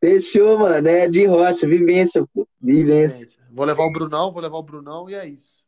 Fechou, 0.00 0.58
mano. 0.58 0.88
É 0.88 1.08
de 1.08 1.26
rocha, 1.26 1.66
vivência, 1.66 2.24
pô. 2.34 2.46
Vivência. 2.60 3.18
vivência. 3.18 3.40
Vou 3.50 3.64
levar 3.64 3.84
o 3.84 3.92
Brunão, 3.92 4.32
vou 4.32 4.42
levar 4.42 4.56
o 4.56 4.62
Brunão 4.62 5.08
e 5.08 5.14
é 5.14 5.26
isso. 5.26 5.58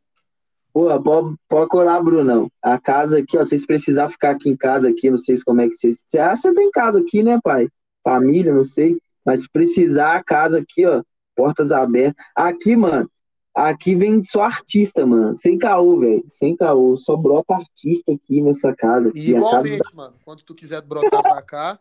Pô, 0.73 1.01
pode, 1.03 1.37
pode 1.49 1.69
colar, 1.69 2.01
Brunão. 2.01 2.49
A 2.63 2.79
casa 2.79 3.19
aqui, 3.19 3.37
ó, 3.37 3.45
vocês 3.45 3.67
precisar 3.67 4.09
ficar 4.09 4.31
aqui 4.31 4.49
em 4.49 4.57
casa 4.57 4.89
aqui, 4.89 5.11
não 5.11 5.19
sei 5.19 5.37
como 5.45 5.61
é 5.61 5.67
que 5.67 5.75
vocês. 5.75 6.05
Você 6.07 6.19
acha 6.19 6.49
que 6.49 6.55
tem 6.55 6.71
casa 6.71 7.01
aqui, 7.01 7.23
né, 7.23 7.41
pai? 7.43 7.69
Família, 8.05 8.55
não 8.55 8.65
sei. 8.65 8.99
Mas 9.25 9.43
se 9.43 9.49
precisar, 9.51 10.17
a 10.17 10.25
casa 10.25 10.59
aqui, 10.59 10.87
ó, 10.87 11.03
portas 11.35 11.73
abertas. 11.73 12.25
Aqui, 12.35 12.77
mano, 12.77 13.11
Aqui 13.55 13.97
vem 13.97 14.23
só 14.23 14.45
artista, 14.45 15.05
mano. 15.05 15.35
Sem 15.35 15.59
caô, 15.59 15.99
velho. 15.99 16.25
Sem 16.29 16.57
caô. 16.57 16.97
Só 16.97 17.17
brota 17.17 17.55
artista 17.55 18.13
aqui 18.13 18.41
nessa 18.41 18.75
casa. 18.75 19.09
Aqui. 19.09 19.19
E 19.19 19.31
igualmente, 19.31 19.79
casa... 19.79 19.95
mano. 19.95 20.17
Quando 20.25 20.43
tu 20.43 20.55
quiser 20.55 20.81
brotar 20.81 21.23
pra 21.23 21.43
cá. 21.43 21.81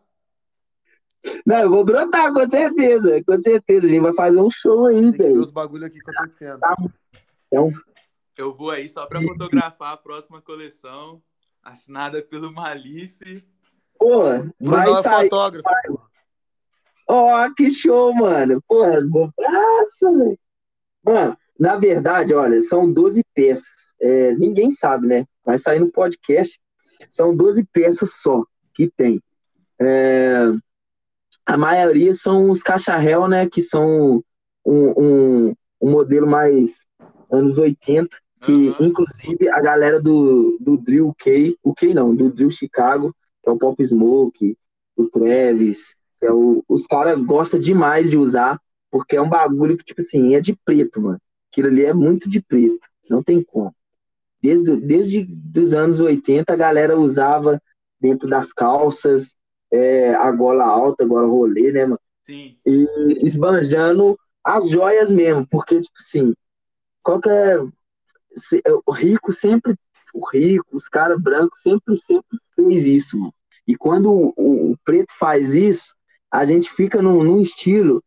Não, 1.45 1.59
eu 1.59 1.69
vou 1.69 1.85
brotar, 1.85 2.33
com 2.33 2.49
certeza. 2.49 3.23
Com 3.23 3.41
certeza. 3.41 3.85
A 3.85 3.89
gente 3.89 4.01
vai 4.01 4.13
fazer 4.13 4.39
um 4.39 4.49
show 4.49 4.87
aí, 4.87 5.11
velho. 5.11 5.41
os 5.41 5.51
bagulho 5.51 5.85
aqui 5.85 5.99
acontecendo. 6.01 6.59
Tá. 6.59 6.75
Então... 7.47 7.71
Eu 8.37 8.53
vou 8.53 8.71
aí 8.71 8.87
só 8.87 9.05
pra 9.05 9.21
fotografar 9.21 9.93
a 9.93 9.97
próxima 9.97 10.41
coleção. 10.41 11.21
Assinada 11.61 12.21
pelo 12.21 12.51
Malif. 12.51 13.43
Pô, 13.97 14.23
vai 14.61 14.85
Bruno 14.85 15.01
sair. 15.01 15.29
fotógrafo. 15.29 15.98
Ó, 17.11 17.43
oh, 17.43 17.53
que 17.55 17.71
show, 17.71 18.13
mano. 18.13 18.61
Porra, 18.67 19.01
nossa, 19.01 20.11
velho. 20.15 20.37
Mano, 21.03 21.37
na 21.59 21.75
verdade, 21.75 22.35
olha, 22.35 22.61
são 22.61 22.91
12 22.91 23.23
peças. 23.33 23.95
É, 23.99 24.35
ninguém 24.35 24.69
sabe, 24.69 25.07
né? 25.07 25.25
Vai 25.43 25.57
sair 25.57 25.79
no 25.79 25.91
podcast. 25.91 26.59
São 27.09 27.35
12 27.35 27.65
peças 27.73 28.13
só 28.21 28.45
que 28.75 28.91
tem. 28.95 29.19
É, 29.81 30.51
a 31.43 31.57
maioria 31.57 32.13
são 32.13 32.51
os 32.51 32.61
cacharel, 32.61 33.27
né? 33.27 33.49
Que 33.49 33.61
são 33.63 34.23
um, 34.63 34.93
um, 34.95 35.55
um 35.81 35.89
modelo 35.89 36.27
mais 36.27 36.85
anos 37.31 37.57
80. 37.57 38.15
Que, 38.41 38.51
uhum. 38.51 38.75
inclusive, 38.81 39.49
a 39.49 39.59
galera 39.59 39.99
do, 39.99 40.59
do 40.61 40.77
Drill 40.77 41.11
K, 41.17 41.57
o 41.63 41.73
K 41.73 41.91
não, 41.91 42.15
do 42.15 42.31
Drill 42.31 42.51
Chicago, 42.51 43.13
que 43.41 43.49
é 43.49 43.51
o 43.51 43.57
Pop 43.57 43.83
Smoke, 43.83 44.55
o 44.95 45.07
Travis, 45.07 45.95
é 46.21 46.31
o, 46.31 46.63
os 46.67 46.85
caras 46.85 47.19
gostam 47.21 47.59
demais 47.59 48.09
de 48.09 48.17
usar, 48.17 48.59
porque 48.91 49.15
é 49.15 49.21
um 49.21 49.29
bagulho 49.29 49.77
que, 49.77 49.83
tipo 49.83 50.01
assim, 50.01 50.35
é 50.35 50.39
de 50.39 50.55
preto, 50.65 51.01
mano. 51.01 51.21
Aquilo 51.51 51.67
ali 51.67 51.85
é 51.85 51.93
muito 51.93 52.29
de 52.29 52.41
preto, 52.41 52.87
não 53.09 53.23
tem 53.23 53.43
como. 53.43 53.73
Desde, 54.41 54.75
desde 54.77 55.27
os 55.57 55.73
anos 55.73 55.99
80, 55.99 56.51
a 56.51 56.55
galera 56.55 56.97
usava 56.97 57.61
dentro 57.99 58.29
das 58.29 58.53
calças, 58.53 59.35
é, 59.71 60.13
a 60.15 60.31
gola 60.31 60.65
alta, 60.65 61.03
a 61.03 61.07
gola 61.07 61.27
rolê, 61.27 61.71
né, 61.71 61.85
mano? 61.85 61.99
Sim. 62.25 62.57
E 62.65 63.25
esbanjando 63.25 64.17
as 64.43 64.69
joias 64.69 65.11
mesmo, 65.11 65.45
porque, 65.49 65.81
tipo 65.81 65.97
assim, 65.99 66.33
qualquer. 67.01 67.59
É, 68.65 68.71
o 68.85 68.91
rico 68.91 69.31
sempre. 69.31 69.75
O 70.13 70.27
rico, 70.27 70.65
os 70.75 70.87
caras 70.87 71.21
brancos 71.21 71.61
sempre, 71.61 71.95
sempre 71.97 72.39
fez 72.55 72.85
isso, 72.85 73.17
mano. 73.17 73.33
E 73.67 73.75
quando 73.75 74.11
o, 74.11 74.71
o, 74.71 74.77
preto 74.83 75.13
faz 75.19 75.53
isso, 75.53 75.93
a 76.31 76.45
gente 76.45 76.69
fica 76.71 77.01
num, 77.01 77.23
num 77.23 77.41
estilo 77.41 78.03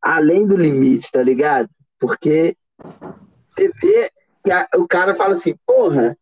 além 0.00 0.46
do 0.46 0.56
limite, 0.56 1.10
tá 1.10 1.22
ligado? 1.22 1.68
Porque 1.98 2.56
você 3.44 3.70
vê 3.80 4.10
que 4.42 4.50
a, 4.50 4.68
o 4.76 4.86
cara 4.86 5.14
fala 5.14 5.32
assim, 5.32 5.54
porra, 5.66 6.16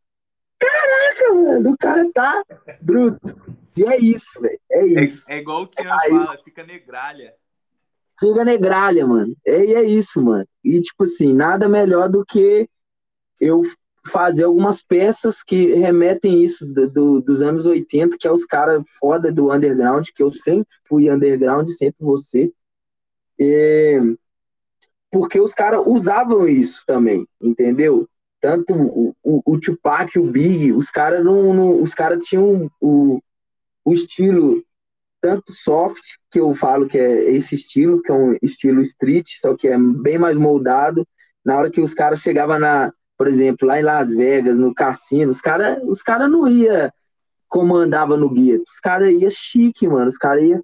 caraca, 0.59 1.35
mano, 1.35 1.73
o 1.73 1.77
cara 1.77 2.11
tá 2.13 2.45
bruto. 2.81 3.37
E 3.77 3.85
é 3.85 3.99
isso, 3.99 4.41
velho. 4.41 4.61
É, 4.71 4.79
é 4.81 5.03
isso. 5.03 5.31
É, 5.31 5.37
é, 5.37 5.39
igual 5.41 5.63
o 5.63 5.67
Tian 5.67 5.97
fala, 6.09 6.39
fica 6.45 6.63
negralha. 6.65 7.35
Fica 8.19 8.45
negralha, 8.45 9.07
mano. 9.07 9.37
É, 9.45 9.73
é 9.73 9.83
isso, 9.83 10.23
mano. 10.23 10.47
E, 10.63 10.81
tipo 10.81 11.05
assim, 11.05 11.33
nada 11.33 11.69
melhor 11.69 12.09
do 12.09 12.25
que 12.25 12.69
eu 13.41 13.63
fazer 14.07 14.45
algumas 14.45 14.83
peças 14.83 15.43
que 15.43 15.75
remetem 15.75 16.43
isso 16.43 16.67
do, 16.67 16.89
do, 16.89 17.21
dos 17.21 17.43
anos 17.43 17.67
80, 17.67 18.17
que 18.19 18.27
é 18.27 18.33
os 18.33 18.45
caras 18.45 18.83
foda 18.99 19.31
do 19.31 19.53
underground, 19.53 20.09
que 20.15 20.23
eu 20.23 20.33
sempre 20.33 20.75
fui 20.85 21.11
underground, 21.11 21.69
sempre 21.69 22.05
você. 22.05 22.53
E, 23.39 24.17
porque 25.11 25.41
os 25.41 25.55
caras 25.55 25.87
usavam 25.87 26.49
isso 26.49 26.83
também, 26.87 27.27
entendeu? 27.41 28.09
Tanto 28.41 28.75
o, 28.75 29.15
o, 29.23 29.43
o 29.45 29.61
Tupac 29.61 30.19
o 30.19 30.27
Big, 30.27 30.73
os 30.73 30.91
caras 30.91 31.25
não, 31.25 31.55
não, 31.55 31.81
os 31.81 31.95
cara 31.95 32.19
tinham 32.19 32.69
o, 32.81 33.21
o 33.85 33.93
estilo 33.93 34.65
tanto 35.21 35.53
soft, 35.53 36.03
que 36.33 36.41
eu 36.41 36.53
falo 36.53 36.89
que 36.89 36.99
é 36.99 37.31
esse 37.31 37.55
estilo, 37.55 38.03
que 38.03 38.11
é 38.11 38.15
um 38.15 38.37
estilo 38.43 38.81
street, 38.81 39.29
só 39.41 39.57
que 39.57 39.69
é 39.69 39.79
bem 39.79 40.19
mais 40.19 40.37
moldado. 40.37 41.07
Na 41.45 41.57
hora 41.57 41.71
que 41.71 41.81
os 41.81 41.95
caras 41.95 42.21
chegavam 42.21 42.59
na, 42.59 42.93
por 43.23 43.29
exemplo, 43.29 43.69
lá 43.69 43.79
em 43.79 43.85
Las 43.85 44.11
Vegas, 44.11 44.59
no 44.59 44.75
cassino, 44.75 45.31
os 45.31 45.41
caras 45.41 45.79
os 45.85 46.03
cara 46.03 46.27
não 46.27 46.49
ia 46.49 46.93
como 47.47 47.77
andava 47.77 48.17
no 48.17 48.29
gueto, 48.29 48.65
os 48.69 48.81
caras 48.81 49.13
ia 49.13 49.31
chique, 49.31 49.87
mano, 49.87 50.09
os 50.09 50.19
caras 50.19 50.43
ia 50.43 50.61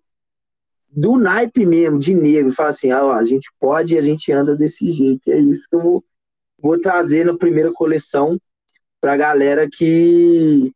do 0.90 1.16
naipe 1.16 1.64
mesmo, 1.64 2.00
de 2.00 2.12
negro, 2.12 2.52
fala 2.52 2.70
assim, 2.70 2.90
ah, 2.90 3.04
ó, 3.04 3.12
a 3.12 3.22
gente 3.22 3.48
pode 3.60 3.94
e 3.94 3.98
a 3.98 4.00
gente 4.00 4.32
anda 4.32 4.56
desse 4.56 4.90
jeito. 4.90 5.30
É 5.30 5.38
isso 5.38 5.68
que 5.70 5.76
eu 5.76 5.80
vou, 5.80 6.04
vou 6.60 6.80
trazer 6.80 7.24
na 7.24 7.38
primeira 7.38 7.70
coleção 7.72 8.40
pra 9.00 9.16
galera 9.16 9.68
que 9.70 10.72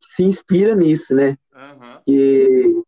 se 0.00 0.22
inspira 0.22 0.76
nisso, 0.76 1.16
né? 1.16 1.36
Uhum. 1.52 1.98
E 2.06 2.80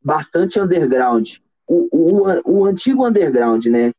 bastante 0.00 0.60
underground. 0.60 1.38
O, 1.66 1.88
o, 1.90 2.60
o 2.60 2.64
antigo 2.66 3.04
underground, 3.04 3.66
né? 3.66 3.90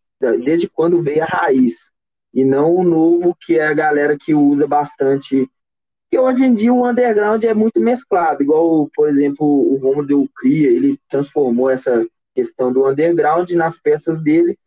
Desde 0.46 0.70
quando 0.70 1.04
veio 1.04 1.24
a 1.24 1.28
raiz. 1.28 1.92
E 2.34 2.46
não 2.46 2.74
o 2.74 2.84
novo, 2.84 3.36
que 3.40 3.58
é 3.58 3.68
a 3.68 3.74
galera 3.74 4.18
que 4.18 4.34
usa 4.34 4.68
bastante. 4.68 5.50
Porque 6.04 6.24
hoje 6.24 6.46
em 6.46 6.54
dia 6.54 6.74
o 6.74 6.88
underground 6.88 7.44
é 7.44 7.54
muito 7.54 7.80
mesclado, 7.80 8.44
igual, 8.44 8.90
por 8.94 9.08
exemplo, 9.08 9.46
o 9.46 9.78
Romulo 9.78 10.30
Cria, 10.36 10.70
ele 10.70 11.00
transformou 11.10 11.70
essa 11.70 12.06
questão 12.34 12.72
do 12.72 12.88
underground 12.88 13.50
nas 13.52 13.80
peças 13.80 14.22
dele 14.22 14.58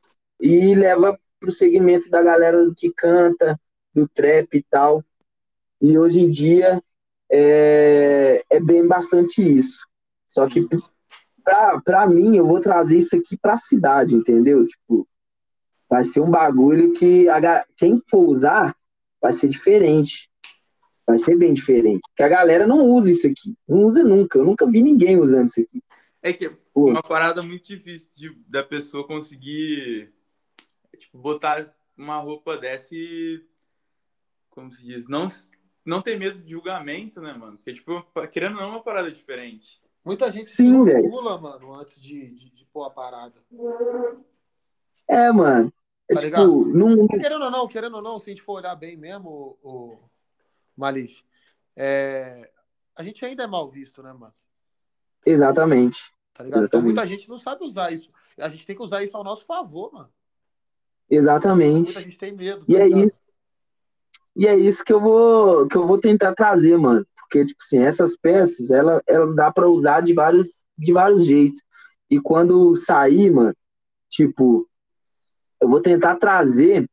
e 0.41 0.75
leva 0.75 1.19
para 1.41 1.49
o 1.49 1.53
segmento 1.53 2.11
da 2.11 2.23
galera 2.23 2.59
que 2.77 2.93
canta, 2.93 3.59
do 3.95 4.09
trap 4.09 4.55
e 4.55 4.63
tal. 4.63 5.05
E 5.81 5.99
hoje 5.99 6.21
em 6.21 6.31
dia 6.31 6.83
é, 7.31 8.43
é 8.51 8.61
bem 8.61 8.87
bastante 8.87 9.43
isso. 9.43 9.79
Só 10.27 10.47
que 10.49 10.67
para 11.85 12.07
mim, 12.07 12.37
eu 12.37 12.47
vou 12.47 12.59
trazer 12.59 12.99
isso 12.99 13.15
aqui 13.17 13.37
para 13.37 13.53
a 13.53 13.59
cidade, 13.59 14.17
entendeu? 14.17 14.65
Tipo, 14.65 15.07
vai 15.95 16.03
ser 16.03 16.21
um 16.21 16.31
bagulho 16.31 16.93
que 16.93 17.29
a, 17.29 17.65
quem 17.77 18.01
for 18.11 18.29
usar 18.29 18.77
vai 19.23 19.33
ser 19.33 19.49
diferente. 19.49 20.29
Vai 21.07 21.19
ser 21.21 21.37
bem 21.37 21.53
diferente. 21.53 22.01
Porque 22.09 22.23
a 22.25 22.29
galera 22.29 22.67
não 22.67 22.91
usa 22.91 23.13
isso 23.13 23.29
aqui. 23.29 23.57
Não 23.69 23.85
usa 23.85 24.03
nunca. 24.03 24.39
Eu 24.39 24.45
nunca 24.45 24.67
vi 24.67 24.83
ninguém 24.83 25.21
usando 25.21 25.47
isso 25.47 25.61
aqui. 25.61 25.81
É 26.21 26.33
que 26.33 26.47
é 26.47 26.53
uma 26.75 27.03
parada 27.03 27.43
muito 27.43 27.65
difícil 27.65 28.09
de, 28.13 28.35
da 28.49 28.65
pessoa 28.65 29.07
conseguir 29.07 30.13
tipo, 30.99 31.17
botar 31.17 31.73
uma 31.97 32.19
roupa 32.19 32.57
dessa 32.57 32.93
e. 32.93 33.45
Como 34.51 34.73
se 34.73 34.83
diz? 34.83 35.07
Não, 35.07 35.29
não 35.85 36.03
ter 36.03 36.19
medo 36.19 36.41
de 36.41 36.51
julgamento, 36.51 37.21
né, 37.21 37.33
mano? 37.35 37.57
Porque, 37.57 37.75
tipo, 37.75 38.05
querendo 38.33 38.57
ou 38.57 38.63
não, 38.63 38.69
é 38.69 38.71
uma 38.73 38.83
parada 38.83 39.13
diferente. 39.13 39.81
Muita 40.05 40.29
gente 40.31 40.49
Sim, 40.49 40.85
se 40.87 41.03
pula, 41.09 41.41
mano, 41.41 41.73
antes 41.73 42.01
de, 42.01 42.35
de, 42.35 42.51
de, 42.51 42.65
pôr 42.67 42.85
a 42.85 42.91
parada. 42.91 43.41
É, 45.09 45.31
mano. 45.31 45.73
É, 46.11 46.15
tá 46.15 46.21
tipo, 46.21 46.65
não... 46.67 47.07
Querendo 47.09 47.45
ou 47.45 47.51
não, 47.51 47.69
querendo 47.69 47.97
ou 47.97 48.03
não, 48.03 48.19
se 48.19 48.31
a 48.31 48.35
gente 48.35 48.43
for 48.43 48.55
olhar 48.55 48.75
bem 48.77 48.97
mesmo, 48.97 49.59
o, 49.63 49.69
o 49.73 50.11
Malif, 50.77 51.23
é... 51.77 52.51
a 52.95 53.03
gente 53.03 53.25
ainda 53.25 53.45
é 53.45 53.47
mal 53.47 53.71
visto, 53.71 54.03
né, 54.03 54.13
mano? 54.13 54.35
Exatamente. 55.25 56.13
Tá 56.35 56.45
ligado? 56.45 56.63
Exatamente. 56.63 56.69
Então 56.69 56.83
muita 56.83 57.07
gente 57.07 57.29
não 57.29 57.39
sabe 57.39 57.65
usar 57.65 57.93
isso. 57.93 58.11
A 58.39 58.49
gente 58.49 58.67
tem 58.67 58.77
que 58.77 58.83
usar 58.83 59.03
isso 59.03 59.17
ao 59.17 59.25
nosso 59.25 59.47
favor, 59.47 59.93
mano. 59.93 60.11
Exatamente. 61.09 61.93
Muita 61.93 62.03
gente 62.03 62.19
tem 62.19 62.33
medo. 62.33 62.61
Tá 62.61 62.67
e 62.69 62.77
é 62.77 62.89
isso. 62.89 63.21
E 64.37 64.49
é 64.49 64.57
isso 64.57 64.85
que 64.85 64.93
eu 64.93 65.01
vou 65.01 65.69
que 65.69 65.77
eu 65.77 65.87
vou 65.87 65.99
tentar 65.99 66.35
trazer, 66.35 66.77
mano. 66.77 67.07
Porque 67.17 67.45
tipo 67.45 67.63
assim, 67.63 67.79
essas 67.79 68.17
peças, 68.17 68.71
elas, 68.71 69.01
elas 69.07 69.35
dá 69.35 69.51
para 69.53 69.69
usar 69.69 70.01
de 70.01 70.13
vários 70.13 70.65
de 70.77 70.93
vários 70.93 71.25
jeitos. 71.25 71.63
E 72.11 72.21
quando 72.21 72.77
sair, 72.77 73.31
mano, 73.31 73.55
tipo, 74.09 74.69
eu 75.65 75.69
vou 75.69 75.81
tentar 75.81 76.17
trazer 76.17 76.87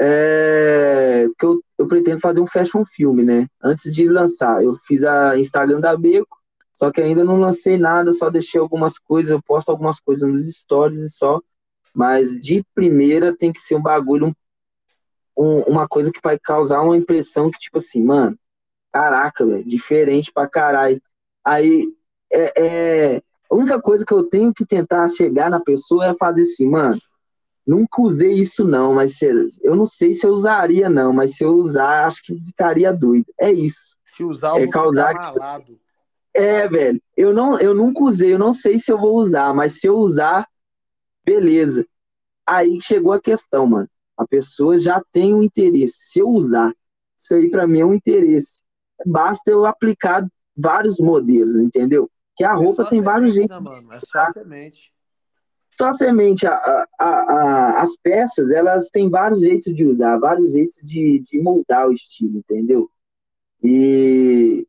é, 0.00 1.26
que 1.38 1.44
eu, 1.44 1.62
eu 1.78 1.86
pretendo 1.86 2.20
fazer 2.20 2.40
um 2.40 2.46
fashion 2.46 2.84
filme, 2.86 3.22
né? 3.22 3.46
Antes 3.62 3.92
de 3.92 4.08
lançar, 4.08 4.64
eu 4.64 4.76
fiz 4.86 5.04
a 5.04 5.38
Instagram 5.38 5.78
da 5.78 5.94
Beco, 5.94 6.38
só 6.72 6.90
que 6.90 7.02
ainda 7.02 7.22
não 7.22 7.38
lancei 7.38 7.76
nada, 7.76 8.10
só 8.12 8.30
deixei 8.30 8.58
algumas 8.58 8.98
coisas, 8.98 9.30
eu 9.30 9.42
posto 9.42 9.68
algumas 9.68 10.00
coisas 10.00 10.26
nos 10.26 10.50
stories 10.50 11.02
e 11.02 11.10
só. 11.10 11.38
Mas 11.94 12.30
de 12.40 12.64
primeira 12.74 13.36
tem 13.36 13.52
que 13.52 13.60
ser 13.60 13.74
um 13.74 13.82
bagulho, 13.82 14.34
um, 15.36 15.60
uma 15.64 15.86
coisa 15.86 16.10
que 16.10 16.20
vai 16.24 16.38
causar 16.38 16.80
uma 16.80 16.96
impressão 16.96 17.50
que, 17.50 17.58
tipo 17.58 17.76
assim, 17.76 18.02
mano, 18.02 18.38
caraca, 18.90 19.44
velho, 19.44 19.64
diferente 19.64 20.32
pra 20.32 20.48
caralho. 20.48 21.00
Aí, 21.44 21.92
é, 22.32 22.52
é, 22.56 23.22
a 23.50 23.54
única 23.54 23.78
coisa 23.82 24.06
que 24.06 24.14
eu 24.14 24.22
tenho 24.22 24.54
que 24.54 24.64
tentar 24.64 25.06
chegar 25.08 25.50
na 25.50 25.60
pessoa 25.60 26.06
é 26.06 26.14
fazer 26.14 26.40
assim, 26.40 26.66
mano, 26.66 26.98
nunca 27.66 28.02
usei 28.02 28.32
isso 28.32 28.64
não, 28.64 28.94
mas 28.94 29.18
se, 29.18 29.26
eu 29.62 29.74
não 29.76 29.86
sei 29.86 30.14
se 30.14 30.26
eu 30.26 30.30
usaria 30.32 30.88
não, 30.88 31.12
mas 31.12 31.36
se 31.36 31.44
eu 31.44 31.52
usar, 31.54 32.06
acho 32.06 32.22
que 32.22 32.34
ficaria 32.34 32.92
doido. 32.92 33.26
É 33.40 33.50
isso. 33.50 33.96
Se 34.04 34.24
usar, 34.24 34.60
é 34.60 34.66
causar 34.68 35.14
malado. 35.14 35.78
É, 36.34 36.68
velho. 36.68 37.00
Eu, 37.16 37.32
não, 37.32 37.58
eu 37.58 37.74
nunca 37.74 38.02
usei, 38.04 38.32
eu 38.32 38.38
não 38.38 38.52
sei 38.52 38.78
se 38.78 38.90
eu 38.90 38.98
vou 38.98 39.14
usar, 39.16 39.54
mas 39.54 39.80
se 39.80 39.86
eu 39.86 39.96
usar, 39.96 40.48
beleza. 41.24 41.86
Aí 42.46 42.80
chegou 42.80 43.12
a 43.12 43.20
questão, 43.20 43.66
mano. 43.66 43.88
A 44.16 44.26
pessoa 44.26 44.78
já 44.78 45.02
tem 45.12 45.34
um 45.34 45.42
interesse. 45.42 45.94
Se 46.10 46.18
eu 46.18 46.28
usar, 46.28 46.72
isso 47.18 47.34
aí 47.34 47.50
para 47.50 47.66
mim 47.66 47.80
é 47.80 47.86
um 47.86 47.94
interesse. 47.94 48.62
Basta 49.06 49.50
eu 49.50 49.64
aplicar 49.64 50.26
vários 50.56 50.98
modelos, 50.98 51.54
entendeu? 51.54 52.10
Que 52.36 52.44
a 52.44 52.54
roupa 52.54 52.82
é 52.84 52.88
tem 52.88 53.02
vários 53.02 53.34
jeitos. 53.34 53.56
Né, 53.56 53.62
mano? 53.62 53.92
É 53.92 54.00
só 54.00 54.18
a 54.18 54.32
semente. 54.32 54.92
Só 55.72 55.88
a 55.88 55.92
semente. 55.92 56.46
A, 56.46 56.54
a, 56.98 57.06
a, 57.06 57.82
as 57.82 57.96
peças, 57.96 58.50
elas 58.50 58.88
têm 58.90 59.08
vários 59.08 59.40
jeitos 59.40 59.74
de 59.74 59.84
usar, 59.84 60.18
vários 60.18 60.52
jeitos 60.52 60.78
de, 60.84 61.18
de 61.20 61.40
moldar 61.40 61.88
o 61.88 61.92
estilo, 61.92 62.38
entendeu? 62.38 62.90
E, 63.62 64.66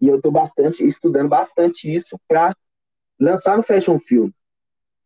e 0.00 0.08
eu 0.08 0.16
estou 0.16 0.32
bastante 0.32 0.86
estudando 0.86 1.28
bastante 1.28 1.94
isso 1.94 2.18
para 2.26 2.56
lançar 3.20 3.56
no 3.56 3.62
Fashion 3.62 3.98
Film. 3.98 4.30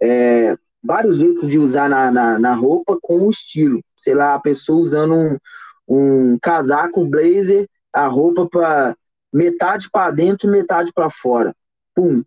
É, 0.00 0.56
vários 0.82 1.18
jeitos 1.18 1.48
de 1.48 1.58
usar 1.58 1.88
na, 1.88 2.10
na, 2.10 2.38
na, 2.38 2.54
roupa 2.54 2.98
com 3.00 3.26
o 3.26 3.30
estilo. 3.30 3.82
Sei 3.96 4.14
lá, 4.14 4.34
a 4.34 4.40
pessoa 4.40 4.80
usando 4.80 5.14
um, 5.14 5.38
um 5.88 6.38
casaco, 6.38 7.04
blazer, 7.04 7.68
a 7.92 8.06
roupa 8.06 8.48
para 8.48 8.96
metade 9.32 9.88
para 9.90 10.10
dentro 10.10 10.48
e 10.48 10.50
metade 10.50 10.92
para 10.92 11.10
fora. 11.10 11.54
Pum. 11.94 12.22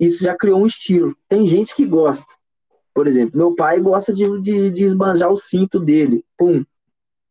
Isso 0.00 0.24
já 0.24 0.34
criou 0.34 0.62
um 0.62 0.66
estilo. 0.66 1.14
Tem 1.28 1.44
gente 1.44 1.74
que 1.74 1.84
gosta. 1.84 2.32
Por 2.94 3.06
exemplo, 3.06 3.36
meu 3.36 3.54
pai 3.54 3.78
gosta 3.78 4.14
de, 4.14 4.40
de, 4.40 4.70
de 4.70 4.84
esbanjar 4.84 5.30
o 5.30 5.36
cinto 5.36 5.78
dele. 5.78 6.24
Pum. 6.38 6.64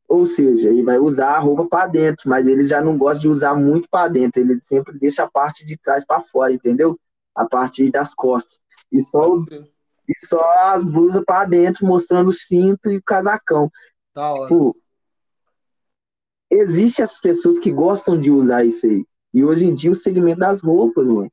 Ou 0.08 0.26
seja, 0.28 0.70
ele 0.70 0.84
vai 0.84 1.00
usar 1.00 1.36
a 1.36 1.40
roupa 1.40 1.66
para 1.66 1.88
dentro, 1.88 2.30
mas 2.30 2.48
ele 2.48 2.64
já 2.66 2.80
não 2.80 2.98
gosta 2.98 3.20
de 3.20 3.28
usar 3.28 3.56
muito 3.56 3.90
para 3.90 4.08
dentro. 4.08 4.40
Ele 4.40 4.60
sempre 4.62 4.98
deixa 5.00 5.24
a 5.24 5.30
parte 5.30 5.66
de 5.66 5.78
trás 5.78 6.06
para 6.06 6.22
fora, 6.22 6.54
entendeu? 6.54 6.98
A 7.36 7.46
parte 7.46 7.90
das 7.90 8.14
costas. 8.14 8.60
E 8.92 9.02
só, 9.02 9.38
e 10.08 10.26
só 10.26 10.42
as 10.74 10.84
blusas 10.84 11.24
para 11.26 11.46
dentro, 11.46 11.88
mostrando 11.88 12.30
o 12.30 12.34
cinto 12.34 12.90
e 12.90 12.98
o 12.98 13.04
casacão. 13.04 13.70
Da 14.14 14.32
hora. 14.32 14.44
Tipo, 14.44 14.78
existe 16.52 17.02
as 17.02 17.20
pessoas 17.20 17.58
que 17.58 17.72
gostam 17.72 18.20
de 18.20 18.30
usar 18.30 18.64
isso 18.64 18.86
aí. 18.86 19.06
E 19.34 19.44
hoje 19.44 19.66
em 19.66 19.74
dia 19.74 19.92
o 19.92 19.96
segmento 19.96 20.40
das 20.40 20.62
roupas, 20.62 21.08
mano, 21.08 21.32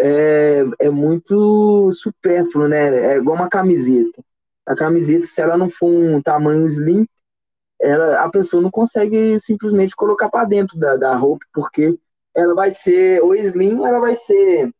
é, 0.00 0.64
é 0.78 0.90
muito 0.90 1.90
supérfluo, 1.92 2.68
né? 2.68 3.14
É 3.14 3.16
igual 3.16 3.36
uma 3.36 3.48
camiseta. 3.48 4.22
A 4.66 4.74
camiseta, 4.74 5.26
se 5.26 5.40
ela 5.40 5.56
não 5.56 5.68
for 5.70 5.88
um 5.88 6.20
tamanho 6.22 6.64
slim, 6.66 7.06
ela, 7.80 8.20
a 8.20 8.30
pessoa 8.30 8.62
não 8.62 8.70
consegue 8.70 9.38
simplesmente 9.40 9.96
colocar 9.96 10.28
para 10.28 10.44
dentro 10.44 10.78
da, 10.78 10.96
da 10.96 11.16
roupa, 11.16 11.46
porque 11.52 11.98
ela 12.34 12.54
vai 12.54 12.70
ser 12.70 13.22
ou 13.22 13.34
slim, 13.34 13.84
ela 13.84 14.00
vai 14.00 14.14
ser 14.14 14.70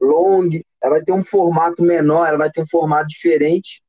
long, 0.00 0.48
ela 0.80 0.96
vai 0.96 1.02
ter 1.02 1.12
um 1.12 1.22
formato 1.22 1.82
menor, 1.82 2.26
ela 2.26 2.38
vai 2.38 2.50
ter 2.50 2.62
um 2.62 2.66
formato 2.66 3.08
diferente. 3.08 3.82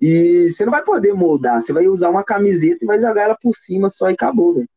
E 0.00 0.50
você 0.50 0.64
não 0.64 0.72
vai 0.72 0.82
poder 0.82 1.14
moldar, 1.14 1.62
você 1.62 1.72
vai 1.72 1.86
usar 1.86 2.10
uma 2.10 2.24
camiseta 2.24 2.84
e 2.84 2.86
vai 2.86 3.00
jogar 3.00 3.22
ela 3.22 3.36
por 3.40 3.54
cima 3.54 3.88
só 3.88 4.10
e 4.10 4.14
acabou, 4.14 4.54
velho. 4.54 4.68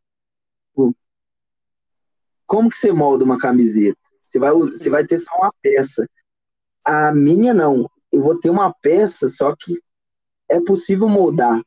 Como 2.45 2.69
que 2.69 2.77
você 2.77 2.93
molda 2.93 3.25
uma 3.25 3.37
camiseta? 3.37 3.99
Você 4.27 4.39
vai, 4.39 4.51
você 4.51 4.89
vai 4.89 5.05
ter 5.05 5.17
só 5.19 5.33
uma 5.37 5.53
peça. 5.61 6.05
A 6.83 7.13
minha 7.13 7.53
não. 7.53 7.89
Eu 8.11 8.21
vou 8.21 8.37
ter 8.37 8.49
uma 8.49 8.73
peça, 8.73 9.29
só 9.29 9.55
que 9.55 9.79
é 10.49 10.59
possível 10.59 11.07
moldar, 11.07 11.61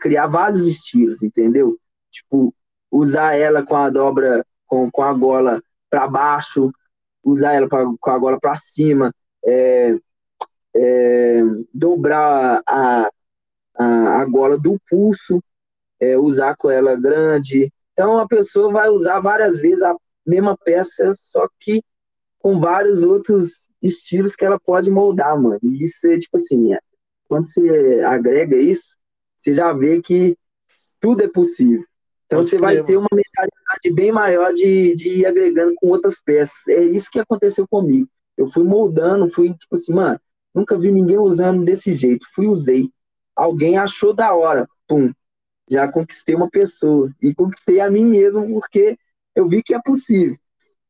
criar 0.00 0.26
vários 0.26 0.66
estilos, 0.66 1.22
entendeu? 1.22 1.78
Tipo, 2.10 2.54
usar 2.90 3.34
ela 3.34 3.62
com 3.62 3.76
a 3.76 3.90
dobra, 3.90 4.46
com, 4.66 4.90
com 4.90 5.02
a 5.02 5.12
gola 5.12 5.62
para 5.90 6.08
baixo, 6.08 6.72
usar 7.22 7.52
ela 7.52 7.68
pra, 7.68 7.84
com 8.00 8.10
a 8.10 8.18
gola 8.18 8.38
para 8.40 8.56
cima, 8.56 9.12
é, 9.44 9.98
é, 10.74 11.42
dobrar 11.72 12.62
a, 12.66 13.10
a, 13.76 14.20
a, 14.20 14.24
gola 14.24 14.56
do 14.56 14.80
pulso, 14.88 15.42
é, 16.00 16.16
usar 16.16 16.56
com 16.56 16.70
ela 16.70 16.96
grande. 16.96 17.70
Então 17.92 18.18
a 18.18 18.26
pessoa 18.26 18.72
vai 18.72 18.88
usar 18.88 19.20
várias 19.20 19.58
vezes 19.58 19.82
a 19.82 19.94
mesma 20.26 20.56
peça, 20.56 21.12
só 21.14 21.46
que 21.60 21.82
com 22.46 22.60
vários 22.60 23.02
outros 23.02 23.68
estilos 23.82 24.36
que 24.36 24.44
ela 24.44 24.56
pode 24.56 24.88
moldar, 24.88 25.36
mano. 25.36 25.58
E 25.64 25.82
isso 25.82 26.06
é 26.06 26.16
tipo 26.16 26.36
assim, 26.36 26.72
é, 26.72 26.78
quando 27.28 27.44
você 27.44 28.04
agrega 28.06 28.56
isso, 28.56 28.96
você 29.36 29.52
já 29.52 29.72
vê 29.72 30.00
que 30.00 30.38
tudo 31.00 31.24
é 31.24 31.28
possível. 31.28 31.84
Então 32.24 32.38
pode 32.38 32.48
você 32.48 32.56
vai 32.56 32.80
ter 32.84 32.96
uma 32.96 33.08
mentalidade 33.12 33.92
bem 33.92 34.12
maior 34.12 34.52
de, 34.52 34.94
de 34.94 35.08
ir 35.08 35.26
agregando 35.26 35.74
com 35.74 35.88
outras 35.88 36.20
peças. 36.20 36.68
É 36.68 36.84
isso 36.84 37.10
que 37.10 37.18
aconteceu 37.18 37.66
comigo. 37.66 38.08
Eu 38.36 38.46
fui 38.46 38.62
moldando, 38.62 39.28
fui 39.28 39.48
tipo 39.48 39.74
assim, 39.74 39.92
mano, 39.92 40.20
nunca 40.54 40.78
vi 40.78 40.92
ninguém 40.92 41.18
usando 41.18 41.64
desse 41.64 41.92
jeito. 41.94 42.28
Fui, 42.32 42.46
usei. 42.46 42.88
Alguém 43.34 43.76
achou 43.76 44.14
da 44.14 44.32
hora. 44.32 44.68
Pum. 44.86 45.12
Já 45.68 45.90
conquistei 45.90 46.36
uma 46.36 46.48
pessoa. 46.48 47.12
E 47.20 47.34
conquistei 47.34 47.80
a 47.80 47.90
mim 47.90 48.04
mesmo 48.04 48.46
porque 48.46 48.96
eu 49.34 49.48
vi 49.48 49.64
que 49.64 49.74
é 49.74 49.82
possível. 49.82 50.36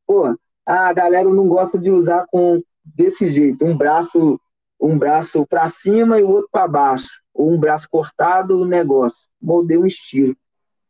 Pô, 0.05 0.37
a 0.67 0.93
galera 0.93 1.29
não 1.29 1.47
gosta 1.47 1.79
de 1.79 1.91
usar 1.91 2.25
com 2.29 2.61
desse 2.83 3.29
jeito, 3.29 3.65
um 3.65 3.75
braço 3.75 4.39
um 4.79 4.97
braço 4.97 5.45
para 5.47 5.67
cima 5.67 6.19
e 6.19 6.23
o 6.23 6.29
outro 6.29 6.49
para 6.51 6.67
baixo, 6.67 7.21
ou 7.33 7.51
um 7.51 7.59
braço 7.59 7.87
cortado, 7.89 8.59
o 8.59 8.65
negócio. 8.65 9.27
Moldei 9.41 9.77
um 9.77 9.85
estilo. 9.85 10.35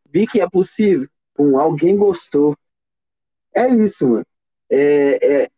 Vi 0.09 0.27
que 0.27 0.41
é 0.41 0.49
possível. 0.49 1.07
Pum, 1.33 1.57
alguém 1.57 1.95
gostou. 1.95 2.55
É 3.53 3.67
isso, 3.67 4.07
mano. 4.07 4.25
É, 4.69 5.43
é, 5.43 5.49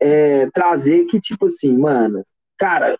é 0.00 0.50
trazer 0.50 1.04
que, 1.04 1.20
tipo 1.20 1.46
assim, 1.46 1.76
mano, 1.76 2.24
cara, 2.58 2.98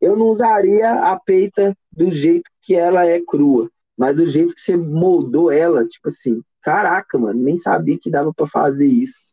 eu 0.00 0.16
não 0.16 0.26
usaria 0.26 0.90
a 0.92 1.18
peita 1.18 1.76
do 1.92 2.10
jeito 2.10 2.50
que 2.62 2.74
ela 2.74 3.04
é 3.04 3.20
crua, 3.20 3.70
mas 3.96 4.16
do 4.16 4.26
jeito 4.26 4.54
que 4.54 4.60
você 4.60 4.76
moldou 4.76 5.50
ela, 5.50 5.86
tipo 5.86 6.08
assim, 6.08 6.42
caraca, 6.62 7.18
mano, 7.18 7.42
nem 7.42 7.56
sabia 7.56 7.98
que 7.98 8.10
dava 8.10 8.32
para 8.32 8.46
fazer 8.46 8.86
isso. 8.86 9.27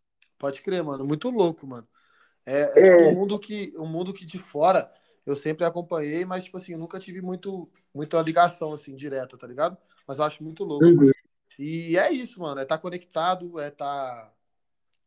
Pode 0.45 0.61
crer, 0.61 0.83
mano, 0.83 1.03
muito 1.03 1.27
louco, 1.31 1.65
mano. 1.65 1.87
É, 2.45 2.61
é, 2.61 2.67
tipo 2.67 2.79
é... 2.85 3.07
um 3.07 3.15
mundo 3.15 3.39
que 3.39 3.73
um 3.77 3.87
mundo 3.87 4.13
que 4.13 4.23
de 4.23 4.37
fora 4.37 4.93
eu 5.25 5.35
sempre 5.35 5.65
acompanhei, 5.65 6.23
mas 6.23 6.43
tipo 6.43 6.55
assim, 6.57 6.73
eu 6.73 6.77
nunca 6.77 6.99
tive 6.99 7.19
muito 7.19 7.67
muita 7.91 8.21
ligação 8.21 8.71
assim 8.71 8.95
direta, 8.95 9.39
tá 9.39 9.47
ligado? 9.47 9.75
Mas 10.07 10.19
eu 10.19 10.23
acho 10.23 10.43
muito 10.43 10.63
louco. 10.63 10.85
Uhum. 10.85 11.09
E 11.57 11.97
é 11.97 12.11
isso, 12.11 12.39
mano, 12.39 12.59
é 12.59 12.61
estar 12.61 12.77
tá 12.77 12.81
conectado, 12.81 13.59
é 13.59 13.69
estar 13.69 13.85
tá... 13.87 14.33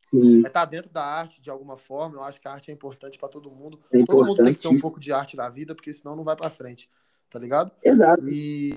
Sim. 0.00 0.44
É 0.44 0.48
tá 0.48 0.64
dentro 0.64 0.90
da 0.90 1.04
arte 1.04 1.40
de 1.40 1.50
alguma 1.50 1.76
forma. 1.76 2.16
Eu 2.16 2.24
acho 2.24 2.40
que 2.40 2.48
a 2.48 2.52
arte 2.52 2.72
é 2.72 2.74
importante 2.74 3.16
para 3.16 3.28
todo 3.28 3.48
mundo. 3.48 3.80
É 3.92 4.04
todo 4.04 4.26
mundo 4.26 4.44
tem 4.44 4.54
que 4.54 4.62
ter 4.62 4.68
um 4.68 4.80
pouco 4.80 4.98
de 4.98 5.12
arte 5.12 5.36
na 5.36 5.48
vida, 5.48 5.72
porque 5.72 5.92
senão 5.92 6.16
não 6.16 6.24
vai 6.24 6.34
para 6.34 6.50
frente, 6.50 6.90
tá 7.30 7.38
ligado? 7.38 7.70
Exato. 7.84 8.28
E 8.28 8.74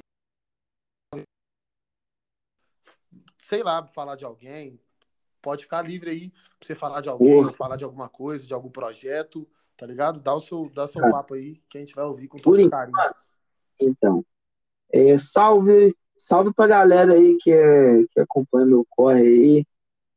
sei 3.39 3.63
lá, 3.63 3.87
falar 3.87 4.15
de 4.15 4.25
alguém, 4.25 4.79
pode 5.41 5.63
ficar 5.63 5.81
livre 5.81 6.09
aí 6.09 6.29
pra 6.29 6.67
você 6.67 6.75
falar 6.75 7.01
de 7.01 7.09
alguém, 7.09 7.51
falar 7.53 7.75
de 7.75 7.83
alguma 7.83 8.07
coisa, 8.07 8.45
de 8.45 8.53
algum 8.53 8.69
projeto, 8.69 9.47
tá 9.75 9.85
ligado? 9.85 10.21
Dá 10.21 10.33
o 10.33 10.39
seu, 10.39 10.69
dá 10.73 10.85
o 10.85 10.87
seu 10.87 11.01
papo 11.01 11.33
aí, 11.33 11.59
que 11.69 11.77
a 11.77 11.81
gente 11.81 11.95
vai 11.95 12.05
ouvir 12.05 12.27
com 12.27 12.37
todo 12.37 12.69
carinho. 12.69 12.97
Então, 13.79 14.23
é, 14.91 15.17
salve, 15.17 15.95
salve 16.17 16.53
pra 16.53 16.67
galera 16.67 17.13
aí 17.13 17.37
que, 17.41 17.51
é, 17.51 18.05
que 18.11 18.19
acompanha 18.19 18.65
meu 18.65 18.85
corre 18.89 19.21
aí. 19.21 19.65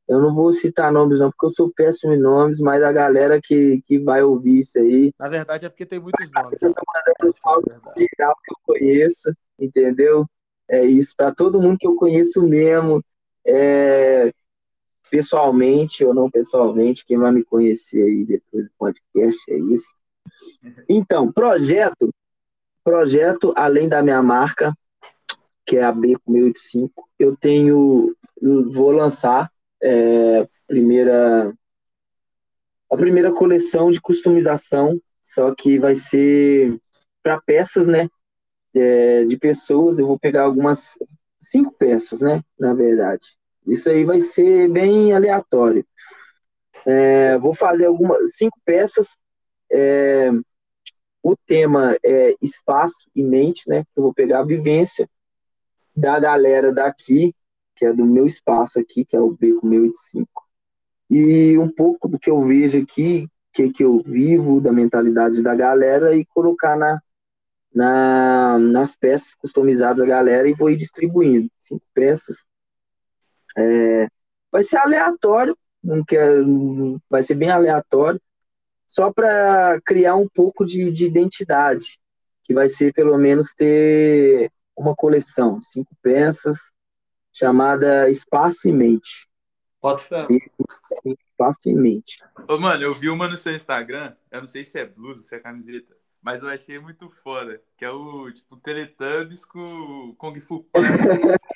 Eu 0.07 0.21
não 0.21 0.35
vou 0.35 0.53
citar 0.53 0.93
nomes 0.93 1.19
não, 1.19 1.31
porque 1.31 1.47
eu 1.47 1.51
sou 1.51 1.73
péssimo 1.75 2.13
em 2.13 2.21
nomes, 2.21 2.61
mas 2.61 2.83
a 2.83 2.93
galera 2.93 3.41
que, 3.43 3.81
que 3.87 3.99
vai 3.99 4.23
ouvir 4.23 4.59
isso 4.59 4.79
aí. 4.79 5.11
Na 5.19 5.31
verdade 5.31 5.65
é 5.65 5.71
porque 5.71 5.87
tem 5.87 5.99
muitos 5.99 6.31
nomes. 6.31 6.61
Eu 6.61 6.75
tô 6.75 6.83
mandando 6.87 7.37
salve 7.43 7.71
geral 7.97 8.35
que 8.45 8.53
eu 8.53 8.57
conheço, 8.65 9.35
entendeu? 9.59 10.27
É 10.69 10.85
isso, 10.85 11.15
para 11.17 11.35
todo 11.35 11.61
mundo 11.61 11.79
que 11.79 11.87
eu 11.87 11.97
conheço 11.97 12.43
mesmo. 12.43 13.03
É, 13.47 14.31
pessoalmente 15.15 16.05
ou 16.05 16.13
não 16.13 16.29
pessoalmente, 16.29 17.07
quem 17.07 17.17
vai 17.17 17.31
me 17.31 17.45
conhecer 17.45 18.03
aí 18.03 18.25
depois 18.25 18.65
do 18.65 18.73
podcast 18.77 19.39
é 19.49 19.57
isso. 19.57 19.95
Então, 20.89 21.31
projeto, 21.31 22.13
projeto 22.83 23.53
além 23.55 23.89
da 23.89 24.03
minha 24.03 24.21
marca, 24.21 24.77
que 25.65 25.77
é 25.77 25.85
a 25.85 25.93
B1085, 25.95 26.91
eu 27.17 27.37
tenho, 27.37 28.13
eu 28.43 28.69
vou 28.73 28.91
lançar 28.91 29.53
é, 29.81 30.49
primeira, 30.67 31.55
a 32.91 32.97
primeira 32.97 33.31
coleção 33.31 33.93
de 33.93 34.01
customização, 34.01 35.01
só 35.23 35.55
que 35.55 35.79
vai 35.79 35.95
ser 35.95 36.77
para 37.23 37.41
peças, 37.41 37.87
né, 37.87 38.09
é, 38.75 39.25
de 39.25 39.37
pessoas, 39.37 40.01
eu 40.01 40.09
vou 40.09 40.19
pegar 40.19 40.43
algumas, 40.43 40.99
cinco 41.39 41.73
peças, 41.79 42.21
né, 42.21 42.43
na 42.59 42.75
verdade, 42.75 43.39
isso 43.67 43.89
aí 43.89 44.05
vai 44.05 44.21
ser 44.21 44.69
bem 44.69 45.13
aleatório. 45.13 45.87
É, 46.87 47.39
vou 47.39 47.55
fazer 47.55 47.87
algumas 47.87 48.37
cinco 48.37 48.59
peças. 48.65 49.17
É, 49.73 50.31
o 51.23 51.35
tema 51.35 51.97
é 52.05 52.35
espaço 52.43 53.09
e 53.15 53.23
mente, 53.23 53.69
né? 53.69 53.85
Eu 53.97 54.03
vou 54.03 54.15
pegar 54.15 54.41
a 54.41 54.45
vivência 54.45 55.09
da 55.97 56.19
galera 56.19 56.73
daqui, 56.73 57.35
que 57.75 57.87
é 57.87 57.93
do 57.93 58.05
meu 58.05 58.27
espaço 58.27 58.79
aqui, 58.79 59.05
que 59.05 59.17
é 59.17 59.21
o 59.21 59.31
Beco 59.31 59.67
1085, 59.67 60.29
e 61.11 61.59
um 61.59 61.69
pouco 61.69 62.09
do 62.09 62.19
que 62.19 62.31
eu 62.31 62.43
vejo 62.45 62.81
aqui, 62.83 63.29
que 63.53 63.71
que 63.71 63.85
eu 63.85 64.03
vivo, 64.05 64.61
da 64.61 64.73
mentalidade 64.73 65.43
da 65.43 65.55
galera 65.55 66.15
e 66.15 66.25
colocar 66.27 66.77
na, 66.77 67.01
na, 67.75 68.59
nas 68.59 68.97
peças 68.97 69.35
customizadas 69.35 69.99
da 69.99 70.07
galera 70.07 70.49
e 70.49 70.53
vou 70.53 70.71
ir 70.71 70.77
distribuindo. 70.77 71.49
Cinco 71.59 71.85
peças. 71.95 72.45
É, 73.57 74.09
vai 74.51 74.63
ser 74.63 74.77
aleatório, 74.79 75.57
não 75.83 76.05
quero, 76.05 77.01
vai 77.09 77.23
ser 77.23 77.35
bem 77.35 77.51
aleatório, 77.51 78.21
só 78.87 79.13
para 79.13 79.81
criar 79.85 80.17
um 80.17 80.29
pouco 80.29 80.65
de, 80.65 80.91
de 80.91 81.07
identidade, 81.07 81.99
que 82.43 82.55
vai 82.55 82.69
ser 82.69 82.93
pelo 82.93 83.17
menos 83.19 83.53
ter 83.55 84.51
uma 84.77 84.95
coleção, 84.95 85.61
cinco 85.61 85.95
peças, 86.03 86.59
chamada 87.33 88.09
Espaço 88.09 88.69
e 88.69 88.73
Mente. 88.73 89.29
Bota 89.83 90.03
fé. 90.03 90.27
Espaço 91.05 91.69
e 91.69 91.75
Mente. 91.75 92.19
Ô, 92.49 92.59
mano, 92.59 92.83
eu 92.83 92.95
vi 92.95 93.09
uma 93.09 93.29
no 93.29 93.37
seu 93.37 93.55
Instagram, 93.55 94.15
eu 94.31 94.41
não 94.41 94.49
sei 94.49 94.65
se 94.65 94.79
é 94.79 94.87
blusa, 94.87 95.23
se 95.23 95.35
é 95.35 95.41
camiseta, 95.41 95.95
mas 96.25 96.43
eu 96.43 96.49
achei 96.49 96.79
muito 96.79 97.11
foda, 97.23 97.61
que 97.77 97.85
é 97.85 97.91
o, 97.91 98.33
tipo, 98.33 98.57
Teletubbies 98.57 99.45
com 99.45 99.61
o 99.61 100.15
Kung 100.17 100.41
Fu 100.41 100.65
Panda. 100.73 100.89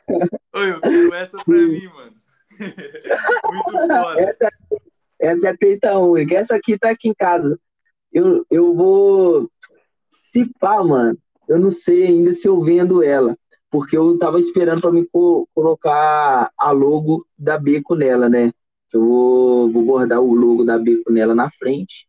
Oi, 0.55 0.71
eu 0.71 0.81
quero 0.83 1.15
essa 1.15 1.39
pra 1.43 1.55
mim, 1.55 1.87
mano. 1.87 2.15
muito 2.61 3.73
foda. 3.73 4.21
Essa, 4.21 4.51
essa 5.19 5.49
é 5.49 5.57
peita 5.57 5.99
única, 5.99 6.35
essa 6.35 6.55
aqui 6.55 6.79
tá 6.79 6.91
aqui 6.91 7.09
em 7.09 7.15
casa. 7.15 7.59
Eu, 8.13 8.45
eu 8.51 8.75
vou... 8.75 9.51
Se 10.35 10.45
pá, 10.61 10.85
mano, 10.85 11.19
eu 11.49 11.59
não 11.59 11.71
sei 11.71 12.05
ainda 12.07 12.33
se 12.33 12.47
eu 12.47 12.63
vendo 12.63 13.03
ela, 13.03 13.39
porque 13.71 13.97
eu 13.97 14.19
tava 14.19 14.39
esperando 14.39 14.83
para 14.83 14.93
me 14.93 15.07
co 15.07 15.49
colocar 15.55 16.53
a 16.59 16.71
logo 16.73 17.27
da 17.39 17.57
Beco 17.57 17.95
nela, 17.95 18.29
né? 18.29 18.53
Eu 18.93 19.01
vou, 19.01 19.71
vou 19.71 19.83
bordar 19.83 20.21
o 20.21 20.35
logo 20.35 20.63
da 20.63 20.77
Beco 20.79 21.11
nela 21.11 21.35
na 21.35 21.51
frente. 21.51 22.08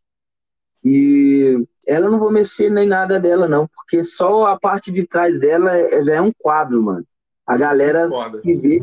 E 0.84 1.66
ela 1.86 2.08
não 2.08 2.18
vou 2.18 2.30
mexer 2.30 2.70
nem 2.70 2.86
nada 2.86 3.18
dela, 3.20 3.48
não, 3.48 3.66
porque 3.68 4.02
só 4.02 4.46
a 4.46 4.58
parte 4.58 4.90
de 4.90 5.06
trás 5.06 5.38
dela 5.38 5.76
é, 5.76 6.00
já 6.02 6.14
é 6.14 6.20
um 6.20 6.32
quadro, 6.32 6.82
mano. 6.82 7.06
A 7.46 7.56
galera 7.56 8.08
Foda. 8.08 8.40
que 8.40 8.54
vê, 8.54 8.82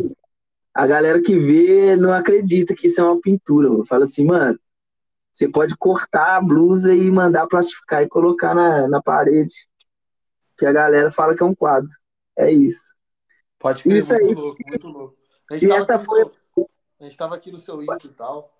a 0.73 0.85
galera 0.85 1.21
que 1.21 1.37
vê 1.39 1.95
não 1.95 2.11
acredita 2.13 2.75
que 2.75 2.87
isso 2.87 3.01
é 3.01 3.03
uma 3.03 3.19
pintura, 3.19 3.69
mano. 3.69 3.85
Fala 3.85 4.05
assim, 4.05 4.25
mano, 4.25 4.59
você 5.31 5.47
pode 5.47 5.75
cortar 5.77 6.35
a 6.37 6.41
blusa 6.41 6.93
e 6.93 7.09
mandar 7.09 7.47
plastificar 7.47 8.03
e 8.03 8.09
colocar 8.09 8.53
na, 8.53 8.87
na 8.87 9.01
parede 9.01 9.53
que 10.57 10.65
a 10.65 10.71
galera 10.73 11.11
fala 11.11 11.35
que 11.35 11.43
é 11.43 11.45
um 11.45 11.55
quadro. 11.55 11.89
É 12.37 12.51
isso. 12.51 12.95
Pode 13.59 13.81
crer, 13.83 13.97
Isso 13.97 14.13
muito 14.13 14.27
aí. 14.27 14.33
louco, 14.35 14.63
muito 14.67 14.87
louco. 14.87 15.17
A 15.49 15.53
gente, 15.53 15.65
E 15.65 15.67
tava 15.69 15.79
essa 15.79 15.95
aqui 15.95 16.03
no 16.03 16.09
foi- 16.09 16.23
seu, 16.23 16.69
a 16.99 17.03
gente 17.03 17.17
tava 17.17 17.35
aqui 17.35 17.51
no 17.51 17.57
seu 17.59 17.81
Insta 17.81 18.05
e 18.07 18.09
tal. 18.09 18.53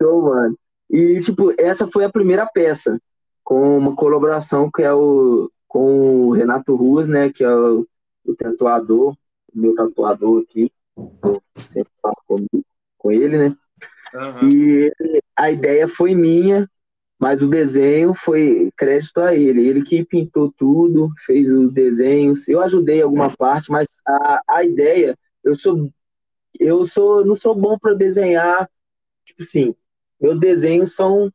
Show, 0.00 0.22
mano. 0.22 0.58
E, 0.92 1.22
tipo, 1.22 1.54
essa 1.58 1.88
foi 1.88 2.04
a 2.04 2.12
primeira 2.12 2.44
peça, 2.44 3.00
com 3.42 3.78
uma 3.78 3.96
colaboração 3.96 4.70
que 4.70 4.82
é 4.82 4.92
o, 4.92 5.50
com 5.66 6.26
o 6.28 6.32
Renato 6.32 6.76
Ruas, 6.76 7.08
né, 7.08 7.32
que 7.32 7.42
é 7.42 7.48
o, 7.48 7.88
o 8.26 8.34
tatuador, 8.34 9.16
o 9.54 9.58
meu 9.58 9.74
tatuador 9.74 10.42
aqui, 10.42 10.70
eu 11.24 11.42
sempre 11.66 11.90
falo 12.02 12.16
comigo, 12.26 12.62
com 12.98 13.10
ele, 13.10 13.38
né, 13.38 13.56
Aham. 14.14 14.50
e 14.50 14.92
a 15.34 15.50
ideia 15.50 15.88
foi 15.88 16.14
minha, 16.14 16.68
mas 17.18 17.40
o 17.40 17.48
desenho 17.48 18.12
foi 18.12 18.70
crédito 18.76 19.18
a 19.22 19.34
ele, 19.34 19.66
ele 19.66 19.82
que 19.82 20.04
pintou 20.04 20.52
tudo, 20.54 21.08
fez 21.24 21.50
os 21.50 21.72
desenhos, 21.72 22.46
eu 22.46 22.60
ajudei 22.60 23.00
alguma 23.00 23.34
parte, 23.34 23.70
mas 23.70 23.88
a, 24.06 24.42
a 24.46 24.62
ideia, 24.62 25.16
eu 25.42 25.56
sou, 25.56 25.90
eu 26.60 26.84
sou, 26.84 27.24
não 27.24 27.34
sou 27.34 27.54
bom 27.54 27.78
para 27.78 27.94
desenhar, 27.94 28.68
tipo 29.24 29.42
assim, 29.42 29.74
meus 30.22 30.38
desenhos 30.38 30.94
são, 30.94 31.30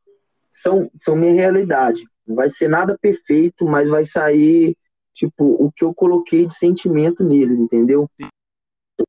são, 0.50 0.90
são 1.00 1.14
minha 1.14 1.34
realidade. 1.34 2.02
Não 2.26 2.34
vai 2.34 2.48
ser 2.48 2.68
nada 2.68 2.96
perfeito, 2.98 3.66
mas 3.66 3.88
vai 3.88 4.04
sair, 4.04 4.74
tipo, 5.12 5.44
o 5.44 5.70
que 5.70 5.84
eu 5.84 5.92
coloquei 5.92 6.46
de 6.46 6.54
sentimento 6.54 7.22
neles, 7.22 7.58
entendeu? 7.58 8.10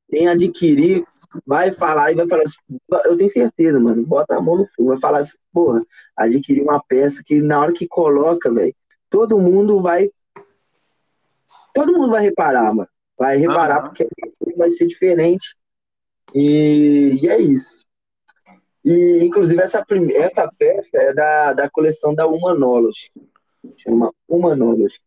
Quem 0.09 0.27
adquirir, 0.27 1.03
vai 1.45 1.71
falar 1.71 2.11
e 2.11 2.15
vai 2.15 2.27
falar 2.27 2.43
assim, 2.43 2.57
eu 3.05 3.17
tenho 3.17 3.29
certeza, 3.29 3.79
mano, 3.79 4.05
bota 4.05 4.35
a 4.35 4.41
mão 4.41 4.57
no 4.57 4.67
fogo, 4.75 4.89
vai 4.89 4.99
falar, 4.99 5.27
porra, 5.53 5.83
adquirir 6.15 6.61
uma 6.61 6.81
peça 6.83 7.23
que 7.23 7.41
na 7.41 7.59
hora 7.59 7.73
que 7.73 7.87
coloca, 7.87 8.53
velho, 8.53 8.75
todo 9.09 9.39
mundo 9.39 9.81
vai, 9.81 10.09
todo 11.73 11.93
mundo 11.93 12.09
vai 12.09 12.23
reparar, 12.23 12.73
mano, 12.73 12.89
vai 13.17 13.37
reparar 13.37 13.79
Aham. 13.79 13.87
porque 13.87 14.07
vai 14.57 14.69
ser 14.69 14.87
diferente 14.87 15.55
e, 16.33 17.19
e 17.21 17.29
é 17.29 17.39
isso. 17.39 17.88
E, 18.89 19.23
inclusive, 19.23 19.61
essa, 19.61 19.85
prime- 19.85 20.15
essa 20.15 20.51
peça 20.57 20.97
é 20.97 21.13
da, 21.13 21.53
da 21.53 21.69
coleção 21.69 22.15
da 22.15 22.25
Humanology. 22.25 23.11
Chama 23.77 24.11
Humanology. 24.27 24.99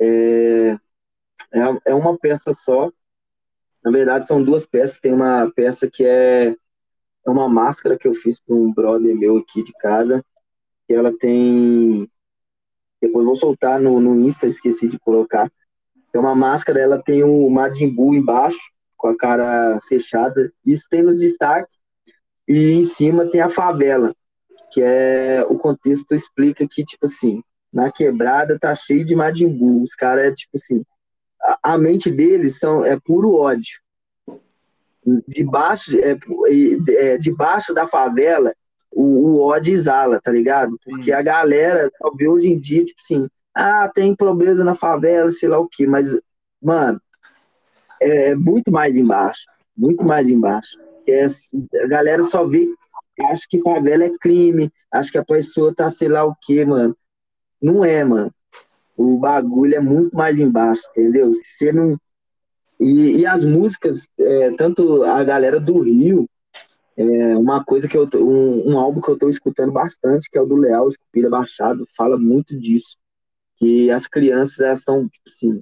É, 0.00 0.70
é, 1.52 1.60
é 1.92 1.94
uma 1.94 2.18
peça 2.18 2.52
só. 2.52 2.90
Na 3.84 3.92
verdade, 3.92 4.26
são 4.26 4.42
duas 4.42 4.66
peças. 4.66 4.98
Tem 4.98 5.12
uma 5.12 5.50
peça 5.54 5.88
que 5.88 6.04
é, 6.04 6.48
é 6.48 7.30
uma 7.30 7.48
máscara 7.48 7.96
que 7.96 8.08
eu 8.08 8.14
fiz 8.14 8.40
para 8.40 8.56
um 8.56 8.74
brother 8.74 9.14
meu 9.14 9.36
aqui 9.36 9.62
de 9.62 9.72
casa. 9.74 10.24
E 10.88 10.94
ela 10.94 11.16
tem. 11.16 12.10
Depois 13.00 13.24
vou 13.24 13.36
soltar 13.36 13.80
no, 13.80 14.00
no 14.00 14.16
Insta, 14.16 14.48
esqueci 14.48 14.88
de 14.88 14.98
colocar. 14.98 15.48
É 16.12 16.18
uma 16.18 16.34
máscara, 16.34 16.80
ela 16.80 17.00
tem 17.00 17.22
o 17.22 17.48
Majin 17.48 17.88
Buu 17.94 18.14
embaixo, 18.16 18.58
com 18.96 19.08
a 19.08 19.16
cara 19.16 19.78
fechada. 19.88 20.52
Isso 20.66 20.88
tem 20.90 21.02
nos 21.02 21.18
destaques. 21.20 21.78
E 22.48 22.72
em 22.72 22.82
cima 22.82 23.28
tem 23.28 23.42
a 23.42 23.48
favela, 23.48 24.14
que 24.72 24.82
é 24.82 25.44
o 25.48 25.58
contexto 25.58 26.14
explica 26.14 26.66
que, 26.66 26.82
tipo 26.82 27.04
assim, 27.04 27.42
na 27.72 27.92
quebrada 27.92 28.58
tá 28.58 28.74
cheio 28.74 29.04
de 29.04 29.14
Majin 29.14 29.48
Buu. 29.48 29.82
Os 29.82 29.94
caras 29.94 30.24
é 30.24 30.32
tipo 30.32 30.52
assim, 30.56 30.82
a, 31.42 31.74
a 31.74 31.78
mente 31.78 32.10
deles 32.10 32.58
são, 32.58 32.84
é 32.84 32.98
puro 32.98 33.34
ódio. 33.34 33.80
Debaixo, 35.26 35.96
é, 35.98 36.18
é, 36.88 37.18
debaixo 37.18 37.74
da 37.74 37.86
favela, 37.86 38.52
o, 38.90 39.02
o 39.02 39.40
ódio 39.40 39.72
exala, 39.72 40.20
tá 40.20 40.30
ligado? 40.30 40.78
Porque 40.84 41.12
a 41.12 41.22
galera 41.22 41.90
vê 42.16 42.28
hoje 42.28 42.48
em 42.48 42.58
dia, 42.58 42.84
tipo 42.84 43.00
assim, 43.02 43.28
ah, 43.54 43.90
tem 43.92 44.14
pobreza 44.14 44.64
na 44.64 44.74
favela, 44.74 45.30
sei 45.30 45.48
lá 45.48 45.58
o 45.58 45.68
quê, 45.68 45.86
mas, 45.86 46.18
mano, 46.62 47.00
é 48.00 48.34
muito 48.34 48.70
mais 48.70 48.96
embaixo, 48.96 49.44
muito 49.76 50.04
mais 50.04 50.28
embaixo. 50.28 50.87
É, 51.10 51.26
a 51.82 51.86
galera 51.86 52.22
só 52.22 52.46
vê, 52.46 52.68
acha 53.26 53.44
que 53.48 53.60
favela 53.60 54.04
é 54.04 54.18
crime, 54.18 54.70
acha 54.92 55.10
que 55.10 55.18
a 55.18 55.24
pessoa 55.24 55.74
tá 55.74 55.90
sei 55.90 56.08
lá 56.08 56.24
o 56.24 56.34
quê, 56.40 56.64
mano. 56.64 56.96
Não 57.60 57.84
é, 57.84 58.04
mano. 58.04 58.32
O 58.96 59.18
bagulho 59.18 59.74
é 59.74 59.80
muito 59.80 60.16
mais 60.16 60.40
embaixo, 60.40 60.82
entendeu? 60.90 61.32
Se 61.32 61.44
você 61.44 61.72
não. 61.72 61.96
E, 62.80 63.18
e 63.18 63.26
as 63.26 63.44
músicas, 63.44 64.08
é, 64.18 64.50
tanto 64.52 65.02
a 65.04 65.22
galera 65.24 65.58
do 65.58 65.80
Rio, 65.80 66.28
é 66.96 67.36
uma 67.36 67.64
coisa 67.64 67.88
que 67.88 67.96
eu 67.96 68.08
um, 68.16 68.72
um 68.72 68.78
álbum 68.78 69.00
que 69.00 69.08
eu 69.08 69.18
tô 69.18 69.28
escutando 69.28 69.70
bastante, 69.70 70.28
que 70.28 70.36
é 70.36 70.40
o 70.40 70.46
do 70.46 70.56
Leal, 70.56 70.88
Escupida 70.88 71.30
Baixado, 71.30 71.86
fala 71.96 72.18
muito 72.18 72.58
disso. 72.58 72.96
Que 73.56 73.90
as 73.90 74.06
crianças, 74.06 74.60
elas 74.60 74.80
estão, 74.80 75.08
tipo 75.08 75.28
assim. 75.28 75.60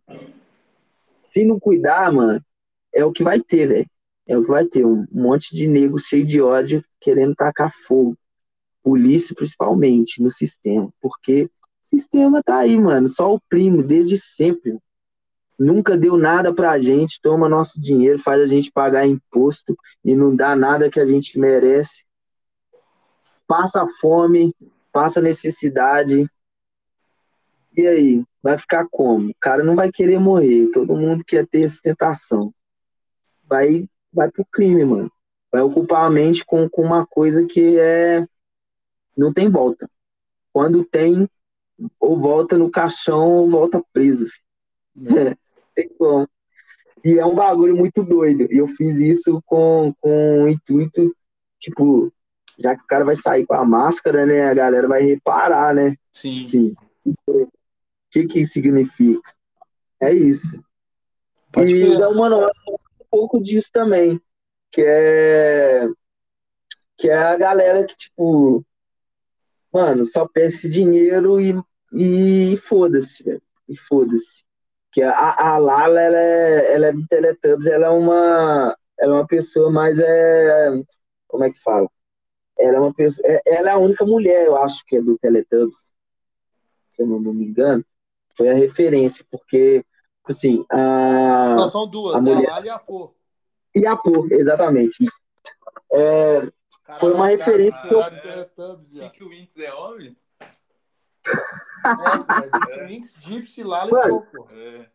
Se 1.31 1.45
não 1.45 1.61
cuidar, 1.61 2.11
mano, 2.11 2.43
é 2.95 3.05
o 3.05 3.13
que 3.13 3.23
vai 3.23 3.39
ter, 3.39 3.67
velho. 3.67 3.87
É 4.27 4.37
o 4.37 4.43
que 4.43 4.49
vai 4.49 4.65
ter. 4.67 4.85
Um 4.85 5.07
monte 5.13 5.55
de 5.55 5.69
nego 5.69 5.99
cheio 5.99 6.25
de 6.25 6.41
ódio 6.41 6.83
querendo 7.01 7.35
tacar 7.35 7.73
fogo. 7.73 8.17
Polícia, 8.83 9.35
principalmente, 9.35 10.23
no 10.23 10.31
sistema. 10.31 10.93
Porque 11.01 11.45
o 11.45 11.49
sistema 11.81 12.43
tá 12.43 12.59
aí, 12.59 12.79
mano. 12.79 13.07
Só 13.07 13.35
o 13.35 13.41
primo, 13.49 13.83
desde 13.83 14.19
sempre. 14.19 14.79
Nunca 15.59 15.97
deu 15.97 16.19
nada 16.19 16.53
pra 16.53 16.79
gente, 16.79 17.21
toma 17.23 17.49
nosso 17.49 17.81
dinheiro, 17.81 18.19
faz 18.19 18.43
a 18.43 18.47
gente 18.47 18.71
pagar 18.71 19.07
imposto 19.07 19.75
e 20.05 20.15
não 20.15 20.37
dá 20.37 20.55
nada 20.55 20.91
que 20.91 21.01
a 21.01 21.07
gente 21.07 21.39
merece. 21.39 22.05
Passa 23.47 23.87
fome, 24.01 24.55
passa 24.93 25.21
necessidade. 25.21 26.29
E 27.75 27.87
aí? 27.87 28.25
Vai 28.43 28.59
ficar 28.59 28.87
como? 28.91 29.31
O 29.31 29.35
cara 29.41 29.65
não 29.65 29.75
vai 29.75 29.91
querer 29.91 30.19
morrer. 30.19 30.71
Todo 30.73 30.97
mundo 30.97 31.25
quer 31.25 31.47
ter 31.47 31.63
essa 31.63 31.81
tentação. 31.83 32.53
Vai, 33.49 33.89
vai 34.17 34.31
pro 34.31 34.45
crime, 34.47 34.85
mano. 34.85 35.13
Vai 35.53 35.63
ocupar 35.63 36.07
a 36.07 36.11
mente 36.11 36.45
com, 36.45 36.69
com 36.69 36.83
uma 36.83 37.07
coisa 37.07 37.45
que 37.45 37.79
é. 37.79 38.27
Não 39.17 39.33
tem 39.33 39.49
volta. 39.49 39.89
Quando 40.53 40.85
tem, 40.85 41.29
ou 42.01 42.19
volta 42.19 42.59
no 42.59 42.71
caixão 42.71 43.31
ou 43.31 43.51
volta 43.51 43.83
preso. 43.93 44.27
filho. 44.27 45.37
tem 45.75 45.89
como. 45.97 46.29
E 47.05 47.19
é 47.19 47.25
um 47.25 47.35
bagulho 47.35 47.77
muito 47.77 48.03
doido. 48.03 48.49
E 48.51 48.57
eu 48.57 48.67
fiz 48.67 48.99
isso 48.99 49.41
com, 49.47 49.95
com 50.01 50.45
o 50.45 50.49
intuito, 50.49 51.15
tipo, 51.59 52.13
já 52.59 52.75
que 52.75 52.83
o 52.83 52.87
cara 52.87 53.05
vai 53.05 53.15
sair 53.15 53.47
com 53.47 53.55
a 53.55 53.65
máscara, 53.65 54.27
né? 54.27 54.49
A 54.49 54.55
galera 54.55 54.89
vai 54.89 55.03
reparar, 55.03 55.75
né? 55.75 55.95
Sim. 56.11 56.39
Sim. 56.39 56.75
O 57.27 57.49
que 58.11 58.27
que 58.27 58.47
significa? 58.47 59.33
É 60.01 60.13
isso. 60.13 60.59
Pode 61.53 61.75
e 61.75 61.87
crer. 61.87 61.99
da 61.99 62.09
Humanoide 62.09 62.51
um 62.69 62.86
pouco 63.17 63.43
disso 63.43 63.71
também, 63.73 64.21
que 64.71 64.83
é 64.83 65.89
que 66.99 67.09
é 67.09 67.17
a 67.17 67.37
galera 67.37 67.87
que 67.87 67.97
tipo, 67.97 68.63
mano, 69.73 70.05
só 70.05 70.29
pensa 70.29 70.69
dinheiro 70.69 71.41
e 71.41 71.55
e 71.91 72.59
foda-se, 72.59 73.23
velho. 73.23 73.43
E 73.67 73.75
foda-se. 73.75 74.45
Que 74.93 75.03
a, 75.03 75.35
a 75.39 75.57
Lala, 75.57 75.99
ela 75.99 76.19
é, 76.19 76.75
ela 76.75 76.87
é 76.89 76.93
de 76.93 77.07
Teletubbies, 77.09 77.67
ela 77.67 77.87
é 77.87 77.91
uma, 77.91 78.77
ela 78.99 79.15
é 79.15 79.19
uma 79.19 79.27
pessoa 79.27 79.71
mais, 79.71 79.99
é, 79.99 80.71
como 81.27 81.45
é 81.45 81.51
que 81.51 81.59
fala? 81.59 81.89
Ela 82.59 82.77
é 82.77 82.81
uma 82.81 82.95
pessoa, 82.95 83.27
é, 83.27 83.41
ela 83.47 83.71
é 83.71 83.73
a 83.73 83.79
única 83.79 84.05
mulher, 84.05 84.45
eu 84.47 84.57
acho, 84.57 84.85
que 84.87 84.97
é 84.97 85.03
do 85.03 85.19
Teletubbies, 85.19 85.95
se 86.91 87.03
eu 87.03 87.07
não 87.07 87.33
me 87.33 87.47
engano. 87.47 87.85
Foi 88.37 88.51
a 88.51 88.55
referência, 88.55 89.25
porque, 89.31 89.85
assim, 90.33 90.65
a... 90.71 91.55
Não, 91.57 91.69
são 91.69 91.87
duas, 91.87 92.15
a 92.15 92.19
é 92.19 92.21
mulher- 92.21 92.49
a 92.49 92.53
Lala 92.55 92.67
e 92.67 92.71
a 92.71 92.79
Pô. 92.79 93.15
E 93.75 93.87
a 93.87 93.97
Pô, 93.97 94.27
exatamente, 94.31 95.05
isso. 95.05 95.21
É, 95.93 96.49
Foi 96.99 97.13
uma 97.13 97.27
referência 97.29 97.89
cara, 97.89 98.11
que 98.21 98.29
eu-. 98.29 98.79
Chique 99.03 99.25
Winks 99.25 99.59
é 99.59 99.73
homem? 99.75 100.17
É, 101.25 102.85
Winx, 102.87 103.17
Gypsy, 103.21 103.63
Lala 103.63 103.91
e 103.91 103.91
pô. 103.91 104.47
É. 104.53 104.87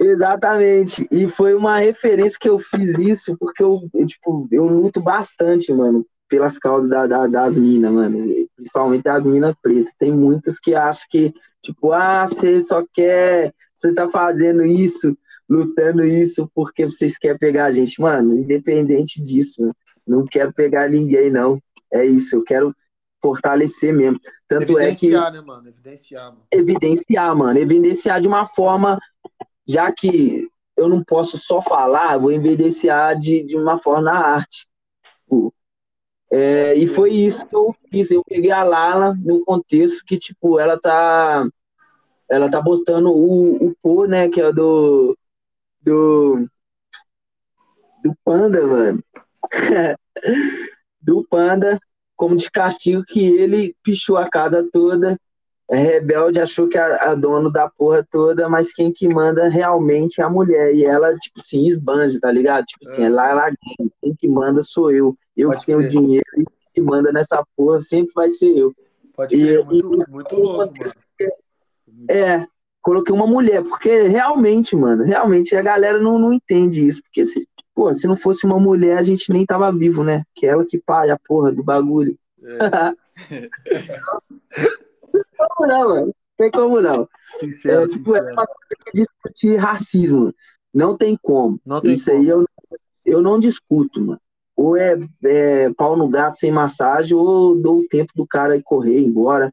Exatamente. 0.00 1.06
E 1.10 1.28
foi 1.28 1.54
uma 1.54 1.78
referência 1.78 2.38
que 2.40 2.48
eu 2.48 2.58
fiz 2.58 2.98
isso, 2.98 3.36
porque 3.38 3.62
eu, 3.62 3.80
eu, 3.94 4.06
tipo, 4.06 4.48
eu 4.50 4.66
luto 4.66 5.00
bastante, 5.00 5.72
mano, 5.74 6.06
pelas 6.28 6.58
causas 6.58 6.88
da, 6.88 7.06
da- 7.06 7.26
das 7.26 7.58
minas, 7.58 7.92
mano. 7.92 8.26
Principalmente 8.56 9.02
das 9.02 9.26
minas 9.26 9.54
pretas. 9.62 9.92
Tem 9.98 10.10
muitas 10.12 10.58
que 10.58 10.74
acham 10.74 11.06
que, 11.10 11.34
tipo, 11.62 11.92
ah, 11.92 12.26
você 12.26 12.60
só 12.62 12.82
quer. 12.92 13.54
Você 13.80 13.94
tá 13.94 14.10
fazendo 14.10 14.62
isso, 14.62 15.16
lutando 15.48 16.04
isso, 16.04 16.50
porque 16.54 16.84
vocês 16.84 17.16
querem 17.16 17.38
pegar 17.38 17.66
a 17.66 17.72
gente. 17.72 18.00
Mano, 18.00 18.36
independente 18.36 19.22
disso, 19.22 19.62
mano, 19.62 19.74
não 20.06 20.24
quero 20.26 20.52
pegar 20.52 20.90
ninguém, 20.90 21.30
não. 21.30 21.58
É 21.92 22.04
isso, 22.04 22.36
eu 22.36 22.44
quero 22.44 22.74
fortalecer 23.22 23.94
mesmo. 23.94 24.20
Tanto 24.46 24.78
é 24.78 24.94
que 24.94 25.06
Evidenciar, 25.06 25.32
né, 25.32 25.40
mano? 25.40 25.68
Evidenciar, 25.68 26.24
mano. 26.26 26.44
evidenciar, 26.52 27.36
mano. 27.36 27.58
Evidenciar 27.58 28.20
de 28.20 28.28
uma 28.28 28.46
forma, 28.46 28.98
já 29.66 29.90
que 29.90 30.48
eu 30.76 30.88
não 30.88 31.02
posso 31.02 31.38
só 31.38 31.62
falar, 31.62 32.18
vou 32.18 32.32
evidenciar 32.32 33.18
de, 33.18 33.42
de 33.44 33.56
uma 33.56 33.78
forma 33.78 34.02
na 34.02 34.18
arte. 34.18 34.66
Tipo, 35.22 35.54
é, 36.30 36.74
e 36.74 36.86
foi 36.86 37.12
isso 37.12 37.46
que 37.46 37.56
eu 37.56 37.74
fiz. 37.90 38.10
Eu 38.10 38.22
peguei 38.24 38.50
a 38.50 38.62
Lala 38.62 39.14
num 39.22 39.44
contexto 39.44 40.04
que, 40.04 40.18
tipo, 40.18 40.58
ela 40.58 40.78
tá. 40.78 41.46
Ela 42.30 42.50
tá 42.50 42.60
botando 42.60 43.06
o, 43.08 43.56
o 43.66 43.74
Pô, 43.82 44.06
né? 44.06 44.28
Que 44.28 44.40
é 44.40 44.52
do. 44.52 45.16
Do. 45.82 46.46
Do 48.02 48.14
Panda, 48.24 48.66
mano. 48.66 49.02
do 51.00 51.26
Panda, 51.28 51.78
como 52.16 52.36
de 52.36 52.50
castigo 52.50 53.02
que 53.04 53.20
ele 53.20 53.74
pichou 53.82 54.16
a 54.16 54.28
casa 54.28 54.66
toda 54.72 55.18
é 55.72 55.76
rebelde, 55.76 56.40
achou 56.40 56.68
que 56.68 56.76
a, 56.76 57.12
a 57.12 57.14
dono 57.14 57.48
da 57.50 57.70
porra 57.70 58.04
toda, 58.10 58.48
mas 58.48 58.72
quem 58.72 58.92
que 58.92 59.08
manda 59.08 59.48
realmente 59.48 60.20
é 60.20 60.24
a 60.24 60.28
mulher. 60.28 60.74
E 60.74 60.84
ela, 60.84 61.16
tipo 61.16 61.38
assim, 61.38 61.64
esbanja, 61.68 62.18
tá 62.20 62.30
ligado? 62.32 62.64
Tipo 62.64 62.88
assim, 62.88 63.02
É. 63.02 63.06
é 63.06 63.08
lá, 63.08 63.32
lá, 63.34 63.48
quem 64.02 64.14
que 64.18 64.26
manda 64.26 64.62
sou 64.62 64.90
eu. 64.90 65.16
Eu 65.36 65.50
Pode 65.50 65.60
que 65.60 65.66
tenho 65.66 65.86
dinheiro 65.88 66.24
e 66.36 66.44
que 66.74 66.80
manda 66.80 67.12
nessa 67.12 67.44
porra 67.56 67.80
sempre 67.80 68.12
vai 68.14 68.28
ser 68.28 68.50
eu. 68.50 68.74
Pode 69.16 69.36
E- 69.36 69.40
crer, 69.40 69.64
muito, 69.64 69.94
e- 69.94 70.10
muito 70.10 70.34
louco, 70.34 70.58
mano. 70.58 70.92
É, 72.08 72.46
coloquei 72.82 73.14
uma 73.14 73.26
mulher, 73.26 73.62
porque 73.62 74.02
realmente, 74.08 74.74
mano, 74.76 75.04
realmente 75.04 75.54
a 75.56 75.62
galera 75.62 75.98
não, 75.98 76.18
não 76.18 76.32
entende 76.32 76.86
isso. 76.86 77.02
Porque 77.02 77.26
se, 77.26 77.46
pô, 77.74 77.94
se 77.94 78.06
não 78.06 78.16
fosse 78.16 78.46
uma 78.46 78.58
mulher, 78.58 78.98
a 78.98 79.02
gente 79.02 79.32
nem 79.32 79.44
tava 79.46 79.70
vivo, 79.72 80.02
né? 80.04 80.22
Que 80.34 80.46
é 80.46 80.50
ela 80.50 80.64
que 80.64 80.78
paga 80.78 81.14
a 81.14 81.18
porra 81.18 81.52
do 81.52 81.62
bagulho. 81.62 82.16
Como 85.38 85.66
não, 85.68 85.88
mano? 85.88 86.14
Tem 86.36 86.50
como 86.50 86.80
não. 86.80 87.08
Sincero, 87.40 87.84
É, 87.84 87.88
tipo, 87.88 88.16
é 88.16 88.20
sincero. 88.20 88.32
uma 88.32 88.46
coisa 88.46 88.76
que 88.84 88.92
discutir 88.92 89.56
racismo. 89.56 90.32
Não 90.72 90.96
tem 90.96 91.16
como. 91.20 91.60
Não 91.64 91.80
tem 91.80 91.94
Isso 91.94 92.06
como. 92.06 92.18
aí 92.18 92.28
eu, 92.28 92.44
eu 93.04 93.22
não 93.22 93.38
discuto, 93.38 94.00
mano. 94.00 94.20
Ou 94.56 94.76
é, 94.76 94.96
é 95.24 95.70
pau 95.74 95.96
no 95.96 96.08
gato 96.08 96.38
sem 96.38 96.50
massagem, 96.52 97.16
ou 97.16 97.56
dou 97.60 97.80
o 97.80 97.88
tempo 97.88 98.12
do 98.14 98.26
cara 98.26 98.56
ir 98.56 98.62
correr, 98.62 99.00
embora, 99.00 99.52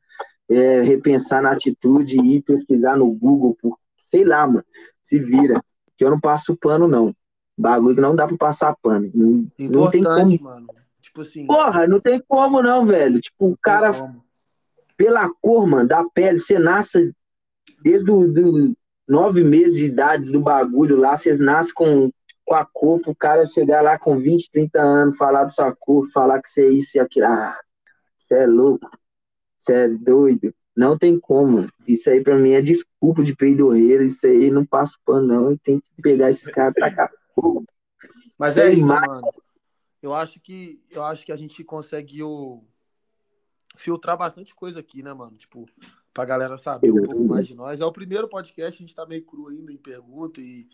é, 0.49 0.81
repensar 0.81 1.41
na 1.41 1.51
atitude, 1.51 2.21
ir 2.21 2.41
pesquisar 2.41 2.95
no 2.95 3.11
Google, 3.11 3.57
por, 3.61 3.77
sei 3.95 4.23
lá, 4.23 4.45
mano. 4.47 4.63
Se 5.03 5.19
vira. 5.19 5.61
Que 5.97 6.05
eu 6.05 6.11
não 6.11 6.19
passo 6.19 6.55
pano, 6.55 6.87
não. 6.87 7.15
Bagulho 7.57 7.95
que 7.95 8.01
não 8.01 8.15
dá 8.15 8.27
pra 8.27 8.37
passar 8.37 8.75
pano. 8.81 9.09
Não, 9.13 9.47
não 9.57 9.89
tem 9.89 10.03
como. 10.03 10.41
Mano. 10.41 10.67
Tipo 11.01 11.21
assim. 11.21 11.47
Porra, 11.47 11.87
não 11.87 11.99
tem 11.99 12.21
como, 12.27 12.61
não, 12.61 12.85
velho. 12.85 13.19
Tipo, 13.19 13.47
o 13.47 13.57
cara 13.57 13.93
como. 13.93 14.23
pela 14.95 15.29
cor, 15.41 15.67
mano, 15.67 15.87
da 15.87 16.03
pele, 16.03 16.37
você 16.37 16.59
nasce 16.59 17.13
desde 17.81 18.11
o 18.11 18.27
do 18.27 18.75
nove 19.07 19.43
meses 19.43 19.77
de 19.77 19.85
idade 19.85 20.31
do 20.31 20.41
bagulho 20.41 20.97
lá, 20.97 21.17
vocês 21.17 21.39
nascem 21.39 21.73
com, 21.73 22.11
com 22.45 22.55
a 22.55 22.65
cor, 22.65 22.99
pro 22.99 23.15
cara 23.15 23.45
chegar 23.45 23.81
lá 23.81 23.97
com 23.97 24.19
20, 24.19 24.51
30 24.51 24.81
anos, 24.81 25.17
falar 25.17 25.45
da 25.45 25.49
sua 25.49 25.73
cor, 25.73 26.09
falar 26.11 26.41
que 26.41 26.49
você 26.49 26.65
é 26.65 26.69
isso 26.69 26.97
e 26.97 26.99
aquilo. 26.99 27.27
Ah, 27.27 27.57
você 28.17 28.39
é 28.39 28.45
louco, 28.45 28.89
você 29.57 29.73
é 29.73 29.87
doido. 29.89 30.53
Não 30.75 30.97
tem 30.97 31.19
como. 31.19 31.67
Isso 31.87 32.09
aí 32.09 32.21
pra 32.23 32.37
mim 32.37 32.51
é 32.51 32.61
desculpa 32.61 33.23
de 33.23 33.35
peidorreira, 33.35 34.03
isso 34.03 34.27
aí 34.27 34.51
não 34.51 34.65
passa 34.65 34.97
pano, 35.05 35.27
não. 35.27 35.57
Tem 35.57 35.79
que 35.79 36.01
pegar 36.01 36.29
esses 36.29 36.47
caras 36.49 36.73
e 36.77 36.79
tacar 36.79 37.09
fogo. 37.33 37.65
Mas 38.37 38.53
Sei 38.53 38.63
é 38.63 38.73
isso, 38.73 38.87
mais. 38.87 39.07
mano. 39.07 39.21
Eu 40.01 40.13
acho 40.13 40.39
que 40.39 40.79
eu 40.91 41.03
acho 41.03 41.25
que 41.25 41.31
a 41.31 41.35
gente 41.35 41.63
conseguiu 41.63 42.63
filtrar 43.75 44.17
bastante 44.17 44.53
coisa 44.53 44.79
aqui, 44.79 45.01
né, 45.01 45.13
mano? 45.13 45.35
Tipo, 45.37 45.67
pra 46.13 46.25
galera 46.25 46.57
saber 46.57 46.91
um 46.91 47.01
pouco 47.03 47.23
mais 47.25 47.47
de 47.47 47.55
nós. 47.55 47.81
É 47.81 47.85
o 47.85 47.91
primeiro 47.91 48.27
podcast, 48.27 48.77
a 48.81 48.85
gente 48.85 48.95
tá 48.95 49.05
meio 49.05 49.23
cru 49.25 49.47
ainda 49.47 49.71
em 49.71 49.77
pergunta 49.77 50.39
e, 50.39 50.67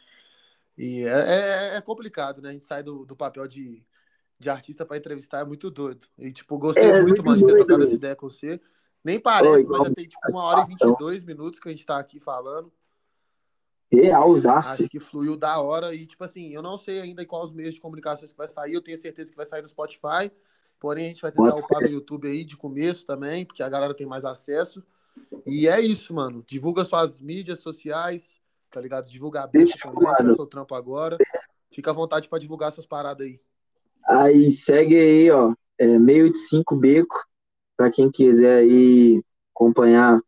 e 0.77 1.03
é, 1.03 1.71
é- 1.73 1.77
é 1.77 1.81
complicado, 1.81 2.41
né? 2.41 2.49
A 2.49 2.51
gente 2.53 2.65
sai 2.65 2.83
do, 2.83 3.05
do 3.05 3.15
papel 3.15 3.47
de, 3.47 3.81
de 4.43 4.49
artista 4.49 4.85
pra 4.85 4.97
entrevistar, 4.97 5.39
é 5.39 5.45
muito 5.45 5.71
doido. 5.71 6.07
E, 6.17 6.31
tipo, 6.31 6.57
gostei 6.57 6.83
É, 6.83 7.01
muito, 7.01 7.23
muito 7.23 7.25
mano, 7.25 7.37
de 7.37 7.45
ter 7.45 7.53
trocado 7.53 7.83
essa 7.83 7.93
ideia 7.93 8.15
com 8.15 8.29
você. 8.29 8.59
Nem 9.03 9.19
parece, 9.19 9.51
Oi, 9.51 9.65
mas 9.65 9.87
já 9.87 9.93
tem, 9.93 10.07
tipo, 10.07 10.29
uma 10.29 10.43
hora 10.43 10.59
e 10.59 10.63
satisfação. 10.63 10.89
22 10.91 11.23
minutos 11.23 11.59
que 11.59 11.67
a 11.67 11.71
gente 11.71 11.85
tá 11.85 11.97
aqui 11.97 12.19
falando. 12.19 12.71
Realzaço. 13.91 14.81
Acho 14.81 14.89
que 14.89 14.99
fluiu 14.99 15.37
da 15.37 15.59
hora 15.59 15.93
e, 15.93 16.05
tipo 16.05 16.23
assim, 16.23 16.49
eu 16.53 16.61
não 16.61 16.77
sei 16.77 16.99
ainda 17.01 17.21
em 17.21 17.25
quais 17.25 17.51
meios 17.51 17.75
de 17.75 17.81
comunicação 17.81 18.25
isso 18.25 18.35
vai 18.35 18.49
sair, 18.49 18.73
eu 18.73 18.81
tenho 18.81 18.97
certeza 18.97 19.29
que 19.29 19.37
vai 19.37 19.45
sair 19.45 19.61
no 19.61 19.69
Spotify, 19.69 20.31
porém 20.79 21.05
a 21.05 21.07
gente 21.09 21.21
vai 21.21 21.31
tentar 21.31 21.55
upar 21.55 21.81
no 21.81 21.89
YouTube 21.89 22.27
aí 22.27 22.43
de 22.43 22.57
começo 22.57 23.05
também, 23.05 23.45
porque 23.45 23.61
a 23.61 23.69
galera 23.69 23.93
tem 23.93 24.07
mais 24.07 24.25
acesso. 24.25 24.83
E 25.45 25.67
é 25.67 25.79
isso, 25.79 26.13
mano. 26.13 26.43
Divulga 26.47 26.83
suas 26.85 27.19
mídias 27.19 27.59
sociais, 27.59 28.41
tá 28.71 28.81
ligado? 28.81 29.09
Divulga 29.09 29.43
a 29.43 29.47
que 29.47 29.59
mano. 29.93 30.35
seu 30.35 30.47
trampo 30.47 30.73
agora. 30.73 31.17
Fica 31.71 31.91
à 31.91 31.93
vontade 31.93 32.27
pra 32.27 32.39
divulgar 32.39 32.71
suas 32.71 32.87
paradas 32.87 33.27
aí. 33.27 33.39
Aí 34.07 34.51
segue 34.51 34.95
aí, 34.97 35.31
ó, 35.31 35.53
é, 35.77 35.99
meio 35.99 36.31
de 36.31 36.37
cinco 36.37 36.75
beco, 36.75 37.15
para 37.77 37.91
quem 37.91 38.11
quiser 38.11 38.59
aí 38.59 39.21
acompanhar, 39.55 40.19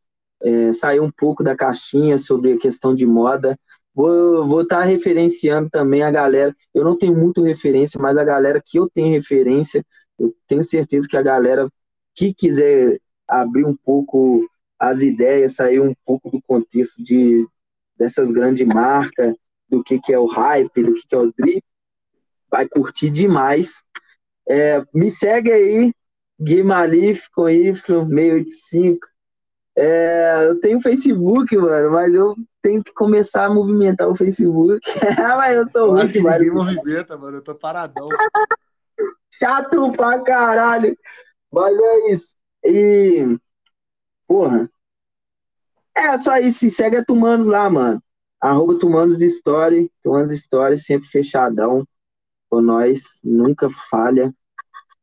é, 0.41 0.73
sair 0.73 0.99
um 0.99 1.11
pouco 1.11 1.43
da 1.43 1.55
caixinha 1.55 2.17
sobre 2.17 2.53
a 2.53 2.57
questão 2.57 2.93
de 2.93 3.05
moda. 3.05 3.57
Vou 3.93 4.61
estar 4.61 4.83
referenciando 4.83 5.69
também 5.69 6.03
a 6.03 6.11
galera. 6.11 6.53
Eu 6.73 6.83
não 6.83 6.97
tenho 6.97 7.15
muito 7.15 7.41
referência, 7.41 7.99
mas 7.99 8.17
a 8.17 8.25
galera 8.25 8.61
que 8.63 8.77
eu 8.77 8.89
tenho 8.89 9.13
referência, 9.13 9.85
eu 10.19 10.35
tenho 10.47 10.63
certeza 10.63 11.07
que 11.07 11.15
a 11.15 11.21
galera 11.21 11.69
que 12.13 12.33
quiser 12.33 12.99
abrir 13.27 13.65
um 13.65 13.75
pouco 13.75 14.47
as 14.77 15.01
ideias, 15.01 15.55
sair 15.55 15.79
um 15.79 15.93
pouco 16.05 16.29
do 16.29 16.41
contexto 16.41 17.01
de 17.01 17.47
dessas 17.97 18.31
grandes 18.31 18.67
marcas, 18.67 19.33
do 19.69 19.81
que, 19.83 19.99
que 19.99 20.13
é 20.13 20.19
o 20.19 20.25
hype, 20.25 20.83
do 20.83 20.93
que, 20.93 21.07
que 21.07 21.15
é 21.15 21.17
o 21.17 21.31
drip, 21.31 21.63
vai 22.49 22.67
curtir 22.67 23.09
demais. 23.09 23.83
É, 24.47 24.83
me 24.93 25.09
segue 25.09 25.51
aí, 25.51 25.93
Gui 26.39 26.63
Malif 26.63 27.27
com 27.33 27.43
Y685. 27.43 28.97
É, 29.77 30.47
eu 30.47 30.59
tenho 30.61 30.79
Facebook, 30.79 31.55
mano, 31.57 31.91
mas 31.91 32.13
eu 32.13 32.35
tenho 32.61 32.83
que 32.83 32.93
começar 32.93 33.45
a 33.45 33.53
movimentar 33.53 34.07
o 34.07 34.15
Facebook. 34.15 34.79
mas 35.37 35.55
eu 35.55 35.71
sou 35.71 35.81
Eu 35.81 35.91
ruim 35.91 36.01
acho 36.01 36.13
que 36.13 36.21
ninguém 36.21 36.51
movimenta, 36.51 37.17
mano. 37.17 37.37
Eu 37.37 37.41
tô 37.41 37.55
paradão. 37.55 38.07
Chato 39.37 39.91
pra 39.91 40.19
caralho. 40.19 40.97
Mas 41.51 41.77
é 41.77 42.11
isso. 42.11 42.35
E, 42.63 43.37
porra, 44.27 44.69
é 45.93 46.17
só 46.17 46.37
isso. 46.37 46.59
Se 46.59 46.71
segue 46.71 46.97
a 46.97 47.05
Tumanos 47.05 47.47
lá, 47.47 47.69
mano. 47.69 48.01
Arroba 48.39 48.79
Tumanos 48.79 49.21
Story. 49.21 49.91
Tumanos 50.01 50.31
Story 50.31 50.77
sempre 50.77 51.09
fechadão. 51.09 51.85
Com 52.55 52.61
nós, 52.61 53.19
nunca 53.21 53.69
falha. 53.69 54.33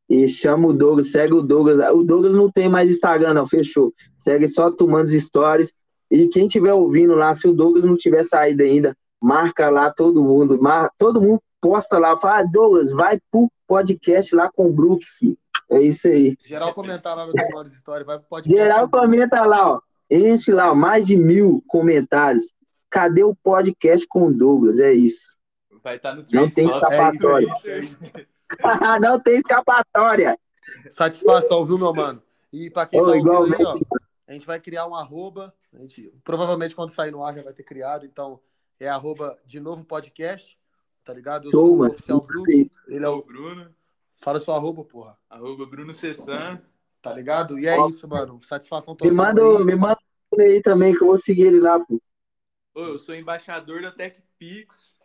E 0.09 0.27
chama 0.27 0.69
o 0.69 0.73
Douglas, 0.73 1.11
segue 1.11 1.35
o 1.35 1.41
Douglas. 1.43 1.87
O 1.91 2.01
Douglas 2.01 2.33
não 2.33 2.51
tem 2.51 2.67
mais 2.67 2.89
Instagram, 2.89 3.35
não, 3.35 3.45
fechou. 3.45 3.93
Segue 4.17 4.47
só 4.47 4.71
Tumanos 4.71 5.11
Stories. 5.11 5.71
E 6.09 6.27
quem 6.29 6.47
estiver 6.47 6.73
ouvindo 6.73 7.13
lá, 7.13 7.31
se 7.31 7.47
o 7.47 7.53
Douglas 7.53 7.85
não 7.85 7.95
tiver 7.95 8.23
saído 8.23 8.63
ainda, 8.63 8.97
marca 9.21 9.69
lá 9.69 9.91
todo 9.91 10.23
mundo. 10.23 10.59
Mar... 10.59 10.89
Todo 10.97 11.21
mundo 11.21 11.39
posta 11.61 11.99
lá, 11.99 12.17
fala, 12.17 12.39
ah, 12.39 12.43
Douglas, 12.43 12.91
vai 12.91 13.19
pro 13.29 13.47
podcast 13.67 14.33
lá 14.35 14.49
com 14.51 14.65
o 14.65 14.73
Brook, 14.73 15.05
filho. 15.05 15.37
É 15.69 15.79
isso 15.79 16.07
aí. 16.07 16.35
Geral 16.43 16.73
comentar 16.73 17.15
lá 17.15 17.27
no 17.27 17.33
Tomando 17.33 17.67
História, 17.67 18.03
vai 18.03 18.17
pro 18.17 18.27
podcast. 18.29 18.59
Geral 18.59 18.89
comenta 18.89 19.43
lá, 19.43 19.73
ó. 19.73 19.81
enche 20.09 20.51
lá 20.51 20.73
mais 20.73 21.05
de 21.05 21.15
mil 21.15 21.63
comentários. 21.67 22.51
Cadê 22.89 23.23
o 23.23 23.35
podcast 23.35 24.07
com 24.07 24.29
o 24.29 24.33
Douglas? 24.33 24.79
É 24.79 24.91
isso. 24.91 25.37
Vai 25.83 25.97
estar 25.97 26.15
no 26.15 26.25
Não 26.31 26.49
tem 26.49 26.65
escapatória. 26.65 27.47
É. 27.65 28.27
Não 28.99 29.19
tem 29.19 29.35
escapatória. 29.37 30.39
Satisfação, 30.89 31.65
viu, 31.65 31.77
meu 31.77 31.93
mano? 31.93 32.21
E 32.51 32.69
pra 32.69 32.85
quem 32.85 33.01
Ô, 33.01 33.05
tá 33.05 33.11
ouvindo 33.11 33.31
aí, 33.31 33.37
igualmente. 33.51 33.85
ó, 33.91 33.97
a 34.27 34.33
gente 34.33 34.45
vai 34.45 34.59
criar 34.59 34.87
um 34.87 34.95
arroba. 34.95 35.53
A 35.73 35.79
gente, 35.79 36.13
provavelmente 36.23 36.75
quando 36.75 36.91
sair 36.91 37.11
no 37.11 37.23
ar 37.23 37.35
já 37.35 37.41
vai 37.43 37.53
ter 37.53 37.63
criado, 37.63 38.05
então 38.05 38.39
é 38.79 38.87
arroba 38.87 39.37
de 39.45 39.59
novo 39.59 39.83
podcast, 39.83 40.57
tá 41.03 41.13
ligado? 41.13 41.45
Eu 41.47 41.51
sou 41.51 41.77
o 41.77 41.85
oficial 41.85 42.21
Bruno, 42.21 42.45
Ele 42.87 43.05
é 43.05 43.09
o. 43.09 43.21
Bruno, 43.23 43.75
Fala 44.15 44.39
seu 44.39 44.53
arroba, 44.53 44.85
porra. 44.85 45.17
arroba 45.29 45.65
Bruno 45.65 45.93
Cessan. 45.93 46.61
Tá 47.01 47.11
ligado? 47.11 47.59
E 47.59 47.67
é 47.67 47.77
Ó, 47.77 47.89
isso, 47.89 48.07
mano. 48.07 48.39
Satisfação 48.43 48.93
Me 48.93 48.97
total. 49.09 49.13
manda, 49.13 49.41
aí. 49.41 49.65
me 49.65 49.75
manda 49.75 49.97
um 50.31 50.39
aí 50.41 50.61
também 50.61 50.93
que 50.95 51.03
eu 51.03 51.07
vou 51.07 51.17
seguir 51.17 51.47
ele 51.47 51.59
lá, 51.59 51.77
pô. 51.77 51.99
Ô, 52.75 52.79
eu 52.81 52.97
sou 52.99 53.13
embaixador 53.13 53.81
da 53.81 53.91
TechPix, 53.91 54.95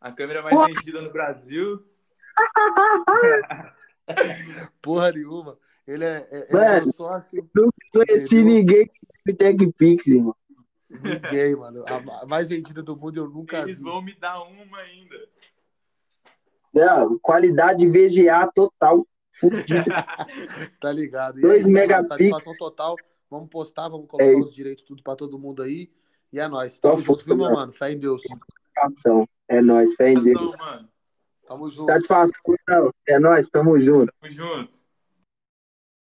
a 0.00 0.12
câmera 0.12 0.42
mais 0.42 0.58
vendida 0.66 1.02
no 1.02 1.10
Brasil. 1.10 1.84
Porra 4.80 5.12
nenhuma. 5.12 5.58
Ele 5.86 6.04
é, 6.04 6.28
é, 6.30 6.46
ele 6.50 6.50
é 6.50 6.54
Mano. 6.68 6.82
meu 6.84 6.92
sócio. 6.92 7.50
Não 7.54 7.70
conheci 7.92 8.36
Entendeu? 8.38 8.54
ninguém 8.54 8.90
que 9.26 9.34
TechPix, 9.34 10.06
irmão. 10.06 10.36
Ninguém, 10.90 11.56
mano. 11.56 11.84
A 11.86 12.26
mais 12.26 12.48
vendida 12.48 12.82
do 12.82 12.96
mundo 12.96 13.16
eu 13.18 13.28
nunca 13.28 13.58
Eles 13.58 13.78
vi. 13.78 13.84
vão 13.84 14.00
me 14.02 14.14
dar 14.14 14.42
uma 14.42 14.78
ainda. 14.78 15.16
É, 16.74 16.86
qualidade 17.20 17.86
VGA 17.86 18.50
total. 18.54 19.06
Tá 20.80 20.92
ligado? 20.92 21.38
E 21.38 21.42
Dois 21.42 21.66
aí, 21.66 21.72
mano, 21.72 21.74
megapixels. 21.74 22.08
Satisfação 22.18 22.54
total. 22.58 22.96
Vamos 23.30 23.48
postar, 23.48 23.88
vamos 23.88 24.06
colocar 24.08 24.26
É 24.30 24.34
os 24.36 24.52
direitos 24.54 24.84
tudo 24.84 25.02
pra 25.02 25.16
todo 25.16 25.38
mundo 25.38 25.62
aí. 25.62 25.90
E 26.32 26.38
é 26.40 26.46
nóis. 26.48 26.78
Tamo 26.78 27.00
junto, 27.00 27.24
viu, 27.24 27.36
meu 27.36 27.50
mano? 27.52 27.72
Fé 27.72 27.92
em 27.92 27.98
Deus. 27.98 28.22
Satisfação. 28.74 29.28
É 29.50 29.60
nóis, 29.60 29.94
fé 29.96 30.12
em 30.12 30.22
Deus. 30.22 30.56
Tamo 31.44 31.68
junto. 31.68 31.90
Satisfação. 31.90 32.32
É 33.08 33.18
nóis, 33.18 33.50
tamo 33.50 33.80
junto. 33.80 34.12
tamo 34.20 34.32
junto. 34.32 34.79